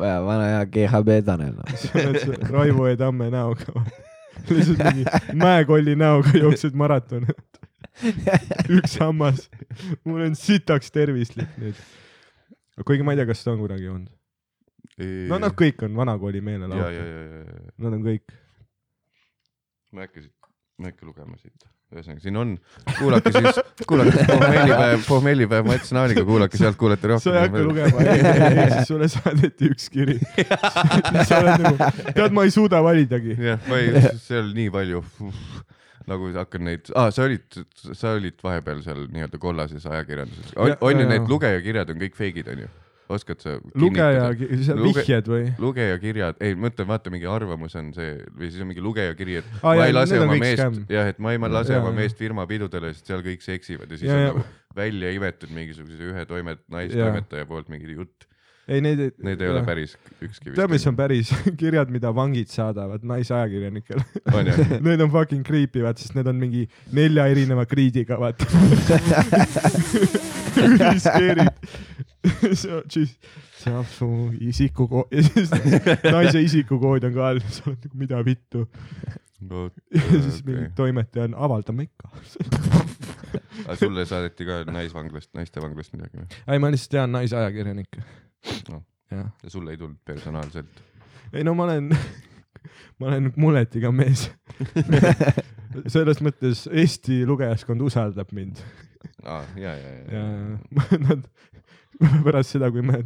Vaja 0.00 0.20
vana 0.26 0.46
hea 0.52 0.64
GHB 0.74 1.16
Tanel 1.26 1.54
no. 1.56 1.64
Raivo 2.54 2.86
E 2.90 2.96
Tamme 3.00 3.30
näoga. 3.32 3.84
lihtsalt 4.50 4.78
mingi 4.84 5.04
mäekolli 5.36 5.96
näoga 5.96 6.32
jooksed 6.38 6.74
maratoni. 6.74 7.26
üks 8.78 8.96
hammas. 9.00 9.48
mul 10.04 10.22
on 10.28 10.36
sitaks 10.38 10.92
tervislik 10.94 11.50
nüüd. 11.60 11.80
kuigi 12.86 13.04
ma 13.04 13.12
ei 13.14 13.20
tea, 13.20 13.28
kas 13.28 13.44
ta 13.44 13.52
on 13.54 13.60
kunagi 13.64 13.88
olnud. 13.88 14.12
no 15.28 15.38
nad 15.42 15.56
kõik 15.58 15.84
on 15.86 15.96
vanakooli 15.96 16.40
ja 16.40 16.60
Nad 17.78 17.92
on 17.92 18.02
kõik. 18.04 18.36
ma 19.92 20.02
ei 20.04 20.08
hakka 20.08 20.22
siit, 20.24 20.34
ma 20.78 20.88
ei 20.88 20.94
hakka 20.94 21.06
lugema 21.06 21.36
siit, 21.36 21.68
ühesõnaga 21.90 22.22
siin 22.22 22.36
on, 22.38 22.52
kuulake 23.00 23.32
siis, 23.34 23.56
kuulake 23.88 24.24
pohmellipäev, 24.28 25.00
pohmellipäev 25.08 25.66
Mats 25.66 25.90
Naaniga, 25.96 26.22
kuulake 26.28 26.60
sealt, 26.60 26.78
kuulete 26.78 27.16
sa 27.18 27.32
ei 27.34 27.40
hakka 27.48 27.64
rohkem. 27.66 27.96
lugema, 27.96 28.04
ehk 28.14 28.74
siis 28.76 28.90
sulle 28.92 29.08
saadeti 29.10 29.70
üks 29.72 29.88
kiri. 29.90 30.18
sa 31.26 31.40
oled 31.40 31.64
nagu, 31.64 31.90
tead, 32.14 32.36
ma 32.36 32.46
ei 32.46 32.54
suuda 32.54 32.82
validagi. 32.86 33.34
jah, 33.42 33.58
ma 33.66 33.80
ei, 33.82 34.04
seal 34.22 34.52
nii 34.54 34.70
palju, 34.76 35.02
nagu 36.10 36.30
hakkan 36.36 36.66
neid 36.68 36.92
ah,, 36.94 37.10
sa 37.14 37.26
olid, 37.26 37.58
sa 37.90 38.14
olid 38.18 38.38
vahepeal 38.44 38.84
seal 38.86 39.08
nii-öelda 39.10 39.42
kollases 39.42 39.88
ajakirjanduses, 39.90 40.54
on, 40.56 40.76
on 40.78 41.02
ju 41.02 41.08
need 41.10 41.24
ja. 41.24 41.28
lugejakirjad 41.34 41.90
on 41.90 42.00
kõik 42.04 42.18
feigid 42.18 42.54
onju, 42.54 42.70
oskad 43.10 43.42
sa? 43.42 43.56
lugeja, 43.74 44.30
vihjed 44.36 45.30
või? 45.30 45.50
lugejakirjad, 45.60 46.40
ei 46.46 46.56
mõtle, 46.58 46.86
vaata 46.88 47.12
mingi 47.12 47.28
arvamus 47.30 47.76
on 47.80 47.92
see 47.96 48.16
või 48.36 48.50
siis 48.50 48.62
on 48.62 48.70
mingi 48.70 48.84
lugejakiri, 48.84 49.40
et 49.42 49.52
ah, 49.60 49.74
ma 49.74 49.88
ei 49.88 49.96
lase 49.96 50.22
oma 50.22 50.38
meest 50.40 50.64
jah, 50.92 51.10
et 51.12 51.20
ma 51.22 51.34
ei 51.34 51.42
ma 51.42 51.50
lase 51.52 51.74
Jaa, 51.76 51.84
oma 51.84 51.92
meest 51.96 52.18
firmapidudele, 52.20 52.94
sest 52.96 53.10
seal 53.10 53.24
kõik 53.26 53.44
seksivad 53.44 53.90
ja 53.90 54.00
siis 54.00 54.10
Jaa, 54.10 54.18
on 54.18 54.26
jaa. 54.26 54.32
nagu 54.34 54.46
välja 54.76 55.12
imetud 55.16 55.52
mingisuguse 55.54 56.10
ühe 56.12 56.26
toimet, 56.30 56.62
naistoimetaja 56.70 57.48
poolt 57.50 57.70
mingi 57.72 57.96
jutt. 57.96 58.26
ei, 58.70 58.82
neid 58.84 59.02
ei. 59.04 59.12
Need 59.26 59.42
ei 59.44 59.50
ole 59.52 59.62
päris 59.66 59.96
ükski 60.22 60.54
tead, 60.54 60.70
mis 60.72 60.86
on 60.90 60.96
päris 60.98 61.32
kirjad, 61.60 61.90
mida 61.92 62.12
vangid 62.14 62.50
saadavad 62.52 63.04
naisajakirjanikele? 63.06 64.04
on 64.32 64.50
Need 64.86 65.04
on 65.04 65.12
fucking 65.12 65.44
creepy, 65.46 65.84
vaat, 65.84 66.00
sest 66.02 66.16
need 66.18 66.30
on 66.30 66.40
mingi 66.40 66.66
nelja 66.96 67.26
erineva 67.32 67.66
kriidiga, 67.70 68.18
vaata. 68.20 68.46
üliskeerid. 70.60 71.54
siis 72.92 73.16
saab 73.60 73.88
su 73.92 74.08
isikukood 74.40 75.12
ja 75.14 75.24
siis 75.28 75.50
naise 76.04 76.42
isikukood 76.44 77.04
on 77.08 77.16
ka 77.16 77.28
all, 77.32 77.42
sa 77.48 77.66
oled 77.70 77.84
nagu 77.86 78.00
mida 78.04 78.22
vittu. 78.24 78.66
ja 79.40 80.22
siis 80.22 80.42
mingi 80.44 80.70
toimetaja 80.76 81.28
on, 81.30 81.36
avaldame 81.48 81.88
ikka. 81.88 82.10
aga 83.66 83.76
sulle 83.76 84.06
saadeti 84.06 84.48
ka 84.48 84.62
naisvanglast, 84.68 85.30
naistevanglast 85.36 85.94
midagi 85.96 86.20
või? 86.20 86.42
ei, 86.46 86.58
ma 86.60 86.72
lihtsalt 86.72 86.96
tean 86.96 87.16
naisajakirjanikke 87.16 88.04
Jah, 89.10 89.26
ja 89.42 89.50
sulle 89.50 89.74
ei 89.74 89.78
tulnud 89.78 89.98
personaalselt? 90.04 90.82
ei 91.32 91.44
no 91.44 91.54
ma 91.54 91.64
olen, 91.68 91.90
ma 92.98 93.10
olen 93.10 93.32
mulletiga 93.36 93.92
mees. 93.92 94.28
selles 95.94 96.20
mõttes 96.24 96.64
Eesti 96.66 97.22
lugejaskond 97.26 97.82
usaldab 97.86 98.32
mind 98.34 98.62
aa, 99.22 99.44
ja, 99.56 99.74
ja, 99.76 99.90
ja 99.90 100.18
ja, 100.18 100.98
nad 101.08 101.28
pärast 102.24 102.56
seda, 102.56 102.70
kui 102.72 102.82
me 102.84 103.04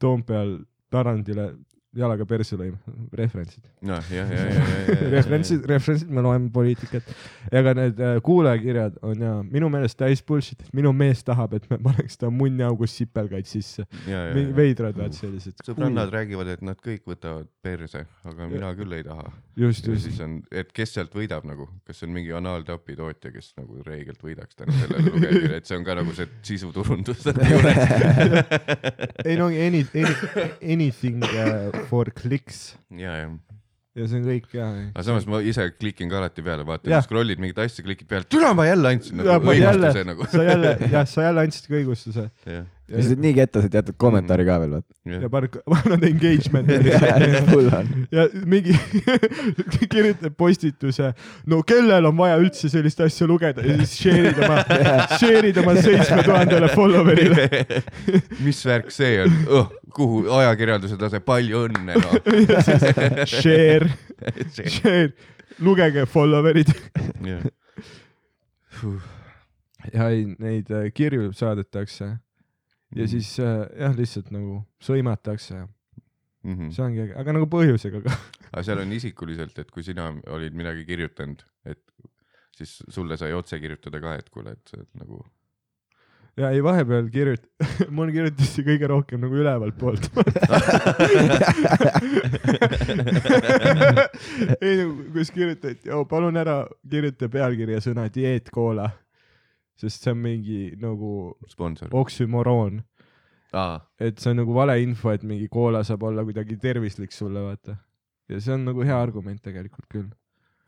Toompeal 0.00 0.58
Tarandile 0.92 1.50
jalaga 1.98 2.26
persse 2.28 2.56
lõime, 2.58 2.78
referentsid. 3.14 3.64
noh, 3.86 4.02
jah, 4.12 4.30
ja, 4.30 4.44
ja, 4.48 4.56
ja, 4.56 4.78
ja, 4.88 5.08
referentsid, 5.12 5.64
referentsid, 5.68 6.10
me 6.10 6.24
loeme 6.24 6.50
poliitikat. 6.54 7.10
ega 7.54 7.74
need 7.78 8.00
äh, 8.02 8.16
kuulajakirjad 8.24 8.98
on 9.06 9.22
ja 9.22 9.34
minu 9.42 9.70
meelest 9.72 9.98
täis 10.00 10.22
bullshit, 10.26 10.64
minu 10.76 10.92
mees 10.96 11.24
tahab, 11.26 11.56
et 11.58 11.68
me 11.70 11.78
paneks 11.86 12.18
ta 12.20 12.30
munniaugust 12.34 13.00
sipelgaid 13.00 13.48
sisse. 13.50 13.86
ja, 14.08 14.26
ja, 14.30 14.32
ja. 14.34 14.46
veidrad 14.56 14.98
vaat 14.98 15.16
sellised. 15.18 15.58
sõbrannad 15.66 16.12
räägivad, 16.14 16.50
et 16.56 16.64
nad 16.66 16.80
kõik 16.82 17.06
võtavad 17.10 17.50
perse, 17.64 18.04
aga 18.24 18.50
mina 18.50 18.72
küll 18.78 18.98
ei 18.98 19.06
taha. 19.06 19.30
just, 19.56 19.86
ja 19.86 19.94
just. 19.94 20.08
siis 20.08 20.20
on, 20.24 20.40
et 20.50 20.72
kes 20.74 20.96
sealt 20.98 21.14
võidab 21.14 21.46
nagu, 21.48 21.68
kas 21.86 22.00
see 22.00 22.08
on 22.10 22.16
mingi 22.16 22.34
anaaltapi 22.34 22.98
tootja, 22.98 23.32
kes 23.34 23.52
nagu 23.60 23.80
reegelt 23.86 24.22
võidaks 24.24 24.58
tänu 24.58 24.74
sellele 24.80 25.06
lugejakirjale, 25.10 25.62
et 25.62 25.70
see 25.70 25.78
on 25.78 25.86
ka 25.86 25.98
nagu 26.00 26.16
see 26.16 26.28
sisuturundus 26.50 27.22
selle 27.24 27.48
juures. 27.48 27.80
ei 29.28 29.38
no 29.38 29.48
any, 29.48 29.84
any, 29.94 30.14
anything 30.62 31.22
uh, 31.22 31.83
for 31.90 32.10
clicks 32.14 32.74
ja, 32.90 33.16
ja, 33.22 33.32
ja 33.98 34.08
see 34.10 34.20
on 34.20 34.28
kõik 34.28 34.56
ja. 34.56 34.68
aga 34.90 35.06
samas 35.06 35.28
ma 35.30 35.40
ise 35.44 35.66
klikin 35.76 36.12
ka 36.12 36.20
alati 36.22 36.44
peale, 36.46 36.66
vaata 36.68 37.02
scroll'id 37.06 37.42
mingit 37.42 37.60
asja, 37.64 37.84
klikid 37.86 38.10
peale, 38.10 38.28
türa 38.30 38.54
ma 38.56 38.66
jälle 38.68 38.94
andsin 38.96 39.20
nagu 39.20 39.52
õigustuse, 39.54 40.06
nagu. 40.08 40.30
sa 40.34 40.46
jälle, 40.48 40.76
jah, 40.92 41.06
sa 41.10 41.28
jälle 41.28 41.46
andsid 41.48 41.70
ka 41.70 41.78
õigustuse. 41.80 42.28
jah, 42.88 42.98
lihtsalt 42.98 43.20
nii 43.22 43.32
kettas, 43.36 43.64
et 43.68 43.74
jätad 43.78 43.96
kommentaari 44.00 44.44
ka 44.46 44.56
veel, 44.60 44.74
vaata. 44.76 44.94
ja 45.08 45.28
engagement'i 46.10 46.96
full 47.48 47.70
on. 47.78 47.88
ja 48.12 48.26
mingi 48.44 48.76
kirjutab 49.92 50.36
postituse, 50.36 51.12
no 51.46 51.62
kellel 51.66 52.10
on 52.10 52.16
vaja 52.18 52.36
üldse 52.42 52.68
sellist 52.72 53.00
asja 53.04 53.28
lugeda? 53.30 53.64
Ja 53.64 53.78
siis 53.80 53.94
share'id 54.02 54.40
oma, 54.44 54.60
share'id 55.16 55.60
oma 55.62 55.76
seitsme 55.80 56.22
tuhandele 56.26 56.68
follower'ile. 56.74 57.48
mis 58.44 58.60
värk 58.68 58.92
see 58.94 59.16
on? 59.24 59.38
Oh,, 59.48 59.72
kuhu 59.94 60.24
ajakirjanduse 60.40 60.98
tase, 61.00 61.22
palju 61.24 61.64
õnne 61.68 61.96
noh. 62.00 62.18
Share, 63.30 63.88
share, 64.44 65.12
lugege 65.64 66.04
follower'id. 66.10 66.74
ja 69.94 70.10
ei, 70.10 70.24
neid 70.40 70.70
äh, 70.74 70.90
kirju 70.92 71.32
saadetakse 71.36 72.14
ja 72.94 73.06
siis 73.10 73.32
äh, 73.42 73.64
jah, 73.80 73.94
lihtsalt 73.96 74.30
nagu 74.34 74.60
sõimatakse 74.82 75.54
ja 75.62 75.66
Mhm. 76.44 76.70
see 76.76 76.82
ongi, 76.84 77.04
aga 77.16 77.32
nagu 77.32 77.46
põhjusega 77.48 78.02
ka. 78.04 78.12
aga 78.52 78.62
seal 78.66 78.82
on 78.82 78.90
isikuliselt, 78.92 79.56
et 79.62 79.70
kui 79.72 79.82
sina 79.86 80.10
olid 80.28 80.52
midagi 80.52 80.84
kirjutanud, 80.84 81.40
et 81.64 81.80
siis 82.58 82.82
sulle 82.92 83.16
sai 83.16 83.32
otse 83.32 83.56
kirjutada 83.62 83.96
ka, 84.02 84.12
et 84.20 84.28
kuule, 84.28 84.52
et 84.52 84.60
sa 84.68 84.76
oled 84.76 84.90
nagu 85.00 85.22
ja 86.36 86.50
ei, 86.52 86.60
vahepeal 86.66 87.08
kirjut-, 87.14 87.48
mul 87.96 88.12
kirjutati 88.12 88.64
kõige 88.66 88.86
rohkem 88.90 89.24
nagu 89.24 89.34
ülevalt 89.40 89.76
poolt. 89.80 90.04
ei 94.60 94.76
nagu, 94.82 94.92
kus 95.14 95.30
kirjutati, 95.34 95.88
palun 96.10 96.36
ära 96.40 96.56
kirjuta 96.90 97.28
pealkirja 97.32 97.80
sõna 97.84 98.04
dieetkoola, 98.12 98.90
sest 99.76 100.02
see 100.06 100.12
on 100.14 100.18
mingi 100.22 100.58
nagu 100.80 101.34
sponsor. 101.50 101.88
oksümoroon, 101.92 102.82
aa, 103.52 103.80
et 104.00 104.18
see 104.22 104.30
on 104.34 104.36
nagu 104.42 104.54
valeinfo, 104.54 105.12
et 105.14 105.22
mingi 105.26 105.48
koola 105.52 105.82
saab 105.86 106.02
olla 106.10 106.24
kuidagi 106.26 106.56
tervislik 106.62 107.12
sulle, 107.12 107.42
vaata. 107.42 107.76
ja 108.28 108.40
see 108.40 108.54
on 108.54 108.64
nagu 108.68 108.82
hea 108.86 108.96
argument 109.02 109.42
tegelikult 109.42 109.86
küll. 109.92 110.10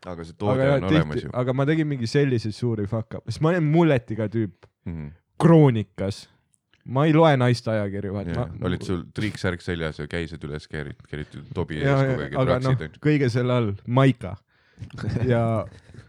aga 0.05 0.23
see 0.23 0.33
aga 0.35 0.39
toode 0.45 0.65
jah, 0.67 0.75
on 0.77 0.89
olemas 0.91 1.15
tihti 1.15 1.27
ju,. 1.27 1.35
aga 1.41 1.53
ma 1.57 1.65
tegin 1.65 1.87
mingi 1.87 2.07
selliseid 2.07 2.53
suuri 2.55 2.87
fuck 2.87 3.15
up'e, 3.19 3.31
sest 3.31 3.41
ma 3.41 3.49
olen 3.55 3.63
mulletiga 3.75 4.27
tüüp, 4.31 4.67
Mhm. 4.87 5.07
kroonikas. 5.41 6.27
ma 6.87 7.03
ei 7.05 7.11
loe 7.13 7.33
naiste 7.37 7.67
ajakirju, 7.71 8.13
vaata. 8.15 8.31
Ja, 8.31 8.45
olid 8.63 8.81
sul 8.87 9.01
triiksärk 9.13 9.59
seljas 9.61 9.97
ja 9.99 10.05
käised 10.07 10.43
üles 10.47 10.67
keeritud, 10.71 11.07
keeritud 11.11 11.49
tobi 11.53 11.81
ees 11.81 11.89
kogu 11.99 12.21
aeg 12.23 12.31
ja 12.37 12.39
aga 12.45 12.59
traksid, 12.63 12.95
kõige 13.03 13.27
selle 13.33 13.53
all 13.53 13.73
maika 13.87 14.37
ja 15.27 15.41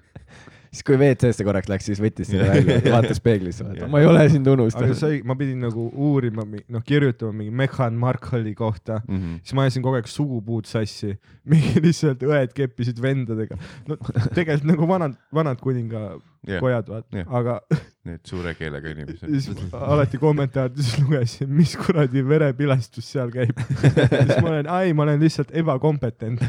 siis 0.71 0.85
kui 0.87 0.97
WC-sse 1.01 1.45
korraks 1.47 1.69
läks, 1.73 1.87
siis 1.91 2.01
võttis 2.03 2.29
selle 2.31 2.47
Jah. 2.47 2.57
välja, 2.59 2.93
vaatas 2.95 3.21
peeglisse, 3.25 3.65
vaata 3.67 3.89
ma 3.91 4.01
ei 4.03 4.07
ole 4.11 4.25
sind 4.33 4.47
aga 4.49 4.57
unustanud. 4.63 4.95
sai, 4.99 5.21
ma 5.25 5.35
pidin 5.39 5.61
nagu 5.65 5.89
uurima, 5.95 6.45
noh 6.69 6.85
kirjutama 6.87 7.33
mingi 7.43 7.51
Mechan 7.63 7.95
Markali 7.99 8.55
kohta, 8.59 9.01
Mhm. 9.09 9.39
siis 9.43 9.55
ma 9.55 9.67
ajasin 9.67 9.83
kogu 9.87 9.97
aeg 10.01 10.07
sugupuud 10.13 10.67
sassi, 10.69 11.15
mingi 11.51 11.81
lihtsalt 11.85 12.23
õed 12.27 12.53
keppisid 12.57 13.01
vendadega, 13.03 13.57
no 13.89 13.97
tegelikult 14.35 14.69
nagu 14.73 14.89
vanad, 14.91 15.15
vanad 15.35 15.61
kuningapojad, 15.61 16.89
vaata 16.89 17.23
Jah. 17.23 17.27
aga 17.41 17.61
Need 18.09 18.25
suure 18.25 18.55
keelega 18.57 18.89
siis 18.89 19.49
inimesed. 19.51 19.59
ma 19.73 19.79
alati 19.93 20.17
kommentaarides 20.17 20.95
lugesin, 21.03 21.51
mis 21.53 21.75
kuradi 21.77 22.23
verepilastus 22.25 23.05
seal 23.13 23.29
käib. 23.35 23.53
siis 24.31 24.39
ma 24.41 24.49
olen, 24.55 24.67
ai, 24.73 24.95
ma 24.97 25.03
olen 25.05 25.21
lihtsalt 25.21 25.51
ebakompetentne. 25.53 26.49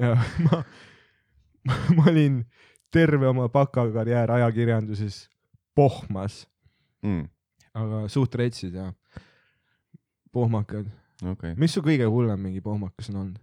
ja 0.00 0.14
ma, 0.44 0.62
ma 1.96 2.06
olin 2.10 2.42
terve 2.92 3.28
oma 3.30 3.48
bakakarjäär 3.48 4.30
ajakirjanduses 4.38 5.28
pohmas, 5.74 6.46
Mm, 7.02 7.22
aga 7.74 8.02
suht 8.12 8.34
retsid 8.36 8.74
ja 8.76 8.90
pohmakad. 10.32 10.84
okei, 11.30 11.54
mis 11.56 11.72
su 11.72 11.80
kõige 11.84 12.04
hullem 12.10 12.40
mingi 12.44 12.60
pohmakas 12.60 13.08
on 13.12 13.16
olnud? 13.22 13.38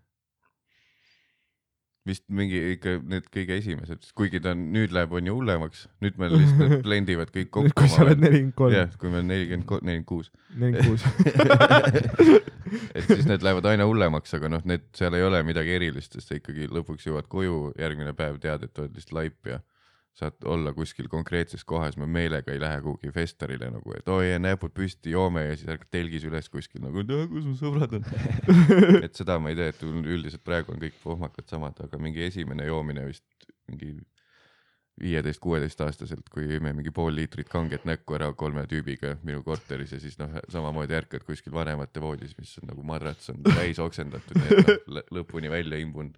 Vist 2.08 2.24
mingi 2.34 2.60
ikka 2.76 2.98
need 3.04 3.28
kõige 3.34 3.58
esimesed, 3.62 4.08
kuigi 4.18 4.42
ta 4.44 4.54
on, 4.56 4.64
nüüd 4.74 4.94
läheb 4.96 5.14
on 5.18 5.30
ju 5.30 5.36
hullemaks, 5.38 5.86
nüüd 6.04 6.20
meil 6.22 6.36
lihtsalt 6.36 6.64
need 6.64 6.84
blendivad 6.88 7.32
kõik 7.34 7.52
kokku. 7.54 7.74
kui 7.78 7.92
sa 7.92 8.04
oled 8.06 8.22
nelikümmend 8.24 8.58
kolm, 8.58 8.76
jah, 8.76 8.92
kui 9.00 9.12
meil 9.14 9.26
nelikümmend, 9.28 9.88
nelikümmend 9.90 10.08
kuus, 10.10 10.32
nelikümmend 10.58 10.88
kuus. 10.88 12.42
et 12.98 13.08
siis 13.10 13.28
need 13.30 13.46
lähevad 13.46 13.70
aina 13.74 13.88
hullemaks, 13.90 14.36
aga 14.38 14.52
noh, 14.56 14.64
need 14.68 14.88
seal 14.98 15.18
ei 15.18 15.26
ole 15.28 15.42
midagi 15.48 15.76
erilist, 15.78 16.18
sest 16.18 16.32
sa 16.32 16.40
ikkagi 16.40 16.70
lõpuks 16.72 17.08
jõuad 17.10 17.30
koju, 17.32 17.72
järgmine 17.80 18.16
päev 18.18 18.40
tead, 18.44 18.68
et 18.68 18.84
oled 18.84 18.96
lihtsalt 18.98 19.18
laip 19.20 19.52
ja 19.54 19.62
saad 20.18 20.48
olla 20.50 20.74
kuskil 20.74 21.08
konkreetses 21.12 21.64
kohas, 21.68 21.98
ma 22.02 22.08
meelega 22.10 22.54
ei 22.54 22.62
lähe 22.62 22.82
kuhugi 22.82 23.12
festarile 23.14 23.70
nagu, 23.74 23.94
et 23.98 24.10
oi, 24.10 24.32
näpud 24.42 24.74
püsti, 24.74 25.14
joome 25.14 25.46
ja 25.46 25.56
siis 25.56 25.70
ärkad 25.76 25.92
telgis 25.94 26.26
üles 26.26 26.50
kuskil 26.50 26.82
nagu, 26.86 27.06
kus 27.06 27.46
mu 27.46 27.56
sõbrad 27.60 27.98
on. 28.00 28.08
et 29.06 29.14
seda 29.18 29.38
ma 29.42 29.54
ei 29.54 29.60
tee, 29.60 29.72
et 29.76 29.84
üldiselt 29.86 30.46
praegu 30.48 30.74
on 30.74 30.82
kõik 30.82 30.98
pohmakad 31.04 31.50
samad, 31.50 31.78
aga 31.86 32.02
mingi 32.02 32.26
esimene 32.26 32.66
joomine 32.70 33.06
vist 33.12 33.26
mingi 33.68 33.94
viieteist, 34.98 35.40
kuueteistaastaselt, 35.44 36.30
kui 36.34 36.48
jõime 36.50 36.72
mingi 36.74 36.90
pool 36.94 37.14
liitrit 37.14 37.50
kanget 37.52 37.84
näkku 37.86 38.16
ära 38.18 38.32
kolme 38.38 38.64
tüübiga 38.70 39.14
minu 39.28 39.44
korteris 39.46 39.94
ja 39.94 40.00
siis 40.02 40.18
noh, 40.18 40.32
samamoodi 40.50 40.98
ärkad 40.98 41.26
kuskil 41.28 41.54
vanemate 41.54 42.02
voodis, 42.02 42.34
mis 42.40 42.56
on 42.62 42.72
nagu 42.72 42.86
madrats 42.88 43.30
on 43.34 43.44
täis 43.46 43.78
oksendatud, 43.84 44.40
nii 44.42 44.58
et 44.64 44.88
noh, 44.90 45.12
lõpuni 45.20 45.54
välja 45.54 45.78
imbunud. 45.84 46.18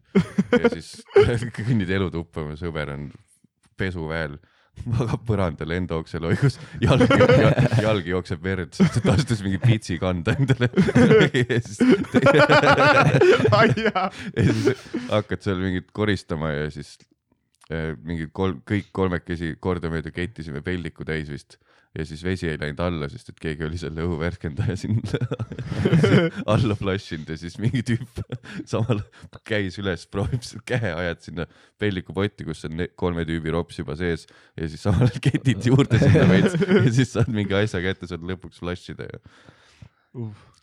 ja 0.56 0.72
siis 0.72 1.02
kõnnid 1.60 1.92
elutuppa, 2.00 2.46
mu 2.48 2.56
sõber 2.60 2.96
on 2.96 3.10
pesuväel, 3.80 4.38
magab 4.94 5.24
põrandal 5.28 5.74
enda 5.76 5.98
okseloigus, 6.00 6.60
jalg, 6.84 7.12
jalg 7.84 8.08
jookseb 8.08 8.44
verd, 8.46 8.74
sest 8.78 9.02
ta 9.04 9.16
astus 9.18 9.44
mingi 9.46 9.60
pitsi 9.64 10.00
kanda 10.02 10.36
endale. 10.38 10.70
ja 11.42 11.60
siis 11.66 11.82
ja 14.36 14.46
siis 14.46 14.86
hakkad 15.10 15.44
seal 15.46 15.64
mingit 15.64 15.90
koristama 15.96 16.54
ja 16.56 16.70
siis 16.74 16.96
eh, 17.72 17.96
mingid 17.98 18.32
kolm, 18.36 18.62
kõik 18.68 18.94
kolmekesi 18.96 19.56
kordamööda 19.60 20.14
kettisime 20.16 20.64
peldiku 20.66 21.08
täis 21.08 21.32
vist 21.34 21.60
ja 21.98 22.06
siis 22.06 22.22
vesi 22.24 22.48
ei 22.50 22.60
läinud 22.62 22.82
alla, 22.86 23.08
sest 23.10 23.32
et 23.32 23.40
keegi 23.42 23.66
oli 23.66 23.80
selle 23.82 24.04
õhu 24.06 24.20
värskendaja 24.22 24.76
sinna 24.78 25.22
alla 26.54 26.78
flush 26.78 27.16
inud 27.16 27.32
ja 27.34 27.38
siis 27.42 27.58
mingi 27.62 27.82
tüüp 27.88 28.22
samal 28.70 29.02
käis 29.48 29.80
üles, 29.82 30.06
proovib 30.12 30.46
seal 30.46 30.62
käe 30.70 30.92
ajad 30.94 31.24
sinna 31.26 31.48
pellikupotti, 31.82 32.46
kus 32.48 32.62
on 32.70 32.86
kolme 33.00 33.26
tüübi 33.30 33.54
rops 33.56 33.82
juba 33.82 33.98
sees 34.00 34.28
ja 34.56 34.70
siis 34.70 34.86
samal 34.86 35.08
ajal 35.08 35.24
ketid 35.32 35.66
juurde 35.72 36.02
sinna 36.02 36.28
veits 36.30 36.60
ja 36.86 36.86
siis 36.94 37.16
saad 37.16 37.32
mingi 37.34 37.58
asja 37.58 37.82
kätte, 37.84 38.10
saad 38.10 38.26
lõpuks 38.28 38.62
flush 38.62 38.94
ida 38.94 39.10
ja 39.10 39.24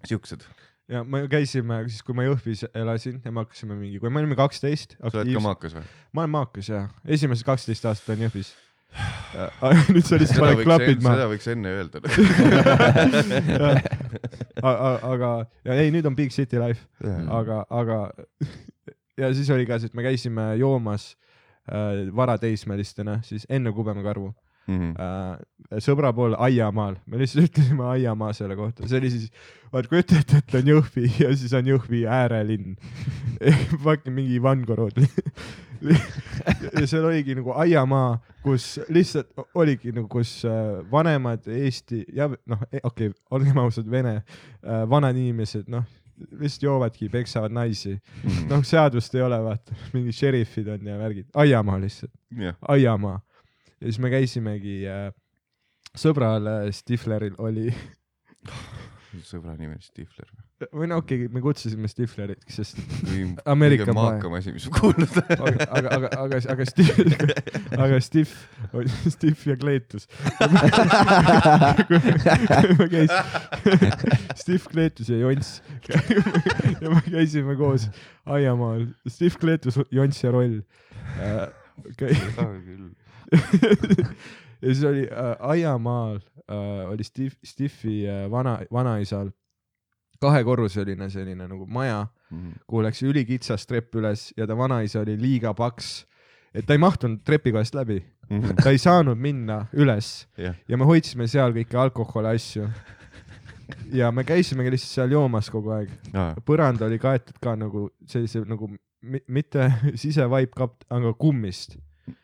siuksed. 0.06 0.46
ja 0.88 1.02
me 1.04 1.24
käisime 1.30 1.82
siis, 1.88 2.02
kui 2.06 2.14
ma 2.14 2.26
Jõhvis 2.26 2.66
elasin 2.70 3.18
ja 3.24 3.32
me 3.32 3.42
hakkasime 3.42 3.74
mingi, 3.78 3.98
kui 4.02 4.10
me 4.10 4.22
olime 4.22 4.38
kaksteist. 4.38 4.96
sa 5.00 5.10
oled 5.20 5.32
ka 5.34 5.42
maakas 5.42 5.74
või? 5.78 5.90
ma 6.12 6.24
olen 6.24 6.34
maakas 6.38 6.70
ja, 6.70 6.86
esimesed 7.18 7.46
kaksteist 7.46 7.90
aastat 7.90 8.14
olen 8.14 8.28
Jõhvis. 8.28 8.54
nüüd 9.92 10.06
sa 10.06 10.16
lihtsalt 10.16 10.32
seda 10.32 10.46
paned 10.46 10.64
klapid 10.64 11.00
seda 11.00 11.08
maha. 11.10 11.26
võiks 11.32 11.46
enne 11.52 11.68
öelda. 11.76 11.98
aga, 15.12 15.30
ja 15.68 15.72
ei, 15.76 15.88
nüüd 15.94 16.06
on 16.08 16.16
Big 16.16 16.32
City 16.34 16.56
Life, 16.60 16.82
aga, 17.28 17.56
aga 17.68 17.96
ja 19.20 19.26
siis 19.36 19.48
oli 19.52 19.66
ka 19.68 19.78
see, 19.80 19.88
et 19.92 19.96
me 19.98 20.02
käisime 20.06 20.44
joomas 20.60 21.02
äh, 21.68 22.06
varateismelistena, 22.16 23.14
siis 23.26 23.44
enne 23.52 23.72
Kubemekarvu 23.76 24.32
Mhm. 24.66 24.96
äh, 24.98 25.78
sõbra 25.78 26.08
pool 26.14 26.32
aiamaal, 26.42 26.96
me 27.06 27.20
lihtsalt 27.20 27.44
ütlesime 27.52 27.84
aiamaa 27.86 28.32
selle 28.34 28.56
kohta, 28.58 28.82
see 28.90 28.98
oli 28.98 29.10
siis, 29.12 29.28
vaat 29.70 29.86
kujuta 29.90 30.16
ette, 30.18 30.40
et 30.42 30.56
on 30.58 30.66
Jõhvi 30.72 31.04
ja 31.22 31.28
siis 31.38 31.52
on 31.54 31.68
Jõhvi 31.70 32.00
äärelinn. 32.10 32.72
Fucking 33.84 34.10
mingi 34.16 34.34
Ivangorod. 34.40 34.98
ja 36.80 36.86
seal 36.86 37.04
oligi 37.08 37.36
nagu 37.38 37.52
aiamaa, 37.56 38.16
kus 38.44 38.76
lihtsalt 38.92 39.32
oligi 39.58 39.92
nagu, 39.94 40.08
kus 40.10 40.38
äh, 40.48 40.80
vanemad 40.90 41.46
Eesti 41.50 42.04
ja 42.14 42.28
noh, 42.30 42.64
okei 42.82 43.10
okay,, 43.10 43.12
olgem 43.30 43.60
ausad, 43.62 43.90
vene 43.90 44.16
äh, 44.18 44.84
vanad 44.90 45.18
inimesed, 45.18 45.68
noh, 45.72 45.84
lihtsalt 46.40 46.66
joovadki, 46.66 47.10
peksavad 47.12 47.54
naisi. 47.54 47.96
Mhm. 48.22 48.48
noh, 48.52 48.64
seadust 48.64 49.14
ei 49.14 49.24
ole, 49.26 49.38
vaata, 49.44 49.76
mingid 49.94 50.16
šerifid 50.16 50.72
on 50.74 50.90
ja 50.92 50.98
värgid, 51.00 51.30
aiamaa 51.34 51.78
lihtsalt, 51.82 52.14
jah, 52.40 52.58
aiamaa. 52.76 53.20
ja 53.80 53.86
siis 53.86 54.00
me 54.02 54.12
käisimegi 54.12 54.80
äh,, 54.90 55.08
sõbral 55.96 56.50
äh, 56.52 56.66
Stifleril 56.74 57.38
oli, 57.38 57.70
sõbra 59.32 59.56
nimi 59.56 59.76
on 59.76 59.84
Stifler. 59.84 60.30
või 60.32 60.45
no 60.72 60.96
okei 60.96 61.24
okay,, 61.24 61.34
me 61.34 61.40
kutsusime 61.40 61.88
Stiflerit, 61.88 62.38
sest 62.48 62.78
Ameerika 63.52 63.84
poe. 63.84 63.94
maakam 63.94 64.32
asi, 64.38 64.52
mis 64.52 64.70
ma 64.70 64.78
kuulnud 64.78 65.08
olen. 65.16 65.58
aga, 65.68 65.88
aga, 65.96 66.08
aga, 66.16 66.36
aga, 66.52 66.64
Steve, 66.64 66.92
aga 67.76 68.00
Steve, 68.00 68.30
Steve 69.12 69.36
ja 69.46 69.56
Kleetus. 69.60 70.08
me 72.78 72.88
käisime, 72.88 73.24
Steve 74.34 74.64
Kleetus 74.72 75.08
ja 75.12 75.18
Jonss 75.18 75.62
ja 76.82 76.90
me 76.90 77.00
käisime 77.10 77.56
koos 77.56 77.90
aiamaal, 78.24 78.86
Steve 79.08 79.36
Kleetus, 79.40 79.78
Jonss 79.90 80.24
ja 80.24 80.30
Roll. 80.32 80.60
ja 84.62 84.72
siis 84.72 84.84
oli 84.84 85.04
äh, 85.04 85.36
aiamaal 85.38 86.20
äh, 86.48 86.88
oli 86.88 87.04
Steve, 87.04 87.36
Stive'i 87.44 88.08
äh, 88.08 88.30
vana, 88.30 88.58
vanaisal 88.72 89.30
kahekorruseline 90.20 91.10
selline 91.10 91.48
nagu 91.48 91.66
maja 91.66 92.06
Mhm. 92.30 92.52
kuhu 92.66 92.82
läks 92.82 93.02
ülikitsas 93.06 93.66
trepp 93.66 93.94
üles 93.94 94.32
ja 94.36 94.46
ta 94.46 94.56
vanaisa 94.58 95.00
oli 95.00 95.16
liiga 95.20 95.52
paks, 95.54 96.06
et 96.54 96.66
ta 96.66 96.72
ei 96.74 96.78
mahtunud 96.82 97.20
trepikohast 97.24 97.74
läbi, 97.74 98.00
ta 98.64 98.70
ei 98.70 98.78
saanud 98.78 99.18
minna 99.18 99.66
üles 99.72 100.26
jah, 100.38 100.54
ja 100.68 100.76
me 100.76 100.84
hoidsime 100.84 101.28
seal 101.28 101.52
kõiki 101.52 101.76
alkoholi 101.78 102.34
asju. 102.34 102.68
ja 103.92 104.10
me 104.12 104.24
käisimegi 104.24 104.70
lihtsalt 104.70 104.94
seal 104.94 105.10
joomas 105.14 105.50
kogu 105.50 105.70
aeg, 105.74 105.90
põrand 106.46 106.82
oli 106.86 106.98
kaetud 106.98 107.38
ka 107.42 107.56
nagu 107.56 107.88
sellise 108.06 108.42
nagu 108.46 108.68
mi- 109.02 109.22
mitte 109.28 109.70
sisevaipkapp, 110.02 110.82
aga 110.90 111.12
kummist, 111.14 111.76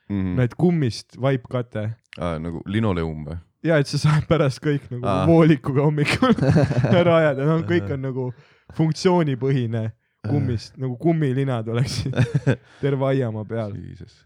Mhm. 0.09 0.37
no 0.37 0.43
et 0.43 0.55
kummist 0.55 1.17
vaipkate 1.21 1.95
nagu 2.19 2.63
linoleum 2.67 3.25
või? 3.27 3.39
Ja 3.65 3.79
et 3.79 3.91
sa 3.91 4.01
saad 4.01 4.27
pärast 4.31 4.63
kõik 4.63 4.89
nagu 4.91 5.07
Aa. 5.07 5.27
voolikuga 5.29 5.87
hommikul 5.87 6.35
ära 7.01 7.19
ajada, 7.21 7.47
no 7.47 7.61
kõik 7.69 7.91
on 7.95 8.03
nagu 8.09 8.29
funktsioonipõhine 8.77 9.91
kummist, 10.29 10.77
nagu 10.79 10.97
kummilinad 11.01 11.69
oleksid 11.73 12.15
terve 12.83 13.09
aiamaa 13.11 13.45
peal. 13.49 13.75
Jesus. 13.77 14.21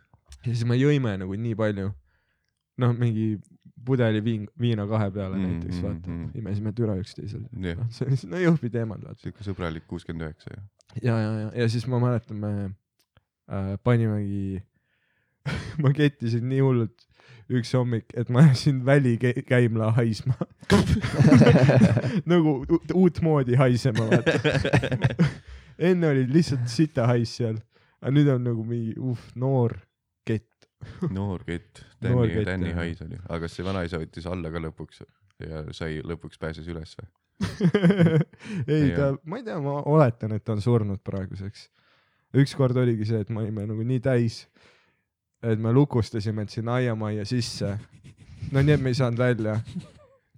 ja 0.45 0.53
siis 0.53 0.65
me 0.69 0.77
jõime 0.79 1.17
nagu 1.21 1.37
nii 1.41 1.57
palju, 1.59 1.91
noh, 2.83 2.97
mingi 2.97 3.37
pudeli 3.87 4.21
viin, 4.25 4.47
viina 4.61 4.87
kahe 4.91 5.11
peale 5.15 5.37
Mm, 5.37 5.47
näiteks, 5.47 5.83
vaata 5.83 6.11
mm. 6.11 6.17
mm., 6.17 6.31
imesime 6.41 6.73
türa 6.75 6.97
üksteisele. 6.99 7.47
jah, 7.63 7.79
noh, 7.79 7.91
see 7.95 8.09
oli, 8.09 8.19
no 8.33 8.41
Jõhvi 8.43 8.71
teemad, 8.75 9.05
vaata. 9.05 9.21
siuke 9.23 9.47
sõbralik 9.47 9.87
kuuskümmend 9.87 10.27
üheksa 10.27 10.53
ja. 10.53 10.63
ja, 11.03 11.19
ja, 11.21 11.31
ja, 11.41 11.51
ja 11.63 11.69
siis 11.71 11.87
ma 11.91 12.01
mäletan, 12.03 12.41
me 12.43 12.53
äh, 12.67 13.77
panimegi, 13.87 14.63
ma 15.83 15.93
kettisin 15.97 16.49
nii 16.51 16.65
hullult 16.65 17.06
üks 17.53 17.73
hommik, 17.77 18.11
et 18.19 18.31
ma 18.33 18.43
ajasin 18.45 18.83
välikäimla 18.87 19.93
haisma. 19.99 20.35
nagu 22.33 22.59
uutmoodi 22.95 23.59
haisema, 23.61 24.09
vaata. 24.11 24.33
enne 25.91 26.09
oli 26.09 26.27
lihtsalt 26.33 26.69
sita 26.73 27.07
hais 27.11 27.37
seal, 27.39 27.61
aga 28.01 28.15
nüüd 28.17 28.33
on 28.33 28.49
nagu 28.49 28.65
mingi 28.67 28.97
uh, 28.99 29.29
noor 29.39 29.77
kett. 30.27 30.67
noor 31.11 31.45
kett, 31.47 31.85
Tänni, 32.01 32.45
Tänni 32.45 32.73
hais 32.77 33.01
oli, 33.05 33.19
aga 33.29 33.45
kas 33.45 33.57
see 33.57 33.67
vanaisa 33.67 34.01
võttis 34.01 34.27
alla 34.31 34.51
ka 34.53 34.61
lõpuks 34.63 35.05
ja 35.45 35.63
sai, 35.77 36.01
lõpuks 36.05 36.41
pääses 36.41 36.69
üles 36.73 36.97
või? 36.99 37.09
ei 38.73 38.93
ta 38.97 39.11
ma 39.29 39.41
ei 39.41 39.45
tea, 39.45 39.59
ma 39.61 39.81
oletan, 39.85 40.33
et 40.37 40.45
ta 40.45 40.55
on 40.57 40.63
surnud 40.65 41.03
praeguseks. 41.05 41.69
ükskord 42.37 42.77
oligi 42.81 43.09
see, 43.09 43.21
et 43.21 43.33
me 43.33 43.45
olime 43.45 43.67
nagu 43.69 43.85
nii 43.85 44.01
täis, 44.05 44.47
et 45.47 45.61
me 45.63 45.73
lukustasime 45.73 46.45
end 46.45 46.53
sinna 46.53 46.81
aiamajja 46.81 47.25
sisse. 47.29 47.77
no 48.53 48.63
nii, 48.63 48.75
et 48.77 48.83
me 48.83 48.93
ei 48.93 48.99
saanud 48.99 49.19
välja. 49.19 49.59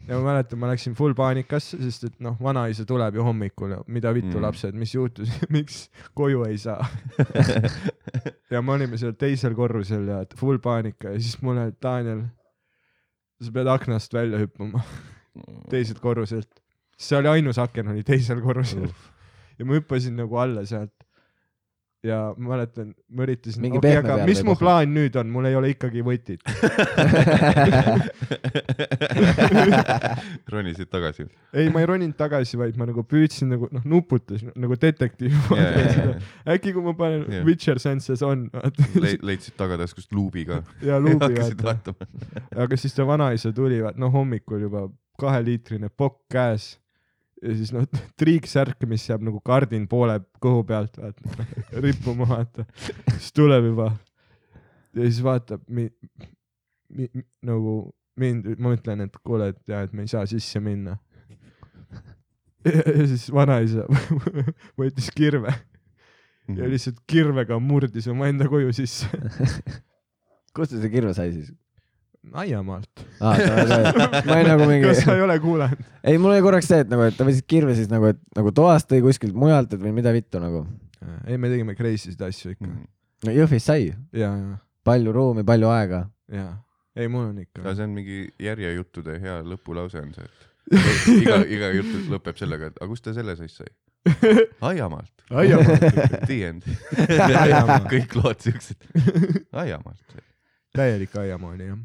ja 0.09 0.17
ma 0.17 0.23
mäletan, 0.31 0.59
ma 0.59 0.71
läksin 0.71 0.95
full 0.99 1.15
paanikasse, 1.17 1.81
sest 1.83 2.09
et 2.09 2.17
noh, 2.25 2.39
vanaisa 2.43 2.87
tuleb 2.89 3.19
ju 3.19 3.25
hommikul 3.27 3.77
mida 3.87 4.15
vittu 4.15 4.37
Mm. 4.37 4.39
mm. 4.39 4.47
lapsed, 4.47 4.75
mis 4.75 4.95
juhtus, 4.95 5.33
miks 5.55 5.89
koju 6.15 6.45
ei 6.49 6.59
saa. 6.59 6.87
ja 8.53 8.63
me 8.63 8.73
olime 8.73 8.99
seal 8.99 9.13
teisel 9.19 9.55
korrusel 9.55 10.09
ja 10.09 10.25
full 10.37 10.59
paanika 10.59 11.15
ja 11.15 11.21
siis 11.21 11.41
mulle, 11.43 11.73
Daniel, 11.83 12.25
sa 13.43 13.53
pead 13.53 13.71
aknast 13.71 14.15
välja 14.15 14.41
hüppama 14.41 14.83
teiselt 15.71 16.01
korruselt. 16.01 16.49
see 16.99 17.19
oli 17.19 17.29
ainus 17.29 17.59
aken 17.63 17.93
oli 17.93 18.03
teisel 18.03 18.41
korrusel 18.43 18.89
ja 19.59 19.65
ma 19.67 19.77
hüppasin 19.77 20.17
nagu 20.19 20.37
alla 20.37 20.65
sealt. 20.67 20.98
Ja 22.07 22.19
ma 22.39 22.53
mäletan, 22.55 22.93
ma 23.11 23.25
üritasin, 23.27 23.65
okei, 23.75 23.97
aga 23.99 24.21
mis 24.29 24.39
mu 24.47 24.55
plaan 24.59 24.93
nüüd 24.95 25.17
on, 25.19 25.27
mul 25.35 25.49
ei 25.51 25.57
ole 25.59 25.73
ikkagi 25.73 26.05
võtit. 26.07 26.39
ronisid 30.53 30.87
tagasi. 30.93 31.27
ei, 31.53 31.69
ma 31.75 31.81
ei 31.83 31.87
roninud 31.91 32.15
tagasi, 32.19 32.59
vaid 32.61 32.77
ma 32.79 32.85
nagu 32.89 33.03
püüdsin 33.09 33.49
nagu 33.55 33.69
noh, 33.75 33.83
nuputasin 33.89 34.53
nagu 34.59 34.75
detektiiv 34.79 35.33
Jaa, 35.51 35.59
jaa, 35.59 35.71
jaa. 35.97 36.15
äkki 36.55 36.73
kui 36.77 36.83
ma 36.87 36.93
panen 36.99 37.23
Jaa. 37.33 37.45
Witcher 37.49 37.79
senses 37.83 38.23
on 38.27 38.39
Le-, 38.95 39.19
leidsid 39.27 39.55
tagataskust 39.59 40.13
luubi 40.15 40.43
ka. 40.49 40.57
ja 40.85 40.95
luubi 41.03 41.35
vaata. 41.67 41.91
aga 42.57 42.75
siis 42.79 42.95
ta 42.95 43.03
vanaisa 43.09 43.53
tuli, 43.57 43.79
noh, 43.99 44.13
hommikul 44.15 44.61
juba 44.69 44.81
kaheliitrine 45.19 45.89
pokk 45.91 46.17
käes 46.31 46.79
ja 47.43 47.55
siis 47.59 47.73
noh, 47.75 47.87
triiksärk, 48.21 48.83
mis 48.91 49.07
jääb 49.09 49.25
nagu 49.27 49.41
kardin 49.45 49.87
poole 49.91 50.19
kõhu 50.43 50.65
pealt, 50.69 50.99
vaata, 50.99 51.47
rippuma, 51.85 52.29
vaata. 52.29 52.67
siis 53.17 53.33
tuleb 53.37 53.71
juba 53.71 53.93
ja 54.97 55.05
siis 55.05 55.23
vaatab 55.25 55.63
mi-, 55.69 55.93
mi-, 56.95 57.25
nagu 57.47 57.81
mind, 58.19 58.55
ma 58.59 58.75
ütlen, 58.75 59.07
et 59.07 59.19
kuule, 59.23 59.53
et 59.55 59.61
jaa, 59.71 59.85
et 59.87 59.93
me 59.95 60.03
ei 60.03 60.11
saa 60.11 60.25
sisse 60.27 60.59
minna. 60.61 60.97
ja 62.99 63.05
siis 63.07 63.29
vanaisa 63.33 63.87
võttis 64.79 65.13
kirve 65.15 65.55
Mhm. 66.49 66.63
ja 66.63 66.69
lihtsalt 66.73 67.01
kirvega 67.05 67.59
murdis 67.61 68.07
omaenda 68.09 68.47
koju 68.49 68.73
sisse. 68.73 69.05
kust 70.57 70.73
ta 70.73 70.79
see 70.81 70.89
kirve 70.89 71.13
sai 71.13 71.33
siis 71.35 71.51
aiamaalt. 72.33 73.05
ah,? 73.21 73.39
ma 74.27 74.39
ei 74.39 74.47
nagu 74.47 74.67
mingi 74.69 74.87
kas 74.89 75.03
sa 75.05 75.17
ei 75.17 75.25
ole 75.25 75.39
kuulanud? 75.43 75.83
ei, 76.03 76.19
mul 76.19 76.35
oli 76.35 76.45
korraks 76.45 76.69
see, 76.71 76.83
et 76.85 76.93
nagu, 76.93 77.07
et 77.09 77.17
ta 77.19 77.27
võttis 77.29 77.45
kirve 77.47 77.75
siis 77.79 77.91
nagu, 77.93 78.11
et 78.13 78.21
nagu 78.39 78.53
toast 78.57 78.91
tõi 78.91 79.03
kuskilt 79.05 79.37
mujalt, 79.39 79.75
et 79.75 79.83
või 79.83 79.95
mida 80.01 80.13
vittu 80.15 80.43
nagu. 80.43 80.65
ei, 81.27 81.39
me 81.39 81.53
tegime 81.53 81.77
crazy 81.79 82.13
sid 82.13 82.25
asju 82.29 82.55
ikka. 82.57 82.69
Mm. 82.69 82.87
no 83.29 83.37
Jõhvis 83.41 83.69
sai, 83.71 83.91
ja, 84.13 84.33
ja, 84.35 84.59
palju 84.89 85.15
ruumi, 85.15 85.47
palju 85.49 85.73
aega. 85.73 86.05
ja. 86.33 86.51
ei, 86.97 87.09
mul 87.09 87.31
on 87.31 87.43
ikka 87.47 87.75
see 87.75 87.89
on 87.89 87.97
mingi 87.97 88.23
järjejuttude 88.43 89.19
hea 89.23 89.41
lõpulause 89.47 90.03
on 90.03 90.15
see, 90.17 90.29
et 90.29 90.49
iga, 91.23 91.43
iga 91.49 91.71
jutt 91.77 92.09
lõpeb 92.13 92.41
sellega, 92.41 92.73
et 92.73 92.81
aga 92.81 92.91
kust 92.91 93.07
ta 93.07 93.15
selle 93.17 93.37
siis 93.39 93.61
sai? 93.63 93.71
aiamaalt. 94.61 95.13
aiamaalt. 95.41 95.81
The 96.27 96.39
end. 96.49 96.63
Kõik 97.93 98.17
lood 98.19 98.41
siuksed. 98.45 98.89
aiamaalt. 99.53 100.19
täielik 100.77 101.17
aiamaa 101.17 101.55
oli 101.55 101.71
jah. 101.71 101.79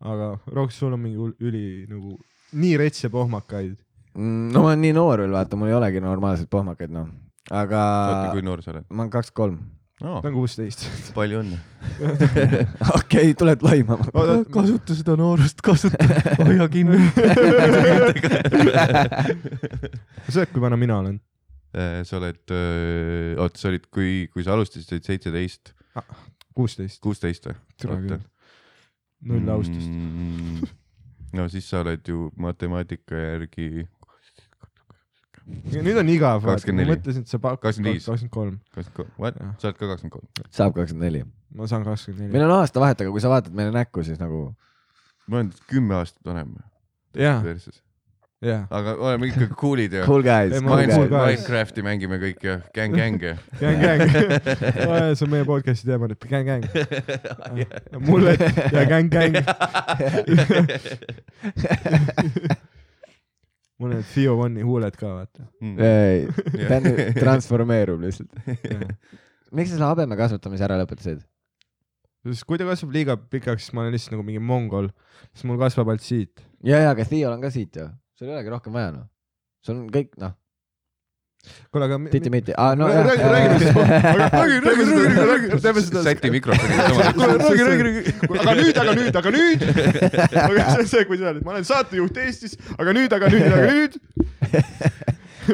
Aga 0.00 0.34
Roks, 0.54 0.78
sul 0.80 0.94
on 0.96 1.02
mingi 1.02 1.32
üli 1.44 1.64
nagu 1.90 2.16
nii 2.60 2.76
retse 2.80 3.10
pohmakaid. 3.12 3.76
Mm, 4.16 4.48
no 4.54 4.64
ma 4.64 4.72
olen 4.72 4.80
nii 4.82 4.94
noor 4.96 5.22
veel, 5.22 5.34
vaata, 5.34 5.58
mul 5.58 5.70
ei 5.70 5.76
olegi 5.76 6.00
normaalseid 6.02 6.50
pohmakaid, 6.50 6.90
noh. 6.94 7.10
aga 7.50 7.82
oota, 7.82 8.32
kui 8.34 8.42
noor 8.46 8.64
sa 8.64 8.72
oled 8.72 8.88
ma 8.88 9.04
olen 9.04 9.12
kakskümmend 9.12 9.38
kolm. 9.38 9.60
no,? 10.00 10.16
ta 10.24 10.30
on 10.30 10.34
kuusteist. 10.34 10.86
palju 11.18 11.42
õnne. 11.44 11.60
okei, 12.98 13.34
tuled 13.38 13.62
laimama. 13.66 14.08
kasuta 14.50 14.96
seda 14.98 15.16
noorust, 15.20 15.62
kasuta, 15.64 16.08
hoia 16.48 16.66
kinni. 16.72 16.98
sa 20.26 20.40
tead, 20.40 20.50
kui 20.54 20.64
vana 20.64 20.80
mina 20.80 20.98
olen? 21.04 21.20
Äh, 21.70 22.00
sa 22.08 22.18
oled, 22.18 22.42
oota, 22.50 23.62
sa 23.62 23.70
olid, 23.70 23.86
kui, 23.94 24.26
kui 24.32 24.42
sa 24.46 24.56
alustasid, 24.56 24.88
sa 24.88 24.96
olid 24.96 25.06
seitseteist, 25.12 25.74
kuusteist. 26.56 26.98
kuusteist 27.04 27.46
või? 27.46 28.18
Null 29.20 29.48
austust. 29.52 29.88
mm,. 29.88 30.68
no 31.36 31.48
siis 31.52 31.66
sa 31.70 31.82
oled 31.84 32.06
ju 32.08 32.30
matemaatika 32.40 33.18
järgi 33.18 33.86
nüüd 35.50 35.98
on 36.00 36.10
igav, 36.12 36.40
ma 36.44 36.54
24. 36.54 36.86
mõtlesin, 36.92 37.26
et 37.26 37.32
sa 37.32 37.40
pakud 37.42 37.64
25. 37.66 38.06
kakskümmend 38.06 38.32
kolm. 38.34 38.56
kakskümmend 38.74 38.96
kolm, 38.96 39.12
what 39.18 39.38
Jah.? 39.40 39.52
sa 39.58 39.70
oled 39.70 39.78
ka 39.78 39.90
kakskümmend 39.92 40.16
kolm? 40.16 40.48
saab 40.56 40.74
kakskümmend 40.76 41.06
neli. 41.06 41.22
ma 41.56 41.68
saan 41.70 41.86
kakskümmend 41.86 42.26
neli. 42.26 42.32
meil 42.34 42.46
on 42.46 42.56
aastavahet, 42.60 43.04
aga 43.04 43.14
kui 43.14 43.24
sa 43.24 43.32
vaatad 43.32 43.56
meile 43.56 43.74
näkku, 43.74 44.04
siis 44.06 44.20
nagu 44.22 44.42
ma 45.26 45.40
olen 45.40 45.52
kümme 45.70 45.98
aastat 46.00 46.22
vanem 46.26 46.54
jaa, 47.18 47.40
jaa. 48.44 48.60
aga 48.72 48.94
oleme 48.96 49.28
ikka 49.28 49.48
cool'id 49.60 49.92
ja 49.98 50.04
cool 50.08 50.22
guys 50.24 50.54
cool. 50.64 51.10
Minecrafti 51.12 51.84
mängime 51.84 52.16
kõik 52.22 52.40
ja 52.46 52.54
gäng-gäng 52.76 53.20
ja 53.26 53.34
gäng, 53.60 53.78
gäng. 53.82 54.00
see 55.12 55.26
on 55.26 55.32
meie 55.34 55.44
podcast'i 55.48 55.90
teema 55.90 56.08
nüüd, 56.08 56.24
gäng, 56.30 56.48
gäng. 56.48 56.64
mulled 58.08 58.40
ja 58.72 58.86
gäng, 58.88 59.12
gäng. 59.12 59.36
mul 63.80 63.90
on 63.90 63.96
need 63.98 64.08
Theo 64.14 64.32
One'i 64.40 64.64
huuled 64.64 64.96
ka, 64.96 65.08
vaata. 65.20 65.44
mm.. 65.60 65.76
ei, 65.84 66.18
ta 66.64 66.80
on 66.80 66.84
transformeerub 67.20 68.00
lihtsalt. 68.04 68.32
miks 69.52 69.68
sa 69.68 69.76
selle 69.76 69.88
habeme 69.88 70.16
kasvatamise 70.16 70.64
ära 70.64 70.80
lõpetasid? 70.80 71.20
sest 72.24 72.44
kui 72.48 72.56
ta 72.60 72.64
kasvab 72.68 72.92
liiga 72.96 73.16
pikaks, 73.20 73.68
siis 73.68 73.76
ma 73.76 73.84
olen 73.84 73.92
lihtsalt 73.96 74.16
nagu 74.16 74.24
mingi 74.24 74.40
mongol, 74.40 74.88
siis 75.32 75.44
mul 75.48 75.60
kasvab 75.60 75.92
ainult 75.92 76.04
siit. 76.08 76.40
ja, 76.64 76.80
ja, 76.86 76.88
aga 76.92 77.04
Theol 77.08 77.36
on 77.36 77.44
ka 77.44 77.52
siit 77.52 77.76
ju, 77.76 77.88
sul 78.20 78.28
ei 78.28 78.36
olegi 78.36 78.52
rohkem 78.52 78.76
vaja 78.76 78.92
noh. 78.92 79.08
sul 79.64 79.78
on 79.80 79.86
kõik 79.94 80.12
noh, 80.20 80.34
kuule, 81.72 81.86
aga. 81.86 81.98
titi-miti, 82.12 82.52
aa 82.56 82.74
no 82.76 82.88
räägi, 82.88 83.22
räägi, 83.32 83.48
räägi, 83.64 84.26
räägi, 84.36 84.58
räägi, 84.66 84.84
räägi, 84.90 85.24
räägi, 85.30 85.60
teeme 85.62 85.84
seda. 85.86 86.02
säti 86.02 86.30
mikrofoni 86.30 86.74
kuule, 87.14 87.38
räägi, 87.38 87.64
räägi, 87.68 87.82
räägi, 87.86 88.12
aga 88.42 88.54
nüüd, 88.60 88.80
aga 88.82 88.92
nüüd, 88.98 89.16
aga 89.22 89.32
nüüd. 89.36 89.64
aga 90.44 90.66
see 90.66 90.82
on 90.82 90.90
see, 90.92 91.06
kui 91.08 91.20
sa 91.22 91.32
oled, 91.32 91.40
ma 91.46 91.56
olen 91.56 91.64
saatejuht 91.70 92.20
Eestis, 92.26 92.58
aga 92.76 92.96
nüüd, 92.98 93.16
aga 93.16 93.32
nüüd, 93.32 93.48
aga 93.48 93.72
nüüd. 93.72 93.96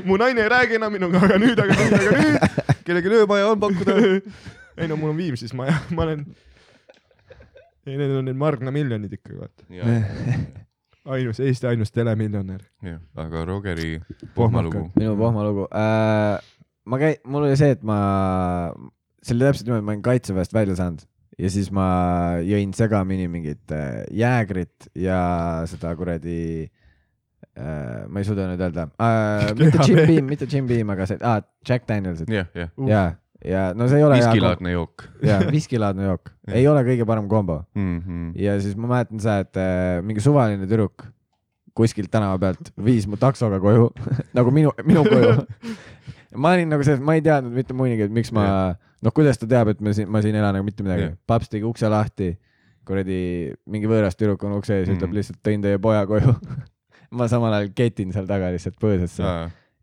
mu 0.09 0.19
naine 0.19 0.43
ei 0.43 0.51
räägi 0.57 0.81
enam 0.81 0.99
minuga, 0.99 1.23
aga 1.23 1.39
nüüd, 1.39 1.63
aga 1.63 1.79
nüüd, 1.79 1.97
aga 2.03 2.19
nüüd. 2.19 2.61
kellelgi 2.83 3.17
öömaja 3.23 3.55
on 3.55 3.63
pakkuda. 3.63 3.97
ei 4.81 4.91
no 4.91 4.99
mul 4.99 5.15
on 5.15 5.23
Viimsis 5.23 5.55
maja, 5.55 5.79
ma 5.95 6.09
olen. 6.09 6.27
ei, 7.87 7.95
need 7.95 8.11
on 8.11 8.27
need 8.27 8.43
Margna 8.43 8.75
miljonid 8.75 9.15
ikka, 9.21 9.39
vaata. 9.39 10.66
ainus, 11.07 11.41
Eesti 11.41 11.71
ainus 11.71 11.93
telemiljonär. 11.95 12.63
jah, 12.83 13.01
aga 13.17 13.45
Rogeri 13.49 14.01
pohmalugu. 14.35 14.91
minu 14.99 15.17
pohmalugu 15.17 15.69
äh,. 15.71 16.39
ma 16.87 17.01
käi-, 17.03 17.21
mul 17.27 17.49
oli 17.49 17.59
see, 17.59 17.75
et 17.77 17.85
ma, 17.87 17.99
see 19.23 19.37
oli 19.37 19.47
täpselt 19.49 19.69
niimoodi, 19.69 19.87
ma 19.87 19.95
olin 19.95 20.07
kaitseväest 20.07 20.55
välja 20.57 20.79
saanud 20.79 21.07
ja 21.37 21.53
siis 21.53 21.69
ma 21.75 21.87
jõin 22.45 22.73
segamini 22.77 23.29
mingit 23.29 23.75
äh, 23.75 24.03
jäägrit 24.15 24.89
ja 24.97 25.21
seda 25.69 25.93
kuradi 25.99 26.41
äh,, 26.65 28.07
ma 28.09 28.23
ei 28.23 28.29
suuda 28.29 28.49
nüüd 28.51 28.65
öelda 28.65 28.89
äh,, 28.97 29.53
mitte. 29.59 29.85
Jim 29.87 30.03
Beam, 30.03 30.33
mitte 30.33 30.49
Jim 30.51 30.69
Beam, 30.71 30.93
aga 30.95 31.09
see 31.11 31.21
ah,, 31.23 31.43
Jack 31.67 31.89
Danielsit 31.89 32.33
jah, 32.33 32.49
jah. 32.57 32.73
ja, 32.89 33.05
ja 33.47 33.67
no 33.77 33.87
see 33.91 34.01
ei 34.01 34.07
ole 34.07 34.19
viskilaadne 34.21 34.73
jook 34.75 35.05
ja 35.29 35.41
viskilaadne 35.53 36.09
jook, 36.09 36.31
ei 36.53 36.67
ole 36.69 36.83
kõige 36.87 37.07
parem 37.09 37.29
kombo 37.31 37.61
mm. 37.75 37.99
-hmm. 38.01 38.33
ja 38.43 38.57
siis 38.63 38.77
ma 38.77 38.91
mäletan 38.95 39.23
seda, 39.23 39.39
et 39.47 39.61
äh, 39.61 40.01
mingi 40.07 40.25
suvaline 40.25 40.67
tüdruk 40.67 41.07
kuskilt 41.77 42.11
tänava 42.11 42.39
pealt 42.41 42.73
viis 42.85 43.07
mu 43.07 43.19
taksoga 43.21 43.61
koju 43.61 43.91
nagu 44.37 44.51
minu, 44.51 44.73
minu 44.85 45.05
koju. 45.05 45.35
ma 46.43 46.53
olin 46.57 46.69
nagu 46.73 46.85
selles, 46.85 47.01
ma 47.05 47.15
ei 47.17 47.23
teadnud 47.25 47.53
mitte 47.55 47.77
muidugi, 47.77 48.09
et 48.09 48.13
miks 48.13 48.33
ma, 48.35 48.75
noh, 49.05 49.13
kuidas 49.15 49.39
ta 49.41 49.47
teab, 49.49 49.71
et 49.73 49.81
ma 49.85 49.93
siin, 49.97 50.09
ma 50.13 50.21
siin 50.25 50.37
elan, 50.37 50.57
nagu 50.57 50.65
mitte 50.67 50.85
midagi 50.85 51.11
paps 51.29 51.49
tegi 51.53 51.65
ukse 51.69 51.89
lahti, 51.93 52.33
kuradi 52.87 53.53
mingi 53.73 53.89
võõras 53.91 54.17
tüdruk 54.19 54.43
on 54.49 54.57
ukse 54.59 54.75
ees, 54.81 54.89
ütleb 54.89 55.09
Mhm. 55.11 55.17
lihtsalt 55.17 55.39
tõin 55.45 55.63
teie 55.65 55.79
poja 55.79 56.03
koju. 56.07 56.35
ma 57.17 57.29
samal 57.31 57.53
ajal 57.55 57.71
ketin 57.77 58.13
seal 58.13 58.27
taga 58.29 58.51
lihtsalt 58.53 58.77
põõsasse 58.83 59.23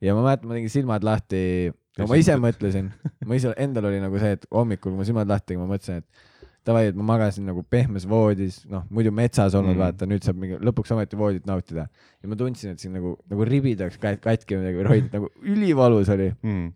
ja 0.03 0.13
ma 0.15 0.21
mäletan, 0.25 0.49
ma 0.49 0.57
tegin 0.59 0.69
silmad 0.69 1.03
lahti, 1.07 1.71
no 1.99 2.07
ma 2.09 2.17
ise 2.19 2.35
mõtlesin, 2.41 2.91
ma 3.27 3.35
ise, 3.39 3.53
endal 3.61 3.85
oli 3.91 3.99
nagu 4.03 4.17
see, 4.21 4.35
et 4.39 4.45
hommikul, 4.51 4.91
kui 4.93 4.99
ma 5.01 5.07
silmad 5.09 5.29
lahti 5.29 5.51
tegin, 5.53 5.61
ma 5.65 5.73
mõtlesin, 5.75 6.01
et 6.03 6.29
davai, 6.65 6.85
et 6.89 6.95
ma 6.95 7.03
magasin 7.03 7.43
nagu 7.45 7.59
pehmes 7.69 8.05
voodis, 8.07 8.61
noh 8.71 8.85
muidu 8.89 9.11
metsas 9.11 9.53
olnud 9.59 9.73
Mm. 9.73 9.79
mm., 9.79 9.83
vaata 9.83 10.07
nüüd 10.07 10.23
saab 10.23 10.37
mingi 10.39 10.55
lõpuks 10.63 10.93
ometi 10.95 11.17
voodit 11.19 11.45
nautida. 11.49 11.89
ja 12.23 12.29
ma 12.31 12.35
tundsin, 12.39 12.71
et 12.71 12.79
siin 12.79 12.93
nagu, 12.95 13.17
nagu 13.29 13.43
ribid 13.49 13.81
oleks 13.83 13.97
kat- 13.99 14.21
katki 14.23 14.55
või 14.55 14.61
midagi 14.63 14.79
või 14.79 14.87
roid, 14.87 15.09
nagu 15.13 15.29
ülivalus 15.43 16.09
oli. 16.15 16.29
mm. 16.41 16.71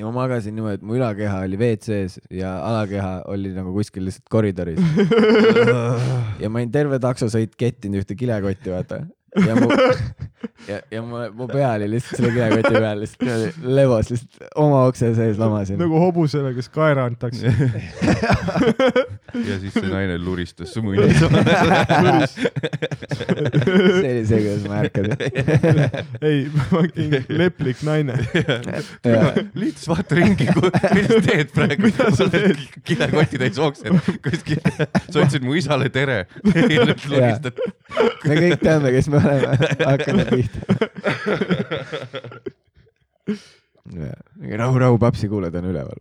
ja 0.00 0.06
ma 0.06 0.12
magasin 0.22 0.54
niimoodi, 0.56 0.78
et 0.80 0.82
mu 0.88 0.94
ülakeha 0.96 1.42
oli 1.44 1.58
WC-s 1.60 2.20
ja 2.32 2.54
alakeha 2.64 3.12
oli 3.28 3.52
nagu 3.52 3.72
kuskil 3.76 4.04
lihtsalt 4.08 4.28
koridoris. 4.32 4.80
ja 6.42 6.48
ma 6.48 6.60
olin 6.62 6.72
terve 6.72 6.98
taksosõit 7.02 7.54
kettinud 7.60 8.00
ühte 8.02 8.16
kilekotti, 8.18 8.70
vaata. 8.72 9.02
Ja 9.36 9.54
mu, 9.54 9.68
ja, 10.70 10.80
ja 10.90 11.02
mu, 11.02 11.20
mu 11.34 11.46
pea 11.48 11.72
oli 11.76 11.90
lihtsalt 11.90 12.16
selle 12.18 12.32
kilekoti 12.34 12.74
peal 12.74 13.00
lihtsalt 13.00 13.22
niimoodi 13.26 13.74
levos 13.76 14.10
lihtsalt 14.10 14.56
oma 14.58 14.80
ukse 14.90 15.12
sees 15.14 15.38
lamasin. 15.38 15.78
nagu 15.80 16.00
hobusele, 16.02 16.54
kes 16.56 16.68
kaera 16.74 17.04
antakse. 17.06 17.52
ja 19.48 19.58
siis 19.62 19.74
see 19.76 19.90
naine 19.90 20.18
luristas 20.18 20.72
su 20.74 20.82
munni. 20.82 21.06
see 21.14 21.28
oli 24.10 24.24
see, 24.26 24.40
kuidas 24.40 24.64
ma 24.66 24.74
ärkasin. 24.82 25.14
ei, 26.26 26.38
fucking 26.72 27.12
leplik 27.28 27.84
naine. 27.86 28.18
liitus 29.54 29.86
vaata 29.90 30.18
ringi, 30.18 30.48
mis 30.96 31.06
sa 31.12 31.20
teed 31.28 31.54
praegu. 31.54 31.86
Mida 31.86 32.10
sa 32.18 32.26
teed? 32.32 32.58
kilekoti 32.86 33.38
täis 33.40 33.58
oksed 33.62 33.94
kuskil. 34.24 34.58
sa 34.66 35.20
ütlesid 35.20 35.46
mu 35.46 35.54
isale 35.58 35.88
tere. 35.94 36.24
ja 36.50 36.86
nüüd 36.90 37.06
luristad. 37.06 37.64
me 38.26 38.34
kõik 38.34 38.60
teame, 38.64 38.92
kes 38.94 39.08
me 39.12 39.19
oleme, 39.26 39.58
hakkame 39.84 40.24
pihta. 40.24 40.58
rahu, 44.56 44.78
rahu, 44.78 44.98
papsi 44.98 45.28
kuuled 45.28 45.54
on 45.54 45.64
üleval. 45.70 45.98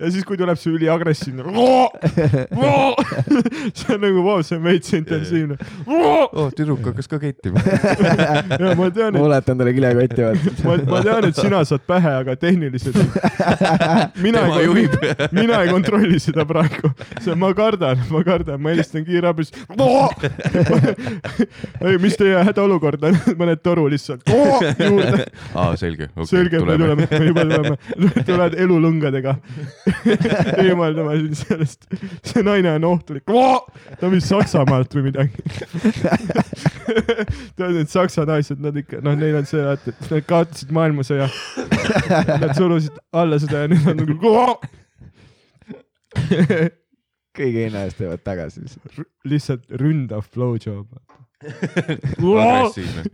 ja 0.00 0.10
siis, 0.10 0.24
kui 0.24 0.36
tuleb 0.36 0.58
see 0.58 0.72
üliagressiivne. 0.74 1.44
see 3.78 3.94
on 3.94 4.00
nagu, 4.02 4.24
vau, 4.24 4.42
see 4.42 4.58
on 4.58 4.64
veits 4.64 4.92
intensiivne. 4.98 5.58
oh, 5.86 6.50
tüdruk 6.56 6.82
hakkas 6.90 7.10
ka 7.10 7.20
kettima. 7.22 7.62
ja 7.62 8.74
ma 8.78 8.90
tean, 8.90 9.12
ma 9.14 9.18
et 9.18 9.24
uletan 9.28 9.60
talle 9.60 9.72
kilekotti, 9.76 10.22
vaata. 10.26 10.56
ma, 10.64 10.76
ma 10.90 11.02
tean, 11.06 11.28
et 11.30 11.36
sina 11.38 11.62
saad 11.68 11.84
pähe, 11.88 12.12
aga 12.24 12.36
tehniliselt 12.40 12.96
mina 14.24 14.48
tema 14.48 14.60
ei 14.60 14.68
mina 15.32 15.62
ei 15.62 15.68
kontrolli 15.72 16.20
seda 16.22 16.44
praegu, 16.48 16.90
see 17.24 17.34
ma 17.38 17.52
kardan, 17.56 18.00
ma 18.12 18.22
kardan, 18.26 18.60
ma 18.62 18.72
helistan 18.72 19.04
kiirabis. 19.06 19.52
ei, 21.84 21.98
mis 22.02 22.16
teie 22.18 22.42
hädaolukord 22.48 23.04
on, 23.08 23.18
mõned 23.38 23.62
toru 23.64 23.88
lihtsalt 23.98 24.22
juurde. 24.30 25.26
aa, 25.58 25.76
selge. 25.76 26.08
selge, 26.24 26.60
me 26.62 26.76
tuleme, 26.78 27.06
me 27.10 27.20
juba 27.26 27.44
tuleme, 27.44 27.76
tuled 28.28 28.56
elulõngadega. 28.64 29.34
eemaldama 30.64 31.16
sind 31.18 31.38
sellest, 31.42 31.88
see 32.30 32.44
naine 32.46 32.72
on 32.78 32.88
ohtlik. 32.92 33.24
ta 33.28 34.06
on 34.06 34.14
vist 34.14 34.30
Saksamaalt 34.30 34.94
või 34.96 35.08
midagi. 35.10 35.44
tead, 37.58 37.74
need 37.74 37.92
saksa 37.92 38.24
naised, 38.28 38.62
nad 38.62 38.76
ikka, 38.78 39.02
noh, 39.04 39.16
neil 39.18 39.40
on 39.40 39.48
see, 39.48 39.62
et 39.74 40.02
nad 40.08 40.26
kaotasid 40.28 40.72
maailmasõja. 40.74 41.28
Nad 42.38 42.56
surusid 42.56 42.96
alla 43.16 43.38
seda 43.42 43.64
ja 43.64 43.72
nüüd 43.72 43.88
on 43.92 44.02
nagu 44.04 44.16
kõige 47.38 47.66
hinna 47.66 47.84
eest 47.86 48.00
teevad 48.00 48.22
tagasi 48.26 48.64
lihtsalt. 48.64 49.00
lihtsalt 49.28 49.78
ründav 49.80 50.26
blowjob. 50.34 50.86
agressiivne. 51.44 53.04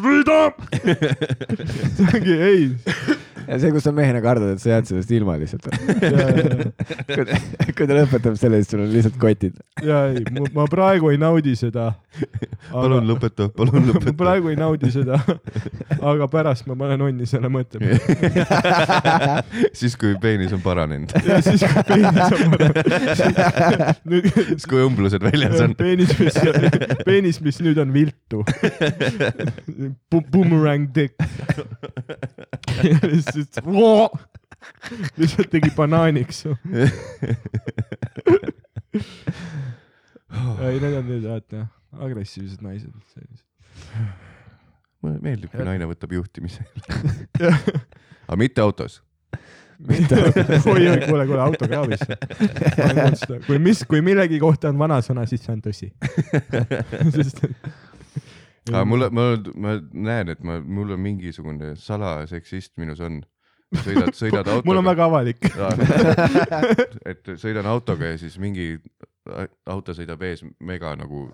Freedom! 0.00 0.52
see 1.96 2.06
ongi 2.14 2.36
ei. 2.40 3.17
Ja 3.48 3.58
see, 3.60 3.70
kus 3.72 3.86
sa 3.86 3.92
mehena 3.96 4.20
kardad, 4.24 4.52
et 4.54 4.62
sa 4.62 4.74
jääd 4.74 4.88
sellest 4.90 5.12
ilma 5.16 5.36
lihtsalt. 5.40 5.68
kui 7.78 7.86
ta 7.88 7.96
lõpetab 7.96 8.36
selle, 8.40 8.60
siis 8.60 8.72
sul 8.72 8.82
on 8.84 8.90
lihtsalt 8.92 9.16
kotid. 9.20 9.56
ja 9.84 10.04
ei, 10.12 10.24
ma 10.54 10.66
praegu 10.70 11.12
ei 11.12 11.20
naudi 11.20 11.54
seda. 11.58 11.92
palun. 12.70 13.06
lõpeta, 13.08 13.48
palun 13.54 13.78
ma 13.80 13.92
lõpeta. 13.92 14.14
praegu 14.18 14.52
ei 14.52 14.58
naudi 14.58 14.90
seda, 14.92 15.20
aga 15.98 16.28
pärast 16.32 16.68
ma 16.68 16.76
panen 16.78 17.06
onni 17.08 17.28
selle 17.30 17.50
mõtte 17.52 17.80
peale. 17.80 18.00
siis, 19.78 19.96
kui 20.00 20.14
peenis 20.20 20.52
on 20.56 20.62
paranenud, 20.64 21.14
ja 21.24 21.40
siis, 21.44 21.64
kui 21.64 21.84
peenis 21.88 22.36
on 22.36 22.56
parem. 22.56 22.72
nüüd 24.12 24.28
siis 24.36 24.68
kui 24.68 24.84
õmblused 24.84 25.24
väljas 25.24 25.62
on. 25.64 25.76
peenis, 25.78 26.12
mis, 26.20 26.40
peenis, 27.08 27.40
mis 27.44 27.62
nüüd 27.64 27.80
on 27.80 27.94
viltu. 27.94 28.44
Boomerang 30.28 30.88
dick. 30.94 31.16
Lihtsalt, 33.38 33.66
lihtsalt 35.20 35.50
tegi 35.52 35.70
banaaniks. 35.76 36.44
ei, 40.68 40.78
need 40.80 40.94
on 40.98 41.06
nüüd 41.08 41.24
vaata 41.26 41.66
agressiivsed 42.04 42.62
naised. 42.64 42.92
mulle 45.02 45.18
meeldib, 45.22 45.50
kui 45.52 45.64
naine 45.66 45.86
võtab 45.88 46.12
juhtimise. 46.18 46.66
Aga 48.28 48.38
mitte 48.40 48.60
autos. 48.64 49.02
oi, 49.78 50.02
oi, 50.90 51.00
kuule, 51.06 51.26
kuule, 51.26 51.40
autokraavis. 51.40 52.02
kui 53.46 53.58
mis, 53.62 53.84
kui 53.88 54.00
millegi 54.02 54.40
kohta 54.42 54.72
on 54.72 54.78
vanasõna, 54.80 55.26
siis 55.30 55.44
see 55.46 55.54
on 55.54 55.62
tõsi. 55.64 55.92
sest 57.14 57.46
aga 58.72 58.84
mulle, 58.88 59.08
ma, 59.14 59.26
ma 59.56 59.74
näen, 59.92 60.32
et 60.34 60.44
ma, 60.44 60.58
mul 60.60 60.94
on 60.96 61.02
mingisugune 61.02 61.74
salaseksist 61.80 62.76
minus 62.80 63.00
on. 63.04 63.20
sõidad, 63.84 64.14
sõidad 64.16 64.46
autoga. 64.46 64.66
mul 64.68 64.80
on 64.80 64.88
väga 64.88 65.08
avalik. 65.10 65.44
et 67.12 67.34
sõidan 67.36 67.68
autoga 67.68 68.14
ja 68.14 68.18
siis 68.20 68.38
mingi 68.40 68.74
auto 69.68 69.92
sõidab 69.96 70.22
ees 70.24 70.44
mega 70.64 70.94
nagu 70.96 71.26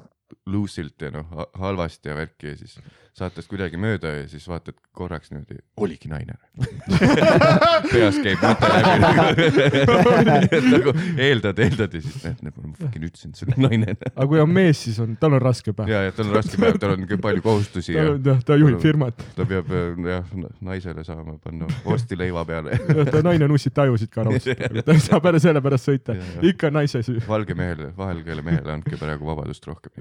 luusilt 0.51 1.01
ja 1.03 1.13
noh 1.15 1.29
ha- 1.31 1.51
halvasti 1.63 2.11
ja 2.11 2.17
värki 2.19 2.51
ja 2.53 2.57
siis 2.59 2.79
saatest 3.15 3.47
kuidagi 3.51 3.79
mööda 3.79 4.11
ja 4.11 4.23
siis 4.27 4.43
vaatad 4.51 4.75
korraks 4.95 5.31
niimoodi, 5.31 5.61
oligi 5.79 6.09
naine. 6.11 6.35
peas 7.93 8.17
käib 8.23 8.43
mõte 8.43 8.71
läbi. 8.73 9.47
et 10.57 10.67
nagu 10.67 10.95
eeldad, 11.23 11.61
eeldad 11.63 11.95
ja 11.95 12.03
siis 12.03 12.25
näed, 12.25 12.41
näed, 12.43 12.57
ma 12.59 12.73
fucking 12.81 13.07
ütlesin, 13.07 13.31
et 13.31 13.39
see 13.39 13.51
on 13.51 13.67
naine. 13.69 13.95
aga 14.11 14.27
kui 14.33 14.43
on 14.43 14.51
mees, 14.51 14.81
siis 14.89 14.99
on, 15.03 15.15
tal 15.21 15.37
on 15.39 15.43
raske 15.45 15.75
päev. 15.77 15.93
ja, 15.95 16.03
ja 16.09 16.15
tal 16.17 16.31
on 16.31 16.39
raske 16.41 16.59
päev, 16.59 16.79
tal 16.83 16.97
on 16.97 17.07
palju 17.29 17.45
kohustusi 17.45 17.95
ja 17.95 18.09
jah, 18.13 18.43
ta 18.47 18.59
juhib 18.59 18.81
firmat. 18.83 19.23
ta 19.39 19.47
peab 19.47 19.71
jah 20.11 20.35
naisele 20.65 21.07
saama 21.07 21.37
panna 21.43 21.71
vorsti 21.85 22.19
leiva 22.19 22.43
peale. 22.49 22.81
ta 23.15 23.23
naine 23.27 23.49
nussib 23.51 23.77
tajusid 23.79 24.11
ka 24.15 24.27
raudselt, 24.27 24.67
ta 24.87 24.99
ei 24.99 25.05
saa 25.07 25.23
pärast 25.23 25.47
selle 25.47 25.63
pärast 25.63 25.91
sõita 25.91 26.19
ikka 26.51 26.73
naise 26.75 27.03
süü. 27.07 27.23
valge 27.29 27.55
mehele, 27.59 27.93
vahelkeele 27.97 28.43
mehele 28.47 28.75
andke 28.75 28.99
praegu 28.99 29.31
vabadust 29.31 29.71
rohkem. 29.71 29.95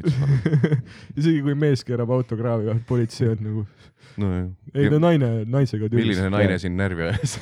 isegi 1.17 1.41
kui 1.45 1.53
mees 1.57 1.85
keerab 1.85 2.13
autokraavi, 2.17 2.73
politsei 3.03 3.27
on 3.27 3.41
nagu, 3.43 3.63
nojah. 4.17 4.45
ei 4.73 4.89
no 4.91 4.99
naine, 5.03 5.29
naisega 5.49 5.89
milline 5.91 6.29
naine 6.31 6.57
sind 6.61 6.79
närvi 6.79 7.09
ajas? 7.09 7.35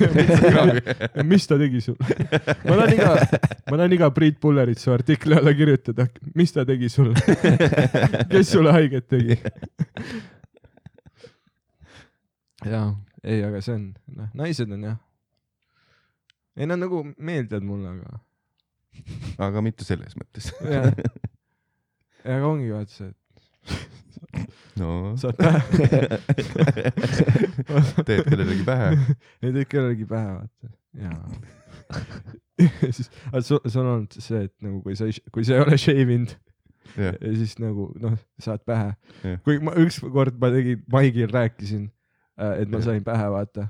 mis 1.30 1.46
ta 1.46 1.58
tegi 1.60 1.80
sul? 1.84 1.96
ma 2.00 2.78
tahan 2.80 2.94
iga, 2.96 3.12
ma 3.70 3.76
tahan 3.76 3.96
iga 3.96 4.10
Priit 4.14 4.40
Pulleritsu 4.42 4.92
artikli 4.94 5.36
alla 5.38 5.54
kirjutada, 5.54 6.08
mis 6.34 6.54
ta 6.54 6.66
tegi 6.68 6.90
sulle? 6.92 7.14
kes 8.32 8.50
sulle 8.50 8.74
haiget 8.74 9.08
tegi? 9.12 9.38
jaa, 12.66 12.90
ei, 13.22 13.40
aga 13.46 13.62
see 13.62 13.78
on, 13.78 13.88
noh, 14.18 14.34
naised 14.42 14.74
on 14.74 14.90
jah. 14.90 15.00
ei 16.58 16.68
nad 16.70 16.82
nagu 16.82 17.04
meeldivad 17.18 17.66
mulle, 17.66 17.96
aga 17.96 18.20
aga 19.48 19.64
mitte 19.64 19.86
selles 19.86 20.18
mõttes. 20.18 20.50
jah. 20.66 20.90
ja 22.26 22.38
aga 22.40 22.48
ongi 22.50 22.72
vaata 22.74 22.98
see, 22.98 23.12
et 23.12 23.21
no 24.80 25.16
saad 25.20 25.36
pähe, 25.38 25.60
teed 28.06 28.24
kellelegi 28.28 28.64
pähe. 28.66 28.94
ei 29.42 29.52
tee 29.52 29.64
kellelegi 29.64 30.06
pähe, 30.08 30.38
vaata, 30.38 30.72
jaa. 31.02 31.26
siis, 32.96 33.10
aga 33.32 33.42
sul, 33.44 33.60
sul 33.66 33.84
on 33.84 33.92
olnud 33.96 34.16
see, 34.22 34.46
et 34.48 34.54
nagu 34.64 34.80
kui 34.84 34.96
sa 34.98 35.08
ei, 35.10 35.18
kui 35.34 35.44
sa 35.46 35.58
ei 35.58 35.64
ole 35.66 35.78
shave 35.80 36.16
inud 36.16 36.34
jah, 36.96 37.16
ja 37.20 37.34
siis 37.36 37.56
nagu 37.62 37.90
noh, 38.02 38.16
saad 38.42 38.64
pähe 38.68 38.92
Jah.. 39.22 39.38
kui 39.46 39.60
ma 39.64 39.74
ükskord 39.82 40.38
ma 40.40 40.50
tegin, 40.54 40.82
Maigil 40.92 41.32
rääkisin, 41.32 41.86
et 42.38 42.72
ma 42.72 42.80
Jah. 42.80 42.88
sain 42.90 43.04
pähe, 43.06 43.28
vaata. 43.32 43.68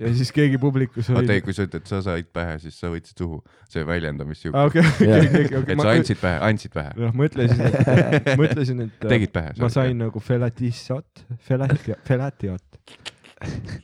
Ja 0.00 0.10
siis 0.14 0.32
keegi 0.34 0.58
publikus 0.58 1.10
oli. 1.10 1.22
oota 1.22 1.36
ei, 1.36 1.42
kui 1.44 1.54
sa 1.54 1.66
ütled, 1.68 1.86
sa 1.88 2.00
said 2.04 2.28
pähe, 2.34 2.58
siis 2.62 2.76
sa 2.80 2.90
võtsid 2.92 3.20
suhu. 3.22 3.40
see 3.70 3.86
väljendamissihuke. 3.86 4.58
okei, 4.68 4.82
okei, 4.82 5.18
okei, 5.22 5.44
et 5.44 5.56
okei. 5.62 5.78
sa 5.80 5.94
andsid 5.94 6.20
pähe, 6.22 6.38
andsid 6.50 6.74
pähe. 6.74 6.94
noh, 6.98 7.14
ma 7.14 7.28
ütlesin, 7.28 7.64
et, 7.68 8.30
ma 8.38 8.48
ütlesin, 8.48 8.84
et 8.86 9.08
tegid 9.14 9.34
pähe. 9.34 9.56
ma 9.62 9.70
sain 9.72 9.98
nagu 10.02 10.22
felatissot, 10.22 11.26
felati-, 11.48 11.98
felatiot. 12.06 12.80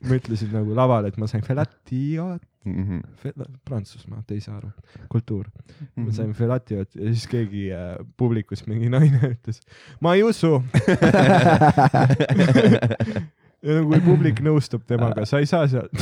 ma 0.09 0.17
ütlesin 0.17 0.55
nagu 0.57 0.75
laval, 0.77 1.07
et 1.11 1.19
ma 1.21 1.31
sain 1.31 1.45
felatiot, 1.47 2.43
mm. 2.65 2.85
-hmm. 3.01 3.59
Prantsusmaa, 3.65 4.23
te 4.27 4.35
ei 4.35 4.43
saa 4.43 4.57
aru, 4.59 4.71
kultuur. 5.13 5.47
Mhm. 5.95 6.07
ma 6.07 6.13
sain 6.17 6.33
felatiot 6.35 6.97
ja 6.97 7.13
siis 7.13 7.27
keegi 7.31 7.69
äh, 7.73 7.95
publikus 8.17 8.67
mingi 8.67 8.91
naine 8.91 9.37
ütles, 9.37 9.63
ma 10.01 10.15
ei 10.19 10.27
usu. 10.27 10.59
ja 13.63 13.75
nagu 13.81 13.91
kui 13.93 14.01
publik 14.11 14.41
nõustub 14.45 14.85
temaga, 14.89 15.25
sa 15.29 15.39
ei 15.43 15.47
saa 15.51 15.67
sealt. 15.69 15.93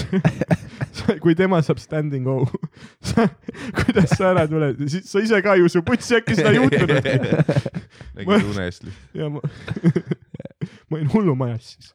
kui 1.25 1.35
tema 1.39 1.61
saab 1.65 1.79
standing 1.83 2.27
O, 2.29 2.45
kuidas 3.79 4.11
sa 4.19 4.31
ära 4.33 4.45
tuled, 4.51 4.81
siis 4.91 5.07
sa 5.11 5.23
ise 5.25 5.41
ka 5.45 5.55
ei 5.59 5.63
usu, 5.67 5.83
putsi 5.87 6.19
äkki 6.19 6.37
seda 6.39 6.53
ei 6.53 6.59
juhtunud. 6.61 7.09
nägid 8.19 8.51
unest 8.51 8.85
lihtsalt. 8.85 9.15
ja 9.15 9.29
ma, 9.33 9.41
ma 10.91 10.99
olin 10.99 11.11
hullumajas 11.13 11.71
siis. 11.77 11.93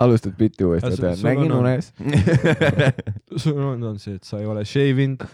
alustad 0.00 0.34
bitti 0.38 0.64
uuesti, 0.64 0.96
nägin 1.24 1.52
on- 1.52 1.60
unes. 1.64 1.92
sul 3.36 3.58
on, 3.60 3.82
on 3.92 3.98
see, 4.00 4.16
et 4.18 4.24
sa 4.24 4.40
ei 4.40 4.46
ole 4.48 4.64
shave 4.64 5.04
inud. 5.04 5.24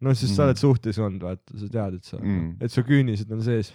no 0.00 0.14
siis 0.14 0.34
sa 0.36 0.42
Mm. 0.42 0.48
oled 0.48 0.60
suhtes 0.60 0.98
olnud, 1.02 1.22
vaata, 1.24 1.58
sa 1.58 1.68
tead, 1.72 1.94
et 2.00 2.04
sa 2.04 2.18
Mm. 2.22 2.56
et 2.60 2.70
su 2.72 2.82
küünised 2.86 3.30
on 3.32 3.42
sees. 3.42 3.72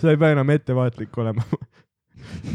sa 0.00 0.10
ei 0.12 0.16
pea 0.20 0.32
enam 0.36 0.50
ettevaatlik 0.52 1.16
olema. 1.18 1.42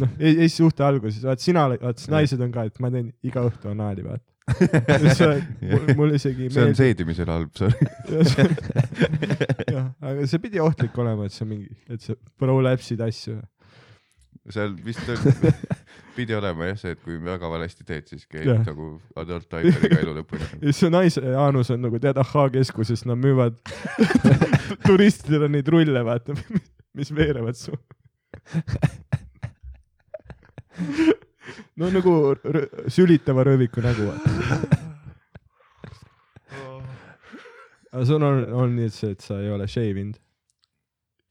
noh, 0.02 0.12
ei, 0.20 0.36
ei 0.46 0.50
suhte 0.52 0.86
alguses, 0.86 1.24
vaat 1.28 1.44
sina, 1.44 1.68
vaat 1.82 2.04
naised 2.12 2.42
on 2.44 2.52
ka, 2.54 2.68
et 2.70 2.84
ma 2.84 2.92
teen 2.94 3.12
iga 3.28 3.46
õhtu 3.48 3.72
anaali, 3.72 4.06
vaata. 4.08 4.26
mul, 5.62 5.94
mul 5.96 6.16
isegi 6.18 6.50
see 6.52 6.66
on. 6.66 6.76
seedimisel 6.76 7.30
halb, 7.32 7.54
sorry. 7.56 7.88
jah, 9.76 9.92
aga 10.02 10.28
see 10.28 10.42
pidi 10.44 10.62
ohtlik 10.64 10.98
olema, 11.02 11.30
et 11.30 11.36
sa 11.36 11.48
mingi, 11.48 11.70
et 11.92 12.04
sa 12.04 12.18
prolapsid 12.42 13.02
asju. 13.06 13.38
seal 14.52 14.74
vist 14.84 15.08
on, 15.14 15.54
pidi 16.18 16.36
olema 16.36 16.72
jah 16.72 16.82
see, 16.82 16.96
et 16.98 17.04
kui 17.06 17.20
väga 17.22 17.52
valesti 17.52 17.86
teed, 17.88 18.10
siis 18.10 18.26
käib 18.26 18.50
Jah. 18.50 18.64
nagu 18.68 18.96
adult 19.22 19.48
diaperiga 19.54 20.02
elu 20.02 20.18
lõpuni. 20.20 20.50
ja 20.58 20.66
siis 20.66 20.84
su 20.84 20.92
naise 20.92 21.24
Jaanus 21.24 21.72
on 21.76 21.86
nagu 21.86 22.02
tead 22.02 22.20
ahhaa 22.22 22.50
keskuses, 22.58 23.06
nad 23.10 23.22
müüvad 23.22 23.62
turistidele 24.88 25.52
neid 25.54 25.70
rulle, 25.72 26.04
vaata, 26.08 26.36
mis 26.98 27.14
veerevad 27.16 27.60
su. 27.62 27.78
No 31.80 31.90
nagu 31.92 32.14
sülitava 32.92 33.44
rööviku 33.48 33.82
nägu, 33.84 34.08
vaata. 34.12 34.80
aga 37.92 38.06
sul 38.08 38.24
on, 38.24 38.44
on 38.54 38.76
nii, 38.76 38.88
et 38.90 38.96
see, 38.96 39.12
et 39.16 39.22
sa 39.26 39.40
ei 39.42 39.50
ole 39.52 39.68
shave 39.72 40.00
inud. 40.06 40.20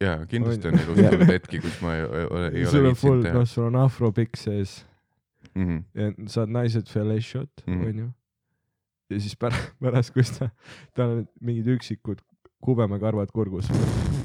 jaa, 0.00 0.22
kindlasti 0.28 0.68
On- 0.70 0.78
elus 0.78 0.98
olnud 1.04 1.26
hetki, 1.28 1.60
kus 1.64 1.76
ma 1.84 1.96
ei, 1.98 2.04
ole, 2.06 2.46
ei 2.54 2.64
ole 2.64 2.70
sul 2.72 2.86
on 2.88 2.94
full, 2.96 3.18
viitsinud 3.20 3.26
teha 3.28 3.34
noh, 3.42 3.48
sul 3.48 3.66
on 3.68 3.76
afropikk 3.82 4.36
sees 4.40 4.78
mm. 5.54 5.66
-hmm. 5.66 5.82
ja 6.00 6.12
saad 6.36 6.48
naised 6.56 6.88
fellatio't 6.88 7.64
mm, 7.66 7.74
Mhm. 7.74 7.86
onju. 7.90 8.08
ja 9.10 9.20
siis 9.20 9.36
pärast, 9.36 9.72
pärast, 9.80 10.12
kus 10.14 10.30
ta, 10.38 10.48
tal 10.96 11.10
on 11.18 11.26
mingid 11.40 11.66
üksikud 11.76 12.20
kubemekarvad 12.60 13.30
kurgus. 13.32 13.68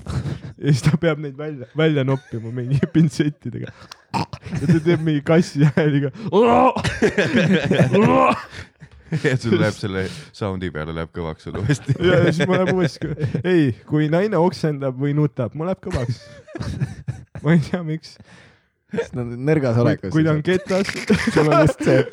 ja 0.62 0.72
siis 0.72 0.84
ta 0.86 0.98
peab 1.02 1.22
neid 1.24 1.38
välja, 1.38 1.68
välja 1.78 2.04
noppima 2.08 2.52
mingi 2.56 2.80
pintsettidega. 2.96 3.72
ja 4.16 4.68
ta 4.68 4.80
teeb 4.80 5.02
mingi 5.04 5.22
kassi 5.26 5.68
hääliga. 5.76 6.12
ja 9.24 9.38
sul 9.38 9.60
läheb 9.60 9.78
selle 9.78 10.08
sound'i 10.36 10.72
peale 10.74 10.96
läheb 10.96 11.12
kõvaks 11.16 11.48
sul 11.48 11.60
uuesti. 11.62 11.96
ja 12.04 12.24
siis 12.32 12.48
mul 12.48 12.60
läheb 12.60 12.76
uuesti, 12.76 13.14
ei, 13.44 13.70
kui 13.88 14.10
naine 14.12 14.40
oksendab 14.42 14.98
või 15.00 15.16
nutab, 15.18 15.56
mul 15.56 15.72
läheb 15.72 15.84
kõvaks. 15.86 16.24
ma 17.44 17.56
ei 17.56 17.64
tea, 17.70 17.84
miks. 17.86 18.18
Nad 18.96 19.26
on 19.26 19.42
nõrgas 19.48 19.78
olekus. 19.82 20.12
kui 20.14 20.24
ta 20.24 20.32
on 20.36 20.44
ketas, 20.46 20.92
sul 21.34 21.50
on 21.50 21.66
just 21.66 21.84
see, 21.84 22.04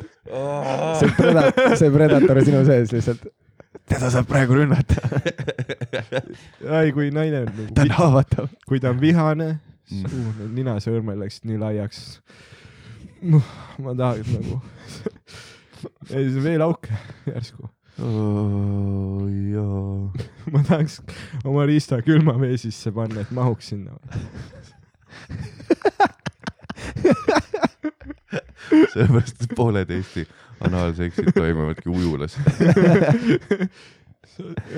see 0.99 1.15
predator, 1.15 1.77
see 1.79 1.91
predator 1.93 2.43
sinu 2.43 2.63
sees 2.67 2.91
lihtsalt. 2.95 3.27
Teda 3.89 4.09
saab 4.13 4.27
praegu 4.29 4.55
rünnata. 4.57 4.95
ei, 6.79 6.91
kui 6.95 7.09
naine 7.13 7.43
on 7.43 7.51
ta 7.51 7.83
on 7.83 7.87
nagu, 7.87 7.93
haavatav. 7.99 8.49
kui 8.67 8.79
ta 8.83 8.89
on 8.93 9.01
vihane, 9.01 9.49
Mm. 9.83 9.99
siis 10.07 10.13
uh, 10.15 10.27
need 10.39 10.53
ninasõrmed 10.61 11.17
läksid 11.19 11.43
nii 11.49 11.57
laiaks. 11.59 11.97
noh, 13.27 13.43
ma 13.83 13.91
tahaks 13.99 14.29
nagu, 14.31 14.61
ei 16.15 16.29
see 16.31 16.43
veel 16.45 16.63
auke 16.63 16.95
järsku, 17.27 17.67
oh,. 17.99 19.27
jaa. 19.51 20.07
ma 20.55 20.63
tahaks 20.69 21.01
oma 21.43 21.65
riista 21.67 21.99
külmavee 22.05 22.55
sisse 22.63 22.95
panna, 22.95 23.27
et 23.27 23.31
mahuks 23.35 23.73
sinna. 23.73 23.99
sellepärast, 28.93 29.43
et 29.43 29.51
pooled 29.57 29.89
Eesti 29.93 30.23
anaalseksid 30.69 31.33
toimuvadki 31.35 31.89
ujulas. 31.89 32.37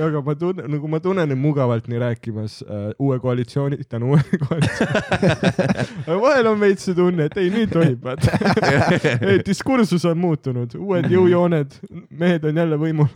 aga 0.05 0.21
ma 0.21 0.35
tunnen, 0.35 0.67
nagu 0.71 0.87
ma 0.87 0.99
tunnen 0.99 1.31
end 1.31 1.39
mugavalt 1.39 1.87
nii 1.87 1.99
rääkimas 2.01 2.57
äh, 2.63 2.89
uue 2.99 3.19
koalitsiooni, 3.19 3.77
tänu 3.89 4.09
uuele 4.11 4.39
koalitsioonile. 4.47 5.85
aga 6.07 6.17
vahel 6.21 6.49
on 6.51 6.59
veits 6.59 6.87
see 6.87 6.97
tunne, 6.97 7.29
et 7.29 7.37
ei 7.39 7.51
nüüd 7.53 7.71
tohib, 7.71 8.03
vaata. 8.03 8.35
ei, 9.29 9.39
diskursus 9.45 10.05
on 10.09 10.19
muutunud, 10.19 10.75
uued 10.79 11.07
jõujooned, 11.11 11.79
mehed 12.09 12.47
on 12.49 12.61
jälle 12.63 12.79
võimul, 12.81 13.11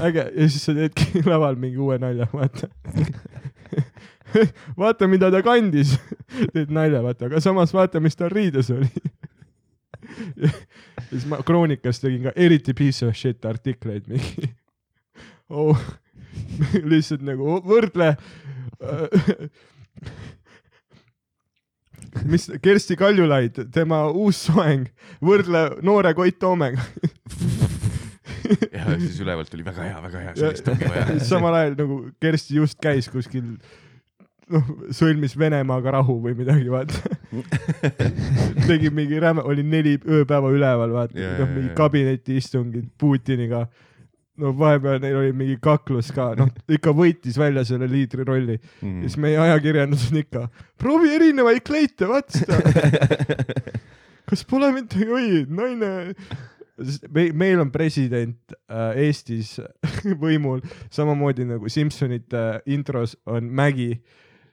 äge 0.00 0.26
ja 0.30 0.48
siis 0.48 0.68
sa 0.68 0.76
teedki 0.78 1.24
laval 1.28 1.58
mingi 1.60 1.80
uue 1.82 1.98
nalja, 2.02 2.28
vaata. 2.32 2.70
vaata, 4.78 5.08
mida 5.10 5.28
ta 5.34 5.42
kandis, 5.44 5.98
teed 6.54 6.72
nalja, 6.72 7.02
vaata, 7.04 7.28
aga 7.28 7.44
samas 7.44 7.74
vaata, 7.76 8.00
mis 8.00 8.16
tal 8.16 8.32
riides 8.32 8.72
oli. 8.72 8.88
Ja 11.10 11.18
siis 11.18 11.26
ma 11.30 11.42
Kroonikas 11.46 12.00
tegin 12.02 12.28
ka 12.28 12.34
eriti 12.36 12.74
piece 12.74 13.06
of 13.06 13.16
shit 13.18 13.44
artikleid 13.48 14.08
mingi 14.10 14.52
oh. 15.52 15.78
lihtsalt 16.92 17.24
nagu 17.26 17.58
võrdle 17.66 18.14
mis 22.28 22.48
Kersti 22.62 22.96
Kaljulaid, 22.98 23.60
tema 23.72 24.04
uus 24.10 24.40
soeng, 24.48 24.88
võrdle 25.24 25.64
noore 25.84 26.12
Koit 26.18 26.38
Toomega. 26.42 26.82
ja 28.74 28.96
siis 28.98 29.20
ülevalt 29.22 29.50
tuli 29.52 29.64
väga 29.64 29.86
hea, 29.86 30.02
väga 30.02 30.24
hea, 30.26 30.34
sellist 30.38 30.68
ongi 30.72 30.90
vaja. 30.90 31.18
samal 31.24 31.56
ajal 31.60 31.78
nagu 31.78 32.00
Kersti 32.20 32.58
just 32.58 32.80
käis 32.82 33.08
kuskil 33.12 33.54
noh, 34.52 34.66
sõlmis 34.98 35.34
Venemaaga 35.38 35.96
rahu 35.98 36.18
või 36.24 36.34
midagi, 36.38 36.68
vaata. 36.72 37.00
tegi 38.68 38.90
mingi 38.94 39.20
räme, 39.22 39.44
oli 39.48 39.64
neli 39.66 39.96
ööpäeva 40.04 40.50
üleval, 40.52 40.92
vaata 40.94 41.18
Ja,, 41.18 41.32
noh 41.40 41.46
ja, 41.48 41.54
mingi 41.54 41.70
ja. 41.72 41.76
kabinetiistungid 41.78 42.90
Putiniga. 43.00 43.66
no 44.42 44.52
vahepeal 44.56 44.96
neil 45.02 45.16
oli 45.20 45.32
mingi 45.36 45.58
kaklus 45.62 46.08
ka, 46.16 46.30
noh 46.38 46.48
ikka 46.72 46.94
võitis 46.96 47.36
välja 47.38 47.64
selle 47.68 47.84
liidri 47.90 48.24
rolli 48.24 48.54
ja 48.56 48.62
Mm. 48.82 49.02
siis 49.04 49.16
meie 49.20 49.36
ajakirjandus 49.38 50.06
on 50.10 50.16
ikka, 50.22 50.46
proovi 50.80 51.12
erinevaid 51.14 51.60
kleite, 51.66 52.08
vaata 52.08 52.38
seda. 52.38 52.56
kas 54.32 54.44
pole 54.48 54.72
mitte, 54.72 55.04
oi, 55.12 55.44
naine. 55.48 55.92
Me, 57.12 57.26
meil 57.36 57.60
on 57.60 57.68
president 57.70 58.54
äh, 58.72 58.96
Eestis 59.04 59.58
võimul 60.18 60.62
samamoodi 60.90 61.44
nagu 61.46 61.68
Simsonite 61.70 62.38
äh, 62.40 62.56
intros 62.74 63.12
on 63.28 63.50
Mägi, 63.54 63.92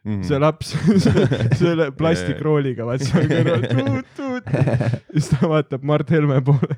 Mhm. 0.05 0.21
see 0.23 0.39
laps 0.39 0.69
selle 1.59 1.89
plastikrooliga, 1.99 2.85
vaat 2.87 3.03
seal 3.03 3.27
kõrval 3.27 3.65
tuut, 3.73 4.11
tuut. 4.15 4.53
siis 5.13 5.27
ta 5.33 5.49
vaatab 5.51 5.83
Mart 5.83 6.09
Helme 6.15 6.41
poole, 6.45 6.77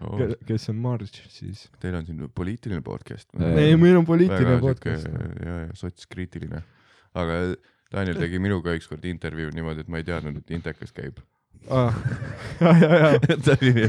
Oh, 0.00 0.16
kes 0.48 0.64
on 0.72 0.78
Marge 0.80 1.20
siis. 1.28 1.66
Teil 1.78 1.92
on 1.98 2.06
siin 2.08 2.22
poliitiline 2.34 2.80
podcast. 2.80 3.28
ei, 3.36 3.74
meil 3.76 3.98
on 4.00 4.06
poliitiline 4.08 4.54
väga 4.56 4.62
podcast. 4.64 5.10
ja, 5.44 5.56
ja 5.66 5.74
sotskriitiline. 5.76 6.62
aga 7.20 7.36
Daniel 7.92 8.16
tegi 8.16 8.38
minuga 8.40 8.72
ükskord 8.78 9.04
intervjuu 9.04 9.50
niimoodi, 9.52 9.84
et 9.84 9.88
ma 9.92 9.98
ei 10.00 10.06
teadnud, 10.08 10.38
et 10.40 10.50
Intekas 10.56 10.94
käib. 10.96 11.18
Ah. 11.70 11.94
ta 13.44 13.54
oli 13.60 13.72
nii, 13.76 13.88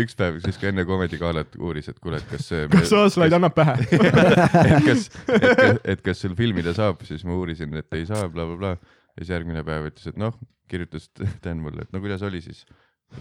üks 0.00 0.16
päev 0.18 0.38
siis 0.44 0.56
ka 0.60 0.70
enne 0.70 0.86
Comedy 0.88 1.18
Galat 1.20 1.56
uuris, 1.60 1.90
et 1.92 1.98
kuule, 2.00 2.20
et 2.20 2.28
kas 2.30 2.46
see 2.48 2.68
kas 2.72 2.92
Aaslaid 2.96 3.34
annab 3.36 3.54
pähe? 3.56 3.74
et 3.90 4.86
kas, 4.86 5.08
et 5.36 5.90
et 5.94 6.04
kas 6.06 6.22
sul 6.24 6.36
filmida 6.38 6.72
saab, 6.76 7.04
siis 7.08 7.26
ma 7.28 7.36
uurisin, 7.36 7.76
et 7.82 7.98
ei 7.98 8.06
saa 8.08 8.24
bla,, 8.24 8.46
blablabla. 8.46 8.72
ja 9.12 9.24
siis 9.24 9.34
järgmine 9.34 9.64
päev 9.66 9.90
ütles, 9.90 10.08
et 10.10 10.20
noh, 10.20 10.38
kirjutas 10.70 11.10
Dan 11.44 11.60
mulle, 11.64 11.84
et 11.84 11.92
no 11.92 12.00
kuidas 12.02 12.24
oli 12.26 12.40
siis. 12.44 12.64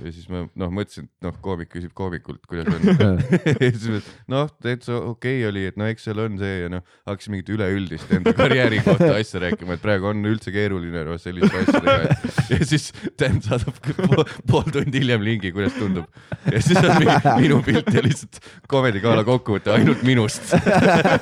Ja 0.03 0.11
siis 0.14 0.28
ma 0.32 0.44
noh, 0.48 0.72
mõtlesin, 0.74 1.07
et 1.10 1.26
noh, 1.26 1.36
koomik 1.44 1.72
küsib 1.74 1.94
koomikult, 1.98 2.44
kuidas 2.49 2.70
on. 2.72 2.86
ja 3.64 3.70
siis 3.74 3.88
ma, 3.91 4.02
noh, 4.36 4.52
täitsa 4.61 4.98
okei 4.98 5.40
okay 5.40 5.49
oli, 5.49 5.66
et 5.72 5.80
no 5.80 5.88
eks 5.90 6.07
seal 6.07 6.22
on 6.24 6.38
see 6.41 6.56
ja 6.64 6.70
noh, 6.72 6.86
hakkasin 7.10 7.36
mingit 7.36 7.52
üleüldist 7.56 8.14
enda 8.16 8.34
karjääri 8.38 8.82
kohta 8.86 9.11
asja 9.18 9.44
rääkima, 9.45 9.78
et 9.78 9.84
praegu 9.84 10.11
on 10.11 10.24
üldse 10.30 10.53
keeruline 10.56 11.03
no, 11.07 11.18
selliste 11.22 11.64
asjadega. 11.64 12.16
ja 12.53 12.60
siis 12.70 12.90
Dan 13.20 13.41
saadab 13.44 13.78
pool, 13.84 14.24
pool 14.48 14.72
tundi 14.74 15.02
hiljem 15.03 15.26
lingi, 15.26 15.53
kuidas 15.56 15.76
tundub. 15.80 16.07
ja 16.45 16.61
siis 16.64 16.80
on 16.80 16.95
mingi, 17.02 17.20
minu 17.44 17.60
pilt 17.66 17.91
ja 17.94 18.03
lihtsalt 18.06 18.41
Comedy 18.70 19.02
Gala 19.03 19.26
kokkuvõte 19.28 19.74
ainult 19.76 20.06
minust. 20.07 20.53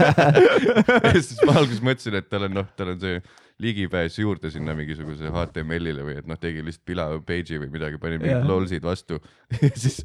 ja 1.08 1.18
siis 1.18 1.40
ma 1.48 1.58
alguses 1.58 1.84
mõtlesin, 1.84 2.20
et 2.20 2.30
tal 2.30 2.48
on 2.50 2.58
noh, 2.62 2.72
tal 2.78 2.94
on 2.94 3.02
see 3.02 3.22
ligipääs 3.60 4.20
juurde 4.20 4.52
sinna 4.54 4.76
mingisuguse 4.78 5.32
HTML-ile 5.34 6.04
või 6.06 6.18
et 6.20 6.28
noh, 6.30 6.38
tegi 6.38 6.62
lihtsalt 6.62 6.84
pila 6.86 7.08
page'i 7.26 7.58
või 7.64 7.72
midagi, 7.74 7.98
pani 8.02 8.20
mingid 8.22 8.36
Jah. 8.36 8.44
lolsid 8.46 8.84
vastu 8.86 9.18
ja 9.64 9.70
siis 9.74 10.04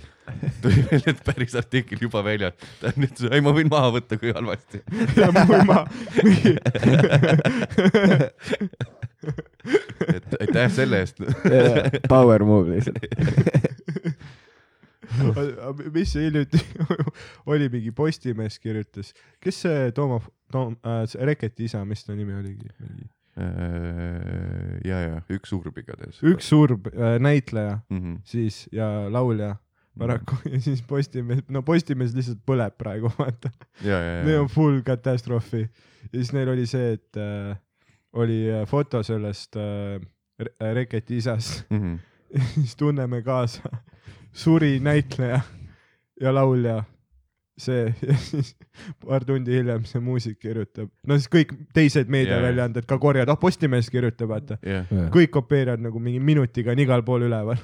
tuli 0.65 0.81
välja, 0.89 1.12
et 1.12 1.20
päris 1.27 1.53
artikkel 1.61 1.99
juba 2.01 2.23
väljas. 2.24 2.55
ta 2.81 2.89
on 2.89 2.97
nüüd, 3.05 3.16
ei 3.29 3.41
ma 3.45 3.53
võin 3.57 3.69
maha 3.73 3.89
võtta, 3.99 4.15
kui 4.20 4.31
halvasti. 4.33 4.81
ja 5.20 5.29
muima. 5.37 5.79
et 10.16 10.29
aitäh 10.41 10.69
selle 10.73 10.97
eest. 11.05 11.16
Power 12.09 12.41
move 12.49 12.73
lihtsalt. 12.73 13.05
mis 15.93 16.09
see 16.15 16.24
hiljuti 16.24 16.57
oli, 17.53 17.69
mingi 17.69 17.93
Postimees 17.93 18.57
kirjutas, 18.62 19.12
kes 19.45 19.61
see 19.66 19.91
Tooma, 19.93 20.23
Toom- 20.53 20.79
äh,, 20.89 21.05
Reketi 21.20 21.65
isa, 21.69 21.85
mis 21.85 22.05
ta 22.07 22.12
nimi 22.16 22.33
oligi? 22.39 22.69
Äh, 23.32 24.80
ja, 24.84 24.98
ja 25.00 25.20
üks 25.32 25.48
surb 25.48 25.78
igatahes. 25.80 26.18
üks 26.22 26.50
surb 26.52 26.90
äh, 26.92 27.16
näitleja 27.20 27.78
mm. 27.88 27.98
-hmm. 27.98 28.18
siis 28.24 28.68
ja 28.72 29.09
laulja 29.09 29.54
paraku 29.98 30.36
ja 30.50 30.60
siis 30.66 30.82
Postimees, 30.82 31.40
no 31.48 31.62
Postimees 31.62 32.14
lihtsalt 32.14 32.42
põleb 32.46 32.76
praegu, 32.78 33.12
vaata. 33.18 33.50
Neil 33.82 34.42
on. 34.42 34.48
full 34.52 34.82
katastroofi 34.84 35.62
ja 35.62 36.12
siis 36.12 36.32
neil 36.36 36.48
oli 36.52 36.66
see, 36.66 36.92
et 36.98 37.16
äh, 37.16 37.56
oli 38.12 38.50
äh, 38.52 38.66
foto 38.68 39.02
sellest 39.02 39.56
äh, 39.56 40.00
Re- 40.42 40.74
Reketi 40.74 41.16
isast 41.16 41.64
Mm 41.70 41.80
-hmm. 41.80 41.98
siis 42.54 42.76
tunneme 42.76 43.22
kaasa, 43.22 43.62
suri 44.32 44.80
näitleja 44.80 45.40
ja 46.20 46.34
laulja, 46.34 46.84
see 47.62 47.84
ja 48.09 48.16
siis 48.20 48.55
paar 49.05 49.26
tundi 49.28 49.55
hiljem 49.56 49.84
see 49.89 50.02
muusik 50.05 50.39
kirjutab, 50.43 50.90
no 51.06 51.18
siis 51.18 51.30
kõik 51.32 51.55
teised 51.76 52.10
meediaväljaanded 52.12 52.89
ka 52.89 52.98
korjavad, 53.02 53.34
ah 53.34 53.40
Postimees 53.40 53.90
kirjutab, 53.93 54.32
vaata, 54.32 54.59
jah, 54.66 54.90
kõik 55.14 55.32
kopeerivad 55.34 55.84
nagu 55.84 56.02
mingi 56.02 56.22
minutiga 56.22 56.74
on 56.74 56.82
igal 56.82 57.05
pool 57.06 57.28
üleval. 57.28 57.60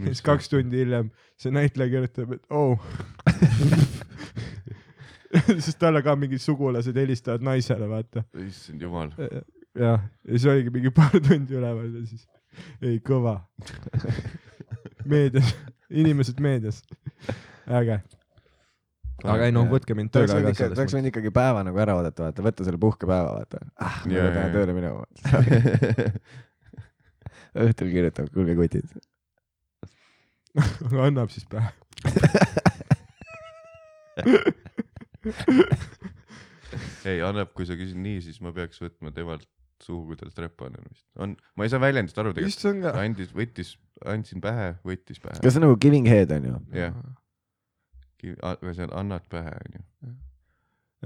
ja 0.00 0.10
siis 0.10 0.22
kaks 0.24 0.50
tundi 0.52 0.82
hiljem 0.84 1.10
see 1.40 1.52
näitleja 1.54 1.94
kirjutab, 1.94 2.36
et 2.36 2.44
oh. 2.50 2.78
sest 5.64 5.78
talle 5.78 6.02
ka 6.02 6.16
mingid 6.18 6.42
sugulased 6.42 6.96
helistavad 6.96 7.44
naisele, 7.46 7.88
vaata. 7.90 8.24
issand 8.46 8.82
jumal. 8.82 9.12
jah, 9.18 10.02
ja 10.02 10.36
siis 10.36 10.46
oligi 10.50 10.74
mingi 10.74 10.92
paar 10.94 11.16
tundi 11.18 11.58
üleval 11.58 11.90
ja 12.00 12.06
siis, 12.06 12.26
ei 12.82 12.98
kõva. 13.04 13.38
meedias, 15.10 15.54
inimesed 15.90 16.40
meedias, 16.42 16.82
äge. 17.66 18.00
Aga 19.24 19.48
ei 19.48 19.52
noh, 19.54 19.66
võtke 19.70 19.94
mind 19.98 20.12
tööle 20.14 20.52
tahaks 20.54 20.94
võinud 20.96 21.10
ikkagi 21.10 21.30
päeva 21.34 21.60
nagu 21.66 21.80
ära 21.82 21.96
oodata, 21.98 22.28
vaata, 22.28 22.44
võtta 22.46 22.66
selle 22.66 22.80
puhkepäeva, 22.80 23.30
vaata. 23.40 23.56
ah, 23.76 23.96
ma 24.06 24.12
Ja, 24.14 24.22
pean 24.34 24.46
ja. 24.46 24.52
tööle 24.54 24.72
minema. 24.76 25.00
õhtul 27.66 27.88
kirjutab, 27.92 28.26
kuulge 28.34 28.54
kutid. 28.58 28.86
aga 30.86 31.06
annab 31.08 31.28
siis 31.34 31.46
pähe. 31.50 31.70
ei, 37.10 37.18
annab, 37.24 37.48
kui 37.56 37.66
sa 37.68 37.74
küsid 37.78 37.98
nii, 38.00 38.18
siis 38.24 38.38
ma 38.44 38.50
peaks 38.56 38.78
võtma 38.82 39.12
temalt 39.14 39.48
suhu, 39.84 40.10
kui 40.10 40.16
tal 40.20 40.30
strepa 40.32 40.68
on 40.68 40.74
vist. 40.84 41.06
on, 41.20 41.34
ma 41.56 41.66
ei 41.66 41.72
saa 41.72 41.80
väljendist 41.82 42.18
aru 42.20 42.34
tegelikult. 42.36 42.84
andis, 43.00 43.30
võttis, 43.36 43.68
andsin 44.08 44.42
pähe, 44.44 44.74
võttis 44.86 45.20
pähe. 45.22 45.38
kas 45.40 45.54
see 45.54 45.60
on 45.62 45.66
nagu 45.68 45.78
giving 45.80 46.08
head 46.10 46.32
on 46.36 46.42
ju? 46.50 46.56
jah, 46.76 46.94
aga 48.42 48.74
see 48.76 48.88
on 48.88 48.96
annad 49.02 49.26
pähe 49.32 49.54
onju. 49.64 49.82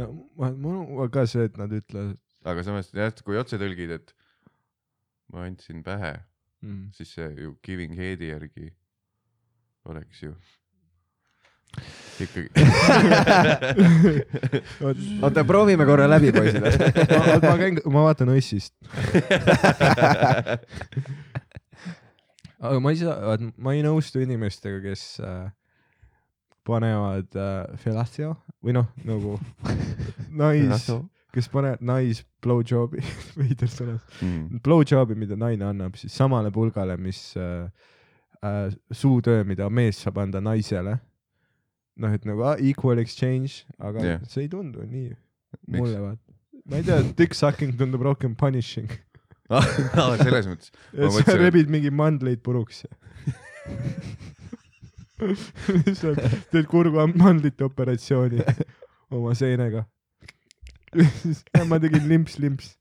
ja 0.01 0.11
ma, 0.41 0.51
mul 0.51 0.83
on 0.83 1.15
ka 1.15 1.27
see, 1.31 1.47
et 1.51 1.61
nad 1.61 1.73
ütlevad 1.73 2.19
aga 2.45 2.63
samas 2.65 2.91
jah, 2.93 3.13
kui 3.25 3.37
otse 3.41 3.57
tõlgid, 3.61 3.91
et 3.97 4.13
ma 5.33 5.39
andsin 5.49 5.83
pähe, 5.85 6.13
mm.. 6.65 6.83
siis 6.97 7.11
see 7.17 7.29
ju 7.41 7.49
giving 7.65 7.93
head'i 7.99 8.27
järgi 8.33 8.67
oleks 9.89 10.19
ju. 10.27 10.33
ikkagi. 12.23 12.51
oota, 15.25 15.41
proovime 15.49 15.85
korra 15.89 16.07
läbi, 16.11 16.29
poisid. 16.37 16.63
ma, 16.63 16.69
ma 17.43 17.57
käin, 17.59 17.75
ma 17.91 18.01
vaatan 18.07 18.29
Õssist. 18.37 18.75
aga 22.65 22.79
ma 22.81 22.89
ei 22.95 22.99
saa, 23.01 23.17
ma 23.57 23.71
ei 23.75 23.83
nõustu 23.85 24.17
inimestega, 24.23 24.79
kes 24.85 25.03
äh, 25.25 25.51
panevad 26.65 27.35
äh, 27.37 27.75
fellatio 27.81 28.35
või 28.65 28.75
noh, 28.77 28.87
nagu 29.05 29.37
nais, 30.41 30.87
kes 31.35 31.49
panevad 31.53 31.83
nais 31.85 32.23
blowjob'i, 32.45 33.03
veider 33.41 33.71
sõna, 33.71 33.99
Mm. 34.23 34.61
blowjob'i, 34.65 35.17
mida 35.19 35.37
naine 35.37 35.67
annab 35.69 35.99
siis 36.01 36.15
samale 36.17 36.53
pulgale, 36.55 36.97
mis 37.01 37.35
äh, 37.37 37.67
äh, 38.45 38.69
suutöö, 38.93 39.45
mida 39.49 39.69
mees 39.71 40.01
saab 40.05 40.23
anda 40.25 40.41
naisele. 40.41 40.99
noh, 41.97 42.11
et 42.11 42.25
nagu 42.27 42.43
ah, 42.43 42.57
equal 42.59 42.99
exchange, 42.99 43.63
aga 43.79 44.03
yeah. 44.03 44.23
see 44.27 44.43
ei 44.47 44.49
tundu 44.51 44.83
nii 44.83 45.13
Miks? 45.13 45.79
mulle 45.79 46.01
vaata. 46.03 46.33
ma 46.67 46.81
ei 46.81 46.87
tea, 46.89 47.03
dick 47.19 47.37
sucking 47.39 47.77
tundub 47.79 48.03
rohkem 48.03 48.35
punishing. 48.35 48.91
Selles 50.25 50.49
mõttes. 50.49 50.73
Et 50.91 51.05
sa 51.05 51.11
mõtlesin, 51.13 51.39
rebid 51.39 51.71
mingi 51.71 51.93
mandleid 51.95 52.41
puruks 52.43 52.83
sa 56.01 56.15
teed 56.53 56.67
kurgu 56.71 57.07
mandlite 57.17 57.65
operatsiooni 57.67 58.43
oma 59.15 59.35
seenega. 59.39 59.85
ma 61.69 61.79
tegin 61.83 62.05
limps-limps. 62.11 62.75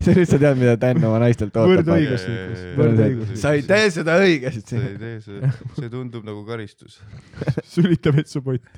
sa 0.00 0.12
nüüd 0.14 0.28
sa 0.30 0.38
tead, 0.38 0.58
mida 0.58 0.76
Dan 0.78 1.02
oma 1.02 1.18
naistelt 1.22 1.56
ootab. 1.56 1.80
võrdõiguslikkus, 1.80 2.60
Jaa, 2.62 2.74
võrdõiguslikkus. 2.78 3.40
sa 3.42 3.52
ei 3.58 3.62
tee 3.66 3.88
seda 3.94 4.18
õigesti 4.22 4.76
sa. 4.76 4.82
ei 4.86 4.98
tee 5.00 5.16
seda, 5.24 5.50
see 5.78 5.90
tundub 5.90 6.26
nagu 6.26 6.44
karistus. 6.46 7.00
sülita 7.74 8.12
vetsupotti. 8.14 8.70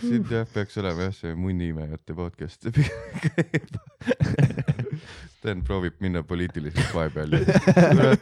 siin 0.00 0.24
jah, 0.30 0.46
peaks 0.54 0.76
olema 0.80 1.08
jah, 1.08 1.14
see 1.20 1.34
munniimejate 1.36 2.16
podcast. 2.16 2.70
Sten 5.40 5.62
proovib 5.64 5.96
minna 6.04 6.22
poliitiliseks 6.26 6.90
vahepeal 6.94 7.32
ja 7.38 7.40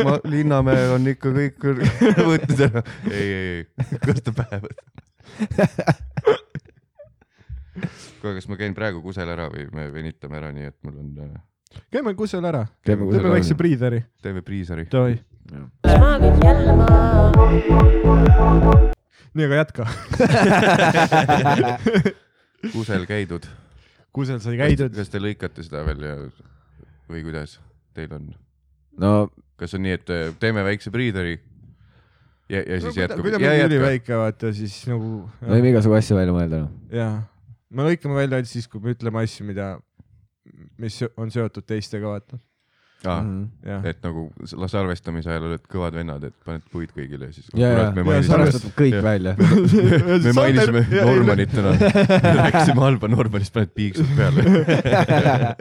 ma, 0.06 0.18
Linnamäe 0.24 0.88
on 0.94 1.08
ikka 1.10 1.32
kõik 1.34 1.64
võtnud 2.30 2.60
ära. 2.68 2.82
ei, 3.10 3.26
ei, 3.26 3.48
ei, 3.56 3.98
kas 4.04 4.22
ta 4.22 4.34
pähe 4.36 4.60
võtab? 4.62 4.86
kuule, 8.20 8.34
kas 8.38 8.48
ma 8.50 8.58
käin 8.58 8.74
praegu 8.76 9.02
kusel 9.02 9.30
ära 9.34 9.48
või 9.52 9.66
me 9.74 9.88
venitame 9.94 10.38
ära, 10.40 10.52
nii 10.54 10.70
et 10.70 10.76
mul 10.86 11.00
on, 11.02 11.32
käime 11.94 12.14
kusel 12.18 12.44
ära, 12.48 12.66
teeme 12.86 13.08
väikse 13.10 13.58
priideri. 13.58 14.02
teeme 14.22 14.42
priisari. 14.46 14.86
Davai, 14.92 15.18
nii 19.38 19.46
aga 19.46 19.62
jätka. 19.62 19.86
kusel 22.74 23.06
käidud. 23.08 23.46
kusel 24.12 24.40
sai 24.42 24.58
käidud. 24.58 24.94
kas 24.96 25.12
te 25.12 25.20
lõikate 25.22 25.66
seda 25.66 25.84
veel 25.86 26.06
ja, 26.06 26.16
või 27.08 27.24
kuidas 27.26 27.58
teil 27.96 28.12
on? 28.14 28.32
no 29.00 29.12
kas 29.58 29.74
on 29.74 29.84
nii, 29.86 29.98
et 29.98 30.12
äh, 30.14 30.28
teeme 30.40 30.64
väikse 30.66 30.92
priideri 30.94 31.38
ja, 32.48 32.62
ja 32.62 32.80
siis 32.82 32.96
jätkub 32.98 33.24
kui 33.26 33.34
ta 33.34 33.40
jätkab? 33.42 33.70
üliväike, 33.70 34.14
vaata 34.18 34.52
siis 34.56 34.80
nagu. 34.90 35.26
võime 35.42 35.72
igasugu 35.72 35.98
asju 35.98 36.18
välja 36.18 36.34
mõelda. 36.36 36.62
noh. 36.64 36.72
jaa, 36.94 37.14
me 37.70 37.88
lõikame 37.90 38.18
välja 38.18 38.40
ainult 38.40 38.50
siis, 38.50 38.68
kui 38.70 38.82
me 38.84 38.94
ütleme 38.96 39.22
asju, 39.22 39.46
mida, 39.48 39.70
mis 40.80 41.00
on 41.16 41.32
seotud 41.34 41.66
teistega, 41.68 42.14
vaata. 42.16 42.40
Ah, 43.06 43.20
Mhm. 43.22 43.42
jah, 43.62 43.84
et 43.86 44.00
nagu 44.02 44.24
la- 44.58 44.66
salvestamise 44.66 45.30
ajal 45.30 45.44
oled 45.46 45.60
kõvad 45.70 45.94
vennad, 45.94 46.24
et 46.26 46.34
paned 46.44 46.64
puid 46.72 46.90
kõigile 46.90 47.28
ja 47.28 47.32
siis. 47.32 47.46
ja, 47.54 47.68
ja, 47.68 47.90
me 47.94 48.02
Ja 48.02 48.22
salvestatud 48.26 48.72
kõik 48.74 48.96
Jah. 48.96 49.04
välja. 49.06 49.36
me 50.26 50.32
mainisime 50.34 50.82
Normanit 50.90 51.52
täna. 51.54 51.76
rääkisime 52.42 52.80
halba 52.82 53.06
Normanist, 53.12 53.52
paned 53.54 53.70
piiksud 53.76 54.10
peale. 54.18 54.42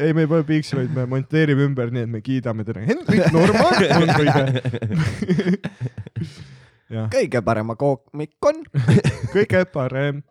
ei, 0.01 0.13
me 0.17 0.21
ei 0.25 0.27
pane 0.33 0.43
piiksu, 0.49 0.79
vaid 0.81 0.89
me 0.97 1.05
monteerime 1.05 1.67
ümber, 1.69 1.91
nii 1.93 2.07
et 2.07 2.09
me 2.09 2.21
kiidame 2.25 2.65
teda. 2.65 2.81
Hendrik 2.89 3.29
Norman 3.29 3.85
on 4.01 4.09
kõige. 4.17 4.41
kõige 7.13 7.41
parema 7.45 7.75
koomik 7.77 8.33
on. 8.49 8.63
kõige 9.33 9.61
parem. 9.73 10.23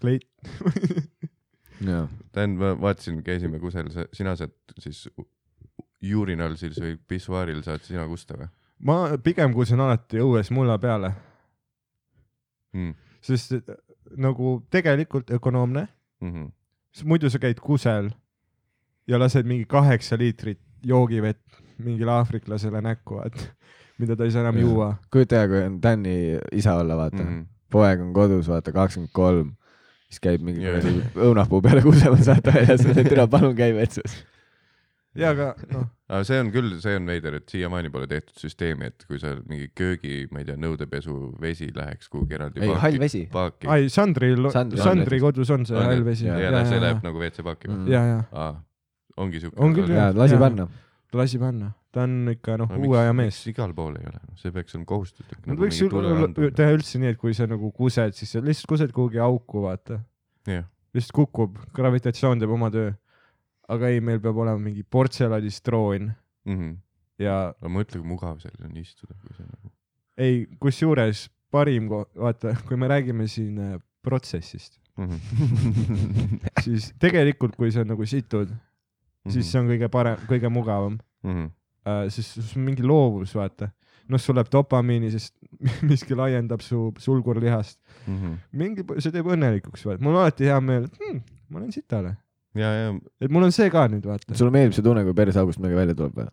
kleit. 0.00 0.26
Dan, 2.34 2.58
ma 2.58 2.74
vaatasin, 2.78 3.22
käisime 3.22 3.58
kusel, 3.62 3.88
sina 4.14 4.34
saad 4.38 4.50
siis 4.82 5.06
urinal 6.14 6.56
siis 6.56 6.78
või 6.80 6.96
pissuaaril 7.08 7.62
saad 7.62 7.82
sina 7.82 8.06
kusta 8.06 8.38
või 8.38 8.48
ma 8.78 9.18
pigem 9.22 9.54
kusen 9.54 9.80
alati 9.80 10.20
õues 10.22 10.50
mulla 10.54 10.78
peale, 10.78 11.12
mm.? 12.72 12.94
sest 13.20 13.58
et, 13.58 13.72
nagu 14.16 14.58
tegelikult 14.70 15.30
ökonoomne, 15.30 15.88
Mm 16.18 16.32
-hmm. 16.34 17.04
muidu 17.04 17.30
sa 17.30 17.38
käid 17.38 17.60
kusel 17.62 18.10
ja 19.06 19.18
lased 19.18 19.46
mingi 19.46 19.64
kaheksa 19.64 20.18
liitrit 20.18 20.58
joogivett 20.82 21.60
mingile 21.78 22.10
aafriklasele 22.10 22.80
näkku, 22.80 23.14
vaat, 23.14 23.54
mida 23.98 24.16
ta 24.16 24.24
ei 24.24 24.30
saa 24.30 24.40
enam 24.42 24.58
juua. 24.58 24.96
kujuta 25.10 25.36
ette, 25.36 25.48
kui 25.48 25.62
on 25.62 25.82
Dan'i 25.82 26.38
isa 26.52 26.74
olla, 26.74 26.96
vaata 26.96 27.22
mm. 27.22 27.30
Mm 27.30 27.42
-hmm. 27.42 27.46
poeg 27.70 28.00
on 28.00 28.12
kodus, 28.12 28.48
vaata, 28.48 28.72
kakskümmend 28.72 29.10
kolm, 29.12 29.52
siis 30.08 30.20
käib 30.20 30.42
mingi 30.42 30.60
kuradi 30.60 31.02
õunapuu 31.14 31.62
peale 31.62 31.82
kusemas, 31.82 32.26
vaata 32.26 32.54
väljas, 32.54 33.06
türa 33.08 33.26
palun 33.26 33.56
käi 33.56 33.74
vetsus. 33.74 34.26
Ja 35.18 35.30
aga 35.34 35.48
noh, 35.72 35.84
aga 36.08 36.20
see 36.28 36.38
on 36.40 36.50
küll, 36.54 36.72
see 36.82 36.94
on 36.98 37.06
veider, 37.10 37.36
et 37.40 37.48
siiamaani 37.52 37.90
pole 37.94 38.06
tehtud 38.10 38.38
süsteemi, 38.40 38.88
et 38.92 39.04
kui 39.08 39.18
sa 39.22 39.34
mingi 39.50 39.68
köögi, 39.76 40.26
ma 40.32 40.40
ei 40.42 40.48
tea, 40.48 40.56
nõudepesu 40.62 41.16
vesi 41.42 41.68
läheks 41.76 42.08
kuhugi 42.12 42.38
eraldi 42.38 42.62
ei, 42.64 42.72
hall 42.84 42.98
vesi. 43.02 43.24
ai 43.68 43.88
Sandril, 43.92 44.48
Sandri- 44.54 44.82
Sandri 44.84 45.20
kodus 45.24 45.50
on 45.54 45.66
see 45.68 45.76
On, 45.76 45.84
hall 45.90 46.04
vesi. 46.06 46.26
ja, 46.30 46.38
ja, 46.46 46.64
see 46.68 46.80
läheb, 46.82 47.02
nagu 47.04 47.18
WC-paaki 47.22 47.68
Mm. 47.72 47.88
ja, 47.92 48.04
ja 48.12 48.20
aa, 48.32 48.54
ongi 49.18 49.40
siuke. 49.42 49.58
On 49.60 49.74
küll, 49.74 49.90
ja 49.90 50.08
jah. 50.08 50.14
lasi 50.16 50.36
panna. 50.40 50.68
lasi 51.12 51.38
panna, 51.40 51.72
ta 51.92 52.02
on 52.04 52.28
ikka 52.34 52.56
noh, 52.60 52.72
uue 52.78 52.98
aja 53.00 53.12
mees. 53.16 53.38
igal 53.48 53.72
pool 53.74 53.94
ei 53.96 54.04
ole, 54.10 54.20
see 54.36 54.52
peaks 54.52 54.74
olema 54.76 54.86
kohustuslik. 54.94 55.40
Nad 55.48 55.56
võiks 55.58 55.78
ju 55.80 56.50
teha 56.52 56.74
üldse 56.76 57.00
nii, 57.00 57.14
et 57.14 57.20
kui 57.20 57.32
sa 57.34 57.46
nagu 57.48 57.70
kused, 57.72 58.12
siis 58.14 58.30
sa 58.36 58.42
lihtsalt 58.44 58.68
kused 58.68 58.92
kuhugi 58.92 59.18
auku, 59.24 59.62
vaata. 59.64 60.00
jah, 60.46 60.64
lihtsalt 60.94 61.16
kukub, 61.16 61.56
gravitatsioon 61.74 62.38
teeb 62.42 62.50
oma 62.54 62.68
töö. 62.70 62.92
Aga 63.68 63.88
ei, 63.92 64.00
meil 64.00 64.20
peab 64.20 64.36
olema 64.36 64.58
mingi 64.58 64.82
portselanist 64.82 65.62
troon 65.64 66.12
Mhm. 66.48 66.76
ja 67.18 67.48
aga 67.50 67.68
mõtle, 67.68 68.00
kui 68.00 68.08
mugav 68.08 68.38
seal 68.40 68.54
on 68.64 68.76
istuda, 68.76 69.14
kui 69.20 69.34
see 69.36 69.44
nagu. 69.46 69.72
ei, 70.18 70.46
kusjuures 70.60 71.28
parim, 71.50 71.88
vaata, 71.88 72.54
kui 72.68 72.76
me 72.76 72.88
räägime 72.88 73.26
siin 73.28 73.58
äh, 73.58 73.78
protsessist, 74.02 74.78
Mhm. 74.98 75.18
siis 76.64 76.92
tegelikult, 76.98 77.56
kui 77.56 77.70
sa 77.74 77.84
nagu 77.84 78.06
situd, 78.06 78.48
Mhm. 78.48 79.32
siis 79.34 79.50
see 79.50 79.60
on 79.60 79.68
kõige 79.68 79.88
parem, 79.92 80.16
kõige 80.28 80.48
mugavam 80.50 80.98
on. 81.24 81.50
äh,, 81.86 82.08
sest 82.10 82.38
sul 82.40 82.60
on 82.60 82.64
mingi 82.64 82.82
loovus, 82.82 83.34
vaata. 83.34 83.70
noh, 84.08 84.18
sul 84.18 84.34
läheb 84.38 84.48
dopamiini, 84.50 85.10
sest 85.12 85.34
miski 85.88 86.14
laiendab 86.16 86.60
su 86.64 86.92
sulgurlihast. 86.98 87.78
Mhm. 88.06 88.34
mingi, 88.52 88.84
see 89.02 89.12
teeb 89.12 89.26
õnnelikuks, 89.26 89.84
vaata. 89.84 90.00
mul 90.02 90.14
on 90.16 90.22
alati 90.22 90.44
hea 90.48 90.60
meel, 90.60 90.84
et 90.88 90.96
hmm, 90.98 91.20
ma 91.50 91.58
olen 91.60 91.72
sitale. 91.72 92.16
ja, 92.56 92.68
ja, 92.72 92.88
et 93.20 93.30
mul 93.34 93.44
on 93.48 93.52
see 93.54 93.68
ka 93.70 93.84
nüüd, 93.92 94.04
vaata. 94.08 94.34
sulle 94.38 94.52
meeldib 94.54 94.74
see 94.76 94.84
tunne, 94.86 95.02
kui 95.04 95.14
perseaugust 95.18 95.58
midagi 95.60 95.76
välja 95.82 95.94
tuleb 95.98 96.14
või? 96.22 96.28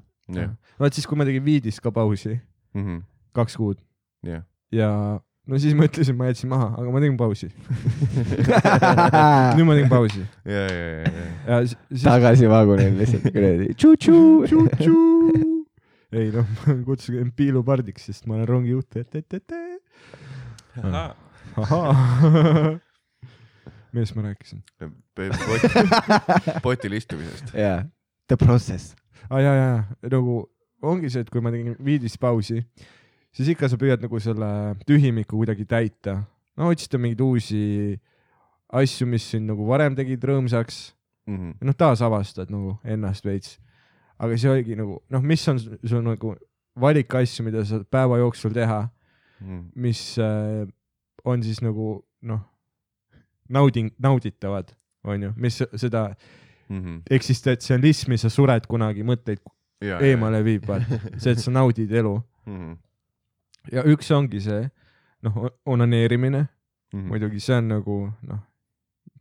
vaat 0.81 0.93
siis, 0.97 1.05
kui 1.09 1.17
ma 1.19 1.25
tegin 1.27 1.43
Viidis 1.45 1.77
ka 1.83 1.89
pausi, 1.95 2.33
kaks 3.35 3.53
kuud 3.59 3.77
jah. 4.25 4.41
ja 4.73 4.89
no 5.45 5.53
siis 5.61 5.73
ma 5.77 5.85
ütlesin, 5.85 6.15
ma 6.17 6.25
jätsin 6.31 6.49
maha, 6.49 6.67
aga 6.79 6.87
ma 6.93 6.97
tegin 7.03 7.17
pausi. 7.19 7.49
nüüd 9.55 9.65
ma 9.67 9.73
tegin 9.77 9.91
pausi 9.91 10.21
ja, 10.23 10.63
ja, 10.63 10.67
ja, 10.71 10.85
ja. 11.03 11.09
ja 11.51 11.55
si- 11.67 11.77
siis 11.91 12.03
tagasi 12.07 12.45
vagunil 12.49 12.93
lihtsalt 13.01 13.25
kuradi 13.35 13.65
tšu-tšu. 13.75 14.17
tšu-tšu. 14.49 14.95
ei 16.15 16.27
noh, 16.33 16.47
ma 16.65 16.71
kutsusin 16.87 17.29
piilupardiks, 17.35 18.03
sest 18.09 18.23
ma 18.29 18.33
olen 18.39 18.47
rongijuht, 18.49 18.91
et, 19.01 19.11
et, 19.19 19.29
et, 19.33 19.51
et. 19.51 19.61
ahaa. 20.85 21.15
millest 23.95 24.15
ma 24.17 24.25
rääkisin? 24.27 24.61
potil 26.65 26.93
istumisest. 26.97 27.53
jaa, 27.55 27.83
the 28.27 28.37
process. 28.37 28.93
aa 29.29 29.37
ah, 29.37 29.41
ja, 29.41 29.53
ja, 29.55 29.69
ja 30.03 30.09
nagu 30.13 30.43
ongi 30.85 31.09
see, 31.09 31.23
et 31.25 31.29
kui 31.33 31.41
ma 31.41 31.51
tegin 31.53 31.75
Viidis 31.85 32.17
pausi, 32.21 32.59
siis 33.35 33.49
ikka 33.55 33.69
sa 33.71 33.79
püüad 33.81 34.03
nagu 34.03 34.19
selle 34.21 34.49
tühimiku 34.85 35.39
kuidagi 35.39 35.65
täita. 35.65 36.19
no 36.57 36.69
otsida 36.71 36.99
mingeid 37.01 37.21
uusi 37.25 37.61
asju, 38.75 39.07
mis 39.07 39.25
sind 39.31 39.49
nagu 39.49 39.65
varem 39.67 39.95
tegid 39.97 40.23
rõõmsaks 40.23 40.91
Mhm. 41.25 41.55
noh, 41.65 41.73
taasavastad 41.73 42.51
nagu 42.53 42.75
ennast 42.85 43.25
veits. 43.25 43.57
aga 44.19 44.37
see 44.37 44.49
oligi 44.49 44.75
nagu 44.77 44.99
noh, 45.09 45.21
mis 45.21 45.47
on 45.49 45.57
sul 45.59 46.03
nagu 46.05 46.35
valik 46.77 47.15
asju, 47.15 47.43
mida 47.43 47.63
sa 47.65 47.79
päeva 47.83 48.17
jooksul 48.21 48.53
teha, 48.53 48.89
Mhm. 49.41 49.71
mis 49.75 50.17
äh, 50.19 50.67
on 51.25 51.41
siis 51.43 51.61
nagu 51.61 52.03
noh, 52.21 52.39
nauding, 53.49 53.91
nauditavad, 53.99 54.71
onju, 55.03 55.33
mis 55.37 55.61
seda 55.75 56.15
Mhm. 56.69 57.03
eksistentsialismi 57.13 58.17
sa 58.17 58.29
sured 58.29 58.65
kunagi 58.67 59.03
mõtteid 59.05 59.37
ja, 59.85 59.99
eemale 60.01 60.39
viib, 60.43 60.63
vaata. 60.65 60.97
see, 61.21 61.31
et 61.35 61.39
sa 61.39 61.51
naudid 61.51 61.91
elu. 61.91 62.15
mm. 62.47 62.77
ja 63.71 63.83
üks 63.85 64.09
ongi 64.11 64.41
see, 64.41 64.63
noh, 65.21 65.49
onaneerimine, 65.65 66.47
-hmm. 66.93 67.05
muidugi 67.11 67.39
see 67.39 67.55
on 67.57 67.67
nagu 67.67 68.11
noh, 68.27 68.39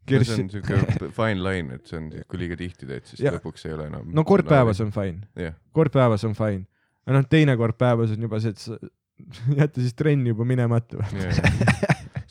see 0.08 0.18
Kirsi 0.18 0.40
on, 0.42 0.48
siuke 0.50 1.10
fine 1.16 1.40
line, 1.44 1.74
et 1.74 1.86
see 1.86 1.96
on, 1.98 2.10
kui 2.28 2.38
liiga 2.38 2.56
tihti 2.56 2.86
teed, 2.86 3.04
siis 3.04 3.20
Ja- 3.20 3.32
lõpuks 3.36 3.66
ei 3.68 3.72
ole 3.74 3.86
enam. 3.86 4.08
no 4.12 4.24
kord 4.24 4.44
päevas. 4.48 4.80
on 4.80 4.90
fine, 4.92 5.20
jah, 5.36 5.54
kord 5.72 5.92
päevas 5.92 6.24
on 6.24 6.34
fine. 6.34 6.64
aga 7.06 7.18
noh, 7.18 7.26
teine 7.28 7.56
kord 7.56 7.76
päevas 7.76 8.10
on 8.10 8.20
juba 8.22 8.40
see, 8.40 8.50
et 8.50 8.58
sa 8.58 8.78
jätta 9.60 9.80
siis 9.80 9.94
trenni 9.94 10.28
juba 10.32 10.44
minemata 10.44 10.96
või. 10.96 11.28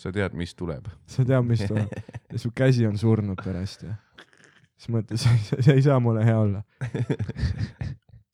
Sa 0.04 0.12
tead, 0.12 0.34
mis 0.36 0.52
tuleb. 0.60 0.90
sa 1.08 1.24
tead, 1.28 1.46
mis 1.48 1.64
tuleb. 1.70 1.92
ja 2.34 2.40
su 2.42 2.52
käsi 2.56 2.86
on 2.90 2.98
surnud 3.00 3.40
pärast 3.44 3.86
ja 3.88 3.96
siis 4.78 4.90
mõtled, 4.92 5.18
see 5.64 5.78
ei 5.78 5.82
saa 5.86 6.00
mulle 6.04 6.26
hea 6.28 6.36
olla. 6.40 6.64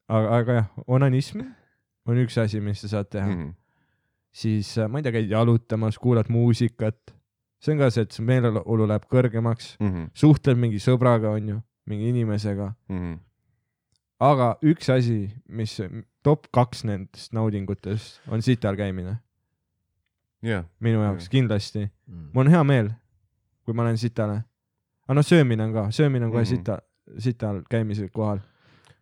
aga, 0.09 0.27
aga 0.39 0.57
jah, 0.59 0.67
onanism 0.87 1.43
on 2.09 2.17
üks 2.23 2.37
asi, 2.41 2.61
mis 2.63 2.81
sa 2.81 2.89
saad 2.95 3.09
teha 3.13 3.27
mm. 3.27 3.39
Mhm. 3.39 3.55
siis 4.33 4.71
äh, 4.81 4.89
ma 4.89 4.99
ei 4.99 5.05
tea, 5.05 5.13
käid 5.19 5.29
jalutamas, 5.31 5.97
kuulad 6.01 6.29
muusikat. 6.33 7.13
see 7.61 7.73
on 7.75 7.81
ka 7.83 7.89
see, 7.93 8.05
et 8.07 8.15
su 8.15 8.23
meeleolu 8.25 8.87
läheb 8.89 9.05
kõrgemaks, 9.11 9.73
Mhm. 9.83 10.09
suhtled 10.15 10.57
mingi 10.57 10.79
sõbraga, 10.81 11.33
onju, 11.37 11.59
mingi 11.89 12.09
inimesega. 12.13 12.73
aga 14.19 14.47
üks 14.63 14.89
asi, 14.91 15.29
mis 15.47 15.77
top 16.23 16.47
kaks 16.55 16.83
nendest 16.87 17.33
naudingutest 17.35 18.19
on 18.31 18.41
sital 18.43 18.75
käimine 18.79 19.19
jah, 20.43 20.65
minu 20.79 21.01
jaoks 21.03 21.25
Jah. 21.27 21.31
kindlasti. 21.31 21.89
Mm. 22.07 22.29
mul 22.33 22.45
on 22.45 22.51
hea 22.51 22.63
meel, 22.63 22.89
kui 23.65 23.73
ma 23.73 23.83
lähen 23.87 23.97
sitale. 23.97 24.43
aga 25.07 25.13
noh, 25.17 25.25
söömine 25.25 25.63
on 25.63 25.73
ka, 25.73 25.87
söömine 25.91 26.25
on 26.25 26.31
kohe 26.31 26.43
Mhm. 26.43 26.49
sita, 26.55 26.79
sital 27.17 27.61
käimise 27.69 28.09
kohal. 28.09 28.39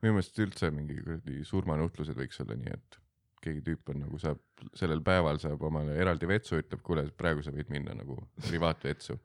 minu 0.01 0.13
meelest 0.13 0.39
üldse 0.39 0.71
mingi 0.71 0.95
kuradi 1.03 1.43
surmanuhtlused 1.43 2.15
võiks 2.15 2.39
olla 2.41 2.55
nii, 2.55 2.73
et 2.73 2.97
keegi 3.41 3.61
tüüp 3.61 3.89
on 3.89 3.99
nagu 3.99 4.17
saab, 4.19 4.37
sellel 4.75 5.01
päeval 5.01 5.37
saab 5.39 5.61
omale 5.61 5.95
eraldi 5.97 6.27
vetsu, 6.27 6.55
ütleb, 6.61 6.81
kuule, 6.83 7.03
praegu 7.17 7.43
sa 7.43 7.51
võid 7.51 7.69
minna 7.69 7.93
nagu 7.93 8.17
privaatvetsu. 8.49 9.17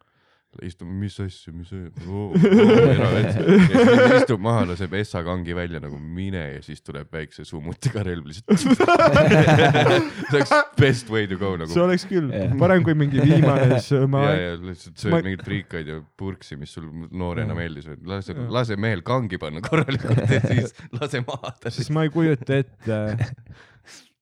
istub, 0.61 0.89
mis 0.89 1.15
asja, 1.23 1.53
mis 1.57 1.70
asja, 1.73 3.45
istub 4.19 4.43
maha, 4.45 4.66
laseb 4.73 4.93
Essa 4.99 5.23
kangi 5.24 5.55
välja 5.57 5.81
nagu 5.81 5.97
mine 5.97 6.43
ja 6.57 6.61
siis 6.65 6.83
tuleb 6.85 7.09
väikse 7.15 7.47
summutiga 7.49 8.05
relv 8.05 8.29
lihtsalt. 8.29 8.61
see 10.29 10.37
oleks 10.37 10.53
best 10.79 11.11
way 11.12 11.27
to 11.31 11.39
go 11.41 11.55
nagu. 11.57 11.70
See. 11.73 11.83
oleks 11.85 12.05
küll. 12.11 12.29
Jah. 12.33 12.53
parem 12.61 12.85
kui 12.87 12.95
mingi 12.99 13.23
viimane 13.24 13.81
sööma 13.91 14.27
ja, 14.29 14.37
ja 14.37 14.61
lihtsalt 14.61 15.01
sööd 15.01 15.16
Ma- 15.16 15.23
mingeid 15.24 15.45
friikaid 15.49 15.89
ja 15.93 15.99
purksi, 16.20 16.59
mis 16.61 16.77
sul 16.77 16.89
noorena 17.09 17.57
meeldis, 17.57 17.89
lase 18.09 18.37
lase 18.53 18.77
mehel 18.81 19.05
kangi 19.07 19.41
panna 19.41 19.65
korralikult 19.65 20.24
ja 20.29 20.41
siis 20.45 20.77
lase 20.99 21.24
maha. 21.27 21.55
Ta 21.62 21.73
siis 21.73 21.89
ma 21.95 22.05
ei 22.07 22.12
kujuta 22.12 22.61
ette, 22.61 23.01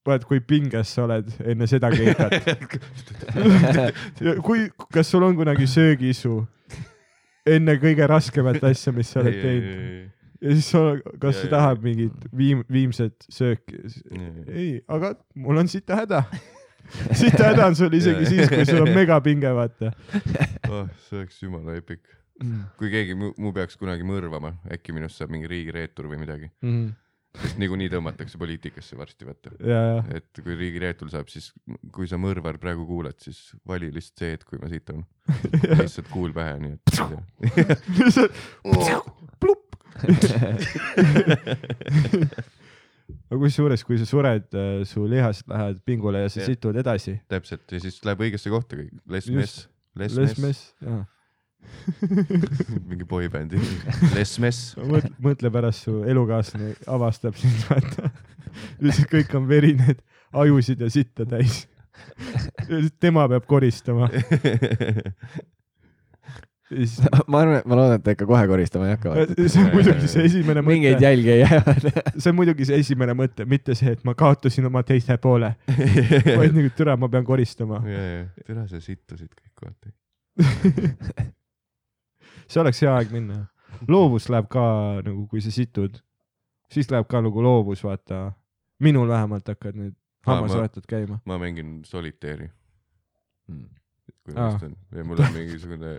vaat 0.06 0.24
kui 0.24 0.40
pinges 0.40 0.94
sa 0.96 1.04
oled 1.04 1.28
enne 1.44 1.66
seda 1.70 1.90
keikat. 1.92 2.38
kui, 4.46 4.68
kas 4.92 5.10
sul 5.12 5.26
on 5.26 5.36
kunagi 5.38 5.66
söögiisu 5.70 6.38
enne 7.50 7.74
kõige 7.82 8.06
raskemat 8.10 8.62
asja, 8.70 8.92
mis 8.96 9.10
sa 9.12 9.20
oled 9.22 9.36
teinud 9.42 10.08
ja 10.40 10.54
siis 10.56 10.70
sa, 10.72 10.80
kas 11.20 11.36
Ja, 11.36 11.42
sa 11.42 11.50
tahad 11.52 11.82
mingit 11.84 12.24
viim-, 12.36 12.64
viimset 12.72 13.26
sööki? 13.32 13.76
ei, 14.48 14.80
aga 14.88 15.14
mul 15.36 15.60
on 15.60 15.68
sita 15.68 15.98
häda. 16.00 16.22
sita 17.12 17.50
häda 17.50 17.66
on 17.68 17.76
sul 17.76 17.92
isegi 17.94 18.24
Ja, 18.24 18.30
siis, 18.30 18.48
kui 18.48 18.64
sul 18.68 18.80
on 18.86 18.94
megapinge, 18.96 19.52
vaata. 19.56 19.92
oh,. 20.70 20.88
see 21.08 21.20
oleks 21.20 21.42
jumala 21.42 21.76
epic. 21.76 22.00
kui 22.80 22.88
keegi 22.88 23.14
mu, 23.20 23.34
mu 23.36 23.52
peaks 23.52 23.76
kunagi 23.76 24.06
mõrvama, 24.08 24.54
äkki 24.72 24.94
minust 24.96 25.20
saab 25.20 25.30
mingi 25.34 25.50
riigireetur 25.50 26.08
või 26.08 26.22
midagi, 26.24 26.48
sest 26.64 27.09
niikuinii 27.60 27.88
tõmmatakse 27.92 28.38
poliitikasse 28.40 28.96
varsti, 28.98 29.26
vaata. 29.28 29.48
et 30.16 30.30
kui 30.42 30.54
riigireetur 30.58 31.08
saab, 31.12 31.26
siis 31.32 31.46
kui 31.94 32.06
sa 32.10 32.16
mõrvar 32.20 32.56
praegu 32.62 32.84
kuulad, 32.88 33.16
siis 33.22 33.38
vali 33.68 33.88
lihtsalt 33.94 34.18
see 34.24 34.30
hetk, 34.34 34.46
kui 34.50 34.58
ma 34.62 34.68
siit 34.72 34.86
on. 34.94 35.00
lihtsalt 35.82 36.08
kuul 36.12 36.32
pähe, 36.36 36.54
nii 36.64 36.74
et. 36.74 36.80
aga 43.30 43.38
kusjuures, 43.42 43.82
kui 43.86 43.98
sa 44.00 44.06
sured, 44.08 44.48
su 44.88 45.04
lihased 45.10 45.46
lähevad 45.50 45.78
pingule 45.86 46.18
ja 46.24 46.28
sa 46.32 46.38
Jah. 46.42 46.48
situd 46.52 46.74
edasi. 46.80 47.12
täpselt 47.30 47.72
ja 47.72 47.78
siis 47.82 47.96
läheb 48.06 48.20
õigesse 48.26 48.48
kohta 48.52 48.72
kõik. 48.80 48.92
Les 49.10 49.24
Just. 49.30 49.38
Mess, 49.38 49.54
Les 50.00 50.12
Les 50.18 50.32
Mess, 50.42 50.58
jaa. 50.82 51.02
mingi 52.90 53.06
boybändi. 53.08 53.60
Les 54.14 54.32
Mess. 54.42 54.74
mõtle, 54.78 55.12
mõtle 55.22 55.52
pärast 55.52 55.86
su 55.86 56.00
elukaaslane 56.08 56.74
avastab 56.90 57.38
sind, 57.40 57.64
vaata. 57.68 58.10
lihtsalt 58.82 59.10
kõik 59.12 59.36
on 59.38 59.48
verineid 59.50 60.02
ajusid 60.40 60.80
ja 60.80 60.90
sitta 60.90 61.26
täis. 61.28 61.64
tema 63.02 63.26
peab 63.28 63.46
koristama. 63.50 64.08
siis, 66.70 66.96
ma 67.26 67.42
arvan, 67.42 67.58
et 67.60 67.66
ma 67.68 67.78
loodan, 67.78 67.98
et 67.98 68.04
ta 68.06 68.14
ikka 68.14 68.28
kohe 68.30 68.44
koristama 68.50 68.88
ei 68.88 68.94
hakka. 68.96 69.14
see 69.40 69.64
on 69.64 69.72
muidugi 69.74 70.12
see 70.12 70.28
esimene 70.30 70.64
mingeid 70.66 70.96
mõte, 70.96 71.08
jälgi 71.08 71.34
ei 71.34 71.40
jää. 71.42 71.76
see 72.16 72.30
on 72.30 72.38
muidugi 72.38 72.68
see 72.68 72.80
esimene 72.84 73.16
mõte, 73.18 73.46
mitte 73.50 73.76
see, 73.78 73.96
et 73.98 74.06
ma 74.08 74.14
kaotasin 74.18 74.70
oma 74.70 74.84
teise 74.86 75.18
poole, 75.22 75.54
vaid 76.40 76.56
nagu 76.56 76.72
türa, 76.76 76.96
ma 77.00 77.10
pean 77.12 77.26
koristama. 77.26 77.82
ja, 77.88 78.06
ja, 78.14 78.24
tere 78.46 78.66
sa 78.70 78.80
sittusid 78.80 79.34
kõik, 79.34 79.66
vaata. 79.66 79.94
see 82.50 82.62
oleks 82.62 82.82
hea 82.84 82.92
aeg 82.96 83.12
minna. 83.14 83.44
loovus 83.88 84.28
läheb 84.32 84.48
ka 84.50 84.62
nagu, 85.06 85.24
kui 85.30 85.42
sa 85.44 85.52
situd, 85.54 86.00
siis 86.72 86.90
läheb 86.92 87.08
ka 87.10 87.22
nagu 87.24 87.42
loovus, 87.44 87.84
vaata. 87.86 88.30
minul 88.80 89.08
vähemalt 89.08 89.48
hakkavad 89.48 89.76
need 89.76 89.94
Aa, 90.26 90.34
hammasrattad 90.34 90.86
käima. 90.88 91.20
ma 91.24 91.38
mängin 91.38 91.80
solitaari. 91.84 92.50
Hmm. 93.48 93.68
kui 94.24 94.34
Aa. 94.36 94.50
mõistan 94.50 94.74
ja 94.96 95.04
mul 95.04 95.20
on 95.22 95.32
mingisugune 95.34 95.94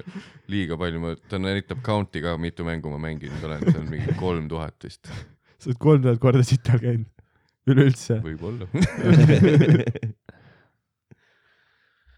liiga 0.52 0.78
palju, 0.78 1.00
ma, 1.04 1.16
ta 1.30 1.40
näitab 1.42 1.82
count'i 1.86 2.22
ka, 2.24 2.36
mitu 2.38 2.66
mängu 2.68 2.92
ma 2.92 3.00
mänginud 3.02 3.48
olen, 3.48 3.66
see 3.66 3.80
on 3.80 3.90
mingi 3.90 4.18
kolm 4.20 4.48
tuhat 4.52 4.78
vist, 4.86 5.10
sa 5.58 5.72
oled 5.72 5.82
kolm 5.82 6.06
tuhat 6.06 6.22
korda 6.22 6.44
sital 6.46 6.82
käinud. 6.84 7.10
üleüldse, 7.72 8.20
võib-olla. 8.26 8.66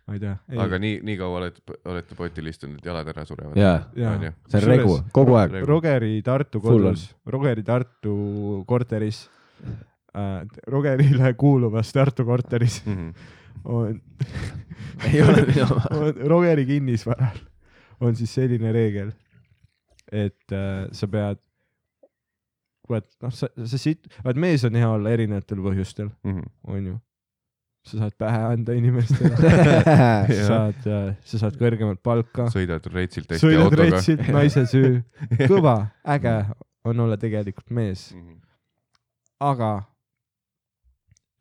ma 0.07 0.13
ei 0.17 0.19
tea. 0.19 0.33
aga 0.65 0.79
nii, 0.83 0.97
nii 1.07 1.17
kaua 1.17 1.37
olete, 1.39 1.61
olete 1.85 2.15
potil 2.19 2.47
istunud, 2.51 2.81
jalad 2.85 3.07
ära 3.13 3.23
surevad? 3.25 3.55
jaa, 3.57 3.77
jaa. 3.95 4.15
onju. 4.17 4.31
see 4.51 4.59
on 4.61 4.67
regu, 4.71 4.97
kogu 5.15 5.37
aeg. 5.39 5.55
Rogeri 5.69 6.21
Tartu 6.25 6.59
kodus, 6.61 7.05
Rogeri 7.25 7.63
Tartu 7.63 8.15
korteris 8.67 9.23
äh,, 10.15 10.43
Rogerile 10.67 11.33
kuuluvas 11.39 11.93
Tartu 11.95 12.25
korteris 12.27 12.81
Mhm. 12.85 13.09
on, 13.65 14.01
ei 15.07 15.21
ole 15.23 15.45
minu 15.47 15.63
oma. 15.71 15.87
on 15.91 16.13
Rogeri 16.29 16.65
kinnisvaral 16.65 17.39
on 18.03 18.15
siis 18.19 18.33
selline 18.35 18.71
reegel, 18.75 19.13
et 20.11 20.51
äh, 20.51 20.89
sa 20.91 21.07
pead, 21.07 21.39
vaat 22.89 23.05
noh, 23.23 23.31
sa, 23.31 23.47
sa 23.63 23.77
siit, 23.79 24.09
vaat 24.25 24.35
mees 24.35 24.65
on 24.67 24.75
hea 24.75 24.89
olla 24.91 25.13
erinevatel 25.15 25.61
põhjustel, 25.63 26.09
Mhm. 26.27 26.43
onju. 26.67 26.97
Sa 27.83 27.97
saad 27.99 28.13
pähe 28.17 28.37
anda 28.53 28.73
inimestele, 28.77 29.35
saad, 30.49 30.85
sa 31.27 31.39
saad 31.41 31.57
kõrgemat 31.59 31.99
palka, 32.03 32.45
sõidad 32.53 32.85
retsilt 32.93 33.31
hästi 33.33 33.43
sõidad 33.43 33.65
autoga. 33.67 33.89
retsilt, 33.89 34.27
naise 34.31 34.63
süü, 34.71 35.01
kõva, 35.51 35.75
äge 36.15 36.35
on 36.87 36.99
olla 37.05 37.17
tegelikult 37.19 37.69
mees, 37.75 38.09
Mhm. 38.15 38.37
aga 39.43 39.71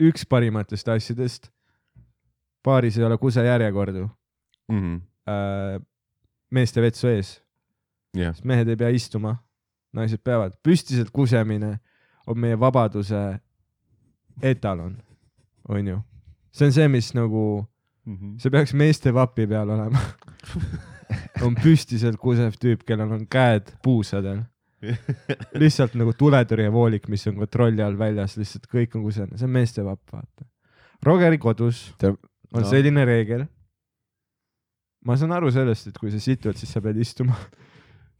üks 0.02 0.24
parimatest 0.27 0.89
asjadest, 0.90 1.48
baaris 2.66 2.98
ei 2.98 3.05
ole 3.06 3.19
kusejärjekordu 3.23 4.09
Mhm. 4.73 4.97
äh, 5.28 5.78
meeste 6.51 6.82
vetsu 6.82 7.06
ees, 7.09 7.36
jah, 8.16 8.35
sest 8.35 8.44
mehed 8.44 8.69
ei 8.69 8.77
pea 8.77 8.90
istuma, 8.90 9.36
naised 9.94 10.23
peavad. 10.24 10.55
püstiselt 10.64 11.10
kusemine 11.14 11.78
on 12.27 12.39
meie 12.39 12.56
vabaduse 12.59 13.40
etalon, 14.43 14.97
onju. 15.69 16.02
See 16.52 16.68
on 16.68 16.72
see, 16.76 16.88
mis 16.92 17.12
nagu, 17.16 17.44
see 18.42 18.50
peaks 18.52 18.74
meeste 18.76 19.12
vapi 19.14 19.46
peal 19.50 19.70
olema. 19.72 20.00
on 21.46 21.54
püstiselt 21.58 22.16
kusev 22.20 22.56
tüüp, 22.60 22.84
kellel 22.88 23.10
on 23.18 23.26
käed 23.30 23.72
puusadel, 23.84 24.42
lihtsalt 25.58 25.94
nagu 25.98 26.14
tuletõrjevoolik, 26.18 27.08
mis 27.12 27.26
on 27.30 27.38
kontrolli 27.42 27.84
all 27.84 27.98
väljas, 28.00 28.36
lihtsalt 28.40 28.66
kõik 28.72 28.96
on 28.98 29.04
kusene, 29.06 29.38
see 29.38 29.46
on 29.48 29.54
meeste 29.54 29.84
vapp, 29.86 30.02
vaata. 30.12 30.46
Rogeri 31.02 31.38
kodus 31.42 31.88
Ta- 31.98 32.12
on 32.14 32.62
no. 32.62 32.68
selline 32.68 33.04
reegel. 33.08 33.46
ma 35.04 35.16
saan 35.18 35.32
aru 35.34 35.50
sellest, 35.50 35.88
et 35.90 35.98
kui 35.98 36.12
sa 36.14 36.20
situd, 36.22 36.54
siis 36.58 36.70
sa 36.72 36.80
pead 36.80 36.98
istuma. 37.02 37.34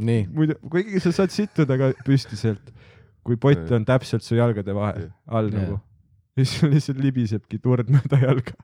muidu, 0.02 0.56
kuigi 0.70 1.00
sa 1.00 1.12
saad 1.14 1.30
sittuda 1.30 1.78
ka 1.78 1.92
püstiselt, 2.06 2.72
kui 3.22 3.36
pott 3.36 3.70
on 3.70 3.84
täpselt 3.86 4.24
su 4.26 4.34
jalgade 4.34 4.74
vahel, 4.74 5.10
all 5.26 5.50
Jah. 5.52 5.60
nagu. 5.60 5.80
ja 6.36 6.44
siis 6.46 6.62
lihtsalt 6.64 7.00
libisebki 7.02 7.59
turd 7.62 7.90
mööda 7.92 8.18
jalga. 8.22 8.56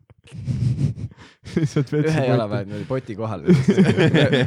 lihtsalt 1.56 1.92
ühe 2.00 2.24
jala 2.30 2.48
paned 2.50 2.70
niimoodi 2.70 2.88
poti 2.88 3.16
kohale, 3.18 3.52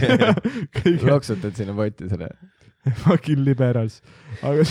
loksutad 1.11 1.57
sinna 1.57 1.75
potti 1.77 2.09
selle. 2.09 2.31
fucking 3.03 3.43
liberals, 3.45 3.99
aga 4.41 4.65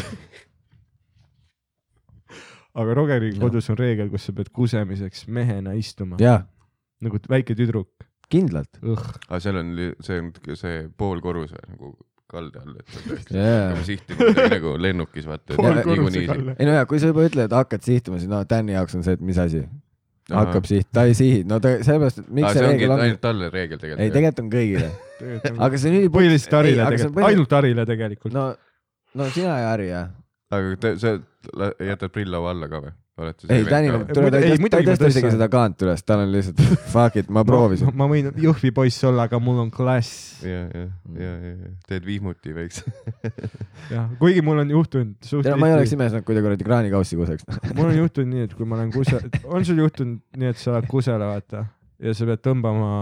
aga 2.81 2.95
Rogeri 2.99 3.33
Jah. 3.33 3.41
kodus 3.43 3.71
on 3.71 3.79
reegel, 3.79 4.11
kus 4.11 4.29
sa 4.29 4.35
pead 4.35 4.51
kusemiseks 4.55 5.27
mehena 5.31 5.75
istuma, 5.79 6.19
nagu 7.01 7.23
väike 7.31 7.55
tüdruk. 7.59 8.07
kindlalt. 8.31 8.79
aga 8.83 9.41
seal 9.43 9.59
on, 9.63 9.75
see 10.07 10.19
on 10.23 10.33
see 10.59 10.85
pool 10.99 11.23
korruse 11.23 11.59
nagu 11.67 11.95
kalde 12.31 12.63
all, 12.63 12.79
et 12.79 13.35
Jaa. 13.35 13.51
hakkama 13.67 13.87
sihtima 13.87 14.29
midagi 14.31 14.55
nagu 14.55 14.75
lennukis 14.87 15.29
vaata. 15.29 15.57
ei 15.59 16.67
no 16.69 16.75
jaa, 16.79 16.87
kui 16.91 17.03
sa 17.03 17.11
juba 17.11 17.27
ütled, 17.29 17.55
hakkad 17.61 17.87
sihtima, 17.87 18.21
siis 18.23 18.31
no 18.31 18.43
Tänni 18.49 18.77
jaoks 18.77 18.97
on 18.99 19.07
see, 19.07 19.19
et 19.19 19.25
mis 19.25 19.41
asi, 19.43 19.65
hakkab 20.31 20.69
siht, 20.71 20.89
ta 20.95 21.07
ei 21.09 21.17
sihi, 21.19 21.43
no 21.49 21.61
ta 21.63 21.77
sellepärast, 21.83 22.23
et 22.23 22.33
miks 22.39 22.53
see 22.53 22.61
see 22.61 22.69
ongi 22.69 22.79
reegel 22.79 22.95
on, 22.95 23.05
ainult 23.07 23.23
talle 23.25 23.51
reegel 23.53 23.79
ei 23.79 23.83
tegelikult. 23.83 24.15
tegelikult 24.15 24.43
on 24.45 24.53
kõigile, 24.55 24.91
aga 25.67 25.83
see 25.83 25.93
on 25.93 25.99
ülipull. 26.01 26.17
põhiliselt 26.19 26.59
Harile 26.61 26.89
tegelikult, 26.95 27.29
ainult 27.31 27.57
Harile 27.59 27.87
tegelikult. 27.91 28.37
no, 28.37 28.47
no 29.21 29.31
sina 29.35 29.59
ja 29.65 29.71
Harri 29.73 29.91
jah. 29.91 30.11
Aga 30.51 30.77
te, 30.83 30.95
sa 31.01 31.17
jätad 31.81 32.11
prill-laua 32.15 32.51
alla 32.55 32.69
ka 32.73 32.81
või? 32.87 32.93
olete 33.21 33.51
ei, 33.53 33.65
Tänil 33.69 33.93
on, 33.99 34.05
tule, 34.09 34.31
ta 34.33 34.39
Ei, 34.41 34.55
tõsta, 34.57 35.09
isegi 35.13 35.31
seda 35.35 35.47
kaant 35.53 35.83
üles, 35.85 36.01
tal 36.09 36.23
on 36.23 36.31
lihtsalt 36.33 36.61
fuck 36.95 37.19
it, 37.21 37.29
ma 37.33 37.43
proovisin. 37.45 37.91
ma 38.01 38.07
võin 38.09 38.31
Jõhvi 38.41 38.71
poiss 38.73 39.03
olla, 39.05 39.27
aga 39.29 39.37
mul 39.43 39.59
on 39.67 39.71
klass. 39.75 40.39
ja, 40.47 40.63
ja, 40.73 40.87
ja, 41.21 41.33
ja, 41.51 41.73
teed 41.89 42.07
vihmuti 42.09 42.55
väikse. 42.57 42.87
jah, 43.95 44.07
kuigi 44.23 44.41
mul 44.47 44.63
on 44.65 44.73
juhtunud 44.73 45.19
suht 45.29 45.51
ma 45.61 45.69
ei 45.69 45.77
oleks 45.77 45.93
imestanud, 45.97 46.25
kui 46.25 46.39
ta 46.39 46.45
kuradi 46.47 46.65
kraanikaussi 46.65 47.19
kuseks. 47.21 47.45
mul 47.77 47.91
on 47.91 47.99
juhtunud 47.99 48.33
nii, 48.33 48.47
et 48.49 48.55
kui 48.57 48.69
ma 48.71 48.79
olen 48.79 48.95
kuse, 48.95 49.21
on 49.45 49.69
sul 49.69 49.83
juhtunud 49.85 50.23
nii, 50.41 50.55
et 50.55 50.63
sa 50.63 50.73
oled 50.79 50.89
kusele, 50.89 51.29
vaata, 51.35 51.67
ja 52.01 52.17
sa 52.17 52.31
pead 52.31 52.41
tõmbama 52.49 52.95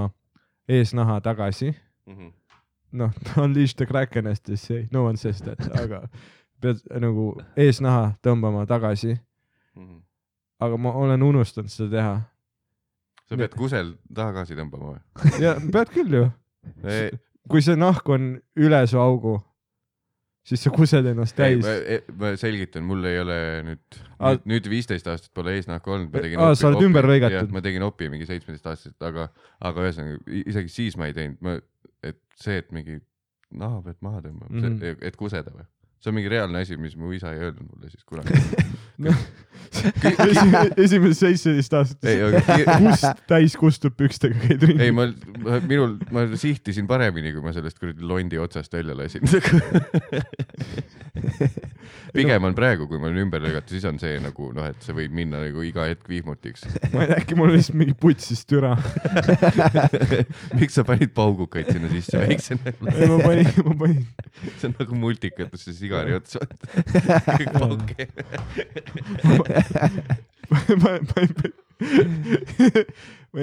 eesnaha 0.69 1.21
tagasi, 1.25 1.71
Mhm. 2.09 2.33
noh, 2.99 3.11
unleash 3.37 3.77
the 3.77 3.87
kraken 3.87 4.27
as 4.27 4.41
they 4.41 4.57
say, 4.57 4.87
no 4.91 5.05
one 5.07 5.17
says 5.21 5.43
that, 5.45 5.61
aga 5.79 6.03
pead 6.63 6.83
nagu 7.01 7.31
eesnaha 7.57 8.15
tõmbama 8.25 8.67
tagasi, 8.67 9.19
Mhm. 9.79 10.01
aga 10.61 10.77
ma 10.77 10.93
olen 10.93 11.23
unustanud 11.23 11.71
seda 11.71 11.91
teha. 11.97 12.15
sa 13.29 13.37
pead 13.37 13.55
kusel 13.55 13.95
tagasi 14.15 14.57
tõmbama 14.59 14.95
või? 14.97 15.41
ja 15.45 15.55
pead 15.73 15.93
küll 15.95 16.17
ju, 16.17 16.25
kui 17.49 17.63
see 17.63 17.77
nahk 17.77 18.09
on 18.09 18.41
üle 18.57 18.81
su 18.91 18.99
augu, 18.99 19.37
siis 20.49 20.65
sa 20.65 20.73
kused 20.75 21.07
ennast 21.07 21.37
täis 21.37 21.63
ma, 21.65 21.77
ma 22.19 22.33
selgitan, 22.41 22.87
mul 22.89 23.05
ei 23.09 23.21
ole 23.21 23.39
nüüd 23.69 24.01
Aa-, 24.19 24.41
nüüd, 24.49 24.67
viisteist 24.73 25.07
aastat 25.07 25.31
pole 25.37 25.55
eesnahku 25.59 25.93
olnud, 25.95 26.11
ma 26.13 26.25
tegin 26.25 26.43
sa 26.59 26.71
oled 26.73 26.87
ümber 26.89 27.07
lõigatud. 27.07 27.53
ma 27.55 27.63
tegin 27.65 27.85
opi 27.87 28.09
mingi 28.13 28.27
seitsmeteist 28.27 28.67
aastaselt, 28.73 28.99
aga, 29.05 29.29
aga 29.61 29.87
ühesõnaga 29.87 30.41
isegi 30.43 30.75
siis 30.75 30.99
ma 30.99 31.11
ei 31.11 31.15
teinud, 31.17 31.39
ma, 31.45 31.59
et 32.03 32.19
see, 32.41 32.59
et 32.65 32.73
mingi 32.75 32.99
naha 33.55 33.83
pealt 33.85 34.01
maha 34.05 34.23
tõmbama 34.25 34.51
mm. 34.51 34.65
-hmm. 34.65 35.05
et 35.09 35.17
kuseda 35.17 35.53
või? 35.55 35.69
See 35.99 36.11
on 36.13 36.17
mingi 36.19 36.31
reaalne 36.33 36.63
asi, 36.65 36.79
mis 36.81 36.97
mu 36.99 37.13
isa 37.17 37.33
ei 37.35 37.43
öelnud 37.49 37.67
mulle 37.69 37.91
siis 37.91 38.05
kunagi. 38.09 38.33
Esimene- 39.79 40.73
esimesed 40.81 41.19
seitseteist 41.19 41.75
aastat 41.77 42.07
ei, 42.09 42.23
aga 42.25 42.41
kust 42.81 43.23
täis 43.29 43.57
kustub 43.61 43.95
pükstega 43.99 44.39
käid 44.41 44.65
ringi 44.65 44.87
ei, 44.87 44.95
ma, 44.97 45.05
minul, 45.69 45.99
ma 46.15 46.25
sihtisin 46.41 46.89
paremini, 46.89 47.35
kui 47.35 47.45
ma 47.45 47.53
sellest 47.55 47.79
kuradi 47.79 48.07
londi 48.09 48.41
otsast 48.41 48.73
välja 48.75 48.97
lasin. 48.97 49.29
pigem 52.17 52.47
on 52.49 52.55
praegu, 52.57 52.87
kui 52.89 53.01
ma 53.01 53.09
olen 53.09 53.23
ümber 53.25 53.43
lõigatud, 53.43 53.73
siis 53.75 53.87
on 53.89 53.99
see 54.01 54.17
nagu 54.23 54.51
noh, 54.57 54.67
et 54.71 54.85
see 54.85 54.97
võib 54.97 55.15
minna 55.17 55.41
nagu 55.43 55.63
iga 55.67 55.87
hetk 55.89 56.09
vihmutiks. 56.11 56.67
ma 56.95 57.05
ei 57.05 57.11
tea, 57.11 57.19
äkki 57.23 57.39
mul 57.39 57.53
lihtsalt 57.55 57.79
mingi 57.81 57.97
putsis 57.99 58.45
türa. 58.49 58.75
miks 60.59 60.79
sa 60.79 60.87
panid 60.89 61.13
paugukaid 61.17 61.71
sinna 61.73 61.91
sisse 61.93 62.23
väiksena? 62.23 62.75
ei, 62.95 63.11
ma 63.11 63.21
panin, 63.25 63.53
ma 63.67 63.77
panin, 63.85 64.03
see 64.57 64.71
on 64.71 64.77
nagu 64.79 65.01
multikates 65.05 65.69
see 65.69 65.79
sigari 65.83 66.17
ots. 66.19 66.39
kõik 66.39 67.55
pauke. 67.59 68.09
ma, 70.49 70.65
ma, 70.83 70.97
ma 70.99 71.25
ei, 71.25 71.31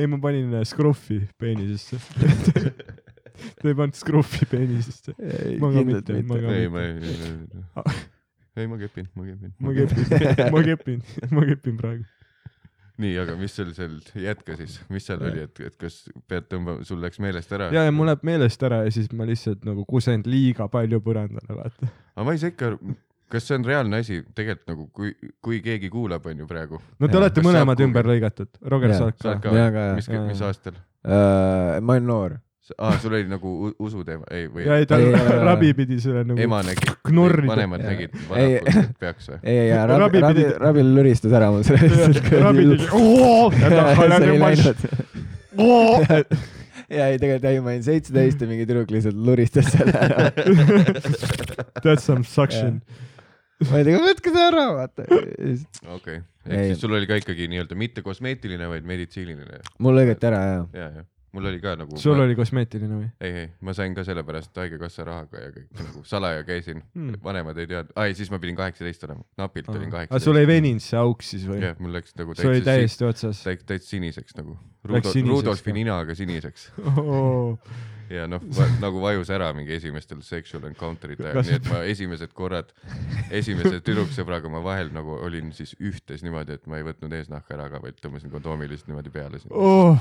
ei, 0.02 0.08
ma 0.12 0.22
panin 0.22 0.54
äh, 0.60 0.68
skruffi 0.68 1.24
peenisesse. 1.42 2.02
ta 3.60 3.70
ei 3.70 3.78
pannud 3.78 3.98
skruffi 4.00 4.48
peenisesse. 4.50 5.16
ma 5.62 5.72
ka 5.74 5.86
mitte, 5.88 6.18
ei, 6.18 6.26
ma 6.28 6.40
mitte. 6.40 7.64
ei, 7.86 8.04
ei 8.56 8.68
ma 8.72 8.78
kepin, 8.82 9.08
ma 9.16 9.24
kepin. 9.30 9.56
ma 9.60 9.74
kepin, 9.76 10.28
ma 10.54 10.64
kepin, 10.64 11.02
ma 11.32 11.46
kepin 11.50 11.80
praegu. 11.80 12.06
nii, 13.04 13.16
aga 13.20 13.36
mis 13.40 13.56
sul 13.58 13.74
seal, 13.76 13.98
jätka 14.24 14.56
siis, 14.60 14.78
mis 14.94 15.08
seal 15.08 15.24
oli, 15.28 15.44
et, 15.50 15.64
et 15.68 15.76
kas 15.80 16.06
pead 16.32 16.48
tõmbama, 16.52 16.86
sul 16.88 17.02
läks 17.04 17.20
meelest 17.24 17.52
ära? 17.58 17.72
ja, 17.76 17.84
ja 17.88 17.96
mul 17.96 18.08
läheb 18.12 18.24
meelest 18.28 18.64
ära 18.64 18.86
ja 18.86 18.94
siis 18.96 19.12
ma 19.12 19.28
lihtsalt 19.28 19.66
nagu 19.68 19.84
kusen 19.90 20.24
liiga 20.30 20.70
palju 20.72 21.02
põrandale, 21.04 21.58
vaata. 21.58 21.92
aga 22.16 22.28
ma 22.28 22.38
ei 22.38 22.40
saa 22.40 22.54
ikka 22.54 22.72
aru, 22.72 22.96
kas 23.32 23.48
see 23.50 23.58
on 23.60 23.68
reaalne 23.68 24.00
asi, 24.04 24.22
tegelikult 24.38 24.72
nagu 24.72 24.88
kui, 24.96 25.12
kui 25.44 25.60
keegi 25.66 25.90
kuulab, 25.92 26.26
on 26.32 26.44
ju 26.44 26.48
praegu. 26.50 26.80
no 27.00 27.08
te 27.08 27.12
Jaa. 27.18 27.22
olete 27.24 27.42
Kas 27.42 27.48
mõlemad 27.50 27.84
ümber 27.86 28.10
lõigatud, 28.14 28.52
Roger, 28.62 28.94
Jaa. 28.94 29.00
sa 29.00 29.10
oled 29.10 29.22
sa 29.22 29.32
oled 29.34 29.44
ka 29.44 29.52
ka 29.52 29.60
Jaa, 29.60 29.72
ka, 29.76 29.86
või? 29.86 30.00
mis 30.00 30.10
mis 30.32 30.44
aastal? 30.48 30.80
ma 31.06 31.96
olen 31.98 32.08
noor. 32.08 32.40
aa, 32.78 32.98
sul 33.02 33.14
oli 33.14 33.28
nagu 33.30 33.48
u- 33.68 33.76
usuteema, 33.86 34.24
ei 34.34 34.48
või 34.52 34.64
ei, 34.66 34.86
ta 34.90 34.96
rabi 35.46 35.74
pidi 35.78 36.00
selle 36.04 36.24
nagu 36.26 36.40
ema 36.42 36.60
nägi, 36.66 36.86
vanemad 37.06 37.82
nägid 37.86 38.12
Ei. 38.16 38.20
varakult, 38.30 38.76
et 38.84 38.98
peaks 39.04 39.26
või? 39.30 39.38
ei, 39.44 39.68
ja 39.70 39.86
Rabi 39.92 40.20
Rabi, 40.24 40.44
Rabi 40.64 40.82
lüristas 40.90 41.32
ära 41.38 41.48
mul 41.54 41.64
selle 41.68 41.88
rabi 42.42 42.64
tegi, 42.74 42.86
oo, 42.96 43.52
ja 43.62 43.68
ei, 47.10 47.18
tegelikult 47.20 47.48
ei, 47.50 47.60
ma 47.64 47.72
olin 47.74 47.84
seitseteist 47.86 48.42
ja 48.44 48.48
mingi 48.50 48.66
tüdruk 48.70 48.92
lihtsalt 48.94 49.18
luristas 49.18 49.70
selle 49.74 49.96
ära. 49.96 50.30
That's 51.84 52.06
some 52.06 52.24
suction. 52.28 52.82
ma 53.70 53.80
ei 53.80 53.86
tea, 53.88 54.00
võtke 54.04 54.34
see 54.36 54.46
ära, 54.50 54.66
vaata. 54.76 55.06
okei, 55.96 56.20
Ei. 56.46 56.52
ehk 56.52 56.66
siis 56.74 56.82
sul 56.84 56.94
oli 56.98 57.08
ka 57.10 57.18
ikkagi 57.22 57.48
nii-öelda 57.52 57.78
mitte 57.80 58.04
kosmeetiline, 58.06 58.68
vaid 58.72 58.86
meditsiiniline. 58.88 59.62
mul 59.82 59.98
lõigati 60.02 60.30
ära 60.30 60.42
ja. 60.76 60.90
Mul 61.36 61.50
oli 61.52 61.62
ka 61.64 61.76
nagu. 61.80 62.00
sul 62.02 62.20
oli 62.24 62.36
kosmeetiline 62.38 63.00
või? 63.00 63.10
ei, 63.20 63.32
ei, 63.44 63.48
ma 63.66 63.76
sain 63.78 63.96
ka 63.98 64.06
sellepärast 64.08 64.56
haigekassa 64.62 65.06
rahaga 65.08 65.44
ja 65.44 65.52
kõik 65.56 65.82
nagu 65.82 66.04
salaja 66.08 66.46
käisin 66.48 66.82
mm., 66.82 67.20
vanemad 67.26 67.60
ei 67.62 67.70
teadnud, 67.72 67.96
ai 68.02 68.16
siis 68.18 68.32
ma 68.34 68.40
pidin 68.44 68.58
kaheksateist 68.60 69.08
olema, 69.10 69.26
napilt 69.40 69.70
olin 69.74 69.90
aga 69.90 69.98
kaheksateist. 69.98 70.30
sul 70.30 70.42
ei 70.42 70.50
veninud 70.50 70.86
see 70.86 71.02
auk 71.02 71.26
siis 71.26 71.48
või? 71.50 71.60
jah, 71.64 71.76
mul 71.82 71.96
läks 71.96 72.16
nagu 72.20 72.38
see 72.38 72.52
oli 72.52 72.64
täiesti 72.66 73.08
otsas. 73.08 73.44
täitsa, 73.44 73.84
siniseks 73.96 74.38
nagu. 74.40 74.58
Rudolfi 74.86 75.74
ninaga 75.76 76.16
siniseks 76.18 76.70
ja 78.14 78.28
noh 78.30 78.44
va,, 78.58 78.68
nagu 78.82 79.02
vajus 79.04 79.32
ära 79.34 79.52
mingi 79.58 79.76
esimestel 79.78 80.22
sexual 80.26 80.68
encounter'ite 80.70 81.26
ajal 81.26 81.40
Kas-, 81.40 81.50
nii 81.50 81.60
et 81.60 81.70
ma 81.72 81.82
esimesed 81.90 82.34
korrad, 82.38 82.72
esimese 83.34 83.80
tüdruksõbraga 83.86 84.52
ma 84.52 84.62
vahel 84.66 84.92
nagu 84.96 85.18
olin 85.26 85.52
siis 85.56 85.76
ühtes 85.80 86.26
niimoodi, 86.26 86.60
et 86.60 86.70
ma 86.70 86.80
ei 86.82 86.88
võtnud 86.88 87.14
eesnahka 87.18 87.58
ära 87.58 87.70
ka, 87.74 87.82
vaid 87.84 88.00
tõmbasin 88.04 88.34
kondoomi 88.34 88.70
lihtsalt 88.72 88.92
niimoodi 88.92 89.14
peale 89.14 89.42
siin. 89.42 89.54
oh,. 89.56 89.98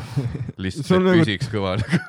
lihtsalt, 0.58 0.90
sul 0.90 1.00
et 1.02 1.08
nagu- 1.10 1.24
püsiks 1.24 1.52
kõva 1.52 1.76
nagu. 1.80 2.02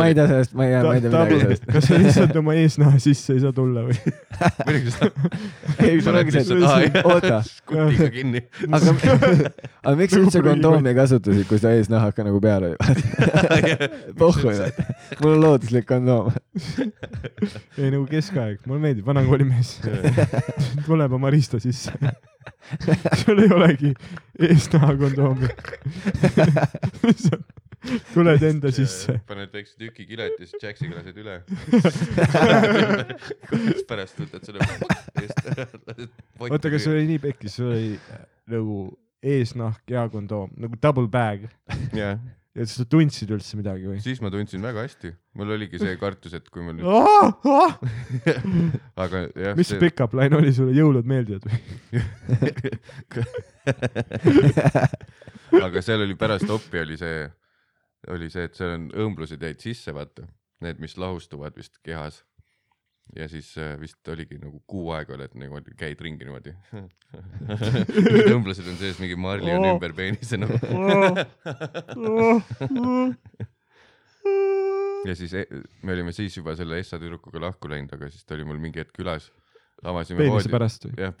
ma 0.00 0.08
ei 0.10 0.18
tea 0.18 0.28
sellest, 0.32 0.56
ma 0.58 0.68
ei 0.68 0.74
tea, 0.74 0.82
ma 0.86 0.96
ei 0.96 1.04
tea 1.04 1.14
midagi 1.14 1.40
sellest. 1.44 1.68
kas 1.72 1.90
sa 1.90 2.02
lihtsalt 2.02 2.40
oma 2.42 2.58
eesnaha 2.58 3.02
sisse 3.02 3.36
ei 3.36 3.44
saa 3.44 3.54
tulla 3.56 3.86
või? 3.88 4.16
muidugi 4.66 4.94
seda 4.94 5.18
ei, 5.84 6.00
sul 6.02 6.18
ongi 6.18 6.34
see, 6.34 6.58
et 6.88 6.98
oota, 7.04 7.40
kutiga 7.68 8.08
kinni. 8.12 8.42
aga, 8.66 8.94
aga 9.86 9.94
miks 9.98 10.14
sa 10.14 10.20
üldse 10.22 10.42
kondoomi 10.44 10.94
kasutasid, 10.98 11.46
kui 11.50 11.60
sa 11.62 11.72
eesnahaka 11.76 12.26
nagu 12.26 12.40
peal 12.42 12.68
oli? 12.70 12.76
pohhu 14.18 14.54
ju, 14.54 14.68
mul 15.28 15.36
on 15.36 15.44
looduslik 15.44 15.86
kondoom. 15.92 16.32
ei 17.78 17.90
nagu 17.92 18.06
keskaeg, 18.08 18.64
mulle 18.66 18.80
meeldib, 18.80 19.06
vanakooli 19.08 19.46
mees. 19.48 19.76
tuleb 20.88 21.12
oma 21.18 21.30
riista 21.30 21.60
sisse. 21.60 21.92
sul 23.22 23.44
ei 23.44 23.52
olegi 23.52 23.92
eesnaha 24.48 24.94
kondoomi. 25.00 25.50
tuled 28.14 28.46
enda 28.48 28.72
sisse. 28.74 29.18
paned 29.28 29.52
väikse 29.52 29.76
tüki 29.80 30.06
kilet 30.08 30.38
ja 30.38 30.46
siis 30.46 30.62
Jaxiga 30.62 30.98
lased 30.98 31.20
üle. 31.20 31.42
pärast 33.90 34.24
võtad 34.24 34.48
selle 34.48 34.64
eest 35.22 35.52
ära. 35.52 35.68
oota, 36.48 36.72
kas 36.72 36.88
sul 36.88 36.96
oli 36.96 37.06
nii 37.12 37.22
pekkis, 37.28 37.60
sul 37.60 37.70
oli 37.74 37.92
nagu 38.48 38.80
eesnahk 39.22 39.90
ja 39.90 40.06
kondoom 40.10 40.52
nagu 40.62 40.78
double 40.80 41.08
bag 41.10 41.48
jah, 41.96 42.20
ja 42.58 42.64
sa 42.66 42.84
tundsid 42.90 43.30
üldse 43.34 43.56
midagi 43.58 43.86
või? 43.88 44.00
siis 44.02 44.18
ma 44.24 44.30
tundsin 44.34 44.62
väga 44.64 44.82
hästi, 44.86 45.12
mul 45.38 45.52
oligi 45.54 45.78
see 45.80 45.94
kartus, 46.00 46.34
et 46.38 46.48
kui 46.52 46.62
mul 46.66 46.74
nüüd, 46.78 46.86
Ah, 46.88 47.28
ah! 47.46 47.72
aga 49.04 49.24
jah. 49.38 49.54
mis 49.58 49.70
see 49.70 49.78
pick-up 49.82 50.12
line 50.18 50.34
oli 50.40 50.50
sulle, 50.56 50.74
jõulud 50.76 51.06
meeldivad 51.08 51.46
või? 51.46 51.58
aga 55.68 55.82
seal 55.84 56.02
oli 56.04 56.16
pärast 56.18 56.50
oppi 56.52 56.80
oli 56.82 56.96
see, 57.00 57.22
oli 58.12 58.28
see, 58.32 58.48
et 58.48 58.58
seal 58.58 58.74
on 58.76 58.88
õmblused 59.06 59.42
jäid 59.42 59.60
sisse, 59.62 59.94
vaata, 59.96 60.26
need, 60.64 60.80
mis 60.82 60.96
lahustuvad 61.00 61.56
vist 61.58 61.78
kehas. 61.86 62.22
Ja 63.16 63.28
siis 63.30 63.50
äh, 63.58 63.76
vist 63.80 64.08
oligi 64.12 64.38
nagu 64.40 64.60
kuu 64.68 64.90
aega 64.96 65.14
oled 65.16 65.32
niimoodi, 65.38 65.70
käid 65.78 66.00
ringi 66.04 66.24
niimoodi. 66.28 66.52
Need 68.12 68.32
õmblused 68.34 68.66
on 68.68 68.76
sees, 68.80 68.98
mingi 69.02 69.16
marli 69.18 69.52
on 69.54 69.64
Oh. 69.64 69.70
ümber 69.76 69.92
peenise 69.96 70.36
nagu. 70.40 70.56
ja 75.08 75.14
siis 75.16 75.32
e 75.34 75.44
me 75.82 75.92
olime 75.94 76.12
siis 76.16 76.36
juba 76.36 76.54
selle 76.58 76.78
Essa 76.82 76.98
tüdrukuga 77.00 77.40
lahku 77.48 77.70
läinud, 77.70 77.92
aga 77.96 78.10
siis 78.12 78.24
ta 78.26 78.34
oli 78.36 78.44
mul 78.48 78.58
mingi 78.62 78.78
hetk 78.82 78.94
külas. 78.98 79.24
avasime 79.86 80.18
peenise 80.24 80.34
voodi, 80.34 80.50
pärast 80.52 80.80
või? 80.88 80.94
jah, 80.98 81.12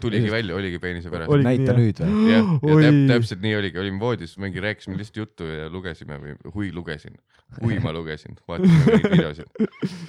tuligi 0.00 0.30
välja, 0.32 0.54
oligi 0.56 0.78
peenise 0.82 1.10
pärast. 1.12 1.30
Näita 1.44 1.74
nii, 1.76 1.84
nüüd 1.84 2.00
või? 2.02 2.24
jah, 2.30 2.48
ja 2.58 2.74
Oi. 2.74 2.82
täp, 2.84 2.98
täpselt 3.12 3.44
nii 3.44 3.52
oligi, 3.58 3.78
olime 3.82 4.02
voodis, 4.02 4.34
mingi 4.42 4.62
rääkisime 4.64 4.98
lihtsalt 4.98 5.20
juttu 5.22 5.46
ja 5.46 5.68
lugesime 5.70 6.18
või 6.22 6.34
hui 6.54 6.70
lugesin, 6.74 7.14
hui 7.60 7.78
ma 7.84 7.92
lugesin, 7.94 8.38
vaatasime 8.50 8.96
mingeid 8.96 9.14
videosid. 9.14 9.54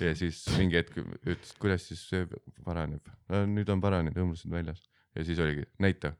Ja 0.01 0.15
siis 0.17 0.41
mingi 0.57 0.79
hetk 0.79 0.97
ütles, 1.03 1.53
kuidas 1.61 1.85
siis 1.91 2.01
see 2.09 2.25
paraneb. 2.65 3.13
nüüd 3.53 3.69
on 3.73 3.83
paranenud, 3.83 4.17
õmblused 4.25 4.51
väljas. 4.51 4.87
Ja 5.15 5.25
siis 5.27 5.39
oligi 5.43 5.67
näita, 5.83 6.15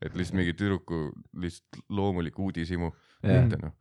et 0.00 0.16
lihtsalt 0.16 0.40
mingi 0.40 0.56
tüdruku 0.56 1.08
lihtsalt 1.42 1.82
loomulik 1.92 2.38
uudishimu, 2.40 2.92
näita 3.26 3.60
noh, 3.60 3.76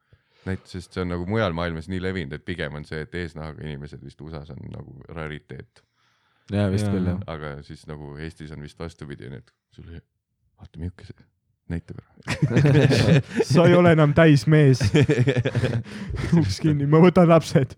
näita, 0.50 0.68
sest 0.70 0.96
see 0.96 1.06
on 1.06 1.14
nagu 1.14 1.28
mujal 1.30 1.56
maailmas 1.56 1.88
nii 1.92 2.02
levinud, 2.04 2.36
et 2.36 2.46
pigem 2.46 2.76
on 2.76 2.88
see, 2.88 3.06
et 3.06 3.16
eesnahaga 3.16 3.64
inimesed 3.64 4.04
vist 4.04 4.22
USA-s 4.22 4.52
on 4.56 4.66
nagu 4.74 4.98
rariteet, 5.08 5.85
jaa, 6.54 6.68
vist 6.74 6.90
küll 6.90 7.08
jah. 7.10 7.22
aga 7.32 7.56
siis 7.66 7.86
nagu 7.90 8.16
Eestis 8.22 8.52
on 8.56 8.66
vist 8.66 8.80
vastupidi, 8.80 9.30
nii 9.32 9.42
et 9.42 9.56
sul 9.76 9.90
ei, 9.94 10.04
vaata 10.60 10.82
milline 10.82 11.08
see, 11.08 11.28
näita 11.72 11.96
korra. 11.98 12.12
sa 13.52 13.66
ei 13.66 13.76
ole 13.76 13.94
enam 13.96 14.14
täismees. 14.18 14.84
uks 16.40 16.60
kinni, 16.64 16.88
ma 16.90 17.02
võtan 17.04 17.30
lapsed. 17.30 17.78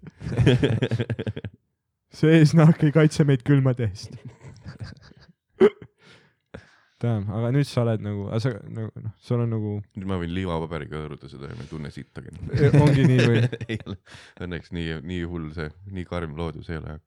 see 2.17 2.39
eesnahk 2.39 2.83
ei 2.87 2.95
kaitse 2.95 3.27
meid 3.27 3.45
külmade 3.47 3.87
eest. 3.87 4.17
tähendab, 6.97 7.29
aga 7.37 7.49
nüüd 7.53 7.67
sa 7.69 7.83
oled 7.83 8.01
nagu, 8.01 8.23
sa 8.41 8.51
nagu 8.73 9.03
noh, 9.03 9.11
sul 9.21 9.43
on 9.43 9.51
nagu, 9.53 9.73
nüüd 9.99 10.07
ma 10.09 10.17
võin 10.17 10.33
liivapaberiga 10.33 10.97
hõõruda 10.97 11.29
seda 11.29 11.51
ja 11.51 11.57
ma 11.57 11.65
ei 11.65 11.69
tunne 11.69 11.91
sittagi. 11.93 12.33
ongi 12.81 13.05
nii 13.05 13.19
või? 13.21 13.43
ei 13.71 13.77
ole, 13.85 13.99
õnneks 14.43 14.73
nii, 14.73 14.97
nii 15.05 15.27
hull 15.29 15.51
see, 15.55 15.69
nii 15.93 16.07
karm 16.09 16.33
loodus 16.39 16.71
ei 16.73 16.81
ole. 16.81 16.97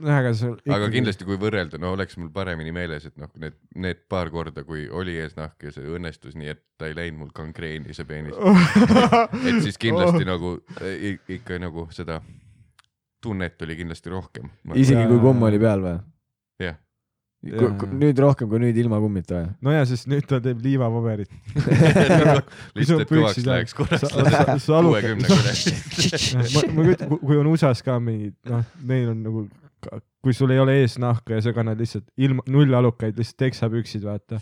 noh, 0.00 0.16
aga 0.16 0.32
sul 0.36 0.56
aga 0.72 0.90
kindlasti, 0.92 1.26
kui 1.28 1.38
võrrelda, 1.40 1.80
no 1.82 1.94
oleks 1.96 2.18
mul 2.20 2.32
paremini 2.34 2.72
meeles, 2.74 3.06
et 3.10 3.16
noh, 3.20 3.30
need, 3.42 3.56
need 3.76 4.04
paar 4.10 4.32
korda, 4.32 4.64
kui 4.66 4.86
oli 4.88 5.16
eesnahk 5.20 5.68
ja 5.68 5.74
see 5.74 5.86
õnnestus 5.96 6.36
nii, 6.38 6.54
et 6.56 6.62
ta 6.80 6.90
ei 6.90 6.96
läinud 6.96 7.24
mul 7.24 7.32
gangreeni, 7.36 7.94
see 7.96 8.08
peenis. 8.08 8.36
et 9.48 9.64
siis 9.66 9.80
kindlasti 9.80 10.28
nagu 10.28 10.56
eh, 10.80 11.18
ikka 11.38 11.60
nagu 11.62 11.88
seda 11.94 12.20
tunnet 13.20 13.62
oli 13.62 13.76
kindlasti 13.76 14.10
rohkem. 14.10 14.48
isegi 14.74 15.06
kui 15.08 15.20
kumm 15.20 15.48
oli 15.48 15.60
peal 15.60 15.84
või? 15.84 15.98
jah, 16.60 16.78
Jaa. 17.40 17.70
nüüd 18.00 18.18
rohkem 18.20 18.48
kui 18.50 18.60
nüüd 18.60 18.76
ilma 18.80 18.98
kummita 19.00 19.38
või? 19.38 19.52
no 19.64 19.74
ja, 19.74 19.84
sest 19.88 20.08
nüüd 20.12 20.26
ta 20.28 20.40
teeb 20.44 20.60
liivapaberit. 20.64 21.30
lihtsalt, 22.76 23.06
kõvaks 23.08 23.40
läheks 23.46 23.76
korraks 23.76 24.04
ma, 24.68 26.64
ma 26.76 26.84
kujutan, 26.84 27.16
kui 27.16 27.40
on 27.40 27.48
USA-s 27.52 27.84
ka 27.84 27.96
mingid, 28.02 28.36
noh, 28.48 28.64
neil 28.88 29.12
on 29.14 29.24
nagu, 29.24 29.46
kui 30.22 30.34
sul 30.36 30.52
ei 30.54 30.60
ole 30.62 30.80
eesnahka 30.82 31.38
ja 31.38 31.44
sa 31.44 31.54
kannad 31.56 31.80
lihtsalt 31.80 32.10
ilma, 32.20 32.44
null 32.48 32.74
alukaid, 32.76 33.16
lihtsalt 33.18 33.40
teksapüksid, 33.44 34.04
vaata. 34.04 34.40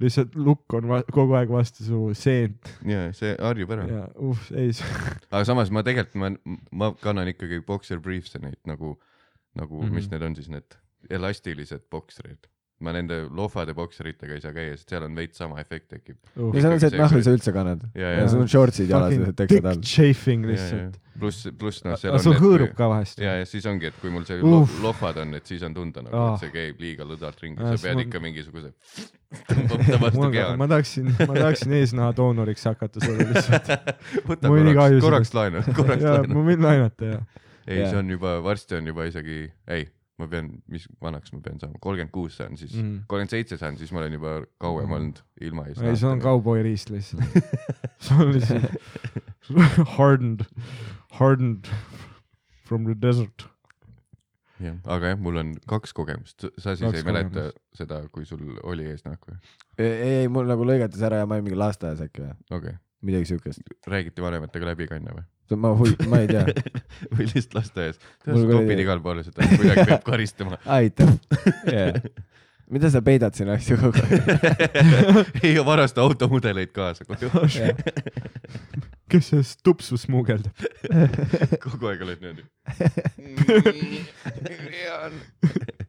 lihtsalt 0.00 0.34
lukk 0.36 0.74
on 0.76 0.90
kogu 1.12 1.38
aeg 1.38 1.52
vastu 1.52 1.84
su 1.86 2.00
seent 2.12 2.68
ja 2.84 3.06
see 3.16 3.32
harjub 3.40 3.70
ära. 3.76 3.86
ja 3.88 4.02
uh, 4.20 4.42
ei, 4.52 4.74
aga 5.32 5.44
samas 5.48 5.72
ma 5.72 5.84
tegelikult 5.86 6.20
ma, 6.20 6.56
ma 6.72 6.90
kannan 7.00 7.32
ikkagi 7.32 7.62
boxer 7.64 8.02
briefs'e 8.04 8.42
neid 8.42 8.60
nagu, 8.68 8.98
nagu 9.56 9.80
mm. 9.80 9.88
-hmm. 9.88 9.94
mis 9.94 10.10
need 10.12 10.22
on 10.22 10.36
siis 10.36 10.52
need 10.52 10.76
elastilised 11.10 11.86
bokserid. 11.90 12.48
Ma 12.84 12.92
nende 12.92 13.22
lohvade 13.32 13.72
bokseritega 13.76 14.36
ei 14.36 14.42
saa 14.44 14.52
käia, 14.52 14.74
sest 14.76 14.90
seal 14.92 15.06
on 15.06 15.14
veits 15.16 15.40
sama 15.40 15.56
efekt 15.62 15.88
tekib. 15.94 16.18
uh, 16.36 16.50
ja 16.52 16.60
seal 16.60 16.74
on 16.74 16.80
see, 16.82 16.90
et 16.90 16.92
see- 16.92 17.00
nahku 17.00 17.22
sa 17.24 17.32
üldse 17.32 17.52
kannad. 17.56 17.86
ja, 17.94 18.10
ja 18.12 18.20
ja, 18.20 18.28
sul 18.28 18.42
on 18.44 18.50
shortsid 18.52 18.90
jalas, 18.92 19.14
lihtsalt 19.14 19.38
teksad 19.40 19.68
all 19.70 19.80
chafing 19.80 20.44
ja, 20.44 20.50
ja 20.50 20.56
lihtsalt. 20.58 20.98
pluss, 21.16 21.48
pluss 21.56 21.86
noh, 21.86 21.96
seal 22.00 22.18
on 22.18 22.24
sul 22.26 22.36
hõõrub 22.36 22.74
ka 22.76 22.90
vahest. 22.92 23.22
ja, 23.24 23.38
ja 23.40 23.48
siis 23.48 23.64
ongi, 23.70 23.88
et 23.88 23.96
kui 24.02 24.12
mul 24.12 24.28
see 24.28 24.42
uh. 24.44 24.76
lohvad 24.84 25.22
on, 25.24 25.32
et 25.40 25.48
siis 25.48 25.64
on 25.64 25.76
tunda 25.76 26.04
nagu 26.04 26.20
ah., 26.20 26.34
et 26.34 26.44
see 26.44 26.52
käib 26.52 26.84
liiga 26.84 27.08
lõdvalt 27.08 27.40
ringi 27.46 27.64
Ah, 27.64 27.72
sa 27.72 27.88
pead 27.88 28.04
ikka 28.04 28.20
mingisuguse 28.20 28.74
tõmbab 29.48 29.88
ta 29.88 30.02
vastu 30.04 30.30
keha. 30.36 30.52
ma 30.60 30.68
tahaksin, 30.70 31.10
ma 31.16 31.32
tahaksin 31.32 31.76
eesnaha 31.80 32.12
doonoriks 32.20 32.68
hakata 32.68 33.00
sulle 33.02 33.26
lihtsalt. 33.32 33.72
võta 34.28 34.52
korraks, 34.52 35.00
korraks 35.08 35.34
laenu, 35.36 35.64
korraks 35.72 36.04
ja 36.04 36.18
laenu. 36.18 36.36
ma 36.36 36.44
võin 36.52 36.68
laenata 36.68 37.12
ja. 37.14 37.20
ei, 37.66 37.80
Jaa. 37.80 37.90
see 37.94 38.02
on 38.04 38.12
juba, 38.18 38.36
varsti 38.44 38.78
on 38.78 38.92
juba 38.92 39.08
isegi, 39.08 39.46
ei, 39.72 39.88
ma 40.18 40.26
pean, 40.32 40.46
mis 40.72 40.86
vanaks 41.02 41.32
ma 41.34 41.40
pean 41.44 41.58
saama, 41.60 41.76
kolmkümmend 41.80 42.12
kuus 42.14 42.36
saan 42.40 42.56
siis 42.56 42.72
Mhm., 42.74 43.02
kolmkümmend 43.08 43.30
seitse 43.34 43.58
saan, 43.60 43.76
siis 43.76 43.92
ma 43.92 43.98
olen 44.00 44.12
juba 44.16 44.36
kauem 44.62 44.86
Mhm. 44.88 44.94
olnud 44.96 45.18
ilma 45.40 45.66
ees. 45.68 45.78
ei, 45.82 45.96
sul 45.96 46.10
on. 46.14 46.20
kauboi 46.20 46.62
riist 46.64 46.90
lihtsalt. 46.90 47.22
sul 47.98 48.22
on 48.24 48.32
lihtsalt 48.32 48.70
hardened, 49.98 50.46
hardened 51.20 51.68
from 52.64 52.84
the 52.88 52.94
desert. 52.94 53.46
jah, 54.60 54.78
aga 54.88 55.12
jah, 55.12 55.18
mul 55.20 55.36
on 55.36 55.52
kaks 55.68 55.92
kogemust, 55.92 56.46
sa 56.58 56.72
siis 56.74 56.86
Kaks 56.88 57.02
ei 57.02 57.04
mäleta 57.04 57.28
kogemust. 57.30 57.60
seda, 57.76 58.00
kui 58.08 58.24
sul 58.24 58.56
oli 58.64 58.86
eesnahk 58.88 59.20
või? 59.28 59.36
ei, 59.78 59.92
ei, 60.22 60.28
mul 60.32 60.48
nagu 60.48 60.64
lõigatas 60.64 61.02
ära 61.04 61.18
ja 61.20 61.26
ma 61.28 61.36
olin 61.36 61.44
mingi 61.50 61.58
lasteaias 61.60 62.00
äkki 62.06 62.24
või, 62.24 62.32
okei 62.50 62.58
okay., 62.72 62.78
midagi 63.04 63.28
siukest. 63.34 63.60
räägiti 63.86 64.24
vanematega 64.24 64.70
läbi 64.72 64.88
ka 64.88 64.96
enne 64.96 65.12
või? 65.18 65.26
Ma 65.54 65.72
hui-, 65.78 65.96
ma 66.10 66.20
ei 66.24 66.30
tea. 66.30 66.44
või 67.14 67.26
lihtsalt 67.28 67.54
lasteaias? 67.60 68.00
Topid 68.24 68.80
igale 68.82 69.02
poole 69.04 69.22
seda, 69.26 69.46
kuidagi 69.52 69.86
peab 69.86 70.02
karistama. 70.06 70.58
aitäh 70.78 71.12
yeah.. 71.70 72.00
mida 72.72 72.90
sa 72.90 73.02
peidad 73.06 73.36
siin 73.38 73.52
asju 73.54 73.78
kogu 73.80 74.02
aeg? 74.02 74.20
ei 75.46 75.54
varasta 75.66 76.02
automudeleid 76.02 76.72
kaasa 76.74 77.06
koju. 77.06 77.30
kes 79.12 79.30
sellest 79.32 79.62
tupsu 79.66 79.98
smugeldab? 80.00 80.66
kogu 81.62 81.92
aeg 81.92 82.04
oled 82.08 82.26
niimoodi. 82.26 82.44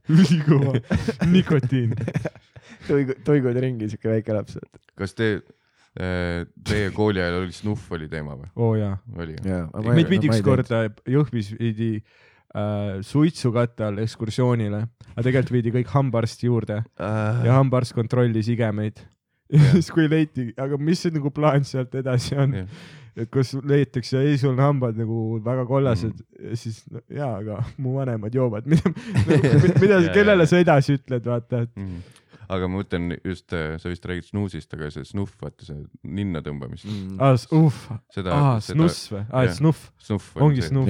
ülikõva 0.07 0.77
nikotiin. 1.33 1.97
tuigud, 2.87 3.17
tuigud 3.25 3.57
ringi, 3.63 3.89
siuke 3.91 4.13
väike 4.13 4.37
laps. 4.37 4.59
kas 4.99 5.17
te, 5.17 5.39
teie 5.97 6.91
kooli 6.93 7.21
ajal 7.23 7.41
oli 7.41 7.55
snuff 7.55 7.91
oli 7.95 8.07
teema 8.11 8.37
või? 8.37 8.49
oo 8.55 8.71
jaa. 8.77 8.95
oli 9.17 9.35
jah? 9.39 9.65
jaa. 9.65 9.83
meid 9.89 10.09
viidi 10.11 10.29
ükskord 10.31 10.71
äh, 10.75 10.89
Jõhvis 11.09 11.51
viidi 11.57 11.91
äh, 11.97 12.99
suitsukatte 13.05 13.87
all 13.87 14.03
ekskursioonile, 14.03 14.83
aga 15.13 15.25
tegelikult 15.25 15.55
viidi 15.57 15.73
kõik 15.79 15.93
hambaarsti 15.95 16.49
juurde 16.51 16.81
ja 16.99 17.57
hambaarst 17.59 17.95
kontrollis 17.97 18.51
igemeid. 18.53 19.01
ja 19.55 19.73
siis, 19.77 19.89
kui 19.95 20.09
leiti, 20.11 20.49
aga 20.59 20.77
mis 20.79 21.01
see 21.05 21.13
nagu 21.15 21.31
plaan 21.31 21.63
sealt 21.67 21.93
edasi 21.95 22.35
on, 22.39 22.55
et 23.17 23.29
kas 23.31 23.53
leitakse, 23.65 24.19
ei 24.19 24.35
sul 24.39 24.53
on 24.53 24.61
hambad 24.61 24.97
nagu 24.99 25.39
väga 25.43 25.63
kollased 25.69 26.13
mm., 26.13 26.57
siis 26.59 26.81
no, 26.91 27.01
jaa, 27.13 27.31
aga 27.39 27.61
mu 27.81 27.95
vanemad 27.95 28.35
joovad, 28.35 28.67
mida, 28.71 28.91
mida 29.81 30.01
Jaa,, 30.03 30.13
kellele 30.13 30.47
sa 30.49 30.61
edasi 30.61 30.99
ütled, 30.99 31.25
vaata, 31.31 31.63
et 31.65 31.75
Mm. 31.77 32.01
Aga 32.49 32.67
ma 32.67 32.79
mõtlen 32.81 33.17
just, 33.25 33.49
sa 33.51 33.89
vist 33.91 34.05
räägid 34.07 34.29
snuusist, 34.29 34.73
aga 34.77 34.89
see 34.93 35.03
snuff, 35.07 35.35
vaata 35.41 35.65
see 35.67 35.81
ninna 36.03 36.41
tõmbamist 36.45 36.85
Mm. 36.87 37.17
aa, 37.19 37.33
uh, 37.51 37.81
seda 38.13 38.31
aa, 38.33 38.55
seda- 38.59 38.75
snuss 38.77 39.11
või, 39.11 39.25
aa, 39.31 39.43
jah. 39.47 39.53
snuff, 39.57 39.91
snuff 39.99 40.35
ongi 40.37 40.61
snuff. 40.61 40.87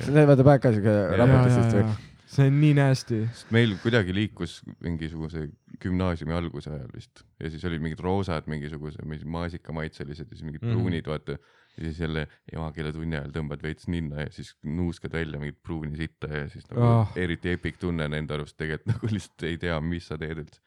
see 0.00 0.12
näeb 0.14 0.28
vaata 0.28 0.44
päev 0.44 0.60
ka 0.62 0.72
siuke 0.76 0.94
raportistest 1.16 1.76
või. 1.78 1.94
see 2.30 2.46
on 2.46 2.60
nii 2.60 2.74
nasty. 2.78 3.22
meil 3.50 3.72
kuidagi 3.82 4.14
liikus 4.14 4.60
mingisuguse 4.80 5.48
gümnaasiumi 5.82 6.32
alguse 6.36 6.70
ajal 6.70 6.90
vist 6.94 7.24
ja 7.40 7.50
siis 7.50 7.64
olid 7.64 7.80
mingid 7.82 8.00
roosad 8.04 8.46
mingisugused 8.46 9.02
mingid 9.04 9.26
maasikamaitselised 9.26 10.28
ja 10.30 10.36
siis 10.36 10.44
mingid 10.46 10.62
Mhm. 10.62 10.72
pruunid 10.76 11.06
vaata 11.08 11.32
ja 11.78 11.84
siis 11.86 11.98
jälle 12.00 12.26
emakeeletunni 12.52 13.16
ajal 13.16 13.30
tõmbad 13.34 13.62
veits 13.62 13.88
ninna 13.88 14.20
ja 14.26 14.30
siis 14.30 14.54
nuuskad 14.62 15.12
välja 15.12 15.38
mingit 15.40 15.58
pruuni 15.62 15.96
sitta 15.96 16.26
ja 16.28 16.48
siis 16.48 16.66
nagu 16.70 16.82
Ah. 16.82 17.00
oh. 17.00 17.16
eriti 17.16 17.50
epic 17.50 17.78
tunne 17.80 18.04
on 18.04 18.14
enda 18.14 18.34
arust 18.34 18.56
tegelikult 18.56 18.86
nagu 18.94 19.06
lihtsalt 19.14 19.42
ei 19.48 19.56
tea, 19.58 19.80
mis 19.80 20.06
sa 20.06 20.18
teed 20.18 20.38
üldse. 20.44 20.60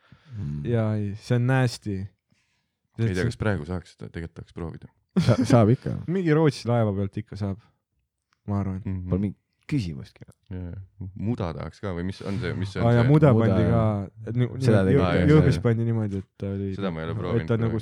jaa, 0.68 0.89
ei, 0.97 1.14
see 1.22 1.38
on 1.39 1.47
nasty. 1.49 1.99
ei 2.99 3.14
tea, 3.14 3.27
kas 3.30 3.39
praegu 3.39 3.68
saaks 3.69 3.95
seda, 3.95 4.10
tegelikult 4.10 4.39
tahaks 4.41 4.57
proovida 4.57 4.91
saab 5.45 5.73
ikka, 5.76 5.97
mingi 6.15 6.34
Rootsi 6.34 6.68
laeva 6.69 6.93
pealt 6.95 7.22
ikka 7.23 7.39
saab, 7.39 7.61
ma 8.49 8.60
arvan. 8.61 8.81
mm. 8.81 8.99
pole 9.10 9.19
-hmm. 9.19 9.22
mingit 9.27 9.39
küsimustki. 9.69 10.26
muda 11.15 11.47
tahaks 11.55 11.80
ka 11.81 11.93
või 11.95 12.03
mis 12.05 12.19
on 12.27 12.35
see, 12.41 12.53
mis 12.57 12.73
see 12.73 12.81
on 12.81 12.88
aa 12.88 12.91
ja 12.93 13.01
see? 13.01 13.10
muda 13.10 13.31
pandi 13.34 13.64
ka 13.64 13.69
jah., 13.69 14.60
Seda 14.61 14.81
tegi 14.85 14.99
ka, 14.99 15.07
jah, 15.18 15.30
Jõhvis 15.31 15.57
jah. 15.57 15.64
pandi 15.64 15.88
niimoodi, 15.88 16.19
et 16.22 16.27
ta 16.38 16.51
oli, 16.51 16.68
Seda 16.76 16.91
ma 16.93 17.01
ei 17.01 17.07
ole 17.07 17.15
et 17.15 17.19
proovinud 17.22 17.47
ta 17.49 17.57
on 17.57 17.64
nagu 17.65 17.81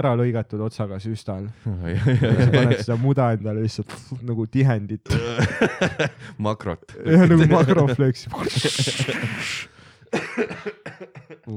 ära 0.00 0.14
lõigatud 0.18 0.64
otsaga 0.66 0.98
süstal. 1.04 1.46
sa 1.68 2.48
paned 2.56 2.80
seda 2.80 2.98
muda 3.02 3.30
endale 3.36 3.66
lihtsalt 3.66 3.94
nagu 4.26 4.48
tihendit 4.50 5.14
makrot. 6.48 6.96
ja 7.04 7.28
nagu 7.28 7.50
makrofleks. 7.52 8.26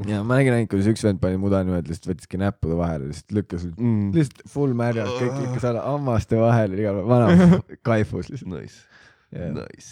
Ja 0.07 0.21
ma 0.23 0.37
nägin 0.39 0.53
ainult, 0.55 0.69
kuidas 0.71 0.87
üks 0.91 1.03
vend 1.05 1.19
pani 1.23 1.37
muda 1.41 1.57
niimoodi, 1.65 1.87
lihtsalt 1.91 2.09
võttiski 2.13 2.37
näppude 2.41 2.75
vahele, 2.79 3.03
lihtsalt 3.11 3.31
lükkas 3.37 3.63
Mm. 3.75 4.07
lihtsalt 4.15 4.41
full 4.53 4.73
märjad, 4.77 5.09
kõik 5.19 5.35
ikka 5.47 5.59
seal 5.65 5.77
hammaste 5.83 6.35
vahel 6.39 6.71
igal 6.79 6.95
pool, 7.01 7.09
vana 7.11 7.27
kaifus 7.89 8.25
lihtsalt. 8.31 8.51
Nice, 8.55 8.77
nice, 9.31 9.91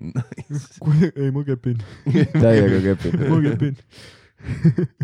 nice. 0.00 0.66
ei, 1.20 1.30
ma 1.34 1.40
kepin, 1.48 1.78
täiega 2.36 2.78
kepib. 2.90 3.12
ma 3.30 3.36
kepin. 3.48 3.74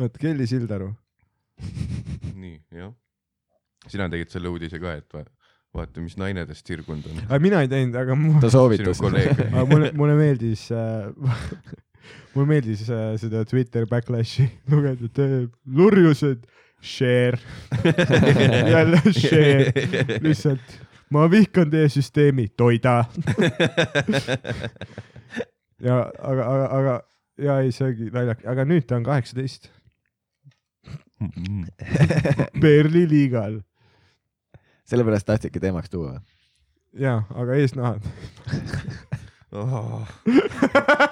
oot, 0.00 0.14
Kelly 0.20 0.46
Sildaru. 0.50 0.88
nii, 2.36 2.56
jah. 2.74 2.92
sina 3.90 4.08
tegid 4.12 4.30
selle 4.32 4.48
uudise 4.52 4.78
ka, 4.82 4.88
et 5.00 5.08
va- 5.14 5.24
vaata, 5.76 6.02
mis 6.04 6.16
naine 6.20 6.44
tast 6.48 6.66
sirgunud 6.68 7.06
on. 7.12 7.16
mina 7.42 7.62
ei 7.64 7.68
teinud, 7.70 7.96
aga 7.96 8.12
mu, 8.18 8.28
ta 8.42 8.48
soovitas. 8.52 9.00
mulle, 9.02 9.90
mulle 9.96 10.14
meeldis 10.18 10.62
äh, 10.74 11.08
mulle 12.34 12.48
meeldis 12.54 12.86
äh, 12.90 13.12
seda 13.20 13.44
Twitter 13.48 13.86
backlash'i 13.90 14.48
lugeda, 14.72 15.08
et 15.08 15.22
äh, 15.22 15.36
lurjused, 15.66 16.46
share, 16.82 17.38
jälle 18.74 19.02
share, 19.14 20.18
lihtsalt 20.24 20.80
ma 21.12 21.26
vihkan 21.30 21.70
teie 21.70 21.88
süsteemi, 21.92 22.48
toida. 22.56 23.04
ja 25.88 25.98
aga, 26.22 26.46
aga, 26.46 26.66
aga 26.78 26.96
ja 27.42 27.58
ei, 27.62 27.72
see 27.74 27.90
ongi 27.90 28.08
naljakas, 28.14 28.48
aga 28.54 28.66
nüüd 28.68 28.88
ta 28.88 28.98
on 28.98 29.06
kaheksateist, 29.06 29.70
Berli 32.58 33.04
liigal 33.06 33.60
sellepärast 34.90 35.28
tahtsidki 35.28 35.60
teemaks 35.62 35.90
tuua. 35.90 36.20
ja, 36.98 37.22
aga 37.34 37.54
eesnahad. 37.54 38.02
Oh, 39.52 40.08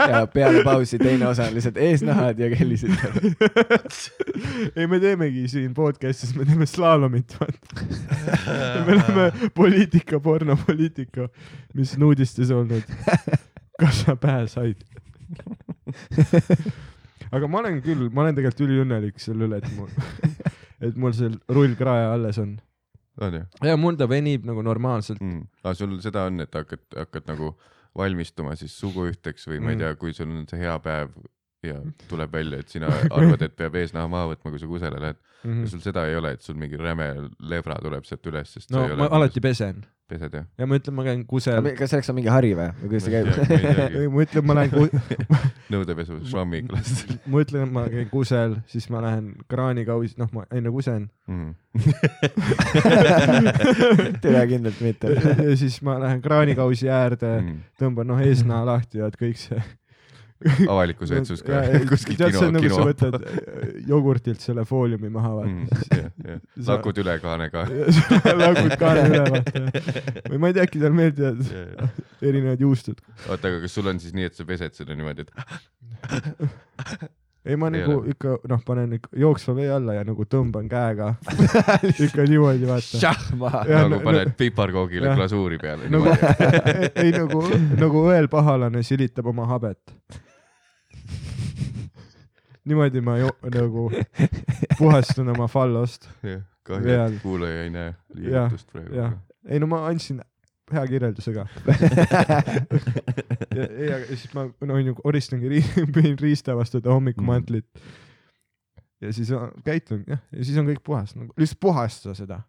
ja 0.09 0.27
peale 0.33 0.63
pausi 0.65 0.99
teine 0.99 1.27
osa 1.29 1.45
on 1.51 1.55
lihtsalt 1.55 1.77
eesnahad 1.77 2.39
ja 2.41 2.47
kellisid. 2.57 2.95
ei, 4.77 4.87
me 4.89 5.01
teemegi 5.01 5.43
siin 5.53 5.75
podcast'is, 5.77 6.33
me 6.39 6.47
teeme 6.49 6.65
slaalomit, 6.67 7.35
vaata. 7.37 7.85
me 8.87 8.95
oleme 8.97 9.51
poliitika, 9.55 10.21
pornopoliitika, 10.25 11.29
mis 11.77 11.93
on 11.99 12.07
uudistes 12.09 12.51
olnud. 12.51 12.89
kas 13.81 14.01
sa 14.07 14.17
pähe 14.17 14.47
said? 14.49 14.81
aga 17.31 17.49
ma 17.49 17.61
olen 17.61 17.83
küll, 17.85 18.09
ma 18.09 18.25
olen 18.25 18.39
tegelikult 18.39 18.65
üliõnnelik 18.67 19.21
selle 19.21 19.51
üle, 19.51 19.61
et 19.61 19.69
mul, 19.77 19.93
et 20.89 20.97
mul 20.97 21.13
see 21.17 21.29
rullkrae 21.53 22.09
alles 22.15 22.41
on. 22.41 22.57
on 23.21 23.37
ju 23.37 23.45
ja 23.69 23.77
mul 23.77 24.01
ta 24.01 24.09
venib 24.09 24.49
nagu 24.49 24.65
normaalselt. 24.65 25.21
mm.? 25.21 25.45
aga 25.61 25.77
sul 25.77 25.99
seda 26.01 26.25
on, 26.31 26.41
et 26.47 26.57
hakkad, 26.57 26.87
hakkad 26.97 27.29
nagu 27.35 27.53
valmistuma 27.97 28.55
siis 28.57 28.73
suguühteks 28.81 29.47
või 29.51 29.61
ma 29.61 29.71
ei 29.71 29.77
Mm. 29.77 29.79
tea, 29.81 29.95
kui 29.97 30.13
sul 30.13 30.31
on 30.31 30.47
see 30.49 30.59
hea 30.61 30.79
päev 30.79 31.11
ja 31.67 31.77
tuleb 32.09 32.33
välja, 32.33 32.59
et 32.63 32.69
sina 32.73 32.87
arvad, 33.11 33.43
et 33.45 33.55
peab 33.57 33.75
eesnaha 33.81 34.09
maha 34.09 34.27
võtma, 34.33 34.51
kui 34.55 34.61
sa 34.63 34.67
kusele 34.71 34.99
lähed 35.03 35.19
mm.. 35.45 35.61
ja 35.65 35.69
sul 35.73 35.81
seda 35.85 36.01
ei 36.09 36.15
ole, 36.17 36.31
et 36.37 36.43
sul 36.47 36.57
mingi 36.61 36.77
räme 36.81 37.07
levra 37.53 37.77
tuleb 37.83 38.05
sealt 38.09 38.27
üles, 38.33 38.49
sest 38.57 38.69
no 38.73 38.79
ma 38.89 38.93
ole 38.95 39.09
alati 39.21 39.41
pesen 39.45 39.77
pesed 40.11 40.33
jah? 40.35 40.45
ja 40.59 40.65
ma 40.67 40.75
ütlen, 40.81 40.95
ma 40.97 41.03
käin 41.07 41.21
kusel. 41.29 41.61
kas 41.79 41.89
selleks 41.93 42.11
on 42.11 42.17
mingi 42.19 42.33
hari 42.33 42.51
või, 42.59 42.69
või 42.81 42.89
kuidas 42.95 43.05
see 43.07 43.15
käib? 43.15 43.27
ei, 44.01 44.07
ma 44.11 44.19
ütlen, 44.25 44.43
ma 44.49 44.53
lähen 44.59 44.71
ku-, 44.73 44.93
nõudepesu 45.75 46.13
švammi 46.31 46.59
klassi 46.71 47.05
ma 47.31 47.37
ütlen, 47.45 47.65
ma 47.77 47.83
käin 47.93 48.09
kusel, 48.13 48.51
siis 48.71 48.87
ma 48.93 48.99
lähen 49.05 49.27
kraanikausi, 49.51 50.15
noh, 50.21 50.31
ma 50.37 50.43
enne 50.57 50.71
kusen 50.75 51.03
mm. 51.31 51.51
tere 54.25 54.41
kindlalt 54.51 54.81
mitte. 54.85 55.05
ja 55.13 55.55
siis 55.61 55.77
ma 55.87 55.93
lähen 56.03 56.21
kraanikausi 56.25 56.87
äärde, 56.91 57.31
Mm. 57.41 57.57
tõmban 57.79 58.07
noh 58.11 58.19
eesnaha 58.21 58.65
lahti 58.67 58.99
ja 58.99 59.07
et 59.09 59.17
kõik 59.19 59.39
see. 59.39 59.61
Avalikkuse 60.41 61.21
etsus 61.21 61.43
ka 61.45 61.61
kuskil 61.91 62.17
tead, 62.17 62.33
see 62.33 62.39
kino 62.39 62.47
on, 62.47 62.55
nagu 62.57 62.65
sa 62.65 62.77
kino 62.77 62.87
võtad 62.89 63.17
äh, 63.19 63.75
jogurtilt 63.91 64.41
selle 64.45 64.65
fooliumi 64.69 65.13
maha 65.13 65.33
mm,. 65.45 65.67
vaata. 65.69 65.99
jah, 66.01 66.11
jah, 66.31 66.41
lakud 66.71 67.01
üle 67.03 67.17
kaane 67.21 67.51
ka. 67.53 67.67
lakud 68.45 68.77
kaane 68.81 69.05
üle 69.11 69.23
vaata. 69.37 69.65
või 70.33 70.41
ma 70.41 70.51
ei 70.51 70.57
tea, 70.57 70.67
äkki 70.67 70.81
talle 70.81 70.97
meeldivad 70.97 72.25
erinevad 72.25 72.65
juustud. 72.65 73.05
oota, 73.29 73.53
aga 73.53 73.61
kas 73.67 73.77
sul 73.77 73.93
on 73.93 74.01
siis 74.03 74.17
nii, 74.17 74.31
et 74.31 74.39
sa 74.41 74.49
pesed 74.49 74.77
seda 74.81 74.97
niimoodi, 74.97 75.29
et 75.29 77.09
ei, 77.45 77.57
ma 77.57 77.67
Ei 77.67 77.81
nagu 77.81 77.99
ole. 77.99 78.13
ikka 78.13 78.35
noh, 78.49 78.61
panen 78.67 78.93
ikka 78.99 79.15
jooksva 79.17 79.55
vee 79.57 79.69
alla 79.73 79.95
ja 79.97 80.05
nagu 80.05 80.27
tõmban 80.29 80.69
käega. 80.69 81.15
ikka 82.07 82.27
niimoodi 82.29 82.69
vaata. 82.69 83.15
nagu 83.65 83.95
no- 83.95 84.01
paned 84.05 84.35
piparkoogile 84.37 85.09
jah. 85.09 85.17
glasuuri 85.17 85.59
peale 85.59 85.89
nagu 85.89 86.13
ei 87.01 87.15
nagu, 87.17 87.45
nagu 87.81 88.05
õel 88.11 88.29
pahalane 88.29 88.85
silitab 88.85 89.33
oma 89.33 89.49
habet. 89.49 89.81
Niimoodi 92.65 93.01
ma 93.05 93.17
jo- 93.21 93.37
nagu 93.55 93.89
puhastan 94.79 95.29
oma 95.35 95.49
fallost. 95.49 96.09
jah, 96.23 96.43
kahju, 96.67 96.97
et 97.07 97.23
kuulaja 97.23 97.63
ei 97.67 97.71
näe 97.75 97.95
liigutust 98.15 98.73
praegu 98.73 99.11
ei 99.49 99.61
no 99.61 99.67
ma 99.71 99.87
andsin 99.89 100.21
hea 100.71 100.83
kirjeldusega. 100.87 101.47
ja, 103.57 103.65
ja 103.65 103.97
ja 103.99 104.17
siis 104.17 104.31
ma 104.37 104.45
no 104.67 104.75
onju 104.77 104.95
oristangi 105.05 105.49
ri-, 105.51 105.65
riista 106.25 106.55
vastu 106.57 106.79
seda 106.79 106.93
hommikumantlit. 106.95 107.67
ja 109.01 109.13
siis 109.17 109.33
käitun 109.65 110.05
jah, 110.07 110.21
ja 110.33 110.45
siis 110.45 110.59
on 110.61 110.69
kõik 110.71 110.83
puhas, 110.87 111.17
nagu 111.17 111.33
lihtsalt 111.41 111.61
puhasta 111.65 112.15
seda 112.15 112.43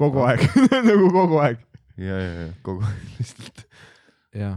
kogu 0.00 0.24
aeg 0.26 0.42
nagu 0.90 1.10
kogu 1.14 1.38
aeg. 1.44 1.62
ja, 1.96 2.18
ja, 2.18 2.32
ja 2.42 2.48
kogu 2.66 2.84
aeg 2.84 3.14
lihtsalt. 3.18 3.64
jaa, 4.36 4.56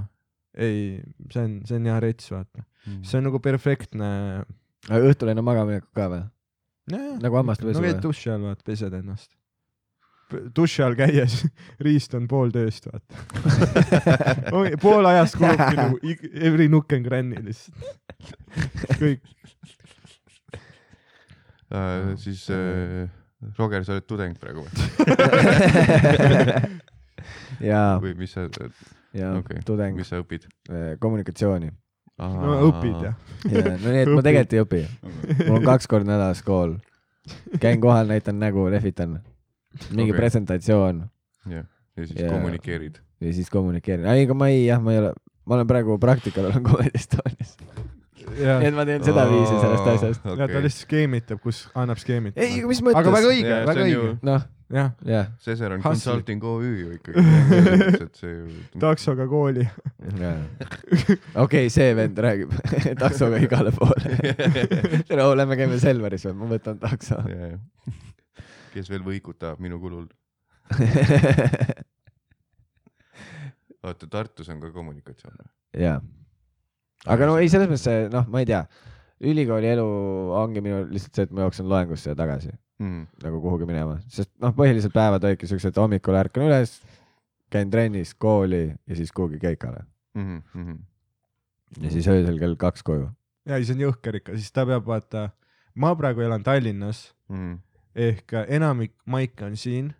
ei, 0.57 0.99
see 1.31 1.45
on, 1.45 1.55
see 1.69 1.79
on 1.79 1.87
hea 1.91 1.99
rets, 2.03 2.31
vaata. 2.33 2.65
see 3.05 3.17
on 3.19 3.29
nagu 3.29 3.39
perfektne. 3.43 4.09
Aga 4.89 5.03
õhtul 5.11 5.31
enne 5.33 5.45
magamaminekut 5.45 5.93
ka 5.95 6.09
või? 6.11 6.23
Nagu 7.23 7.39
hammastepesu 7.39 7.79
no 7.79 7.85
käid 7.85 7.97
või? 7.99 8.03
duši 8.03 8.33
all, 8.33 8.49
vaata, 8.49 8.65
pesed 8.67 8.93
ennast. 8.97 9.29
duši 10.55 10.83
all 10.83 10.97
käies 10.99 11.37
riist 11.85 12.15
on 12.17 12.27
pool 12.31 12.51
tööst, 12.55 12.89
vaata. 12.89 13.13
pool 14.83 15.07
ajast 15.13 15.37
kulubki 15.39 15.77
nagu 15.79 16.01
every 16.33 16.67
nook 16.71 16.91
and 16.97 17.07
cranny 17.07 17.39
lihtsalt. 17.43 17.95
kõik, 18.99 19.23
Uh, 21.73 22.11
siis 22.21 22.49
uh, 22.53 23.09
Roger, 23.57 23.81
sa 23.81 23.95
oled 23.95 24.05
tudeng 24.05 24.35
praegu 24.37 24.61
või? 24.61 24.73
jaa, 27.71 27.95
või 28.03 28.13
mis 28.19 28.35
sa, 28.35 28.43
jaa 29.17 29.31
okei., 29.39 29.63
tudeng, 29.65 29.97
mis 29.97 30.11
sa 30.13 30.19
õpid? 30.21 30.45
kommunikatsiooni. 31.01 31.71
No 32.21 32.57
õpid 32.69 32.97
jah. 33.07 33.15
no 33.49 33.91
nii, 33.91 34.01
et 34.03 34.11
ma 34.11 34.23
tegelikult 34.25 34.55
ei 34.55 34.63
õpi. 34.63 34.81
mul 35.47 35.59
on 35.59 35.67
kaks 35.67 35.89
korda 35.91 36.13
nädalas 36.13 36.43
kool. 36.45 36.77
käin 37.59 37.81
kohal, 37.83 38.09
näitan 38.09 38.39
nägu, 38.41 38.67
lehvitan. 38.71 39.19
mingi 39.89 40.11
Okei. 40.11 40.19
presentatsioon 40.19 41.05
jah, 41.49 41.65
ja 41.97 42.05
siis 42.05 42.19
yeah. 42.19 42.33
kommunikeerid. 42.33 42.99
ja 43.21 43.33
siis 43.33 43.49
kommunikeerin. 43.49 44.05
ei, 44.13 44.27
aga 44.27 44.37
ma 44.37 44.51
ei, 44.53 44.65
jah, 44.67 44.81
ma 44.83 44.93
ei 44.93 45.01
ole, 45.01 45.13
ma 45.45 45.59
olen 45.59 45.69
praegu 45.69 45.97
praktikal, 45.99 46.51
olen 46.51 46.63
Comedy 46.63 46.93
Estonias. 46.99 47.57
ja 48.39 48.59
nii 48.61 48.69
et 48.71 48.77
ma 48.77 48.85
teen 48.87 49.05
seda 49.05 49.25
viisi 49.31 49.55
sellest 49.57 49.93
asjast. 49.95 50.27
ja 50.29 50.47
ta 50.47 50.63
lihtsalt 50.63 50.87
skeemitab, 50.87 51.41
kus 51.43 51.65
annab 51.73 52.01
skeemitada. 52.01 52.45
ei, 52.45 52.61
aga 52.61 52.73
mis 52.73 52.83
aga 52.85 52.93
väga 52.99 53.15
mõttes? 53.15 53.31
õige, 53.31 53.57
väga 53.71 53.87
õige. 53.89 54.13
noh, 54.29 54.45
jah, 54.69 54.91
jah, 55.05 55.27
Cesar 55.39 55.71
on 55.71 55.81
Hustler. 55.81 55.93
Consulting 55.93 56.43
OÜ 56.43 56.79
ju 56.79 56.91
ikkagi. 56.93 57.19
et 58.03 58.15
see 58.15 58.31
ju. 58.31 58.47
taksoga 58.79 59.27
kooli. 59.27 59.67
okei, 61.35 61.69
see 61.69 61.95
vend 61.95 62.17
räägib 62.17 62.53
taksoga 63.03 63.37
igale 63.43 63.71
poole. 63.75 64.17
tere, 65.09 65.23
oo, 65.25 65.35
lähme 65.35 65.57
käime 65.59 65.79
Selveris 65.81 66.25
või? 66.29 66.35
ma 66.39 66.45
võtan 66.55 66.79
takso. 66.81 67.19
kes 68.73 68.89
veel 68.89 69.03
võikutab 69.05 69.59
minu 69.63 69.79
kulul? 69.81 70.07
oota, 73.83 74.07
Tartus 74.07 74.49
on 74.49 74.59
ka 74.63 74.71
kommunikatsioon 74.71 75.35
või? 75.37 75.49
jaa. 75.83 75.99
aga 77.05 77.29
no 77.29 77.37
ei, 77.41 77.49
selles 77.51 77.69
mõttes 77.69 77.85
see, 77.89 78.07
noh, 78.13 78.25
ma 78.31 78.43
ei 78.43 78.47
tea, 78.49 78.63
ülikooli 79.23 79.67
elu 79.75 79.87
ongi 80.39 80.63
minu 80.63 80.85
lihtsalt 80.87 81.15
see, 81.19 81.27
et 81.27 81.33
ma 81.35 81.45
jooksen 81.47 81.69
loengusse 81.69 82.13
ja 82.13 82.17
tagasi 82.17 82.51
Mm. 82.81 83.05
nagu 83.23 83.39
kuhugi 83.41 83.65
minema, 83.69 83.99
sest 84.09 84.31
noh, 84.41 84.51
põhiliselt 84.57 84.93
päevad 84.95 85.23
olidki 85.23 85.47
siuksed, 85.47 85.69
et 85.69 85.77
hommikul 85.77 86.15
ärkan 86.17 86.47
üles, 86.47 86.79
käin 87.53 87.69
trennis, 87.71 88.13
kooli 88.17 88.63
ja 88.87 88.95
siis 88.97 89.11
kuhugi 89.11 89.39
keikale 89.39 89.83
Mm 90.17 90.41
-hmm. 90.55 90.77
ja 91.81 91.89
siis 91.91 92.07
öösel 92.07 92.39
kell 92.39 92.55
kaks 92.55 92.83
koju. 92.83 93.09
ja 93.45 93.55
siis 93.57 93.69
on 93.75 93.81
jõhker 93.81 94.15
ikka, 94.19 94.31
siis 94.37 94.51
ta 94.51 94.65
peab 94.65 94.85
vaata, 94.85 95.29
ma 95.75 95.95
praegu 95.95 96.21
elan 96.21 96.43
Tallinnas 96.43 97.13
Mm. 97.29 97.59
ehk 97.95 98.33
enamik 98.47 98.93
maike 99.05 99.45
on 99.45 99.55
siin, 99.57 99.93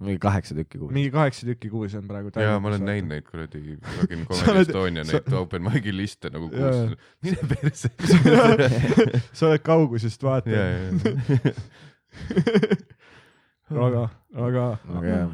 mingi 0.00 0.18
kaheksa 0.18 0.54
tükki 0.54 0.78
kuus. 0.78 0.92
mingi 0.92 1.10
kaheksa 1.10 1.46
tükki 1.46 1.70
kuus 1.70 1.94
on 1.94 2.08
praegu 2.08 2.30
jaa, 2.36 2.58
ma 2.60 2.68
olen 2.68 2.84
näinud 2.84 3.08
neid 3.08 3.22
kuradi 3.30 3.78
Sa 4.34 4.44
Comedy 4.44 4.60
Estonia 4.60 5.04
sa- 5.04 5.12
neid 5.12 5.32
open 5.42 5.62
mic'i 5.62 5.92
liste 5.96 6.30
nagu 6.30 6.48
kuus. 6.50 6.96
mine 7.22 7.36
perse. 7.48 7.90
sa 9.38 9.46
oled 9.48 9.62
kaugusest 9.62 10.22
jaa, 10.22 10.30
vaata. 10.30 10.50
jaa, 10.50 11.52
aga, 13.86 14.02
aga 14.36 14.64
aga 14.98 15.06
jah, 15.08 15.30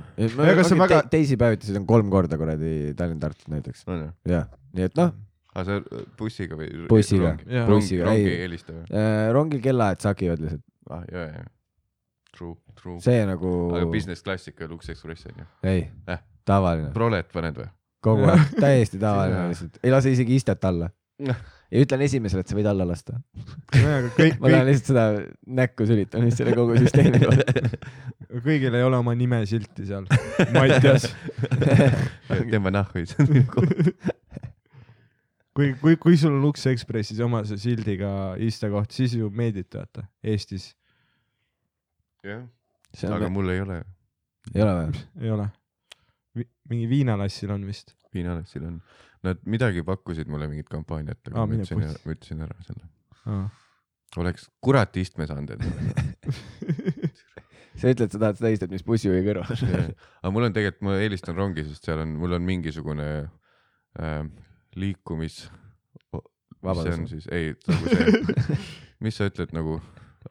Ega 0.53 0.65
see 0.67 0.79
väga- 0.81 1.03
teisipäeviti 1.13 1.69
sõidan 1.71 1.87
kolm 1.89 2.11
korda 2.13 2.39
kuradi 2.41 2.93
Tallinn-Tartut 2.99 3.51
näiteks. 3.53 3.85
on 3.91 4.07
jah, 4.29 4.47
nii 4.77 4.87
et 4.89 4.97
noh, 5.01 5.13
aga 5.55 5.65
sa 5.67 5.79
äh, 5.81 6.05
bussiga 6.19 6.59
või? 6.59 6.69
Bussiga. 6.91 7.35
Bussiga, 7.69 8.13
ei. 8.15 8.27
ei 8.29 8.43
helista 8.45 8.75
või? 8.77 8.85
äh, 8.95 9.25
rongil 9.37 9.63
kellaajad 9.65 10.07
sakivad 10.09 10.45
lihtsalt, 10.45 10.65
ah, 10.91 11.03
jaa, 11.11 11.27
jaa. 11.41 11.49
True, 12.31 12.55
true. 12.79 13.01
see 13.03 13.25
nagu, 13.27 13.51
aga 13.75 13.89
Business 13.91 14.23
Class 14.23 14.47
ikka 14.53 14.69
Lux 14.71 14.89
Express 14.93 15.27
on 15.27 15.43
ju. 15.43 15.47
ei 15.67 15.83
Eh., 16.09 16.21
tavaline, 16.47 16.93
Prolet 16.95 17.27
paned 17.35 17.59
või? 17.59 17.69
kogu 18.01 18.29
aeg, 18.31 18.55
täiesti 18.65 19.01
tavaline 19.03 19.49
lihtsalt, 19.51 19.81
ei 19.85 19.91
lase 19.93 20.15
isegi 20.15 20.39
istet 20.39 20.65
alla. 20.65 20.89
ja 21.71 21.83
ütlen 21.85 22.05
esimesele, 22.07 22.45
et 22.45 22.51
sa 22.51 22.59
võid 22.59 22.69
alla 22.71 22.87
lasta. 22.89 23.19
kõik, 23.73 24.39
ma 24.43 24.51
kõik, 24.51 24.65
lihtsalt 24.71 24.91
seda 24.93 25.05
näkku 25.61 25.87
sülitan 25.89 26.27
lihtsalt 26.27 26.45
selle 26.45 26.57
kogu 26.59 26.79
süsteemi 26.81 27.21
peale. 27.23 27.45
kõigil 28.47 28.79
ei 28.79 28.87
ole 28.87 29.01
oma 29.01 29.15
nimesilti 29.19 29.87
seal. 29.89 30.09
Mattias, 30.55 31.09
tema 32.55 32.73
nahku 32.75 33.03
ei 33.03 33.09
kui, 35.61 35.75
kui, 35.81 35.97
kui 36.01 36.19
sul 36.19 36.35
on 36.35 36.43
Lux 36.45 36.67
Expressis 36.71 37.21
oma 37.25 37.43
see 37.49 37.61
sildiga 37.61 38.11
istekoht, 38.41 38.95
siis 38.95 39.17
ju 39.19 39.31
meeldib 39.35 39.71
vaata 39.75 40.07
Eestis, 40.23 40.71
jah, 42.27 42.45
on 43.07 43.17
aga, 43.19 43.31
mul 43.33 43.51
ei 43.53 43.63
ole. 43.65 43.81
ei 44.55 44.65
ole 44.65 44.77
või? 44.79 45.03
ei 45.21 45.35
ole 45.37 45.49
Vi,. 46.39 46.47
mingi 46.71 46.87
viinalassil 46.91 47.51
on 47.51 47.67
vist. 47.67 47.97
viinalassil 48.15 48.65
on, 48.67 48.79
nad 49.27 49.41
midagi 49.45 49.85
pakkusid 49.87 50.31
mulle 50.33 50.49
mingit 50.51 50.69
kampaaniat, 50.73 51.21
aga 51.29 51.47
ma 51.47 51.59
ütlesin 51.59 51.83
ma 52.07 52.15
ütlesin 52.17 52.45
ära 52.47 52.57
selle. 52.67 52.87
oleks 54.21 54.49
kurat 54.65 54.97
istme 55.01 55.27
saanud 55.29 55.55
endale. 55.57 56.05
sa 57.81 57.93
ütled, 57.93 58.11
sa 58.11 58.19
tahad 58.19 58.41
seda 58.41 58.53
istet, 58.55 58.73
mis 58.73 58.85
bussijuhi 58.87 59.23
kõrval. 59.27 59.65
aga 60.21 60.33
mul 60.35 60.49
on 60.49 60.57
tegelikult, 60.57 60.85
ma 60.89 60.99
eelistan 61.01 61.39
rongi, 61.39 61.65
sest 61.69 61.87
seal 61.87 62.03
on, 62.03 62.17
mul 62.21 62.37
on 62.37 62.45
mingisugune 62.47 63.09
äh, 64.01 64.21
liikumis. 64.81 65.43
mis 66.61 66.83
see 66.85 66.93
on 66.97 67.09
siis, 67.09 67.29
ei, 67.33 67.55
nagu 67.69 67.95
see, 67.95 68.59
mis 69.05 69.17
sa 69.17 69.31
ütled 69.31 69.55
nagu 69.57 69.79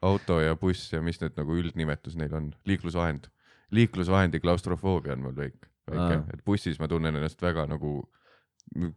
auto 0.06 0.38
ja 0.44 0.54
buss 0.60 0.92
ja 0.94 1.02
mis 1.02 1.18
need 1.22 1.38
nagu 1.40 1.56
üldnimetus 1.58 2.18
neil 2.20 2.34
on, 2.38 2.54
liiklusvahend. 2.70 3.30
liiklusvahendi 3.74 4.40
klaustrofoobia 4.42 5.14
on 5.14 5.26
mul 5.28 5.36
väike, 5.38 5.70
väike 5.90 6.22
et 6.34 6.46
bussis 6.46 6.80
ma 6.82 6.88
tunnen 6.90 7.16
ennast 7.16 7.42
väga 7.42 7.66
nagu 7.70 8.02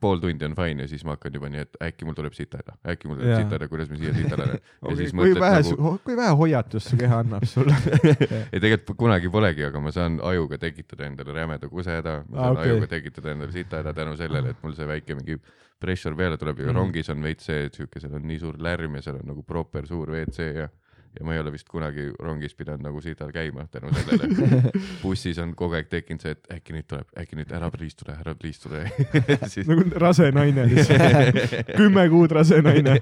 pool 0.01 0.19
tundi 0.21 0.45
on 0.45 0.55
fine 0.55 0.83
ja 0.85 0.89
siis 0.91 1.05
ma 1.05 1.15
hakkan 1.17 1.33
juba 1.35 1.49
nii, 1.49 1.63
et 1.65 1.77
äkki 1.87 2.05
mul 2.05 2.15
tuleb 2.19 2.35
sitada, 2.37 2.75
äkki 2.93 3.09
mul 3.09 3.17
tuleb 3.21 3.39
sitada, 3.41 3.69
kuidas 3.73 3.89
ma 3.91 3.97
siia 3.97 4.13
sitta 4.17 4.37
lähen. 4.41 4.61
Okay, 4.83 5.07
kui 5.17 5.33
vähe 5.41 5.63
nagu, 5.63 5.93
kui 6.05 6.17
vähe 6.19 6.35
hoiatust 6.43 6.91
su 6.93 6.99
keha 7.01 7.23
annab 7.25 7.47
sulle. 7.49 7.75
ei 8.53 8.61
tegelikult 8.61 8.99
kunagi 9.01 9.31
polegi, 9.33 9.65
aga 9.71 9.81
ma 9.81 9.93
saan 9.95 10.21
ajuga 10.29 10.59
tekitada 10.61 11.07
endale 11.09 11.33
rämeda 11.37 11.69
kusehäda, 11.73 12.19
ma 12.29 12.37
Aa, 12.39 12.45
saan 12.45 12.57
okei. 12.61 12.71
ajuga 12.71 12.91
tekitada 12.93 13.33
endale 13.37 13.53
sitahäda 13.57 13.95
tänu 13.97 14.17
sellele, 14.21 14.53
et 14.53 14.63
mul 14.63 14.77
see 14.77 14.87
väike 14.93 15.17
mingi 15.19 15.39
pressure 15.83 16.15
peale 16.15 16.37
tuleb 16.39 16.61
ja 16.63 16.67
Mhm. 16.69 16.77
rongis 16.77 17.09
on 17.11 17.23
veits 17.25 17.49
see, 17.49 17.65
et 17.67 17.75
siuke, 17.75 17.99
seal 18.01 18.15
on 18.15 18.23
nii 18.29 18.39
suur 18.39 18.61
lärm 18.63 18.95
ja 19.01 19.03
seal 19.03 19.17
on 19.23 19.27
nagu 19.33 19.43
proper 19.43 19.87
suur 19.89 20.11
WC 20.15 20.53
ja 20.61 20.69
ja 21.19 21.27
ma 21.27 21.35
ei 21.35 21.41
ole 21.41 21.53
vist 21.53 21.69
kunagi 21.69 22.07
rongis 22.21 22.55
pidanud 22.57 22.85
nagu 22.87 23.01
sital 23.05 23.33
käima 23.33 23.67
tänu 23.71 23.93
sellele. 23.93 24.71
bussis 25.03 25.39
on 25.43 25.55
kogu 25.57 25.77
aeg 25.77 25.91
tekkinud 25.93 26.25
see, 26.25 26.33
et 26.37 26.49
äkki 26.57 26.77
nüüd 26.77 26.89
tuleb, 26.89 27.11
äkki 27.19 27.37
nüüd 27.39 27.53
ära 27.53 27.69
pliistuda, 27.73 28.17
ära 28.25 28.35
pliistuda 28.39 28.85
siis 29.53 29.69
nagu 29.69 29.85
rase 30.01 30.31
naine 30.33 30.65
lihtsalt, 30.71 31.43
kümme 31.81 32.07
kuud 32.13 32.33
rase 32.33 32.63
naine. 32.65 32.97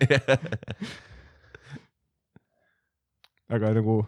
aga 3.50 3.72
nagu 3.78 4.00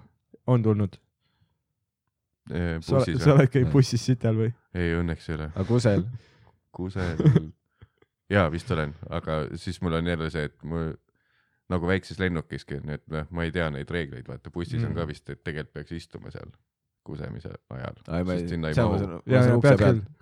on 0.51 0.67
tulnud, 0.67 0.99
sa 2.83 3.05
sa 3.07 3.37
oled 3.37 3.55
käinud 3.55 3.71
bussis 3.75 4.03
sitel 4.11 4.39
või? 4.45 4.53
ei, 4.75 4.97
õnneks 4.99 5.31
ei 5.31 5.39
ole. 5.39 5.51
aga 5.55 5.69
kusel? 5.69 6.07
kusel, 6.75 7.23
jaa, 8.33 8.49
vist 8.51 8.71
olen, 8.75 8.97
aga 9.11 9.45
siis 9.55 9.79
mul 9.85 10.01
on 10.01 10.11
jälle 10.11 10.31
see, 10.35 10.51
et 10.51 10.59
mu 10.67 10.91
nagu 11.73 11.89
väikses 11.89 12.21
lennukiski, 12.23 12.83
nii 12.85 12.99
et 12.99 13.07
noh, 13.13 13.31
ma 13.35 13.47
ei 13.47 13.55
tea 13.55 13.71
neid 13.73 13.91
reegleid, 13.91 14.29
vaata 14.29 14.53
bussis 14.55 14.81
mm. 14.81 14.91
on 14.91 15.01
ka 15.01 15.09
vist, 15.09 15.27
et 15.33 15.41
tegelikult 15.43 15.81
peaks 15.81 15.97
istuma 15.97 16.33
seal 16.35 16.53
kusemise 17.07 17.51
ajal, 17.75 17.97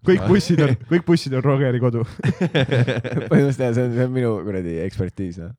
kõik 0.07 0.23
bussid 0.29 0.63
on, 0.65 0.77
kõik 0.89 1.05
bussid 1.09 1.35
on 1.37 1.45
Rogeri 1.45 1.81
kodu. 1.83 2.05
põhimõtteliselt 3.31 3.65
jah, 3.67 3.75
see 3.77 3.85
on, 3.85 3.97
see 3.97 4.07
on 4.07 4.15
minu 4.15 4.31
kuradi 4.47 4.79
ekspertiis, 4.87 5.41
noh. 5.43 5.53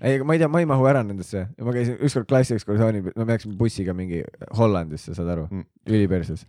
ei, 0.00 0.16
aga 0.16 0.26
ma 0.26 0.34
ei 0.34 0.42
tea, 0.42 0.50
ma 0.50 0.64
ei 0.64 0.68
mahu 0.72 0.88
ära 0.90 1.04
nendesse, 1.06 1.44
ma 1.62 1.76
käisin 1.76 2.00
ükskord 2.02 2.26
klassiekskursioonil, 2.32 3.12
no 3.14 3.28
me 3.28 3.36
läksime 3.36 3.54
bussiga 3.60 3.94
mingi 3.96 4.24
Hollandisse, 4.58 5.14
saad 5.18 5.30
aru 5.36 5.46
Mm. 5.46 5.62
mm., 5.62 5.94
üliperses. 5.94 6.46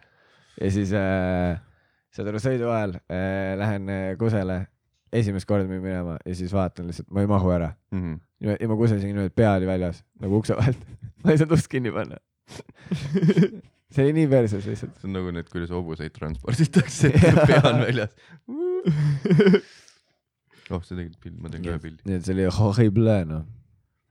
ja 0.57 0.73
siis 0.73 0.94
äh, 0.98 1.61
saad 2.14 2.34
aru, 2.34 2.41
sõidu 2.41 2.73
ajal 2.73 2.98
äh, 2.98 3.53
lähen 3.61 3.90
äh, 3.94 4.06
kusele, 4.18 4.64
esimest 5.14 5.48
korda 5.49 5.68
pidin 5.69 5.84
minema 5.85 6.18
ja 6.26 6.35
siis 6.38 6.53
vaatan 6.53 6.90
lihtsalt, 6.90 7.10
ma 7.14 7.23
ei 7.23 7.30
mahu 7.30 7.52
ära. 7.53 7.73
Mhm. 7.94 8.18
ja 8.44 8.57
ja 8.60 8.68
ma 8.72 8.76
kusesin 8.80 9.07
niimoodi, 9.11 9.31
et 9.31 9.35
pea 9.40 9.53
oli 9.60 9.68
väljas 9.69 10.03
nagu 10.22 10.40
ukse 10.41 10.57
vahelt. 10.57 10.81
ma 11.23 11.31
ei 11.31 11.40
saanud 11.41 11.56
ust 11.57 11.69
kinni 11.72 11.91
panna. 11.95 12.18
see 13.94 14.03
oli 14.06 14.14
nii 14.19 14.27
perses 14.31 14.65
lihtsalt. 14.68 14.95
see 14.99 15.07
on 15.10 15.14
nagu 15.19 15.31
need, 15.35 15.49
kuidas 15.53 15.72
hobuseid 15.73 16.14
transporditakse, 16.18 17.11
pea 17.49 17.61
on 17.69 17.81
väljas. 17.85 18.15
oh, 20.72 20.81
sa 20.81 20.95
tegid 20.95 21.18
pildi, 21.22 21.38
ma 21.41 21.52
teen 21.53 21.64
ka 21.65 21.76
ühe 21.76 21.81
pildi. 21.84 22.02
nii 22.10 22.19
et 22.19 22.26
see 22.27 22.35
oli 22.38 22.48
horrible, 22.57 23.19
noh. 23.30 23.45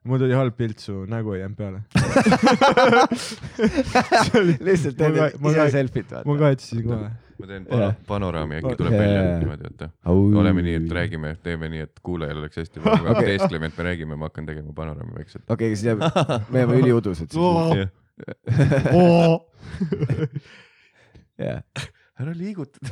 mul 0.08 0.22
tuli 0.22 0.34
halb 0.38 0.56
pilt, 0.58 0.78
su 0.82 1.02
nägu 1.10 1.34
ei 1.36 1.42
jäänud 1.42 1.58
peale. 1.58 1.82
lihtsalt 4.68 4.98
Ma 4.98 5.10
teed 5.18 5.38
ma 5.42 5.52
ise 5.54 5.68
selfit, 5.76 6.08
ma 6.10 6.22
vaata. 6.22 6.38
kahetsesin 6.46 6.86
kohe. 6.88 7.10
Ma 7.42 7.48
teen 7.50 7.64
pano 7.66 7.82
Jah. 7.82 7.94
panoraami, 8.06 8.58
äkki 8.60 8.76
tuleb 8.78 8.94
jaa, 8.94 9.02
välja 9.02 9.22
niimoodi, 9.40 9.70
et 9.72 9.80
oleme 10.42 10.62
nii, 10.62 10.74
et 10.78 10.92
räägime, 10.98 11.32
teeme 11.42 11.70
nii, 11.72 11.82
et 11.88 12.00
kuulajal 12.06 12.38
oleks 12.38 12.60
hästi. 12.60 12.82
me 12.84 12.92
Okei. 13.16 13.24
teeskleme, 13.32 13.66
et 13.66 13.78
me 13.78 13.86
räägime, 13.88 14.18
ma 14.20 14.28
hakkan 14.30 14.46
tegema 14.46 14.74
panoraami 14.76 15.16
vaikselt. 15.16 15.50
okei, 15.50 15.72
siis 15.74 15.84
jääb, 15.90 15.98
me 16.54 16.62
jääme 16.62 16.78
üliudused 16.78 17.34
siis. 17.34 17.42
jah, 21.42 21.62
ära 22.22 22.32
liiguta. 22.38 22.78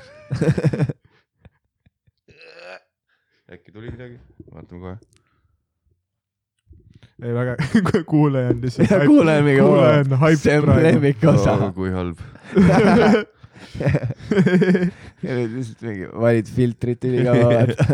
äkki 3.55 3.73
tuli 3.73 3.91
midagi, 3.91 4.19
vaatame 4.51 4.81
kohe. 4.81 4.97
ei 7.23 7.35
väga, 7.35 7.53
kuulaja 8.15 8.49
on 8.55 8.63
lihtsalt. 8.67 8.89
kuulaja 9.07 9.39
on 9.39 9.45
mingi, 9.53 9.61
kuulaja 9.63 9.99
on 10.07 10.17
hype 10.25 10.43
see 10.43 10.59
on 10.59 10.67
lemmikosa. 10.83 11.61
kui 11.77 11.91
halb. 11.95 12.19
ja 15.25 15.35
nüüd 15.37 15.57
lihtsalt 15.57 15.83
mingi 15.87 16.07
valid 16.13 16.49
filtrit 16.55 17.05
ülikaua, 17.09 17.49
vaata. 17.51 17.85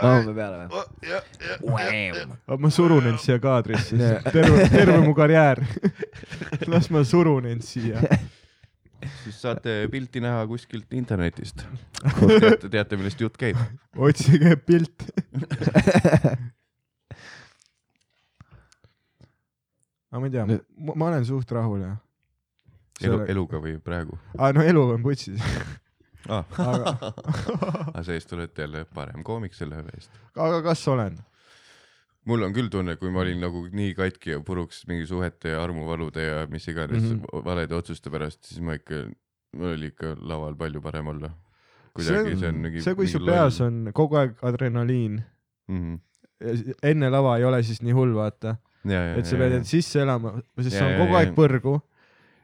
mahume 0.00 0.34
peale 0.36 0.56
või? 0.60 0.68
ma 2.64 2.72
surun 2.72 3.08
end 3.10 3.22
siia 3.22 3.38
kaadrisse, 3.42 3.96
terve, 4.34 4.66
terve 4.72 4.98
mu 5.04 5.14
karjäär. 5.16 5.62
las 6.70 6.90
ma 6.94 7.04
surun 7.06 7.48
end 7.50 7.64
siia. 7.66 8.02
siis 9.22 9.40
saate 9.40 9.82
pilti 9.92 10.22
näha 10.24 10.44
kuskilt 10.50 10.92
internetist. 10.96 11.64
teate, 12.04 12.68
teate, 12.68 13.00
millest 13.00 13.20
jutt 13.20 13.36
käib. 13.40 13.56
otsige 13.96 14.56
pilt. 14.66 15.08
aga 20.10 20.20
ma 20.20 20.26
ei 20.26 20.32
tea, 20.34 20.46
ma 20.94 21.10
olen 21.10 21.26
suht 21.26 21.52
rahul 21.54 21.84
jah. 21.86 21.98
elu, 23.06 23.22
eluga 23.34 23.62
või 23.62 23.78
praegu 23.84 24.18
aa, 24.38 24.52
no 24.56 24.64
elu 24.66 24.84
on 24.96 25.02
putsis, 25.02 25.40
ah.? 26.28 26.44
aga, 26.58 26.94
aga 27.94 28.04
seest 28.06 28.32
olete 28.36 28.66
jälle 28.66 28.84
parem 28.94 29.24
koomik 29.26 29.56
selle 29.56 29.82
eest. 29.94 30.12
aga 30.36 30.62
kas 30.70 30.86
olen? 30.92 31.18
mul 32.28 32.44
on 32.46 32.54
küll 32.54 32.70
tunne, 32.72 32.96
kui 33.00 33.12
ma 33.12 33.22
olin 33.24 33.40
nagu 33.42 33.64
nii 33.72 33.94
katki 33.98 34.34
ja 34.34 34.40
puruks 34.44 34.84
mingi 34.90 35.06
suhete 35.08 35.54
ja 35.54 35.62
armuvalude 35.64 36.24
ja 36.24 36.46
mis 36.52 36.68
iganes 36.68 37.02
mm. 37.02 37.20
-hmm. 37.20 37.44
valede 37.44 37.74
otsuste 37.74 38.10
pärast, 38.10 38.42
siis 38.44 38.60
ma 38.64 38.76
ikka, 38.78 39.06
mul 39.56 39.74
oli 39.74 39.92
ikka 39.94 40.16
laval 40.20 40.56
palju 40.56 40.82
parem 40.82 41.06
olla. 41.14 41.30
see 41.98 42.16
on, 42.48 42.66
see, 42.80 42.94
kui 42.94 43.08
su 43.08 43.18
peas 43.26 43.60
on 43.60 43.90
kogu 43.94 44.16
aeg 44.16 44.36
adrenaliin 44.42 45.22
mm. 45.68 45.78
-hmm. 45.78 46.74
enne 46.82 47.10
lava 47.10 47.36
ei 47.38 47.44
ole 47.44 47.62
siis 47.62 47.82
nii 47.82 47.92
hull, 47.92 48.14
vaata, 48.14 48.56
et 49.16 49.26
sa 49.26 49.36
pead 49.36 49.52
end 49.52 49.64
sisse 49.64 50.00
elama, 50.00 50.36
sest 50.60 50.76
see 50.76 50.86
on 50.86 51.00
kogu 51.00 51.16
aeg 51.18 51.34
põrgu 51.34 51.80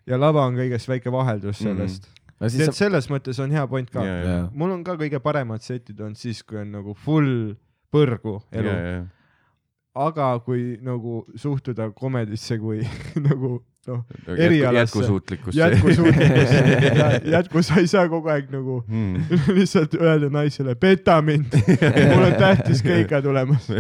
ja 0.07 0.19
lava 0.21 0.45
on 0.47 0.57
kõigest 0.59 0.89
väike 0.91 1.13
vaheldus 1.13 1.61
Mhm. 1.61 1.69
sellest. 1.69 2.09
no 2.41 2.47
nii 2.47 2.51
siis 2.57 2.69
et 2.69 2.75
sa, 2.75 2.85
selles 2.85 3.09
mõttes 3.11 3.39
on 3.43 3.51
hea 3.51 3.67
point 3.67 3.91
ka. 3.91 4.05
ja, 4.05 4.17
ja, 4.17 4.29
jaa, 4.31 4.49
mul 4.55 4.71
on 4.77 4.85
ka 4.85 4.97
kõige 5.01 5.19
paremad 5.25 5.61
setid 5.65 6.01
olnud 6.01 6.17
siis, 6.21 6.43
kui 6.43 6.59
on 6.63 6.71
nagu 6.73 6.95
full 6.95 7.55
põrgu 7.93 8.41
ja, 8.53 8.59
elu, 8.61 8.69
ja, 8.69 9.05
aga 9.97 10.39
kui 10.45 10.77
nagu 10.85 11.23
suhtuda 11.41 11.91
komedisse 11.97 12.59
kui 12.61 12.83
nagu 13.29 13.63
noh, 13.87 14.03
ja. 14.27 14.35
Erialasse. 14.35 14.99
jätkusuutlikkusse. 14.99 15.59
jätkusuutlikkusse, 15.61 16.61
jätku, 17.37 17.63
sa 17.63 17.77
ei 17.81 17.87
saa 17.87 18.09
kogu 18.11 18.29
aeg 18.35 18.51
nagu 18.53 18.81
mm. 18.89 19.29
lihtsalt 19.57 19.95
öelda 19.95 20.29
naisele, 20.35 20.75
peta 20.75 21.21
mind, 21.23 21.55
mul 22.11 22.27
on 22.27 22.35
tähtis 22.37 22.83
keika 22.83 23.23
tulemas. 23.23 23.71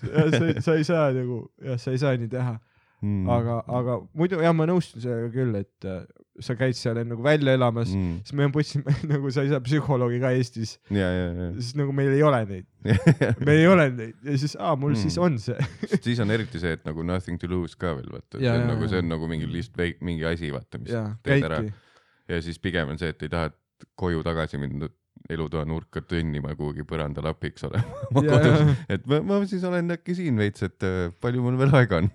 sa, 0.00 0.60
sa 0.60 0.74
ei 0.76 0.84
saa 0.84 1.10
nagu, 1.12 1.42
jah, 1.64 1.78
sa 1.80 1.90
ei 1.94 1.98
saa 1.98 2.14
nii 2.20 2.28
teha, 2.32 2.54
Mm. 3.00 3.28
aga, 3.32 3.54
aga 3.64 3.94
muidu 4.12 4.42
jah, 4.44 4.52
ma 4.52 4.66
nõustun 4.68 5.00
sellega 5.00 5.30
küll, 5.32 5.54
et 5.56 5.86
äh, 5.88 6.02
sa 6.44 6.52
käid 6.58 6.76
seal 6.76 6.98
nagu 7.00 7.24
välja 7.24 7.54
elamas 7.56 7.94
mm., 7.96 8.18
siis 8.28 8.36
me 8.36 8.48
mõtlesime 8.50 8.92
nagu 9.14 9.30
sa 9.32 9.44
ei 9.46 9.52
saa 9.54 9.62
psühholoogi 9.64 10.18
ka 10.20 10.34
Eestis, 10.36 10.74
ja, 10.92 11.08
ja, 11.08 11.30
ja 11.32 11.46
sest 11.56 11.78
nagu 11.80 11.94
meil 11.96 12.12
ei 12.12 12.20
ole 12.26 12.42
neid, 12.50 12.68
meil 13.46 13.54
ei 13.54 13.70
ole 13.70 13.86
neid 13.94 14.28
ja 14.28 14.36
siis, 14.42 14.52
aa, 14.60 14.74
mul 14.76 14.92
mm. 14.92 15.00
siis 15.00 15.16
on 15.16 15.40
see. 15.40 15.68
Siis 15.96 16.20
on 16.20 16.34
eriti 16.36 16.60
see, 16.60 16.74
et 16.76 16.84
nagu 16.84 17.04
nothing 17.08 17.40
to 17.40 17.48
lose 17.48 17.78
ka 17.80 17.94
veel 17.96 18.12
vaata, 18.12 18.36
see 18.36 18.44
Ja, 18.44 18.58
on 18.58 18.66
ja, 18.66 18.68
nagu, 18.74 18.84
ja. 18.84 18.92
see 18.92 19.04
on 19.04 19.08
nagu 19.14 19.32
mingi 19.32 19.48
lihtsalt 19.48 20.04
mingi 20.04 20.28
asi 20.28 20.52
vaata, 20.52 20.82
mis 20.84 20.92
jaa, 20.92 21.08
teed 21.24 21.48
ära 21.48 21.64
käidki. 21.64 22.04
ja 22.34 22.44
siis 22.44 22.60
pigem 22.60 22.92
on 22.92 23.00
see, 23.00 23.14
et 23.16 23.24
ei 23.24 23.32
taha 23.32 23.54
koju 23.96 24.20
tagasi 24.28 24.60
minna 24.60 24.92
elutoa 25.30 25.64
nurka 25.68 26.02
kõnnima 26.06 26.54
kuhugi 26.58 26.84
põrandalapiks 26.88 27.66
olema 27.68 28.04
oma 28.10 28.24
Jaa, 28.26 28.40
kodus 28.40 28.84
et 28.96 29.10
ma, 29.10 29.20
ma 29.32 29.40
siis 29.50 29.64
olen 29.68 29.96
äkki 29.96 30.16
siin 30.18 30.40
veits, 30.40 30.64
et 30.66 30.86
äh, 30.86 31.10
palju 31.22 31.44
mul 31.44 31.58
veel 31.60 31.74
aega 31.80 32.02
on 32.02 32.10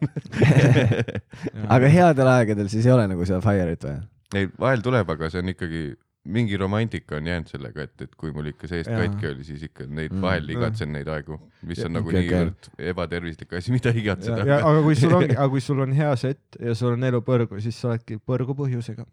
aga 1.75 1.93
headel 1.97 2.33
aegadel 2.37 2.71
siis 2.71 2.87
ei 2.87 2.95
ole 2.95 3.07
nagu 3.11 3.27
seal 3.27 3.43
fire'it 3.45 3.87
vaja. 3.87 4.01
ei, 4.35 4.49
vahel 4.59 4.83
tuleb, 4.85 5.15
aga 5.15 5.31
see 5.31 5.43
on 5.43 5.53
ikkagi 5.55 5.85
mingi 6.25 6.57
romantika 6.57 7.15
on 7.15 7.27
jäänud 7.27 7.47
sellega, 7.47 7.83
et, 7.85 8.01
et 8.01 8.15
kui 8.17 8.31
mul 8.33 8.47
ikka 8.49 8.67
seest 8.69 8.89
Jaa. 8.89 9.03
katki 9.03 9.27
oli, 9.29 9.43
siis 9.45 9.63
ikka 9.67 9.85
neid 9.85 10.13
Mm. 10.13 10.21
vahel 10.21 10.49
igatsen 10.49 10.91
neid 10.93 11.07
aegu, 11.11 11.37
mis 11.69 11.83
on 11.85 11.93
nagu 11.93 12.09
okei. 12.09 12.23
niivõrd 12.25 12.69
ebatervislik 12.93 13.53
asi, 13.53 13.73
mida 13.75 13.93
ja, 13.93 13.99
igatseda 14.01 14.47
ja. 14.47 14.57
aga 14.65 14.81
kui 14.87 14.95
sul 14.97 15.13
ongi, 15.13 15.35
aga 15.41 15.49
kui 15.53 15.61
sul 15.61 15.83
on 15.85 15.93
hea 15.93 16.15
set 16.17 16.57
ja 16.59 16.73
sul 16.75 16.95
on 16.95 17.03
elu 17.03 17.21
põrgu, 17.21 17.61
siis 17.61 17.77
sa 17.77 17.91
oledki 17.91 18.17
põrgu 18.17 18.57
põhjusega. 18.57 19.05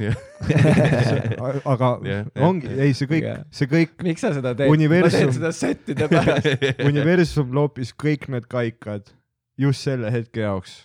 Aga 1.72 1.90
Jah, 2.04 2.24
jah. 2.34 2.44
ongi, 2.48 2.68
ei 2.80 2.92
see 2.96 3.08
kõik 3.10 3.24
Jah., 3.26 3.44
see 3.54 3.68
kõik, 3.70 3.94
miks 4.04 4.24
sa 4.24 4.32
seda 4.36 4.52
teed? 4.54 4.68
ma 4.70 4.76
Universum- 4.76 5.22
teen 5.26 5.32
seda 5.38 5.52
settide 5.56 6.08
pärast. 6.12 6.66
universum 6.90 7.54
loopis 7.56 7.92
kõik 7.96 8.28
need 8.32 8.46
kaikad 8.52 9.12
just 9.60 9.86
selle 9.86 10.10
hetke 10.12 10.44
jaoks. 10.44 10.76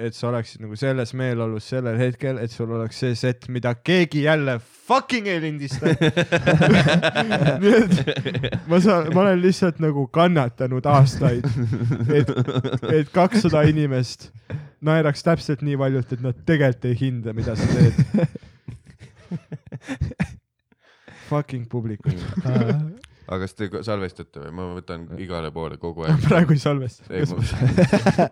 Et 0.00 0.14
sa 0.16 0.28
oleksid 0.30 0.62
nagu 0.64 0.76
selles 0.78 1.12
meeleolus 1.16 1.64
sellel 1.72 1.98
hetkel, 2.00 2.38
et 2.42 2.50
sul 2.52 2.70
oleks 2.76 2.96
see 3.02 3.14
set, 3.18 3.48
mida 3.52 3.74
keegi 3.74 4.22
jälle 4.24 4.54
fucking 4.88 5.26
ei 5.30 5.40
lindista. 5.42 5.86
nii 7.62 7.74
et 7.76 7.92
ma 8.70 8.76
saan, 8.82 9.04
ma 9.14 9.20
olen 9.26 9.42
lihtsalt 9.42 9.78
nagu 9.82 10.02
kannatanud 10.12 10.84
aastaid, 10.90 11.44
et, 12.16 12.28
et 12.90 13.08
kakssada 13.14 13.60
inimest 13.68 14.20
naeraks 14.84 15.22
täpselt 15.26 15.60
nii 15.66 15.76
valjult, 15.78 16.12
et 16.16 16.22
nad 16.24 16.36
tegelikult 16.48 16.84
ei 16.90 16.96
hinda, 17.00 17.30
mida 17.36 17.52
sa 17.58 17.64
teed. 17.74 17.94
Fucking 21.30 21.64
publikud. 21.70 22.18
Aga 23.30 23.46
kas 23.46 23.54
te 23.56 23.68
salvestate 23.86 24.42
või? 24.42 24.52
ma 24.58 24.68
võtan 24.76 25.06
igale 25.22 25.50
poole 25.54 25.78
kogu 25.80 26.04
aeg. 26.06 26.20
praegu 26.28 26.56
ei 26.56 26.62
salvesta. 26.62 27.06
ei, 27.14 27.26
ma, 27.30 28.28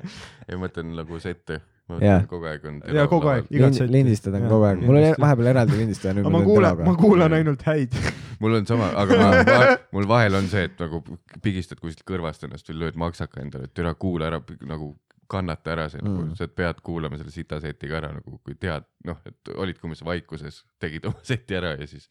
ei 0.48 0.56
ma 0.56 0.60
mõtlen 0.66 0.94
nagu 0.98 1.20
sette. 1.22 1.60
mõtlen 1.88 2.26
kogu 2.28 2.48
aeg 2.50 2.66
on. 2.68 2.80
Jaa, 2.98 3.08
kogu 3.10 3.30
aeg. 3.32 3.50
igat 3.54 3.78
setti. 3.78 3.92
lindistada 3.94 4.40
on 4.40 4.46
Jah, 4.46 4.52
kogu 4.52 4.68
aeg, 4.68 4.82
mul 4.84 5.00
oli 5.00 5.12
vahepeal 5.24 5.52
eraldi 5.54 5.78
lindistaja, 5.80 6.14
nüüd 6.18 6.26
aga 6.28 6.34
ma 6.36 6.44
kuulan, 6.44 6.82
ma 6.90 6.96
kuulan 7.00 7.36
ainult 7.38 7.66
häid. 7.68 7.96
mul 8.42 8.58
on 8.60 8.68
sama, 8.68 8.90
aga 9.02 9.18
ma, 9.22 9.28
ma, 9.48 9.74
mul 9.96 10.08
vahel 10.10 10.36
on 10.42 10.50
see, 10.52 10.66
et 10.68 10.80
nagu 10.82 11.00
pigistad 11.44 11.80
kuskilt 11.80 12.06
kõrvast 12.08 12.44
ennast 12.48 12.68
või 12.72 12.82
lööd 12.84 12.98
maksaka 13.00 13.40
endale, 13.44 13.70
et 13.70 13.74
türa 13.78 13.94
kuula 13.98 14.28
ära 14.32 14.42
nagu 14.68 14.92
kannata 15.28 15.74
ära 15.74 15.88
see 15.92 16.00
nagu 16.00 16.22
Mm. 16.24 16.36
sa 16.38 16.46
pead 16.48 16.78
kuulama 16.84 17.18
selle 17.20 17.30
sita 17.30 17.58
seti 17.60 17.88
ka 17.88 17.98
ära 17.98 18.08
nagu 18.14 18.38
kui 18.44 18.54
tead 18.56 18.86
noh, 19.04 19.18
et 19.28 19.50
olidki 19.54 19.84
umbes 19.84 20.00
vaikuses, 20.04 20.62
tegid 20.80 21.04
oma 21.04 21.20
seti 21.22 21.56
ära 21.58 21.74
ja 21.76 21.86
siis 21.86 22.08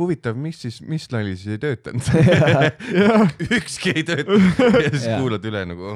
huvitav, 0.00 0.36
mis 0.38 0.60
siis, 0.64 0.80
mis 0.86 1.04
nali 1.12 1.34
siis 1.36 1.56
ei 1.56 1.60
töötanud? 1.62 2.08
Ükski 3.58 3.94
ei 3.96 4.04
töötanud. 4.08 4.62
Ja 4.84 4.90
siis 4.90 5.06
Jaa. 5.10 5.20
kuulad 5.20 5.44
üle 5.48 5.64
nagu. 5.68 5.92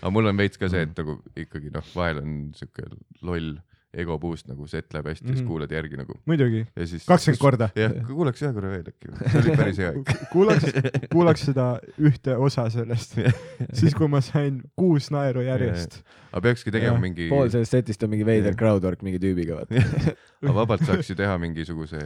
Aga 0.00 0.12
mul 0.12 0.28
on 0.32 0.38
veits 0.40 0.60
ka 0.60 0.68
see, 0.72 0.84
et 0.88 0.98
nagu 0.98 1.18
ikkagi 1.38 1.70
noh, 1.74 1.86
vahel 1.94 2.20
on 2.22 2.36
siuke 2.56 2.88
loll 3.26 3.56
ego 3.96 4.18
boost 4.20 4.48
nagu 4.50 4.66
set 4.68 4.92
läheb 4.94 5.06
hästi 5.08 5.24
mm, 5.24 5.30
-hmm. 5.30 5.36
siis 5.36 5.42
Mhm. 5.42 5.48
kuulad 5.48 5.70
järgi 5.72 5.96
nagu 5.96 6.14
muidugi, 6.26 6.66
ja 6.76 6.86
siis 6.86 7.06
kakskümmend 7.08 7.40
korda. 7.40 7.68
jah, 7.76 7.92
kuulaks 8.06 8.42
ühe 8.42 8.52
korra 8.52 8.70
veel 8.70 8.90
äkki, 8.92 9.12
see 9.30 9.40
oli 9.40 9.56
päris 9.56 9.78
hea 9.82 9.92
ikka. 10.00 10.16
kuulaks, 10.34 10.64
kuulaks 11.12 11.44
seda 11.50 11.66
ühte 12.00 12.36
osa 12.36 12.68
sellest, 12.70 13.16
siis 13.80 13.94
kui 13.94 14.08
ma 14.08 14.20
sain 14.20 14.60
kuus 14.76 15.10
naeru 15.10 15.40
järjest. 15.46 16.02
aga 16.32 16.40
peakski 16.48 16.70
tegema 16.74 16.96
Jah, 16.96 17.00
mingi, 17.06 17.28
pool 17.32 17.48
sellest 17.48 17.72
setist 17.72 18.02
on 18.02 18.10
mingi 18.12 18.26
veider 18.26 18.54
crowdwork 18.54 19.02
mingi 19.02 19.18
tüübiga, 19.22 19.54
vaata. 19.62 19.74
aga 20.42 20.54
vabalt 20.54 20.84
saaks 20.86 21.10
ju 21.10 21.16
teha 21.16 21.38
mingisuguse 21.38 22.02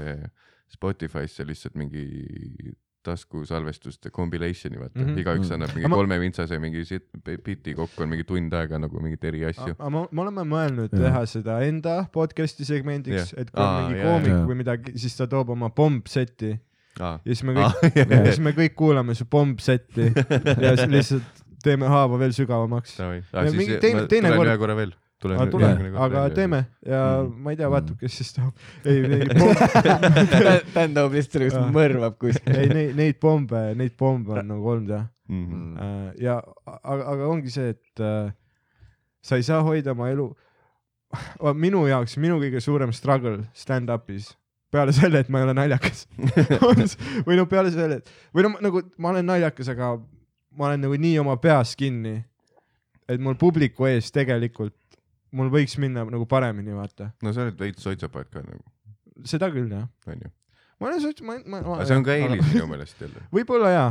Spotify'sse 0.70 1.42
lihtsalt 1.46 1.74
mingi 1.74 2.04
taskusalvestuste 3.02 4.10
compilation'i 4.10 4.78
vaata 4.80 4.98
mm, 4.98 5.04
Mhm. 5.04 5.14
-hmm. 5.14 5.20
igaüks 5.22 5.48
Mm. 5.48 5.54
annab 5.54 5.74
mingi 5.74 5.88
ma- 5.88 5.96
kolme 5.96 6.18
vintsase 6.20 6.58
mingi 6.58 6.84
sit- 6.84 7.10
biti 7.44 7.74
kokku 7.74 8.02
on 8.02 8.08
mingi 8.08 8.24
tund 8.24 8.52
aega 8.52 8.78
nagu 8.78 9.00
mingeid 9.00 9.24
eri 9.24 9.44
asju. 9.50 9.74
aga 9.78 9.90
me, 9.90 10.06
me 10.10 10.20
oleme 10.22 10.42
mõelnud 10.54 10.88
Jah. 10.92 11.02
teha 11.02 11.26
seda 11.26 11.60
enda 11.66 12.06
podcast'i 12.12 12.64
segmendiks, 12.64 13.32
et 13.36 13.50
kui 13.50 13.62
on 13.62 13.68
Aa, 13.68 13.88
mingi 13.88 14.00
jaa, 14.00 14.06
koomik 14.10 14.28
jaa. 14.34 14.46
või 14.46 14.54
midagi, 14.62 14.92
siis 14.98 15.16
ta 15.16 15.26
toob 15.26 15.50
oma 15.50 15.68
pomp-seti 15.70 16.58
aa, 17.00 17.12
ja 17.24 17.34
siis 17.34 17.42
me 17.44 17.52
kõik, 17.54 17.96
ja 18.10 18.24
siis 18.24 18.40
me 18.40 18.52
kõik 18.52 18.74
kuulame 18.74 19.14
su 19.14 19.24
pomp-setti 19.24 20.12
ja 20.64 20.76
siis 20.76 20.88
lihtsalt 20.88 21.44
teeme 21.62 21.86
haava 21.88 22.18
veel 22.18 22.32
sügavamaks. 22.32 22.98
Ja 22.98 23.42
mingi 23.52 23.76
teine- 23.80 24.06
teine 24.08 24.30
kord- 24.36 24.48
ühe 24.48 24.58
korra 24.58 24.76
veel. 24.76 24.92
Tulen 25.20 25.36
aga 25.36 25.44
ühe- 25.46 25.52
tule 25.52 25.66
järgmine, 25.68 25.90
kord 25.94 26.04
aga 26.16 26.34
teeme 26.34 26.60
ja 26.86 27.00
Mm. 27.22 27.32
ma 27.44 27.50
ei 27.52 27.56
tea, 27.60 27.68
vaatab, 27.70 27.94
Mm. 27.96 28.00
kes 28.00 28.18
siis 28.20 28.32
tahab. 28.32 28.54
ei, 28.84 29.00
neid 29.14 29.32
pombe, 29.38 29.68
Dan 30.74 30.94
toob 30.96 31.12
lihtsalt 31.16 31.36
sellist 31.38 31.60
mõrvab 31.76 32.16
kuskil. 32.20 32.56
ei 32.56 32.68
neid, 32.72 32.94
neid 32.96 33.18
pombe, 33.20 33.62
neid 33.76 33.96
pombe 34.00 34.38
on 34.40 34.48
nagu 34.54 34.70
olnud 34.74 34.88
jah. 34.96 35.06
Mhm. 35.30 35.76
Äh, 35.78 36.12
ja 36.24 36.38
aga, 36.66 37.02
aga 37.14 37.26
ongi 37.30 37.50
see, 37.54 37.68
et 37.76 38.00
äh, 38.02 38.32
sa 39.22 39.36
ei 39.36 39.42
saa 39.46 39.60
hoida 39.62 39.92
oma 39.92 40.08
elu. 40.10 40.30
minu 41.58 41.84
jaoks, 41.90 42.16
minu 42.22 42.36
kõige 42.38 42.60
suurem 42.62 42.92
struggle 42.94 43.40
stand-up'is 43.54 44.28
peale 44.70 44.92
selle, 44.94 45.18
et 45.24 45.28
ma 45.28 45.40
ei 45.40 45.44
ole 45.48 45.54
naljakas 45.58 46.04
või 47.26 47.36
no 47.36 47.46
peale 47.50 47.72
selle, 47.74 47.96
et 47.98 48.10
või 48.34 48.44
no 48.46 48.52
nagu 48.62 48.82
ma 49.02 49.10
olen 49.10 49.26
naljakas, 49.26 49.68
aga 49.72 49.96
ma 50.54 50.68
olen 50.68 50.80
nagu 50.86 50.94
nii 50.98 51.16
oma 51.22 51.34
peas 51.42 51.74
kinni, 51.78 52.20
et 53.10 53.18
mul 53.22 53.34
publiku 53.34 53.88
ees 53.90 54.12
tegelikult, 54.14 54.74
mul 55.36 55.50
võiks 55.52 55.76
minna 55.82 56.04
nagu 56.08 56.26
paremini, 56.30 56.74
vaata. 56.76 57.10
no 57.24 57.32
sa 57.36 57.46
oled 57.46 57.58
veits 57.60 57.84
soitsapaat 57.86 58.30
ka 58.32 58.44
nagu, 58.44 58.62
seda 59.28 59.50
küll 59.54 59.70
jah. 59.72 59.88
onju. 60.10 60.32
ma 60.80 60.90
olen 60.90 61.02
sots-, 61.04 61.24
ma, 61.26 61.38
ma, 61.44 61.60
ma. 61.66 61.78
aga 61.78 61.88
see 61.90 62.00
on 62.00 62.06
ka 62.06 62.16
eelis 62.18 62.46
minu 62.52 62.68
meelest 62.72 63.04
jälle. 63.04 63.26
võib-olla 63.34 63.72
jaa, 63.74 63.88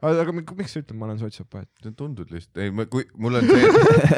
aga, 0.00 0.24
aga 0.24 0.36
mi- 0.38 0.46
miks 0.62 0.76
sa 0.76 0.82
ütled, 0.84 0.98
ma 1.00 1.10
olen 1.10 1.20
sotsiopaat 1.22 1.92
tundud 1.98 2.32
lihtsalt, 2.34 2.64
ei 2.64 2.74
ma, 2.74 2.88
kui 2.90 3.06
mul 3.18 3.40
on 3.42 3.52
see, 3.52 3.70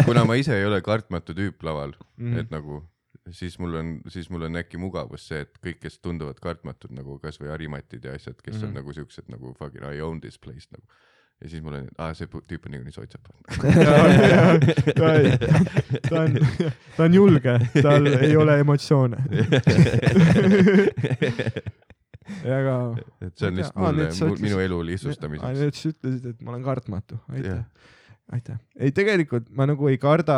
kuna 0.09 0.25
ma 0.29 0.39
ise 0.41 0.57
ei 0.57 0.69
ole 0.69 0.81
kartmatu 0.85 1.37
tüüp 1.37 1.67
laval 1.67 1.95
mm. 1.99 2.25
mm., 2.31 2.41
et 2.45 2.55
nagu 2.55 2.83
siis 3.31 3.59
mul 3.59 3.75
on, 3.75 4.01
siis 4.09 4.31
mul 4.31 4.43
on 4.49 4.57
äkki 4.61 4.79
mugavus 4.81 5.27
see, 5.31 5.45
et 5.45 5.59
kõik, 5.63 5.81
kes 5.83 5.99
tunduvad 6.03 6.41
kartmatud 6.43 6.93
nagu 6.95 7.19
kasvõi 7.23 7.51
Harimatid 7.53 8.05
ja 8.07 8.15
asjad, 8.17 8.39
kes 8.41 8.57
mm. 8.57 8.61
Mhm. 8.61 8.69
on 8.69 8.79
nagu 8.81 8.95
siuksed 8.97 9.31
nagu 9.33 9.55
fucking 9.59 9.87
I 9.87 10.01
own 10.05 10.21
this 10.21 10.39
place 10.39 10.69
nagu. 10.73 10.87
Ja 11.41 11.49
siis 11.49 11.63
mul 11.65 11.75
on, 11.79 11.87
aa 11.99 12.13
see 12.15 12.27
tüüp 12.29 12.67
on 12.69 12.73
niikuinii 12.75 12.93
soitsapaat. 12.93 13.37
ta 14.99 15.09
ta 16.09 16.21
on, 16.25 16.31
ta 16.97 17.05
on 17.07 17.15
julge, 17.17 17.55
tal 17.83 18.07
ei 18.13 18.35
ole 18.37 18.59
emotsioone. 18.61 19.17
aga 22.61 22.75
et 23.25 23.35
see 23.41 23.49
on 23.49 23.57
lihtsalt 23.59 23.81
mulle 23.81 24.37
minu 24.45 24.61
elu 24.63 24.79
lihtsustamiseks. 24.93 25.59
nüüd 25.65 25.75
sa 25.81 25.89
ütlesid, 25.95 26.29
et 26.35 26.39
ma 26.45 26.53
olen 26.55 26.63
kartmatu, 26.67 27.19
aitäh 27.33 27.57
Jah., 27.57 27.65
aitäh. 28.37 28.59
ei, 28.79 28.93
tegelikult 28.95 29.49
ma 29.57 29.67
nagu 29.67 29.89
ei 29.91 29.99
karda 30.03 30.37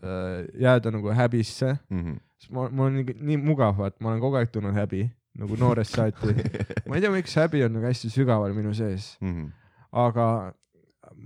äh, 0.00 0.48
jääda 0.64 0.90
nagu 0.96 1.12
häbisse, 1.14 1.76
Mhm. 1.90 2.16
sest 2.40 2.50
ma, 2.56 2.66
mul 2.68 2.86
on 2.90 2.98
nii, 3.00 3.16
nii 3.20 3.38
mugav, 3.44 3.76
vaat 3.78 3.96
ma 4.00 4.10
olen 4.14 4.22
kogu 4.24 4.40
aeg 4.40 4.50
tundnud 4.54 4.74
häbi 4.74 5.04
nagu 5.40 5.56
noorest 5.60 5.94
saati. 5.94 6.34
ma 6.88 6.96
ei 6.98 7.04
tea, 7.04 7.12
miks 7.14 7.36
häbi 7.38 7.62
on 7.68 7.72
nagu 7.78 7.86
hästi 7.86 8.10
sügaval 8.10 8.52
minu 8.56 8.74
sees, 8.74 9.12
Mhm. 9.22 9.52
Aga 9.92 10.26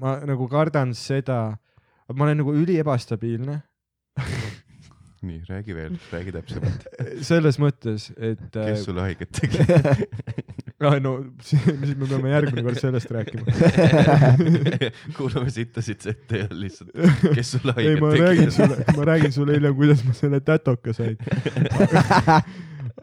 ma 0.01 0.17
nagu 0.27 0.49
kardan 0.49 0.95
seda, 0.97 1.57
ma 2.15 2.25
olen 2.25 2.41
nagu 2.43 2.55
üliebastabiilne 2.57 3.61
nii, 5.25 5.41
räägi 5.49 5.73
veel, 5.75 5.95
räägi 6.13 6.33
täpsemalt. 6.37 6.83
selles 7.29 7.57
mõttes, 7.63 8.11
et 8.17 8.43
kes 8.53 8.79
äh, 8.79 8.83
sulle 8.85 9.01
haiget 9.07 9.31
tegi? 9.39 9.65
ah, 10.85 10.99
no 11.01 11.15
siis 11.41 11.95
me 11.97 12.09
peame 12.11 12.33
järgmine 12.35 12.65
kord 12.67 12.77
sellest 12.81 13.09
rääkima. 13.15 13.47
kuulame 15.17 15.49
sittasid 15.55 16.05
ette 16.13 16.43
ja 16.43 16.49
lihtsalt, 16.53 16.93
kes 17.35 17.55
sulle 17.57 17.73
ei, 17.79 17.95
haiget 17.95 18.03
ma 18.05 18.11
tegi 18.13 18.27
räägin. 18.27 18.53
sulle, 18.59 18.77
ma 18.99 19.07
räägin 19.09 19.33
sulle 19.33 19.57
hiljem, 19.57 19.77
kuidas 19.81 20.05
ma 20.05 20.13
selle 20.19 20.41
tätoka 20.45 20.93
sain. 20.93 21.17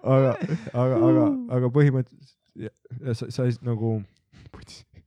aga, 0.04 0.36
aga, 0.74 1.02
aga, 1.10 1.26
aga 1.58 1.74
põhimõtteliselt 1.74 3.18
sa, 3.18 3.32
sa 3.34 3.50
ei- 3.50 3.58
nagu, 3.66 3.96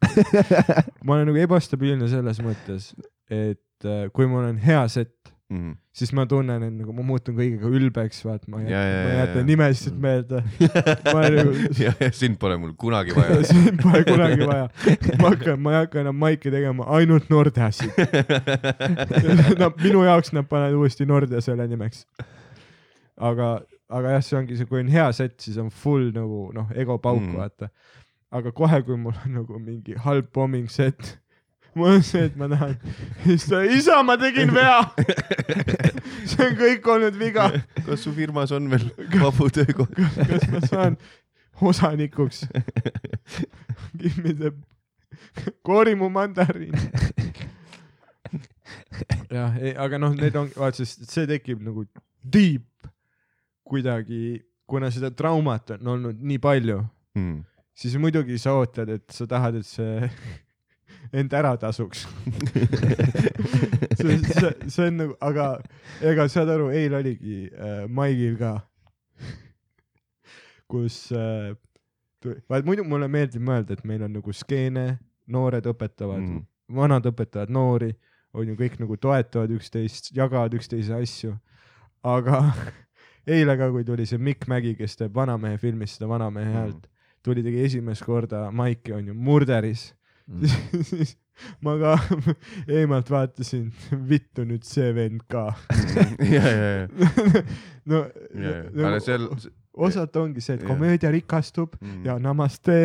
ma 1.04 1.16
olen 1.18 1.28
nagu 1.32 1.38
ebastabiilne 1.44 2.08
selles 2.12 2.40
mõttes, 2.44 2.92
et 3.30 3.86
äh, 3.88 4.08
kui 4.14 4.26
mul 4.30 4.50
on 4.52 4.58
hea 4.62 4.86
set, 4.88 5.12
Mhm. 5.52 5.74
siis 5.92 6.08
ma 6.16 6.22
tunnen, 6.26 6.62
et 6.64 6.72
nagu 6.72 6.90
ma 6.96 7.02
muutun 7.04 7.34
kõigega 7.36 7.68
ülbeks, 7.68 8.22
vaat 8.24 8.46
ma 8.48 8.62
ei 8.62 8.70
jäta, 8.72 9.42
nimesid 9.44 9.98
meelde. 10.00 10.38
ja, 11.84 11.92
ja 12.00 12.08
sind 12.16 12.38
pole 12.40 12.56
mul 12.58 12.72
kunagi 12.80 13.12
vaja. 13.14 13.36
sind 13.52 13.76
pole 13.82 14.00
kunagi 14.08 14.40
vaja. 14.48 14.70
ma 15.20 15.28
hakkan, 15.34 15.60
ma 15.60 15.74
ei 15.74 15.78
hakka 15.82 16.00
enam 16.00 16.16
maiki 16.18 16.50
tegema, 16.50 16.88
ainult 16.96 17.28
Nordeasid. 17.30 17.92
Nad, 19.60 19.76
minu 19.84 20.02
jaoks 20.08 20.32
nad 20.34 20.48
panevad 20.50 20.80
uuesti 20.80 21.06
Nordea 21.06 21.44
selle 21.44 21.68
nimeks. 21.70 22.06
aga, 23.20 23.50
aga 23.94 24.16
jah, 24.16 24.24
see 24.26 24.38
ongi 24.40 24.56
see, 24.58 24.66
kui 24.70 24.80
on 24.80 24.88
hea 24.90 25.06
set, 25.14 25.36
siis 25.44 25.60
on 25.60 25.68
full 25.70 26.08
nagu 26.16 26.48
noh, 26.56 26.72
ego 26.74 26.96
pauk 26.98 27.20
Mm. 27.20 27.30
mm., 27.30 27.36
vaata. 27.44 27.68
Aga 28.34 28.52
kohe, 28.52 28.80
kui 28.86 28.96
mul 28.98 29.14
on 29.24 29.36
nagu 29.38 29.60
mingi 29.62 29.94
halb 30.04 30.30
bombing 30.34 30.70
set, 30.70 31.18
mul 31.76 31.96
on 31.96 32.02
see, 32.06 32.24
et 32.28 32.36
ma 32.38 32.48
tahan, 32.50 32.74
siis 33.24 33.46
ta, 33.50 33.62
isa, 33.76 34.00
ma 34.06 34.16
tegin 34.20 34.52
vea. 34.54 34.80
see 36.30 36.48
on 36.48 36.56
kõik 36.58 36.90
olnud 36.94 37.18
viga. 37.20 37.48
kas 37.84 38.04
su 38.06 38.14
firmas 38.16 38.54
on 38.56 38.70
veel 38.72 38.88
vabu 39.24 39.50
töökohti? 39.54 40.06
kas 40.30 40.46
ma 40.52 40.62
saan 40.66 40.98
osanikuks? 41.62 42.44
Give 43.94 44.22
me 44.22 44.34
the, 44.34 44.50
koori 45.66 45.94
mu 45.98 46.10
mandariin. 46.10 46.74
jah, 49.30 49.54
aga 49.86 49.98
noh, 50.02 50.14
need 50.18 50.36
on, 50.38 50.50
vaat 50.58 50.78
sest 50.78 51.06
see 51.10 51.26
tekib 51.30 51.62
nagu 51.62 51.86
deep 52.24 52.66
kuidagi 53.64 54.42
kuna 54.66 54.90
seda 54.92 55.10
traumat 55.14 55.76
on 55.76 55.90
olnud 55.94 56.20
nii 56.20 56.40
palju, 56.42 56.78
mm.. 57.18 57.42
Siis 57.74 57.96
muidugi 58.00 58.38
sa 58.40 58.54
ootad, 58.58 58.90
et 58.96 59.14
sa 59.14 59.26
tahad, 59.30 59.58
et 59.60 59.66
see 59.68 60.10
end 61.18 61.34
ära 61.36 61.54
tasuks. 61.60 62.06
see, 63.98 64.18
see, 64.22 64.52
see 64.68 64.86
on 64.88 65.00
nagu, 65.02 65.16
aga 65.24 65.48
ega 66.04 66.28
saad 66.32 66.52
aru, 66.54 66.70
eile 66.74 67.00
oligi 67.02 67.44
äh, 67.50 67.84
Maigil 67.90 68.38
ka, 68.40 68.56
kus 70.70 71.06
äh,, 71.14 71.52
vaat 72.50 72.66
muidu 72.66 72.86
mulle 72.88 73.08
meeldib 73.10 73.44
mõelda, 73.44 73.76
et 73.76 73.84
meil 73.86 74.04
on 74.06 74.14
nagu 74.16 74.34
skeene, 74.34 74.94
noored 75.30 75.66
õpetavad 75.70 76.22
mm. 76.22 76.40
Mm., 76.40 76.78
vanad 76.80 77.06
õpetavad 77.10 77.52
noori, 77.52 77.90
on 78.34 78.48
ju 78.48 78.56
kõik 78.58 78.78
nagu 78.80 78.96
toetavad 78.98 79.52
üksteist, 79.54 80.10
jagavad 80.16 80.54
üksteise 80.56 80.96
asju, 80.96 81.34
aga 82.04 82.40
eile 83.36 83.56
ka, 83.60 83.70
kui 83.72 83.84
tuli 83.86 84.08
see 84.08 84.20
Mikk 84.20 84.48
Mägi, 84.50 84.74
kes 84.78 84.98
teeb 85.00 85.14
Vanamehe 85.16 85.60
filmis 85.60 85.98
seda 85.98 86.08
Vanamehe 86.10 86.48
Mm. 86.48 86.56
häält, 86.58 86.88
tuli, 87.24 87.42
tegi 87.42 87.64
esimest 87.64 88.04
korda 88.04 88.46
Maiki 88.52 88.92
on 88.96 89.06
ju 89.10 89.14
Murderis. 89.16 89.92
Siis 90.90 91.16
ma 91.66 91.74
ka 91.80 91.96
eemalt 92.78 93.08
vaatasin, 93.10 93.66
vittu 94.08 94.44
nüüd 94.48 94.62
see 94.68 94.92
vend 94.96 95.24
ka. 95.28 95.48
ja, 96.36 96.44
ja, 96.46 96.70
ja, 96.84 97.44
no 97.90 98.04
ja, 98.06 98.54
ja, 98.70 98.86
aga 98.86 99.00
seal. 99.02 99.26
osalt 99.74 100.14
ongi 100.20 100.40
see, 100.44 100.54
et 100.60 100.64
komöödia 100.68 101.10
rikastub 101.10 101.74
Mm. 101.82 102.04
ja 102.06 102.14
namaste 102.22 102.76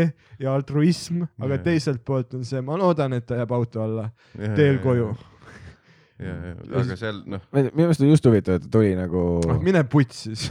ja 0.41 0.55
altruism, 0.57 1.21
aga 1.39 1.59
Jah. 1.59 1.63
teiselt 1.69 2.01
poolt 2.03 2.33
on 2.33 2.43
see, 2.47 2.61
ma 2.65 2.75
loodan, 2.81 3.13
et 3.13 3.27
ta 3.29 3.37
jääb 3.37 3.51
auto 3.53 3.83
alla. 3.85 4.09
Teel 4.57 4.79
koju. 4.83 5.11
ja, 6.19 6.33
ja, 6.49 6.55
aga 6.81 6.97
seal 6.99 7.21
noh, 7.31 7.45
minu 7.55 7.69
meelest 7.79 8.01
on 8.03 8.09
just 8.09 8.25
huvitav, 8.27 8.57
et 8.57 8.65
ta 8.65 8.71
tuli 8.73 8.89
nagu 8.97 9.21
Ah, 9.47 9.61
mine 9.63 9.85
putsi 9.87 10.33
siis, 10.35 10.49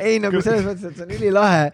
ei 0.00 0.16
nagu 0.22 0.40
selles 0.40 0.62
mõttes, 0.64 0.86
et 0.88 0.96
see 0.96 1.04
on 1.04 1.12
ülilahe, 1.18 1.66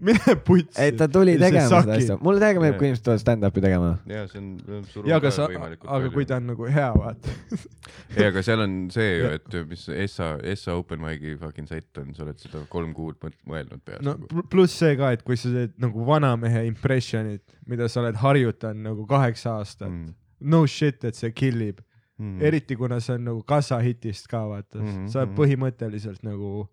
mine 0.00 0.36
putsi. 0.44 0.76
et 0.82 0.96
ta 0.98 1.08
tuli 1.08 1.36
tegema 1.40 1.68
seda 1.70 1.96
asja. 1.96 2.16
mulle 2.22 2.42
täiega 2.42 2.62
meeldib, 2.62 2.78
kui 2.80 2.88
inimesed 2.90 3.04
tulevad 3.06 3.22
stand-up'i 3.22 3.62
tegema. 3.64 3.92
ja 4.10 4.26
see 4.30 4.42
on, 4.42 4.82
surub 4.90 5.08
ja 5.10 5.20
aga 5.20 5.32
sa, 5.34 5.46
aga 5.48 6.10
kui 6.14 6.28
ta 6.28 6.40
on 6.40 6.50
nagu 6.52 6.68
hea, 6.76 6.90
vaata. 6.96 7.36
ei, 8.16 8.26
aga 8.28 8.44
seal 8.46 8.64
on 8.66 8.76
see 8.94 9.08
ju, 9.14 9.32
et 9.38 9.58
mis 9.70 9.86
Essa, 10.06 10.34
Essa 10.44 10.76
open 10.76 11.02
mic'i 11.02 11.36
fucking 11.40 11.70
set 11.70 12.02
on, 12.02 12.12
sa 12.16 12.26
oled 12.26 12.42
seda 12.42 12.62
kolm 12.72 12.92
kuud 12.96 13.18
mõelnud 13.48 13.82
peas 13.84 14.04
no 14.04 14.14
nagu. 14.16 14.30
pl- 14.32 14.46
pluss 14.52 14.76
see 14.82 14.98
ka, 15.00 15.14
et 15.16 15.24
kui 15.26 15.40
sa 15.40 15.52
teed 15.54 15.76
nagu 15.82 16.06
vanamehe 16.06 16.66
impressionit, 16.68 17.44
mida 17.66 17.88
sa 17.92 18.02
oled 18.04 18.20
harjutanud 18.20 18.90
nagu 18.92 19.08
kaheksa 19.10 19.58
aastat 19.60 19.90
mm., 19.90 20.14
no 20.52 20.66
shit, 20.68 21.04
et 21.08 21.16
see 21.16 21.32
kill 21.36 21.68
ib 21.70 21.84
Mm. 22.16 22.24
mm., 22.24 22.42
eriti 22.48 22.76
kuna 22.76 22.96
see 23.00 23.14
on 23.18 23.26
nagu 23.28 23.42
kassahitist 23.44 24.28
ka 24.32 24.46
vaata 24.48 24.78
mm, 24.78 24.86
-hmm. 24.88 25.08
sa 25.12 25.20
oled 25.20 25.30
mhm. 25.30 25.40
põhimõtteliselt 25.40 26.22
nagu, 26.24 26.68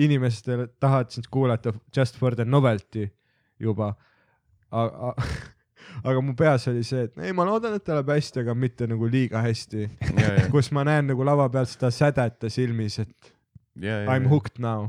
inimestel 0.00 0.66
tahavad 0.80 1.10
sind 1.14 1.26
kuulata 1.30 1.72
just 1.96 2.16
for 2.18 2.34
the 2.36 2.44
novelty 2.44 3.08
juba. 3.60 3.94
aga, 4.70 5.14
aga 6.04 6.20
mu 6.22 6.34
peas 6.38 6.68
oli 6.70 6.84
see, 6.86 7.02
et 7.08 7.18
ei, 7.18 7.32
ma 7.36 7.44
loodan, 7.48 7.74
et 7.76 7.84
ta 7.84 7.96
läheb 7.98 8.12
hästi, 8.14 8.40
aga 8.44 8.54
mitte 8.54 8.86
nagu 8.90 9.08
liiga 9.10 9.42
hästi, 9.42 9.86
ja, 10.22 10.28
ja, 10.38 10.44
kus 10.52 10.70
ma 10.72 10.84
näen 10.86 11.08
nagu 11.10 11.24
lava 11.26 11.48
peal 11.50 11.66
seda 11.68 11.90
sädet 11.94 12.46
silmis, 12.54 12.98
et 13.02 13.32
ja, 13.82 14.02
I 14.06 14.20
m. 14.20 14.28
hooked 14.30 14.60
now. 14.62 14.88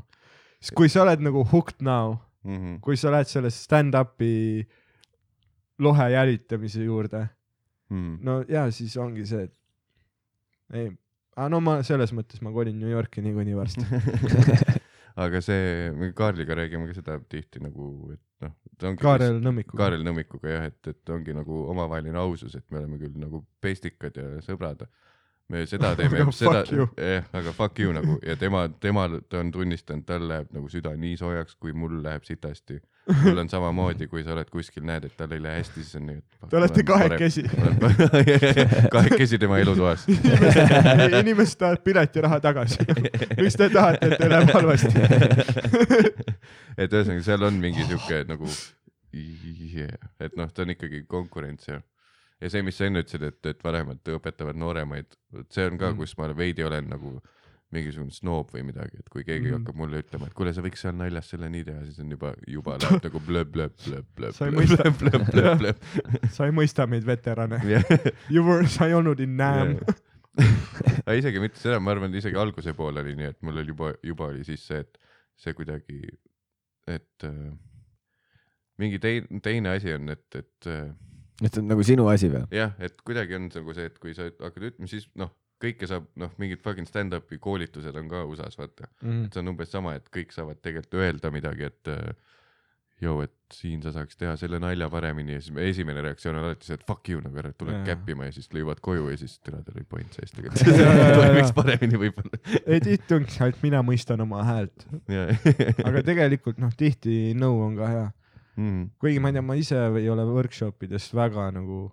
siis 0.61 0.75
kui 0.77 0.89
sa 0.93 1.01
oled 1.05 1.23
nagu 1.27 1.43
hooked 1.53 1.81
now 1.85 2.17
Mhm. 2.43 2.79
kui 2.81 2.95
sa 2.97 3.11
lähed 3.13 3.27
selle 3.29 3.51
stand-up'i 3.53 4.63
lohe 5.81 6.07
jälitamise 6.09 6.81
juurde, 6.87 7.27
Mhm. 7.91 8.15
no 8.25 8.39
ja 8.49 8.63
siis 8.73 8.95
ongi 8.97 9.25
see, 9.29 9.43
et 9.43 9.53
ei, 10.73 10.87
aga 11.35 11.49
no 11.53 11.59
ma 11.61 11.75
selles 11.85 12.13
mõttes 12.17 12.41
ma 12.41 12.49
kolin 12.53 12.79
New 12.79 12.89
Yorki 12.89 13.21
niikuinii 13.21 13.55
varsti. 13.57 13.85
aga 15.15 15.41
see, 15.43 15.91
me 15.97 16.11
Kaarliga 16.15 16.55
räägime 16.55 16.87
ka 16.89 16.95
seda 16.97 17.17
tihti 17.29 17.61
nagu, 17.63 18.11
et 18.13 18.45
noh. 18.45 18.95
Kaarel 18.99 19.39
Nõmmikuga. 19.43 19.77
Kaarel 19.83 20.03
Nõmmikuga 20.05 20.55
jah, 20.55 20.67
et, 20.71 20.79
et 20.87 21.13
ongi 21.13 21.35
nagu 21.37 21.63
omavaheline 21.71 22.19
ausus, 22.21 22.55
et 22.57 22.65
me 22.71 22.81
oleme 22.81 22.99
küll 23.01 23.17
nagu 23.21 23.43
pestikad 23.61 24.17
ja 24.17 24.41
sõbrad. 24.45 24.87
me 25.51 25.65
seda 25.67 25.93
teeme 25.99 26.21
Aga, 26.23 26.31
seda 26.31 26.63
jah, 26.63 27.25
aga 27.35 27.51
fuck 27.51 27.79
you 27.79 27.91
nagu 27.93 28.17
ja 28.23 28.37
tema, 28.39 28.69
tema, 28.79 29.09
ta 29.29 29.41
on 29.43 29.51
tunnistanud, 29.51 30.05
tal 30.07 30.27
läheb 30.29 30.53
nagu 30.55 30.69
süda 30.71 30.95
nii 30.95 31.17
soojaks, 31.19 31.55
kui 31.59 31.73
mul 31.73 32.01
läheb 32.03 32.23
sitasti. 32.23 32.79
Mul 33.23 33.37
on 33.41 33.49
samamoodi, 33.49 34.07
kui 34.07 34.23
sa 34.23 34.33
oled 34.35 34.49
kuskil, 34.53 34.83
näed, 34.87 35.05
et 35.09 35.15
tal 35.17 35.31
ei 35.35 35.41
lähe 35.43 35.61
hästi, 35.61 35.83
siis 35.83 35.95
on 35.99 36.05
nii. 36.09 36.19
Te 36.49 36.57
olete 36.59 36.83
kahekesi. 36.87 37.43
kahekesi 38.95 39.39
tema 39.41 39.57
elutoas. 39.61 40.05
inimesed 41.21 41.57
tahavad 41.59 41.81
piletiraha 41.85 42.39
tagasi. 42.43 42.77
miks 43.41 43.57
te 43.57 43.69
tahate, 43.73 44.11
et 44.11 44.17
teil 44.21 44.35
läheb 44.35 44.53
halvasti? 44.53 44.93
et 46.81 46.93
ühesõnaga, 46.93 47.23
seal 47.25 47.47
on 47.49 47.59
mingi 47.63 47.87
sihuke 47.87 48.23
nagu 48.29 48.49
yeah., 49.13 49.97
et 50.19 50.37
noh, 50.39 50.51
ta 50.53 50.63
on 50.65 50.73
ikkagi 50.75 51.03
konkurents 51.09 51.67
ja, 51.67 51.81
ja 52.41 52.49
see, 52.53 52.61
mis 52.65 52.77
sa 52.77 52.87
enne 52.87 53.03
ütlesid, 53.03 53.25
et, 53.27 53.41
et 53.51 53.63
vanemad 53.65 54.13
õpetavad 54.15 54.57
nooremaid, 54.59 55.09
see 55.51 55.67
on 55.67 55.77
ka, 55.81 55.91
Mm. 55.91 55.97
kus 55.99 56.15
ma 56.19 56.29
veidi 56.37 56.63
olen 56.63 56.89
nagu 56.93 57.17
mingisugune 57.71 58.11
snoob 58.11 58.51
või 58.51 58.65
midagi, 58.67 58.99
et 58.99 59.07
kui 59.11 59.23
keegi 59.23 59.47
mm. 59.47 59.61
Hakkab 59.61 59.77
mulle 59.79 60.01
ütlema, 60.03 60.27
et 60.27 60.35
kuule, 60.35 60.51
sa 60.55 60.63
võiks 60.65 60.81
seal 60.83 60.95
naljas 60.99 61.29
selle 61.31 61.47
nii 61.51 61.65
teha, 61.67 61.83
siis 61.87 62.01
on 62.03 62.11
juba, 62.11 62.33
juba 62.51 62.75
läheb 62.83 63.05
nagu 63.07 63.21
blöb, 63.27 63.51
blöb, 63.53 63.75
blöb, 63.85 64.07
blöb, 64.17 64.35
Sa 64.35 64.49
ei 64.49 64.55
mõista- 64.55 65.73
sa 66.35 66.47
ei 66.49 66.55
mõista 66.55 66.87
meid, 66.91 67.07
veterane. 67.07 67.61
You 68.33 68.43
were, 68.47 68.67
sa 68.71 68.89
ei 68.89 68.97
olnud 68.97 69.23
in 69.23 69.37
Nam. 69.39 69.77
aga 71.05 71.15
isegi 71.19 71.41
mitte 71.43 71.59
seda, 71.59 71.79
ma 71.83 71.95
arvan, 71.95 72.13
isegi 72.15 72.39
alguse 72.39 72.75
pool 72.75 72.99
oli 73.01 73.15
nii, 73.19 73.31
et 73.33 73.39
mul 73.45 73.63
oli 73.63 73.73
juba, 73.73 73.93
juba 74.07 74.29
oli 74.31 74.45
siis 74.47 74.63
see, 74.67 74.83
et 74.83 74.99
see 75.39 75.55
kuidagi, 75.57 75.99
et 76.91 77.27
äh, 77.27 77.39
mingi 78.81 78.99
teine, 79.03 79.41
teine 79.43 79.75
asi 79.75 79.95
on, 79.95 80.11
et, 80.13 80.27
et 80.39 80.71
äh, 80.71 80.91
et 81.41 81.49
see 81.55 81.61
on 81.63 81.71
nagu 81.71 81.83
sinu 81.85 82.05
asi 82.11 82.29
või? 82.31 82.43
jah, 82.53 82.75
et 82.83 82.99
kuidagi 83.05 83.35
on 83.37 83.47
nagu 83.49 83.73
see, 83.75 83.87
et 83.89 83.97
kui 84.01 84.13
sa 84.17 84.27
hakkad 84.29 84.67
ütlema, 84.71 84.89
siis 84.91 85.07
noh, 85.19 85.31
kõike 85.61 85.87
saab, 85.89 86.09
noh, 86.19 86.33
mingid 86.41 86.61
fucking 86.65 86.89
stand-up'i 86.89 87.37
koolitused 87.41 87.95
on 88.01 88.09
ka 88.11 88.25
USA-s, 88.25 88.57
vaata. 88.59 88.89
Mhm. 89.03 89.23
et 89.29 89.33
see 89.37 89.43
on 89.45 89.53
umbes 89.53 89.71
sama, 89.71 89.95
et 89.99 90.09
kõik 90.13 90.33
saavad 90.35 90.59
tegelikult 90.61 90.99
öelda 91.01 91.31
midagi, 91.33 91.69
et 91.71 91.91
äh, 91.93 92.11
joo, 93.01 93.15
et 93.25 93.33
siin 93.51 93.81
sa 93.81 93.89
saaks 93.95 94.15
teha 94.19 94.35
selle 94.37 94.59
nalja 94.61 94.85
paremini 94.93 95.33
ja 95.33 95.41
siis 95.41 95.51
me- 95.55 95.63
esimene 95.69 96.03
reaktsioon 96.05 96.37
on 96.37 96.43
alati 96.45 96.67
see, 96.69 96.75
et 96.77 96.83
fuck 96.87 97.09
you 97.09 97.19
nagu 97.23 97.39
ära 97.41 97.49
tule 97.57 97.73
käppima 97.87 98.27
ja 98.27 98.31
siis 98.35 98.47
lõivad 98.53 98.79
koju 98.85 99.09
ja 99.09 99.17
siis 99.17 99.39
tere, 99.41 99.63
teil 99.65 99.79
oli 99.81 99.87
point 99.89 100.13
sees 100.13 100.31
tegelikult. 100.37 100.81
toimiks 101.19 101.51
paremini 101.57 101.99
võib-olla. 102.03 102.39
ei 102.65 102.79
tihti 102.85 103.17
ongi, 103.17 103.37
et 103.47 103.63
mina 103.65 103.81
mõistan 103.85 104.21
oma 104.23 104.43
häält, 104.47 104.85
aga 105.83 106.03
tegelikult 106.05 106.61
noh, 106.61 106.71
tihti 106.77 107.33
nõu 107.37 107.57
on 107.65 107.75
ka 107.81 107.89
hea. 107.91 108.05
mm, 108.61 108.85
kuigi 109.01 109.19
ma 109.23 109.31
ei 109.31 109.37
tea, 109.39 109.45
ma 109.49 109.57
ise 109.59 109.81
ei 109.99 110.09
ole 110.13 110.25
workshop 110.29 110.83
idest 110.87 111.13
väga 111.17 111.49
nagu, 111.57 111.87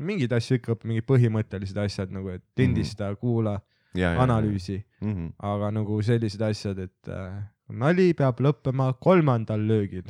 mingeid 0.00 0.32
asju 0.36 0.58
ikka 0.58 0.74
õpin, 0.74 0.92
mingid 0.92 1.06
põhimõttelised 1.08 1.78
asjad 1.82 2.12
nagu, 2.14 2.32
et 2.34 2.44
lindista, 2.58 3.10
kuula, 3.20 3.58
ja, 3.94 4.14
ja, 4.14 4.22
analüüsi, 4.22 4.82
Mm 5.00 5.14
-hmm. 5.14 5.32
aga 5.38 5.70
nagu 5.72 6.02
sellised 6.02 6.42
asjad, 6.44 6.78
et 6.78 7.08
äh, 7.08 7.42
nali 7.68 8.12
peab 8.14 8.40
lõppema 8.40 8.92
kolmandal 9.00 9.60
löögil. 9.66 10.04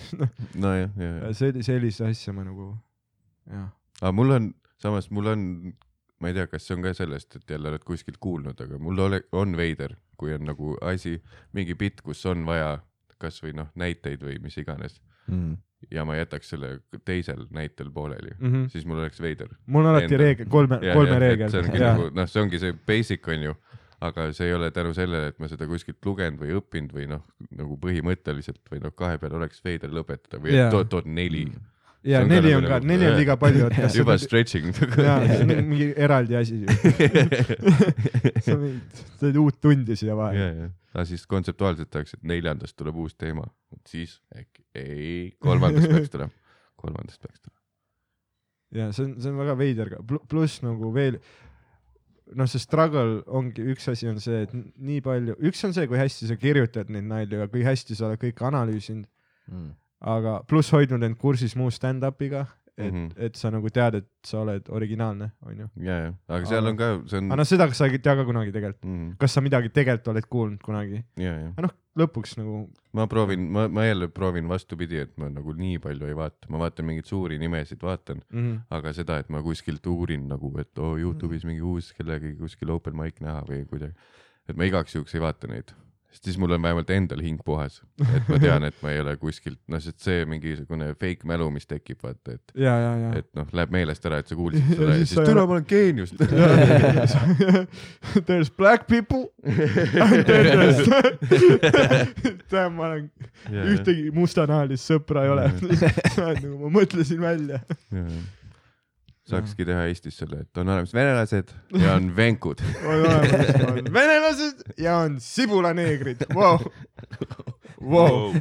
nojah, 0.55 0.91
ja, 0.97 1.13
ja. 1.15 1.33
selli-, 1.35 1.63
sellist 1.63 2.01
asja 2.01 2.33
ma 2.33 2.45
nagu, 2.45 2.77
jah. 3.47 3.71
aga 4.01 4.13
mul 4.13 4.31
on, 4.31 4.55
samas 4.83 5.11
mul 5.11 5.27
on, 5.27 5.73
ma 6.21 6.29
ei 6.29 6.35
tea, 6.35 6.47
kas 6.47 6.67
see 6.67 6.77
on 6.77 6.83
ka 6.83 6.95
sellest, 6.95 7.37
et 7.37 7.51
jälle 7.51 7.69
oled 7.69 7.85
kuskilt 7.85 8.19
kuulnud, 8.21 8.61
aga 8.61 8.79
mul 8.79 8.99
ole, 8.99 9.23
on 9.33 9.57
veider, 9.57 9.97
kui 10.17 10.35
on 10.35 10.45
nagu 10.45 10.77
asi, 10.83 11.23
mingi 11.53 11.75
bitt, 11.75 12.03
kus 12.03 12.27
on 12.27 12.45
vaja 12.47 12.79
kasvõi 13.21 13.53
noh, 13.53 13.69
näiteid 13.77 14.23
või 14.25 14.41
mis 14.43 14.57
iganes 14.59 15.01
Mm. 15.31 15.57
Ja 15.91 16.05
ma 16.05 16.17
jätaks 16.19 16.51
selle 16.53 16.81
teisel 17.05 17.47
näitel 17.51 17.91
pooleli 17.91 18.31
mm, 18.39 18.47
Mm 18.47 18.53
-hmm. 18.53 18.65
-hmm. 18.65 18.69
siis 18.71 18.87
mul 18.87 18.99
oleks 18.99 19.21
veider. 19.21 19.49
mul 19.67 19.85
on 19.85 19.91
alati 19.95 20.17
reegel, 20.17 20.47
kolme, 20.49 20.79
kolme 20.95 21.19
reegel. 21.19 21.51
see 21.51 21.61
ongi 21.61 21.79
nagu 21.79 22.11
noh, 22.15 22.29
see 22.29 22.43
ongi 22.43 22.59
see 22.59 22.73
basic 22.87 23.29
on 23.29 23.43
ju, 23.43 23.55
aga 24.01 24.33
see 24.33 24.47
ei 24.49 24.55
ole 24.55 24.71
tänu 24.71 24.95
sellele, 24.95 25.27
et 25.29 25.39
ma 25.39 25.49
seda 25.49 25.67
kuskilt 25.67 26.07
lugenud 26.07 26.41
või 26.41 26.55
õppinud 26.61 26.93
või 26.95 27.07
noh, 27.09 27.23
nagu 27.51 27.77
põhimõtteliselt 27.81 28.61
või 28.73 28.81
noh, 28.85 28.93
kahe 28.97 29.19
peale 29.19 29.37
oleks 29.37 29.65
veider 29.65 29.91
lõpetada 29.91 30.41
või 30.43 30.53
yeah. 30.57 30.71
tood, 30.71 30.89
tood 30.89 31.07
neli. 31.07 31.47
ja 32.05 32.19
see 32.19 32.25
on 32.25 32.29
ka 32.29 32.35
neli 32.35 32.51
nagu 32.53 32.59
on 32.65 32.69
ka, 32.69 32.75
nagu- 32.79 32.87
neli 32.93 33.07
on 33.07 33.17
liiga 33.17 33.37
palju, 33.37 33.69
juba 34.01 34.19
stretching 34.19 34.75
jaa, 35.09 35.19
see 35.27 35.43
on 35.43 35.65
mingi 35.69 35.93
eraldi 35.97 36.37
asi. 36.37 36.61
sa 38.45 38.57
võid- 38.57 39.03
teed 39.21 39.37
uut 39.37 39.61
tundi 39.61 39.97
siia 39.97 40.13
ja, 40.13 40.17
vahele. 40.17 40.71
Aga 40.95 41.05
siis 41.07 41.27
kontseptuaalselt 41.31 41.91
tahaks, 41.91 42.17
et 42.17 42.23
neljandast 42.27 42.77
tuleb 42.79 42.97
uus 42.99 43.15
teema, 43.15 43.45
siis 43.89 44.17
äkki 44.35 44.65
ei, 44.75 45.31
kolmandast 45.43 45.87
peaks 45.93 46.11
tulema, 46.11 46.33
kolmandast 46.81 47.21
peaks 47.23 47.41
tulema. 47.41 47.61
ja 48.75 48.89
see 48.95 49.05
on, 49.07 49.15
see 49.23 49.31
on 49.31 49.39
väga 49.43 49.55
veider 49.59 49.93
ka, 49.95 50.03
pluss 50.31 50.63
nagu 50.63 50.91
veel, 50.95 51.21
noh, 52.35 52.47
see 52.51 52.63
struggle 52.63 53.21
ongi, 53.27 53.65
üks 53.73 53.89
asi 53.91 54.07
on 54.11 54.19
see, 54.23 54.45
et 54.47 54.53
nii 54.55 55.01
palju, 55.07 55.35
üks 55.51 55.63
on 55.67 55.75
see, 55.77 55.87
kui 55.91 55.99
hästi 55.99 56.31
sa 56.31 56.37
kirjutad 56.39 56.91
neid 56.91 57.07
nalju 57.11 57.41
ja 57.45 57.49
kui 57.51 57.63
hästi 57.67 57.99
sa 57.99 58.11
oled 58.11 58.23
kõike 58.23 58.47
analüüsinud, 58.51 59.09
Mm. 59.51 59.73
aga 60.07 60.37
pluss 60.47 60.71
hoidnud 60.71 61.03
end 61.03 61.17
kursis 61.19 61.57
muu 61.59 61.73
stand-up'iga, 61.75 62.45
et 62.81 62.93
mm, 62.93 62.97
Mhm. 63.01 63.07
-hmm. 63.11 63.25
et 63.27 63.37
sa 63.37 63.51
nagu 63.51 63.71
tead, 63.71 63.95
et 64.01 64.09
sa 64.25 64.41
oled 64.41 64.69
originaalne, 64.69 65.31
onju. 65.47 65.69
ja, 65.85 65.99
ja, 66.05 66.13
aga 66.29 66.47
seal 66.47 66.67
on 66.67 66.77
ka, 66.77 66.89
see 67.07 67.19
on 67.19 67.31
aga, 67.31 67.37
noh, 67.37 67.45
seda 67.49 67.69
sa 67.77 67.87
ei 67.87 67.99
tea 67.99 68.15
ka 68.17 68.25
kunagi 68.25 68.53
tegelikult. 68.53 68.85
mm, 68.85 69.17
kas 69.21 69.33
sa 69.37 69.41
midagi 69.41 69.69
tegelikult 69.69 70.09
oled 70.15 70.27
kuulnud 70.31 70.63
kunagi, 70.63 71.05
aga 71.19 71.63
noh, 71.67 71.75
lõpuks 71.99 72.37
nagu 72.39 72.71
ma 72.93 73.07
proovin, 73.07 73.49
ma, 73.51 73.67
ma 73.69 73.85
jälle 73.85 74.09
proovin 74.09 74.49
vastupidi, 74.49 74.97
et 75.05 75.13
ma 75.19 75.29
nagu 75.29 75.53
nii 75.53 75.79
palju 75.79 76.07
ei 76.07 76.15
vaata, 76.17 76.49
ma 76.49 76.59
vaatan 76.65 76.87
mingeid 76.87 77.05
suuri 77.07 77.39
nimesid, 77.39 77.83
vaatan, 77.83 78.23
mm 78.31 78.41
-hmm. 78.41 78.59
aga 78.71 78.93
seda, 78.93 79.19
et 79.19 79.29
ma 79.29 79.43
kuskilt 79.43 79.87
uurin 79.87 80.29
nagu, 80.29 80.53
et 80.59 80.79
oo 80.79 80.97
Youtube'is 80.97 81.45
mingi 81.45 81.61
uus 81.63 81.93
kellegi 81.93 82.35
kuskil 82.37 82.71
open 82.71 82.97
mic 82.97 83.21
näha 83.21 83.43
või 83.49 83.65
kuidagi, 83.67 83.95
et 84.49 84.57
ma 84.57 84.65
igaks 84.65 84.95
juhuks 84.95 85.15
ei 85.15 85.21
vaata 85.21 85.47
neid, 85.47 85.73
siis 86.11 86.39
mul 86.39 86.51
on 86.57 86.63
vähemalt 86.63 86.91
endal 86.91 87.23
hing 87.23 87.41
puhas, 87.45 87.81
et 88.03 88.29
ma 88.29 88.39
tean, 88.43 88.65
et 88.67 88.77
ma 88.83 88.91
ei 88.95 89.01
ole 89.03 89.17
kuskilt, 89.21 89.61
noh, 89.71 89.81
sest 89.83 90.01
see 90.05 90.25
mingisugune 90.29 90.93
fake 91.01 91.29
mälu, 91.29 91.51
mis 91.55 91.69
tekib, 91.71 92.01
vaata, 92.03 92.35
et 92.37 92.55
ja, 92.59 92.75
ja, 92.83 92.93
ja. 93.05 93.13
et 93.21 93.29
noh, 93.39 93.49
läheb 93.57 93.75
meelest 93.75 94.07
ära, 94.11 94.21
et 94.21 94.31
sa 94.31 94.39
kuulsid 94.39 94.61
Ja 94.61 94.77
seda 94.77 94.91
ja 94.91 94.99
siis 95.01 95.15
siis 95.15 95.29
türa 95.31 95.47
ma 95.47 95.57
olen 95.57 95.67
geenius. 95.71 96.15
There's 98.29 98.51
black 98.51 98.87
people 98.91 99.31
and 99.45 100.27
there's 100.27 100.83
tead, 102.51 102.73
ma 102.75 102.91
olen, 102.91 103.09
ühtegi 103.51 104.11
mustanahalist 104.15 104.91
sõpra 104.91 105.25
ei 105.27 105.33
ole. 105.35 105.47
nagu 105.61 106.53
ma 106.65 106.75
mõtlesin 106.81 107.23
välja. 107.23 107.63
Saakski 109.31 109.65
teha 109.69 109.87
Eestis 109.91 110.19
selle, 110.21 110.43
et 110.45 110.61
on 110.61 110.69
olemas 110.69 110.95
venelased 110.95 111.55
ja 111.79 111.95
on 111.95 112.11
venkud. 112.19 112.63
on 112.85 113.07
olemas, 113.07 113.55
on. 113.69 113.81
Venelased 113.99 114.65
ja 114.79 114.97
on 115.05 115.21
sibulaneegrid, 115.21 116.27
vau, 116.35 116.59
vau, 117.81 118.35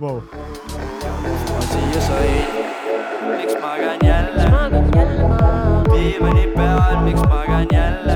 vau. 0.00 0.22
sain, 2.00 2.46
miks 3.36 3.54
magan 3.60 3.98
jälle, 4.02 4.48
magan 4.50 4.86
jälle 4.96 5.28
ma, 5.28 5.50
diivani 5.92 6.46
peal, 6.56 7.04
miks 7.04 7.20
magan 7.28 7.66
jälle, 7.72 8.14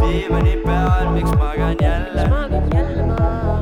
diivani 0.00 0.56
peal, 0.66 1.10
miks 1.12 1.30
magan 1.30 1.76
jälle, 1.82 2.28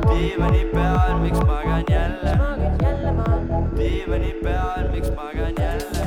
diivani 0.09 0.63
peal, 0.73 1.19
miks 1.19 1.39
magan 1.39 1.83
jälle, 1.89 2.37
magan 5.15 5.53
jälle 5.59 5.98